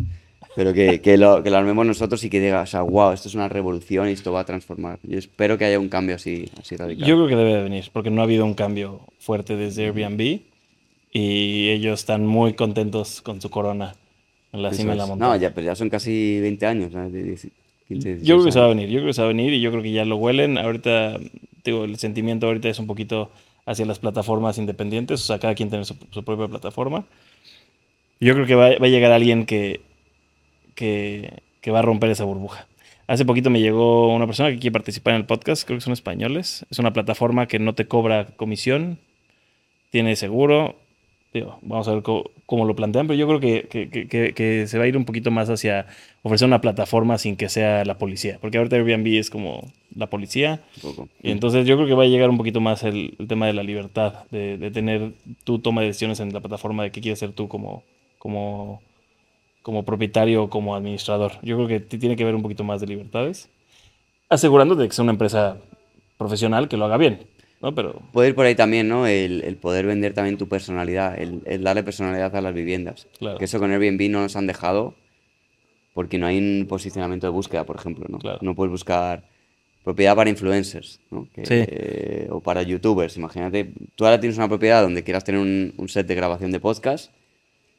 pero 0.56 0.72
que, 0.72 1.00
que, 1.00 1.16
lo, 1.16 1.42
que 1.42 1.50
lo 1.50 1.56
armemos 1.56 1.84
nosotros 1.84 2.22
y 2.24 2.30
que 2.30 2.40
diga, 2.40 2.62
o 2.62 2.66
sea, 2.66 2.82
wow, 2.82 3.12
esto 3.12 3.28
es 3.28 3.34
una 3.34 3.48
revolución 3.48 4.08
y 4.08 4.12
esto 4.12 4.32
va 4.32 4.40
a 4.40 4.44
transformar. 4.44 5.00
Yo 5.02 5.18
espero 5.18 5.58
que 5.58 5.64
haya 5.64 5.80
un 5.80 5.88
cambio 5.88 6.14
así, 6.14 6.48
así 6.60 6.76
radical. 6.76 7.06
Yo 7.06 7.16
creo 7.16 7.28
que 7.28 7.36
debe 7.36 7.54
de 7.54 7.62
venir, 7.62 7.90
porque 7.92 8.10
no 8.10 8.20
ha 8.20 8.24
habido 8.24 8.44
un 8.44 8.54
cambio 8.54 9.00
fuerte 9.18 9.56
desde 9.56 9.86
Airbnb 9.86 10.40
y 11.12 11.70
ellos 11.70 12.00
están 12.00 12.24
muy 12.26 12.54
contentos 12.54 13.20
con 13.20 13.40
su 13.40 13.50
corona 13.50 13.94
en 14.52 14.62
la 14.62 14.72
cima 14.72 14.92
de 14.92 14.98
la 14.98 15.06
montaña. 15.06 15.32
No, 15.32 15.36
ya, 15.36 15.52
pero 15.52 15.66
ya 15.66 15.74
son 15.74 15.90
casi 15.90 16.38
20 16.40 16.66
años. 16.66 16.92
yo 16.92 18.36
creo 18.36 18.44
que 18.44 18.52
se 18.52 18.60
va 18.60 18.66
a 18.66 18.68
venir, 18.68 18.88
yo 18.88 18.98
creo 18.98 19.08
que 19.08 19.14
se 19.14 19.22
va 19.22 19.26
a 19.26 19.28
venir 19.28 19.52
y 19.52 19.60
yo 19.60 19.70
creo 19.70 19.82
que 19.82 19.90
ya 19.90 20.04
lo 20.04 20.16
huelen. 20.16 20.56
Ahorita, 20.56 21.18
digo, 21.64 21.84
el 21.84 21.98
sentimiento 21.98 22.46
ahorita 22.46 22.68
es 22.68 22.78
un 22.78 22.86
poquito 22.86 23.30
hacia 23.66 23.86
las 23.86 23.98
plataformas 23.98 24.58
independientes, 24.58 25.22
o 25.22 25.24
sea, 25.24 25.40
cada 25.40 25.54
quien 25.54 25.70
tiene 25.70 25.84
su, 25.84 25.96
propia 25.96 26.46
plataforma. 26.46 27.04
Yo 28.20 28.34
creo 28.34 28.46
que 28.46 28.54
va, 28.54 28.68
va 28.78 28.86
a 28.86 28.88
llegar 28.88 29.10
alguien 29.10 29.46
que, 29.46 29.80
que, 30.74 31.42
que, 31.60 31.70
va 31.70 31.80
a 31.80 31.82
romper 31.82 32.10
esa 32.10 32.24
burbuja. 32.24 32.66
Hace 33.06 33.24
poquito 33.24 33.50
me 33.50 33.60
llegó 33.60 34.14
una 34.14 34.26
persona 34.26 34.50
que 34.50 34.58
quiere 34.58 34.72
participar 34.72 35.14
en 35.14 35.20
el 35.20 35.26
podcast, 35.26 35.64
creo 35.64 35.78
que 35.78 35.84
son 35.84 35.92
españoles. 35.92 36.64
Es 36.70 36.78
una 36.78 36.92
plataforma 36.92 37.46
que 37.46 37.58
no 37.58 37.74
te 37.74 37.86
cobra 37.86 38.26
comisión, 38.36 38.98
tiene 39.90 40.16
seguro, 40.16 40.76
vamos 41.62 41.88
a 41.88 41.94
ver 41.94 42.02
cómo, 42.02 42.64
lo 42.64 42.76
plantean, 42.76 43.06
pero 43.06 43.18
yo 43.18 43.26
creo 43.26 43.40
que, 43.40 44.66
se 44.66 44.78
va 44.78 44.84
a 44.84 44.86
ir 44.86 44.96
un 44.96 45.04
poquito 45.04 45.30
más 45.30 45.50
hacia 45.50 45.86
ofrecer 46.22 46.46
una 46.46 46.60
plataforma 46.60 47.18
sin 47.18 47.36
que 47.36 47.48
sea 47.48 47.84
la 47.84 47.98
policía, 47.98 48.38
porque 48.40 48.58
ahorita 48.58 48.76
Airbnb 48.76 49.18
es 49.18 49.30
como 49.30 49.72
la 49.94 50.08
policía, 50.08 50.60
y 51.22 51.30
entonces 51.30 51.66
yo 51.66 51.76
creo 51.76 51.88
que 51.88 51.94
va 51.94 52.04
a 52.04 52.08
llegar 52.08 52.30
un 52.30 52.36
poquito 52.36 52.60
más 52.60 52.84
el, 52.84 53.16
tema 53.28 53.46
de 53.46 53.52
la 53.52 53.62
libertad, 53.62 54.24
de, 54.30 54.70
tener 54.70 55.12
tu 55.44 55.58
toma 55.58 55.80
de 55.80 55.88
decisiones 55.88 56.20
en 56.20 56.32
la 56.32 56.40
plataforma 56.40 56.84
de 56.84 56.92
qué 56.92 57.00
quieres 57.00 57.18
ser 57.18 57.32
tú 57.32 57.48
como, 57.48 57.82
como, 58.18 58.80
como 59.64 59.86
propietario 59.86 60.44
o 60.44 60.50
como 60.50 60.76
administrador. 60.76 61.32
Yo 61.42 61.56
creo 61.56 61.66
que 61.66 61.80
tiene 61.80 62.16
que 62.16 62.24
ver 62.24 62.34
un 62.34 62.42
poquito 62.42 62.64
más 62.64 62.82
de 62.82 62.86
libertades, 62.86 63.48
asegurándote 64.28 64.82
de 64.82 64.88
que 64.88 64.94
sea 64.94 65.04
una 65.04 65.12
empresa 65.12 65.56
profesional 66.18 66.68
que 66.68 66.76
lo 66.76 66.84
haga 66.84 66.98
bien. 66.98 67.26
¿no? 67.62 67.74
Pero... 67.74 68.02
Puede 68.12 68.28
ir 68.28 68.34
por 68.34 68.44
ahí 68.44 68.54
también, 68.54 68.88
¿no? 68.88 69.06
El, 69.06 69.56
poder 69.62 69.86
vender 69.86 70.12
también 70.12 70.36
tu 70.36 70.48
personalidad, 70.48 71.18
el, 71.18 71.64
darle 71.64 71.82
personalidad 71.82 72.36
a 72.36 72.42
las 72.42 72.52
viviendas. 72.52 73.08
Que 73.38 73.46
eso 73.46 73.58
con 73.58 73.70
Airbnb 73.70 74.10
no 74.10 74.20
nos 74.20 74.36
han 74.36 74.46
dejado 74.46 74.96
porque 75.94 76.18
no 76.18 76.26
hay 76.26 76.36
un 76.36 76.66
posicionamiento 76.68 77.26
de 77.26 77.30
búsqueda, 77.30 77.64
por 77.64 77.76
ejemplo, 77.76 78.04
¿no? 78.06 78.18
No 78.42 78.54
puedes 78.54 78.70
buscar 78.70 79.24
propiedad 79.82 80.14
para 80.14 80.28
influencers, 80.28 81.00
¿no? 81.10 81.26
o 82.28 82.40
para 82.40 82.60
youtubers. 82.62 83.16
Imagínate, 83.16 83.72
tú 83.96 84.04
ahora 84.04 84.20
tienes 84.20 84.36
una 84.36 84.48
propiedad 84.48 84.82
donde 84.82 85.02
quieras 85.02 85.24
tener 85.24 85.40
un, 85.40 85.88
set 85.88 86.06
de 86.06 86.14
grabación 86.14 86.50
de 86.50 86.60
podcast 86.60 87.10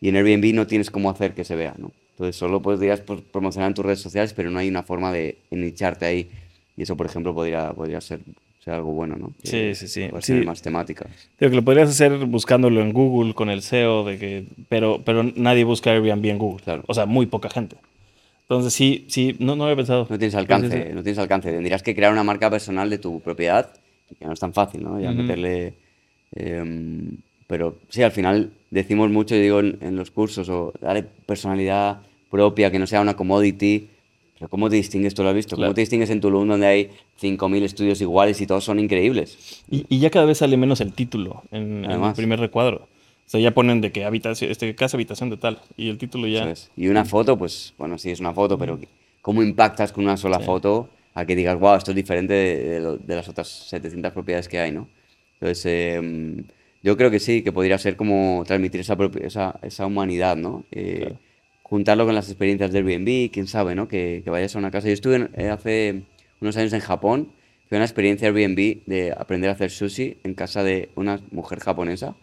y 0.01 0.09
en 0.09 0.15
Airbnb 0.15 0.53
no 0.53 0.67
tienes 0.67 0.91
cómo 0.91 1.09
hacer 1.09 1.33
que 1.33 1.43
se 1.43 1.55
vea, 1.55 1.75
¿no? 1.77 1.91
Entonces 2.11 2.35
solo 2.35 2.61
podrías 2.61 3.01
promocionar 3.01 3.69
en 3.69 3.73
tus 3.73 3.85
redes 3.85 3.99
sociales, 3.99 4.33
pero 4.33 4.49
no 4.49 4.59
hay 4.59 4.69
una 4.69 4.83
forma 4.83 5.11
de 5.11 5.37
nicharte 5.51 6.05
ahí. 6.05 6.29
Y 6.77 6.83
eso, 6.83 6.95
por 6.95 7.05
ejemplo, 7.05 7.33
podría, 7.33 7.73
podría 7.73 7.99
ser 7.99 8.21
sea 8.65 8.77
algo 8.77 8.93
bueno, 8.93 9.15
¿no? 9.15 9.31
sí, 9.43 9.75
sí, 9.75 9.87
sí. 9.87 10.09
sí. 10.21 10.33
más 10.33 10.61
temáticas. 10.61 11.07
Digo 11.39 11.51
que 11.51 11.55
lo 11.55 11.63
podrías 11.63 11.87
hacer 11.87 12.17
buscándolo 12.25 12.81
en 12.81 12.93
Google 12.93 13.35
con 13.35 13.51
el 13.51 13.61
SEO, 13.61 14.03
de 14.03 14.17
que, 14.17 14.45
pero, 14.69 15.03
pero 15.05 15.21
nadie 15.23 15.63
busca 15.63 15.91
Airbnb 15.91 16.25
en 16.25 16.39
Google. 16.39 16.63
Claro. 16.63 16.83
O 16.87 16.93
sea, 16.95 17.05
muy 17.05 17.27
poca 17.27 17.47
gente. 17.49 17.75
Entonces 18.41 18.73
sí, 18.73 19.05
sí, 19.07 19.35
no, 19.39 19.55
no 19.55 19.65
había 19.65 19.75
pensado. 19.75 20.07
No 20.09 20.17
tienes 20.17 20.33
alcance, 20.33 20.91
no 20.95 21.03
tienes 21.03 21.19
alcance. 21.19 21.51
Tendrías 21.51 21.83
que 21.83 21.93
crear 21.93 22.11
una 22.11 22.23
marca 22.23 22.49
personal 22.49 22.89
de 22.89 22.97
tu 22.97 23.19
propiedad, 23.19 23.71
que 24.17 24.25
no 24.25 24.33
es 24.33 24.39
tan 24.39 24.53
fácil, 24.53 24.83
¿no? 24.83 24.99
Ya 24.99 25.11
meterle... 25.11 25.75
Em, 26.31 27.17
pero 27.47 27.77
sí, 27.89 28.03
al 28.03 28.11
final 28.11 28.51
decimos 28.71 29.09
mucho, 29.09 29.35
digo, 29.35 29.59
en, 29.59 29.77
en 29.81 29.95
los 29.95 30.11
cursos, 30.11 30.49
o 30.49 30.73
darle 30.81 31.03
personalidad 31.03 32.01
propia, 32.29 32.71
que 32.71 32.79
no 32.79 32.87
sea 32.87 33.01
una 33.01 33.15
commodity, 33.15 33.89
pero 34.37 34.49
¿cómo 34.49 34.69
te 34.69 34.75
distingues? 34.75 35.13
Tú 35.13 35.23
lo 35.23 35.29
has 35.29 35.35
visto. 35.35 35.55
¿Cómo 35.55 35.73
te 35.73 35.81
distingues 35.81 36.09
en 36.09 36.19
Tulum 36.19 36.47
donde 36.47 36.67
hay 36.67 36.89
5.000 37.21 37.63
estudios 37.63 38.01
iguales 38.01 38.39
y 38.41 38.47
todos 38.47 38.63
son 38.65 38.79
increíbles? 38.79 39.63
Y, 39.69 39.99
ya 39.99 40.09
cada 40.09 40.25
vez 40.25 40.39
sale 40.39 40.57
menos 40.57 40.81
el 40.81 40.93
título 40.93 41.43
en, 41.51 41.85
el 41.85 42.13
primer 42.13 42.39
recuadro. 42.39 42.87
O 43.25 43.29
sea, 43.29 43.39
ya 43.39 43.51
ponen 43.51 43.81
de 43.81 43.91
que 43.91 44.03
habitación, 44.03 44.51
este, 44.51 44.75
casa, 44.75 44.97
habitación 44.97 45.29
de 45.29 45.37
tal. 45.37 45.59
Y 45.77 45.89
el 45.89 45.97
título 45.97 46.27
ya... 46.27 46.53
Y 46.75 46.89
una 46.89 47.05
foto, 47.05 47.37
pues, 47.37 47.73
bueno, 47.77 47.97
sí 47.97 48.11
es 48.11 48.19
una 48.19 48.33
foto, 48.33 48.57
pero 48.57 48.77
¿cómo 49.21 49.41
impactas 49.41 49.93
con 49.93 50.03
una 50.03 50.17
sola 50.17 50.39
foto 50.39 50.89
a 51.13 51.25
que 51.25 51.35
digas, 51.35 51.57
wow, 51.57 51.75
esto 51.77 51.91
es 51.91 51.95
diferente 51.95 52.33
de, 52.33 53.15
las 53.15 53.29
otras 53.29 53.47
700 53.47 54.11
propiedades 54.11 54.49
que 54.49 54.59
hay, 54.59 54.71
¿no? 54.73 54.89
Entonces, 55.39 55.65
em, 55.65 56.43
Yo 56.85 56.95
creo 56.97 57.09
que 57.09 57.19
sí, 57.19 57.41
que 57.41 57.51
podría 57.51 57.79
ser 57.79 57.95
como 57.95 58.43
transmitir 58.45 58.79
esa, 58.81 58.95
esa, 59.21 59.59
esa 59.63 59.85
humanidad, 59.87 60.35
¿no? 60.37 60.63
Eh, 60.71 60.97
Claro. 60.99 61.19
Juntarlo 61.63 62.05
con 62.05 62.13
las 62.13 62.29
experiencias 62.29 62.71
de 62.71 62.77
Airbnb, 62.77 63.31
quién 63.33 63.47
sabe, 63.47 63.73
¿no? 63.73 63.87
Que, 63.87 64.21
que 64.23 64.29
vayas 64.29 64.55
a 64.55 64.59
una 64.59 64.69
casa. 64.69 64.87
Yo 64.87 64.93
estuve 64.93 65.15
en- 65.15 65.29
eh, 65.35 65.49
hace 65.49 66.03
unos 66.39 66.55
años 66.57 66.73
en 66.73 66.79
Japón, 66.81 67.29
fue 67.67 67.79
una 67.79 67.85
experiencia 67.85 68.27
Airbnb 68.27 68.83
de 68.85 69.11
aprender 69.17 69.49
a 69.49 69.53
hacer 69.53 69.71
sushi 69.71 70.17
en 70.23 70.35
casa 70.35 70.61
de 70.63 70.89
una 70.95 71.19
mujer 71.31 71.59
japonesa. 71.59 72.13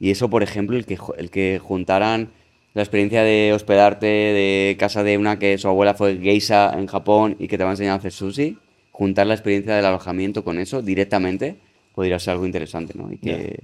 Y 0.00 0.10
eso, 0.10 0.28
por 0.30 0.42
ejemplo, 0.42 0.76
el 0.76 0.84
que, 0.84 0.98
el 1.16 1.30
que 1.30 1.60
juntaran 1.62 2.30
la 2.74 2.82
experiencia 2.82 3.22
de 3.22 3.52
hospedarte 3.54 4.06
de 4.06 4.76
casa 4.80 5.04
de 5.04 5.16
una 5.16 5.38
que 5.38 5.58
su 5.58 5.68
abuela 5.68 5.94
fue 5.94 6.18
geisha 6.18 6.72
en 6.76 6.88
Japón 6.88 7.36
y 7.38 7.46
que 7.46 7.56
te 7.56 7.62
va 7.62 7.70
a 7.70 7.74
enseñar 7.74 7.92
a 7.92 7.96
hacer 7.98 8.10
sushi, 8.10 8.58
juntar 8.90 9.28
la 9.28 9.34
experiencia 9.34 9.76
del 9.76 9.84
alojamiento 9.84 10.42
con 10.42 10.58
eso 10.58 10.82
directamente 10.82 11.54
podría 11.94 12.18
ser 12.18 12.32
algo 12.32 12.46
interesante, 12.46 12.94
¿no? 12.96 13.12
Y 13.12 13.18
que, 13.18 13.60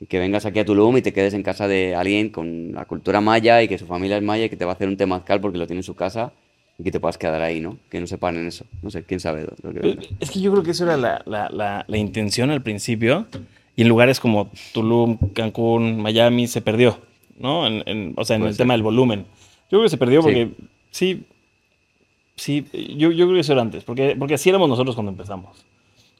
y 0.00 0.06
que 0.06 0.18
vengas 0.18 0.46
aquí 0.46 0.58
a 0.58 0.64
Tulum 0.64 0.96
y 0.96 1.02
te 1.02 1.12
quedes 1.12 1.34
en 1.34 1.42
casa 1.42 1.68
de 1.68 1.94
alguien 1.94 2.30
con 2.30 2.72
la 2.72 2.86
cultura 2.86 3.20
maya 3.20 3.62
y 3.62 3.68
que 3.68 3.76
su 3.78 3.86
familia 3.86 4.16
es 4.16 4.22
maya 4.22 4.46
y 4.46 4.48
que 4.48 4.56
te 4.56 4.64
va 4.64 4.72
a 4.72 4.74
hacer 4.74 4.88
un 4.88 4.96
temazcal 4.96 5.40
porque 5.40 5.58
lo 5.58 5.66
tiene 5.66 5.80
en 5.80 5.84
su 5.84 5.94
casa 5.94 6.32
y 6.78 6.82
que 6.82 6.90
te 6.90 6.98
puedas 7.00 7.18
quedar 7.18 7.42
ahí, 7.42 7.60
¿no? 7.60 7.76
Que 7.90 8.00
no 8.00 8.06
se 8.06 8.16
paren 8.16 8.46
eso. 8.46 8.64
No 8.82 8.90
sé, 8.90 9.04
quién 9.04 9.20
sabe 9.20 9.46
lo 9.62 9.72
que. 9.74 9.98
Es 10.18 10.30
que 10.30 10.40
yo 10.40 10.50
creo 10.52 10.62
que 10.64 10.70
eso 10.70 10.84
era 10.84 10.96
la, 10.96 11.22
la- 11.26 11.50
la- 11.50 11.84
la 11.86 11.96
intención 11.98 12.50
al 12.50 12.62
principio. 12.62 13.26
Y 13.76 13.82
en 13.82 13.88
lugares 13.88 14.20
como 14.20 14.50
Tulum, 14.72 15.18
Cancún, 15.34 16.00
Miami 16.00 16.46
se 16.48 16.60
perdió, 16.62 16.98
¿no? 17.38 17.66
En- 17.66 17.82
en- 17.86 18.14
o 18.16 18.24
sea, 18.24 18.36
en 18.36 18.42
Puede 18.42 18.50
el 18.50 18.56
ser. 18.56 18.64
tema 18.64 18.74
del 18.74 18.82
volumen. 18.82 19.20
Yo 19.70 19.78
creo 19.78 19.82
que 19.82 19.88
se 19.90 19.98
perdió 19.98 20.20
Sí. 20.22 20.24
porque 20.24 20.48
sí, 20.90 21.24
sí, 22.36 22.64
yo, 22.96 23.10
yo 23.12 23.26
creo 23.26 23.34
que 23.34 23.40
eso 23.40 23.52
era 23.52 23.62
antes, 23.62 23.84
porque, 23.84 24.16
porque 24.18 24.34
así 24.34 24.48
éramos 24.48 24.68
nosotros 24.68 24.94
cuando 24.94 25.12
empezamos. 25.12 25.64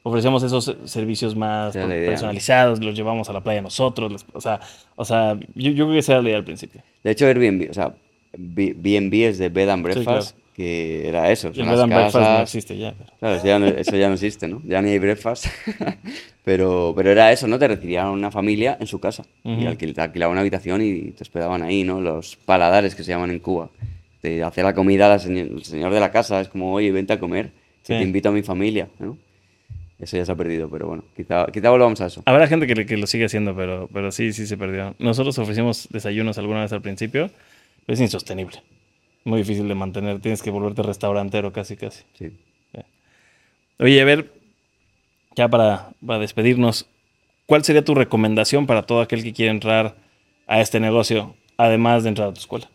Ofrecíamos 0.03 0.41
esos 0.43 0.75
servicios 0.85 1.35
más 1.35 1.75
personalizados, 1.75 2.79
los 2.83 2.95
llevamos 2.95 3.29
a 3.29 3.33
la 3.33 3.41
playa 3.41 3.61
nosotros, 3.61 4.11
les- 4.11 4.25
o 4.33 4.41
sea, 4.41 4.59
o 4.95 5.05
sea 5.05 5.37
yo, 5.53 5.71
yo 5.71 5.85
creo 5.85 5.91
que 5.91 5.99
esa 5.99 6.13
era 6.13 6.21
la 6.23 6.29
idea 6.29 6.37
al 6.39 6.43
principio. 6.45 6.81
De 7.03 7.11
hecho, 7.11 7.25
Airbnb, 7.27 7.69
o 7.69 7.73
sea, 7.73 7.93
B&B 8.35 9.27
es 9.27 9.37
de 9.37 9.49
Bed 9.49 9.69
and 9.69 9.85
Sí, 9.85 9.93
Breakfast, 9.93 10.37
que 10.55 11.07
era 11.07 11.31
eso. 11.31 11.51
Y 11.53 11.59
el 11.61 11.67
bed 11.69 11.79
and 11.81 11.93
breakfast 11.93 12.15
no 12.15 12.21
casas- 12.21 12.41
existe 12.43 12.77
ya. 12.77 12.93
pero- 12.97 13.11
Claro, 13.19 13.35
eso 13.35 13.45
ya, 13.47 13.59
no, 13.59 13.67
eso 13.67 13.95
ya 13.95 14.07
no 14.07 14.13
existe, 14.15 14.47
¿no? 14.47 14.61
Ya 14.65 14.81
ni 14.81 14.89
hay 14.91 14.99
breakfast. 14.99 15.45
pero, 16.43 16.93
pero 16.95 17.11
era 17.11 17.31
eso, 17.31 17.47
¿no? 17.47 17.59
Te 17.59 17.67
recibían 17.67 18.07
una 18.07 18.31
familia 18.31 18.77
en 18.79 18.87
su 18.87 18.99
casa. 18.99 19.23
Y 19.43 19.51
Ujú. 19.53 19.61
alquil- 19.67 19.93
te 19.93 20.01
alquilaban 20.01 20.31
una 20.33 20.41
habitación 20.41 20.81
y 20.81 21.11
te 21.11 21.23
hospedaban 21.23 21.61
ahí, 21.61 21.83
¿no? 21.83 22.01
Los 22.01 22.35
paladares 22.37 22.95
que 22.95 23.03
se 23.03 23.11
llaman 23.11 23.31
en 23.31 23.39
Cuba. 23.39 23.69
Te 24.21 24.43
hacía 24.43 24.63
la 24.63 24.73
comida 24.73 25.07
la 25.09 25.19
señor- 25.19 25.47
el 25.51 25.63
señor 25.63 25.93
de 25.93 25.99
la 25.99 26.11
casa. 26.11 26.41
Es 26.41 26.47
como, 26.47 26.73
oye, 26.73 26.91
vente 26.91 27.13
a 27.13 27.19
comer. 27.19 27.51
que 27.83 27.93
Sí. 27.95 27.99
te 27.99 28.03
invito 28.03 28.29
a 28.29 28.31
mi 28.31 28.43
familia, 28.43 28.87
¿no? 28.99 29.17
Eso 30.01 30.17
ya 30.17 30.25
se 30.25 30.31
ha 30.31 30.35
perdido, 30.35 30.67
pero 30.67 30.87
bueno, 30.87 31.03
quizá, 31.15 31.45
quizá 31.53 31.69
volvamos 31.69 32.01
a 32.01 32.07
eso. 32.07 32.23
Habrá 32.25 32.47
gente 32.47 32.65
que, 32.65 32.85
que 32.85 32.97
lo 32.97 33.05
sigue 33.05 33.25
haciendo, 33.25 33.55
pero, 33.55 33.87
pero 33.93 34.11
sí, 34.11 34.33
sí 34.33 34.47
se 34.47 34.57
perdió. 34.57 34.95
Nosotros 34.97 35.37
ofrecimos 35.37 35.87
desayunos 35.91 36.39
alguna 36.39 36.61
vez 36.61 36.73
al 36.73 36.81
principio, 36.81 37.29
pero 37.85 37.93
es 37.93 38.01
insostenible. 38.01 38.63
Muy 39.23 39.39
difícil 39.39 39.67
de 39.67 39.75
mantener. 39.75 40.19
Tienes 40.19 40.41
que 40.41 40.49
volverte 40.49 40.81
restaurantero 40.81 41.53
casi, 41.53 41.77
casi. 41.77 42.03
Sí. 42.17 42.31
Oye, 43.77 43.99
a 43.99 44.05
ver, 44.05 44.31
ya 45.35 45.47
para, 45.47 45.89
para 46.05 46.19
despedirnos, 46.19 46.87
¿cuál 47.47 47.63
sería 47.63 47.83
tu 47.83 47.95
recomendación 47.95 48.67
para 48.67 48.83
todo 48.83 49.01
aquel 49.01 49.23
que 49.23 49.33
quiere 49.33 49.51
entrar 49.51 49.95
a 50.45 50.61
este 50.61 50.79
negocio, 50.79 51.35
además 51.57 52.03
de 52.03 52.09
entrar 52.09 52.29
a 52.29 52.33
tu 52.33 52.39
escuela? 52.39 52.69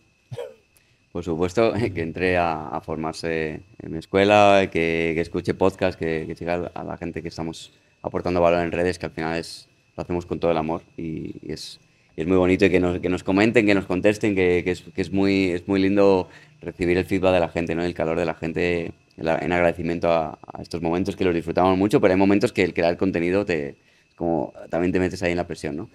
Por 1.16 1.24
supuesto, 1.24 1.72
que 1.94 2.02
entre 2.02 2.36
a, 2.36 2.68
a 2.68 2.82
formarse 2.82 3.62
en 3.82 3.90
mi 3.90 3.96
escuela, 3.96 4.68
que, 4.70 5.12
que 5.14 5.22
escuche 5.22 5.54
podcast, 5.54 5.98
que, 5.98 6.26
que 6.26 6.34
llegue 6.34 6.50
a 6.50 6.84
la 6.84 6.98
gente 6.98 7.22
que 7.22 7.28
estamos 7.28 7.72
aportando 8.02 8.42
valor 8.42 8.62
en 8.62 8.70
redes, 8.70 8.98
que 8.98 9.06
al 9.06 9.12
final 9.12 9.38
es, 9.38 9.66
lo 9.96 10.02
hacemos 10.02 10.26
con 10.26 10.38
todo 10.38 10.50
el 10.50 10.58
amor 10.58 10.82
y, 10.98 11.36
y 11.40 11.52
es, 11.52 11.80
es 12.18 12.26
muy 12.26 12.36
bonito 12.36 12.66
y 12.66 12.68
que 12.68 12.80
nos, 12.80 13.00
que 13.00 13.08
nos 13.08 13.24
comenten, 13.24 13.64
que 13.64 13.74
nos 13.74 13.86
contesten, 13.86 14.34
que, 14.34 14.60
que 14.62 14.72
es, 14.72 14.82
que 14.82 15.00
es, 15.00 15.10
muy, 15.10 15.52
es 15.52 15.66
muy 15.66 15.80
lindo 15.80 16.28
recibir 16.60 16.98
el 16.98 17.06
feedback 17.06 17.32
de 17.32 17.40
la 17.40 17.48
gente, 17.48 17.74
¿no? 17.74 17.82
el 17.82 17.94
calor 17.94 18.18
de 18.18 18.26
la 18.26 18.34
gente 18.34 18.92
en, 19.16 19.26
en 19.26 19.52
agradecimiento 19.52 20.10
a, 20.10 20.38
a, 20.52 20.60
estos 20.60 20.82
momentos 20.82 21.16
que 21.16 21.24
los 21.24 21.34
disfrutamos 21.34 21.78
mucho, 21.78 21.98
pero 21.98 22.12
hay 22.12 22.20
momentos 22.20 22.52
que 22.52 22.62
el 22.62 22.74
crear 22.74 22.94
contenido 22.98 23.46
te, 23.46 23.76
como, 24.16 24.52
también 24.68 24.92
te 24.92 25.00
metes 25.00 25.22
ahí 25.22 25.30
en 25.30 25.38
la 25.38 25.46
presión. 25.46 25.78
¿no? 25.78 25.88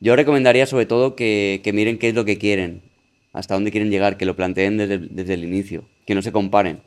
Yo 0.00 0.16
recomendaría 0.16 0.66
sobre 0.66 0.84
todo 0.84 1.16
que, 1.16 1.62
que 1.64 1.72
miren 1.72 1.96
qué 1.96 2.10
es 2.10 2.14
lo 2.14 2.26
que 2.26 2.36
quieren 2.36 2.82
hasta 3.36 3.52
dónde 3.52 3.70
quieren 3.70 3.90
llegar, 3.90 4.16
que 4.16 4.24
lo 4.24 4.34
planteen 4.34 4.78
desde, 4.78 4.96
desde, 4.96 5.34
el 5.34 5.44
inicio, 5.44 5.84
que 6.06 6.14
no 6.14 6.22
se 6.22 6.32
comparen, 6.32 6.80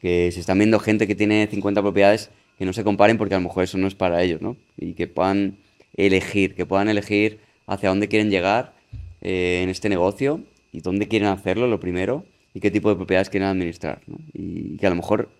que 0.00 0.30
si 0.30 0.38
están 0.38 0.56
viendo 0.56 0.78
gente 0.78 1.08
que 1.08 1.16
tiene 1.16 1.48
50 1.48 1.82
propiedades, 1.82 2.30
que 2.56 2.64
no 2.64 2.72
se 2.72 2.84
comparen 2.84 3.18
porque 3.18 3.34
a 3.34 3.38
lo 3.38 3.42
mejor 3.42 3.64
eso 3.64 3.78
no 3.78 3.88
es 3.88 3.96
para 3.96 4.22
ellos, 4.22 4.40
¿no? 4.40 4.56
Y 4.76 4.92
que 4.92 5.08
puedan 5.08 5.56
elegir, 5.96 6.54
que 6.54 6.64
puedan 6.66 6.88
elegir 6.88 7.40
hacia 7.66 7.88
dónde 7.88 8.06
quieren 8.06 8.30
llegar 8.30 8.74
eh, 9.22 9.60
en 9.64 9.70
este 9.70 9.88
negocio 9.88 10.40
y 10.72 10.82
dónde 10.82 11.08
quieren 11.08 11.28
hacerlo, 11.28 11.66
lo 11.66 11.80
primero, 11.80 12.24
y 12.54 12.60
qué 12.60 12.70
tipo 12.70 12.90
de 12.90 12.94
propiedades 12.94 13.28
quieren 13.28 13.48
administrar, 13.48 14.00
¿no? 14.06 14.18
Y 14.32 14.76
que 14.76 14.86
a 14.86 14.90
lo 14.90 14.96
mejor, 14.96 15.30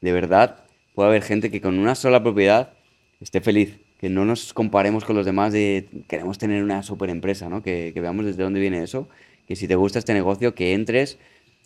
de 0.00 0.12
verdad, 0.12 0.64
puede 0.94 1.10
haber 1.10 1.22
gente 1.22 1.50
que 1.50 1.60
con 1.60 1.78
una 1.78 1.94
sola 1.94 2.22
propiedad 2.22 2.72
esté 3.20 3.42
feliz, 3.42 3.76
que 4.00 4.08
no 4.08 4.24
nos 4.24 4.54
comparemos 4.54 5.04
con 5.04 5.14
los 5.14 5.26
demás 5.26 5.52
de 5.52 5.88
queremos 6.08 6.38
tener 6.38 6.62
una 6.62 6.82
super 6.82 7.10
empresa, 7.10 7.50
¿no? 7.50 7.62
Que, 7.62 7.90
que 7.92 8.00
veamos 8.00 8.24
desde 8.24 8.44
dónde 8.44 8.60
viene 8.60 8.82
eso 8.82 9.08
que 9.46 9.56
si 9.56 9.68
te 9.68 9.74
gusta 9.76 9.98
este 9.98 10.14
negocio, 10.14 10.54
que 10.54 10.72
entres, 10.74 11.18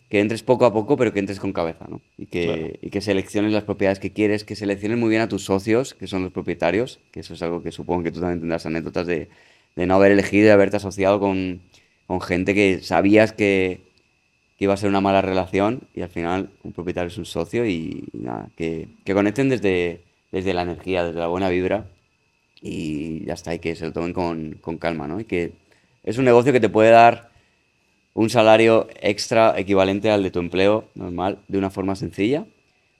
que 0.09 0.19
entres 0.19 0.43
poco 0.43 0.65
a 0.65 0.73
poco, 0.73 0.97
pero 0.97 1.13
que 1.13 1.19
entres 1.19 1.39
con 1.39 1.53
cabeza, 1.53 1.85
¿no? 1.89 2.01
Y 2.17 2.25
que, 2.27 2.45
Claro. 2.45 2.67
y 2.81 2.89
que 2.89 3.01
selecciones 3.01 3.53
las 3.53 3.63
propiedades 3.63 3.99
que 3.99 4.11
quieres, 4.11 4.43
que 4.43 4.55
selecciones 4.55 4.97
muy 4.97 5.09
bien 5.09 5.21
a 5.21 5.27
tus 5.29 5.45
socios, 5.45 5.93
que 5.93 6.07
son 6.07 6.23
los 6.23 6.31
propietarios, 6.33 6.99
que 7.11 7.21
eso 7.21 7.33
es 7.33 7.41
algo 7.41 7.63
que 7.63 7.71
supongo 7.71 8.03
que 8.03 8.11
tú 8.11 8.19
también 8.19 8.39
tendrás 8.41 8.65
anécdotas 8.65 9.07
de, 9.07 9.29
de 9.75 9.85
no 9.85 9.95
haber 9.95 10.11
elegido 10.11 10.43
y 10.43 10.45
de 10.47 10.51
haberte 10.51 10.77
asociado 10.77 11.19
con, 11.19 11.61
con 12.07 12.19
gente 12.21 12.53
que 12.53 12.79
sabías 12.81 13.31
que, 13.31 13.81
que 14.57 14.65
iba 14.65 14.73
a 14.73 14.77
ser 14.77 14.89
una 14.89 15.01
mala 15.01 15.21
relación 15.21 15.87
y 15.95 16.01
al 16.01 16.09
final 16.09 16.51
un 16.63 16.73
propietario 16.73 17.07
es 17.07 17.17
un 17.17 17.25
socio 17.25 17.65
y, 17.65 18.09
y 18.13 18.17
nada, 18.19 18.49
que, 18.57 18.89
que 19.05 19.13
conecten 19.13 19.47
desde, 19.49 20.01
desde 20.31 20.53
la 20.53 20.63
energía, 20.63 21.05
desde 21.05 21.19
la 21.21 21.27
buena 21.27 21.49
vibra 21.49 21.87
y 22.61 23.25
ya 23.25 23.33
está, 23.33 23.55
y 23.55 23.59
que 23.59 23.75
se 23.75 23.85
lo 23.85 23.93
tomen 23.93 24.13
con, 24.13 24.57
con 24.61 24.77
calma, 24.77 25.07
¿no? 25.07 25.19
Y 25.19 25.25
que 25.25 25.53
es 26.03 26.17
un 26.17 26.25
negocio 26.25 26.53
que 26.53 26.59
te 26.59 26.69
puede 26.69 26.91
dar 26.91 27.30
un 28.13 28.29
salario 28.29 28.87
extra 29.01 29.57
equivalente 29.57 30.11
al 30.11 30.23
de 30.23 30.31
tu 30.31 30.39
empleo 30.39 30.85
normal 30.95 31.39
de 31.47 31.57
una 31.57 31.69
forma 31.69 31.95
sencilla, 31.95 32.45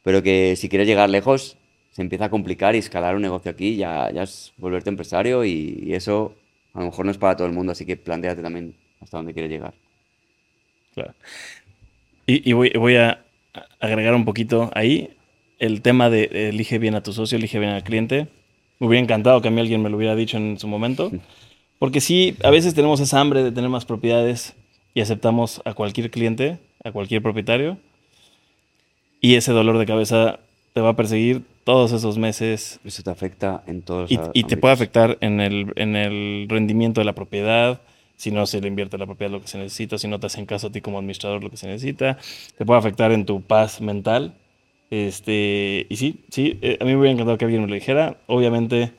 pero 0.03 0.23
que 0.23 0.55
si 0.55 0.69
quieres 0.69 0.87
llegar 0.87 1.09
lejos 1.09 1.57
se 1.91 2.01
empieza 2.01 2.25
a 2.25 2.29
complicar 2.29 2.75
y 2.75 2.79
escalar 2.79 3.15
un 3.15 3.21
negocio 3.21 3.51
aquí 3.51 3.75
ya, 3.75 4.09
ya 4.11 4.23
es 4.23 4.53
volverte 4.57 4.89
empresario 4.89 5.43
y, 5.43 5.83
y 5.85 5.93
eso 5.93 6.33
a 6.73 6.79
lo 6.79 6.85
mejor 6.85 7.05
no 7.05 7.11
es 7.11 7.17
para 7.17 7.35
todo 7.35 7.47
el 7.47 7.53
mundo, 7.53 7.73
así 7.73 7.85
que 7.85 7.97
planteate 7.97 8.41
también 8.41 8.75
hasta 9.01 9.17
dónde 9.17 9.33
quieres 9.33 9.51
llegar. 9.51 9.73
Claro. 10.93 11.13
Y, 12.25 12.49
y 12.49 12.53
voy, 12.53 12.71
voy 12.71 12.95
a 12.95 13.25
agregar 13.79 14.13
un 14.13 14.25
poquito 14.25 14.71
ahí 14.73 15.09
el 15.59 15.81
tema 15.81 16.09
de 16.09 16.49
elige 16.49 16.79
bien 16.79 16.95
a 16.95 17.03
tu 17.03 17.13
socio, 17.13 17.37
elige 17.37 17.59
bien 17.59 17.71
al 17.71 17.83
cliente. 17.83 18.27
Me 18.79 18.87
hubiera 18.87 19.03
encantado 19.03 19.41
que 19.41 19.49
a 19.49 19.51
mí 19.51 19.59
alguien 19.61 19.81
me 19.81 19.89
lo 19.89 19.97
hubiera 19.97 20.15
dicho 20.15 20.37
en 20.37 20.57
su 20.57 20.67
momento. 20.67 21.11
Porque 21.79 22.01
sí, 22.01 22.35
a 22.43 22.49
veces 22.49 22.73
tenemos 22.73 22.99
esa 22.99 23.19
hambre 23.19 23.43
de 23.43 23.51
tener 23.51 23.69
más 23.69 23.85
propiedades 23.85 24.55
y 24.93 25.01
aceptamos 25.01 25.61
a 25.65 25.73
cualquier 25.73 26.11
cliente, 26.11 26.59
a 26.83 26.91
cualquier 26.91 27.21
propietario. 27.21 27.77
Y 29.19 29.35
ese 29.35 29.51
dolor 29.51 29.77
de 29.77 29.85
cabeza 29.85 30.39
te 30.73 30.81
va 30.81 30.89
a 30.89 30.95
perseguir 30.95 31.43
todos 31.63 31.91
esos 31.91 32.17
meses 32.17 32.79
Eso 32.83 33.03
te 33.03 33.09
afecta 33.11 33.63
en 33.67 33.81
todos 33.81 34.11
los 34.11 34.11
y, 34.11 34.39
y 34.39 34.43
te 34.45 34.57
puede 34.57 34.73
afectar 34.73 35.17
en 35.21 35.39
el, 35.39 35.73
en 35.75 35.95
el 35.95 36.47
rendimiento 36.49 37.01
de 37.01 37.05
la 37.05 37.13
propiedad, 37.13 37.81
si 38.15 38.31
no 38.31 38.45
se 38.45 38.61
le 38.61 38.67
invierte 38.67 38.95
a 38.95 38.99
la 38.99 39.05
propiedad 39.05 39.31
lo 39.31 39.41
que 39.41 39.47
se 39.47 39.57
necesita, 39.57 39.97
si 39.97 40.07
no 40.07 40.19
te 40.19 40.27
hacen 40.27 40.45
caso 40.45 40.67
a 40.67 40.71
ti 40.71 40.81
como 40.81 40.97
administrador 40.97 41.43
lo 41.43 41.49
que 41.49 41.57
se 41.57 41.67
necesita, 41.67 42.17
te 42.57 42.65
puede 42.65 42.79
afectar 42.79 43.11
en 43.11 43.25
tu 43.25 43.41
paz 43.41 43.81
mental. 43.81 44.33
Este, 44.89 45.85
y 45.89 45.95
sí, 45.95 46.23
sí, 46.29 46.59
eh, 46.61 46.77
a 46.81 46.83
mí 46.83 46.91
me 46.91 46.97
hubiera 46.97 47.13
encantado 47.13 47.37
que 47.37 47.45
alguien 47.45 47.61
me 47.61 47.67
lo 47.67 47.73
dijera. 47.73 48.17
Obviamente, 48.27 48.91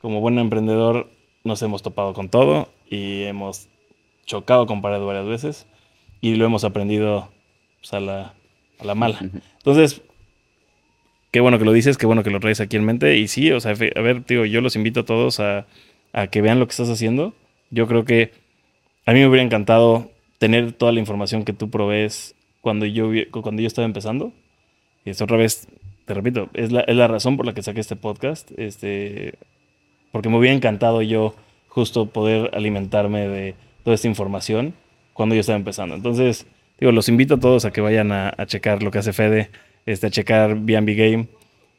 como 0.00 0.20
buen 0.20 0.38
emprendedor, 0.38 1.08
nos 1.44 1.62
hemos 1.62 1.82
topado 1.82 2.12
con 2.14 2.28
todo 2.28 2.68
y 2.90 3.22
hemos 3.24 3.68
chocado 4.28 4.66
con 4.66 4.82
pared 4.82 5.00
varias 5.00 5.26
veces 5.26 5.66
y 6.20 6.36
lo 6.36 6.44
hemos 6.44 6.62
aprendido 6.62 7.30
pues, 7.80 7.92
a, 7.94 8.00
la, 8.00 8.34
a 8.78 8.84
la 8.84 8.94
mala. 8.94 9.18
Entonces, 9.56 10.02
qué 11.32 11.40
bueno 11.40 11.58
que 11.58 11.64
lo 11.64 11.72
dices, 11.72 11.98
qué 11.98 12.06
bueno 12.06 12.22
que 12.22 12.30
lo 12.30 12.38
traes 12.38 12.60
aquí 12.60 12.76
en 12.76 12.84
mente. 12.84 13.16
Y 13.16 13.26
sí, 13.26 13.50
o 13.50 13.58
sea, 13.58 13.72
a 13.72 14.00
ver, 14.00 14.22
tío, 14.22 14.44
yo 14.44 14.60
los 14.60 14.76
invito 14.76 15.00
a 15.00 15.04
todos 15.04 15.40
a, 15.40 15.66
a 16.12 16.26
que 16.28 16.42
vean 16.42 16.60
lo 16.60 16.66
que 16.66 16.72
estás 16.72 16.90
haciendo. 16.90 17.34
Yo 17.70 17.88
creo 17.88 18.04
que 18.04 18.32
a 19.06 19.12
mí 19.12 19.20
me 19.20 19.26
hubiera 19.26 19.42
encantado 19.42 20.10
tener 20.38 20.72
toda 20.72 20.92
la 20.92 21.00
información 21.00 21.44
que 21.44 21.52
tú 21.52 21.70
provees 21.70 22.34
cuando 22.60 22.86
yo, 22.86 23.10
cuando 23.30 23.62
yo 23.62 23.66
estaba 23.66 23.86
empezando. 23.86 24.32
Y 25.04 25.10
esto 25.10 25.24
otra 25.24 25.38
vez, 25.38 25.68
te 26.04 26.12
repito, 26.12 26.50
es 26.52 26.70
la, 26.70 26.80
es 26.80 26.96
la 26.96 27.08
razón 27.08 27.36
por 27.38 27.46
la 27.46 27.54
que 27.54 27.62
saqué 27.62 27.80
este 27.80 27.96
podcast. 27.96 28.50
Este, 28.58 29.34
porque 30.12 30.28
me 30.28 30.36
hubiera 30.36 30.54
encantado 30.54 31.00
yo 31.00 31.34
justo 31.68 32.06
poder 32.06 32.50
alimentarme 32.54 33.26
de 33.26 33.54
toda 33.88 33.94
esta 33.94 34.08
información 34.08 34.74
cuando 35.14 35.34
yo 35.34 35.40
estaba 35.40 35.56
empezando. 35.56 35.94
Entonces, 35.94 36.46
digo, 36.78 36.92
los 36.92 37.08
invito 37.08 37.36
a 37.36 37.40
todos 37.40 37.64
a 37.64 37.70
que 37.70 37.80
vayan 37.80 38.12
a, 38.12 38.34
a 38.36 38.44
checar 38.44 38.82
lo 38.82 38.90
que 38.90 38.98
hace 38.98 39.14
Fede, 39.14 39.48
este, 39.86 40.08
a 40.08 40.10
checar 40.10 40.58
B&B 40.58 40.94
Game, 40.94 41.26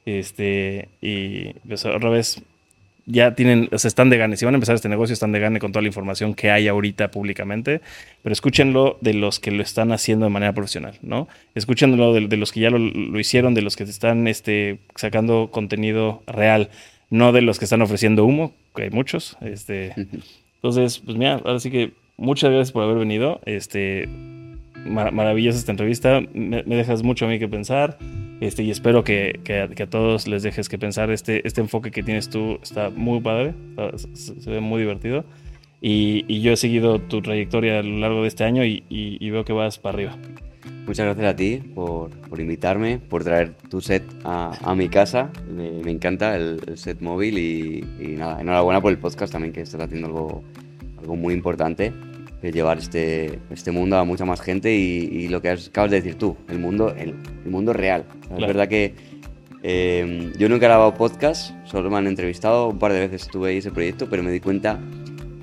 este, 0.05 0.89
y 1.01 1.53
pues 1.67 1.85
otra 1.85 2.09
vez, 2.09 2.41
ya 3.05 3.35
tienen, 3.35 3.69
se 3.75 3.87
están 3.87 4.09
de 4.09 4.17
gane. 4.17 4.37
Si 4.37 4.45
van 4.45 4.55
a 4.55 4.57
empezar 4.57 4.73
este 4.73 4.89
negocio, 4.89 5.13
están 5.13 5.31
de 5.31 5.39
gane 5.39 5.59
con 5.59 5.71
toda 5.71 5.83
la 5.83 5.87
información 5.87 6.33
que 6.33 6.49
hay 6.49 6.67
ahorita 6.67 7.11
públicamente. 7.11 7.81
Pero 8.23 8.33
escúchenlo 8.33 8.97
de 9.01 9.13
los 9.13 9.39
que 9.39 9.51
lo 9.51 9.61
están 9.61 9.91
haciendo 9.91 10.25
de 10.25 10.31
manera 10.31 10.53
profesional, 10.53 10.97
¿no? 11.03 11.27
Escúchenlo 11.53 12.11
de, 12.11 12.37
los 12.37 12.51
que 12.51 12.61
ya 12.61 12.71
lo, 12.71 13.19
hicieron, 13.19 13.53
de 13.53 13.61
los 13.61 13.75
que 13.75 13.83
están 13.83 14.27
este, 14.27 14.79
sacando 14.95 15.49
contenido 15.51 16.23
real, 16.25 16.71
no 17.11 17.31
de 17.31 17.43
los 17.43 17.59
que 17.59 17.65
están 17.65 17.83
ofreciendo 17.83 18.25
humo, 18.25 18.55
que 18.75 18.83
hay 18.83 18.89
muchos. 18.89 19.37
Este, 19.41 19.93
entonces, 20.55 20.97
pues 20.99 21.17
mira, 21.17 21.35
ahora 21.35 21.59
sí 21.59 21.69
que 21.69 21.91
muchas 22.19 22.51
gracias 22.51 22.71
por 22.71 22.83
haber 22.83 22.97
venido. 22.97 23.39
Este, 23.45 24.07
maravillosa 24.85 25.57
esta 25.57 25.71
entrevista. 25.71 26.21
Me, 26.33 26.63
dejas 26.63 27.03
mucho 27.03 27.25
a 27.25 27.29
mí 27.29 27.39
que 27.39 27.47
pensar. 27.47 27.97
Este, 28.41 28.63
y 28.63 28.71
espero 28.71 29.03
que, 29.03 29.39
a, 29.49 29.85
todos 29.87 30.27
les 30.27 30.43
dejes 30.43 30.69
que 30.69 30.77
pensar. 30.77 31.09
Este, 31.11 31.45
este 31.47 31.61
enfoque 31.61 31.91
que 31.91 32.03
tienes 32.03 32.29
tú 32.29 32.59
está 32.61 32.89
muy 32.89 33.21
padre, 33.21 33.53
se, 34.13 34.49
ve 34.49 34.59
muy 34.59 34.81
divertido. 34.81 35.25
Y, 35.81 36.41
yo 36.41 36.53
he 36.53 36.57
seguido 36.57 36.99
tu 36.99 37.21
trayectoria 37.21 37.79
a 37.79 37.83
lo 37.83 37.99
largo 37.99 38.21
de 38.21 38.27
este 38.27 38.43
año 38.43 38.63
y, 38.63 39.29
veo 39.29 39.43
que 39.45 39.53
vas 39.53 39.79
para 39.79 39.95
arriba. 39.95 40.17
Muchas 40.85 41.05
gracias 41.05 41.33
a 41.33 41.35
ti 41.35 41.61
por, 41.75 42.11
invitarme, 42.39 42.97
por 42.97 43.23
traer 43.23 43.53
tu 43.69 43.79
set 43.79 44.03
a, 44.23 44.73
mi 44.75 44.89
casa. 44.89 45.31
Me, 45.49 45.91
encanta 45.91 46.35
el, 46.35 46.77
set 46.77 47.01
móvil 47.01 47.37
y, 47.37 48.15
nada, 48.17 48.41
enhorabuena 48.41 48.81
por 48.81 48.91
el 48.91 48.97
podcast 48.97 49.31
también, 49.31 49.53
que 49.53 49.61
estás 49.61 49.81
haciendo 49.81 50.07
algo, 50.07 50.43
algo 50.97 51.15
muy 51.15 51.33
importante 51.33 51.93
llevar 52.41 52.77
este, 52.77 53.39
este 53.49 53.71
mundo 53.71 53.97
a 53.97 54.03
mucha 54.03 54.25
más 54.25 54.41
gente 54.41 54.73
y, 54.73 55.27
lo 55.27 55.41
que 55.41 55.49
acabas 55.49 55.91
de 55.91 55.97
decir 55.97 56.15
tú, 56.15 56.37
el 56.47 56.59
mundo, 56.59 56.93
el, 56.97 57.13
mundo 57.45 57.73
real. 57.73 58.05
Es 58.31 58.47
verdad 58.47 58.67
que 58.67 58.93
eh, 59.61 60.31
yo 60.37 60.47
nunca 60.47 60.65
he 60.65 60.69
grabado 60.69 60.93
podcast, 60.93 61.51
solo 61.65 61.89
me 61.89 61.97
han 61.97 62.07
entrevistado, 62.07 62.69
un 62.69 62.79
par 62.79 62.93
de 62.93 62.99
veces 62.99 63.23
estuve 63.23 63.49
ahí 63.49 63.57
ese 63.57 63.71
proyecto, 63.71 64.07
pero 64.09 64.23
me 64.23 64.31
di 64.31 64.39
cuenta 64.39 64.79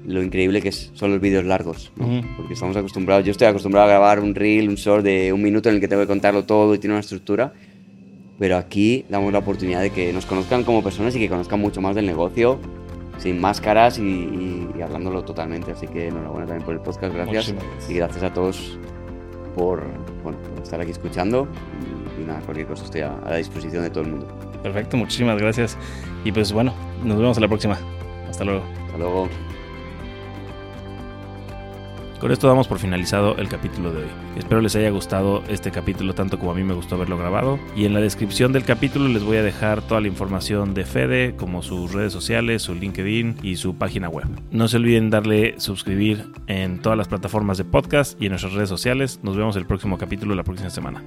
lo 0.06 0.23
increíble 0.23 0.62
que 0.62 0.73
son 0.73 1.10
los 1.10 1.20
vídeos 1.20 1.44
largos, 1.44 1.93
porque 2.36 2.55
estamos 2.55 2.77
acostumbrados, 2.77 3.24
yo 3.24 3.32
estoy 3.32 3.48
acostumbrado 3.48 3.86
a 3.86 3.90
grabar 3.90 4.20
un 4.20 4.35
reel, 4.35 4.68
un 4.68 4.77
short 4.77 5.05
de 5.05 5.32
un 5.32 5.43
minuto 5.43 5.68
en 5.68 5.77
el 5.77 5.81
que 5.81 5.89
tengo 5.89 6.02
que 6.02 6.09
contarlo 6.09 6.44
todo 6.44 6.74
y 6.74 6.78
tiene 6.78 6.94
una 6.94 7.01
estructura, 7.01 7.52
pero 8.39 8.56
aquí 8.56 9.05
damos 9.09 9.32
la 9.32 9.40
oportunidad 9.40 9.81
de 9.81 9.90
que 9.90 10.12
nos 10.12 10.24
conozcan 10.24 10.62
como 10.62 10.82
personas 10.82 11.16
y 11.16 11.18
que 11.18 11.28
conozcan 11.28 11.60
mucho 11.60 11.81
más 11.81 11.97
del 11.97 12.06
negocio 12.06 12.60
sin 13.19 13.41
máscaras 13.41 13.99
y, 13.99 14.69
hablándolo 14.83 15.23
totalmente. 15.23 15.73
Así 15.73 15.87
que 15.87 16.09
enhorabuena 16.09 16.47
también 16.47 16.65
por 16.65 16.75
el 16.75 16.81
podcast, 16.81 17.15
gracias. 17.15 17.55
Y 17.89 17.95
gracias 17.95 18.23
a 18.23 18.33
todos 18.33 18.79
por, 19.55 19.85
estar 20.63 20.81
aquí 20.81 20.91
escuchando. 20.91 21.49
Y, 22.21 22.25
nada, 22.25 22.41
cualquier 22.41 22.67
cosa 22.67 22.85
estoy 22.85 23.03
a, 23.03 23.15
a 23.19 23.31
la 23.31 23.37
disposición 23.37 23.83
de 23.83 23.91
todo 23.91 24.05
el 24.05 24.11
mundo. 24.11 24.29
Perfecto, 24.63 24.97
muchísimas 24.97 25.39
gracias. 25.39 25.77
Y 26.25 26.33
pues 26.33 26.53
bueno, 26.53 26.73
nos 27.05 27.19
vemos 27.19 27.39
a 27.39 27.41
la 27.41 27.49
próxima. 27.49 27.79
Hasta 28.29 28.45
luego. 28.45 28.63
Hasta 28.87 28.99
luego. 28.99 29.29
Con 32.21 32.33
esto 32.33 32.49
damos 32.49 32.67
por 32.67 32.79
finalizado 32.79 33.37
el 33.37 33.49
capítulo 33.49 33.93
de 33.93 34.05
hoy. 34.05 34.09
Espero 34.37 34.63
les 34.63 34.75
haya 34.75 34.89
gustado 34.91 35.43
este 35.49 35.71
capítulo 35.71 36.15
tanto 36.15 36.39
como 36.39 36.51
a 36.51 36.55
mí 36.55 36.65
me 36.65 36.73
gustó 36.73 36.95
haberlo 36.95 37.19
grabado. 37.19 37.59
Y 37.77 37.85
en 37.85 37.93
la 37.93 38.01
descripción 38.01 38.53
del 38.53 38.65
capítulo 38.65 39.09
les 39.09 39.23
voy 39.23 39.37
a 39.37 39.43
dejar 39.43 39.83
toda 39.83 40.01
la 40.01 40.09
información 40.09 40.73
de 40.73 40.85
Fede, 40.85 41.37
como 41.37 41.63
sus 41.63 41.93
redes 41.93 42.15
sociales, 42.15 42.63
su 42.63 42.75
LinkedIn 42.75 43.37
y 43.43 43.57
su 43.57 43.77
página 43.77 44.09
web. 44.09 44.27
No 44.51 44.67
se 44.67 44.79
olviden 44.79 45.11
darle 45.11 45.57
suscribir 45.59 46.25
en 46.47 46.81
todas 46.81 46.97
las 46.97 47.09
plataformas 47.09 47.59
de 47.59 47.65
podcast 47.65 48.21
y 48.21 48.27
en 48.27 48.31
nuestras 48.31 48.55
redes 48.55 48.71
sociales. 48.71 49.21
Nos 49.23 49.37
vemos 49.37 49.55
el 49.57 49.67
próximo 49.67 49.99
capítulo 49.99 50.35
la 50.35 50.43
próxima 50.43 50.71
semana. 50.71 51.03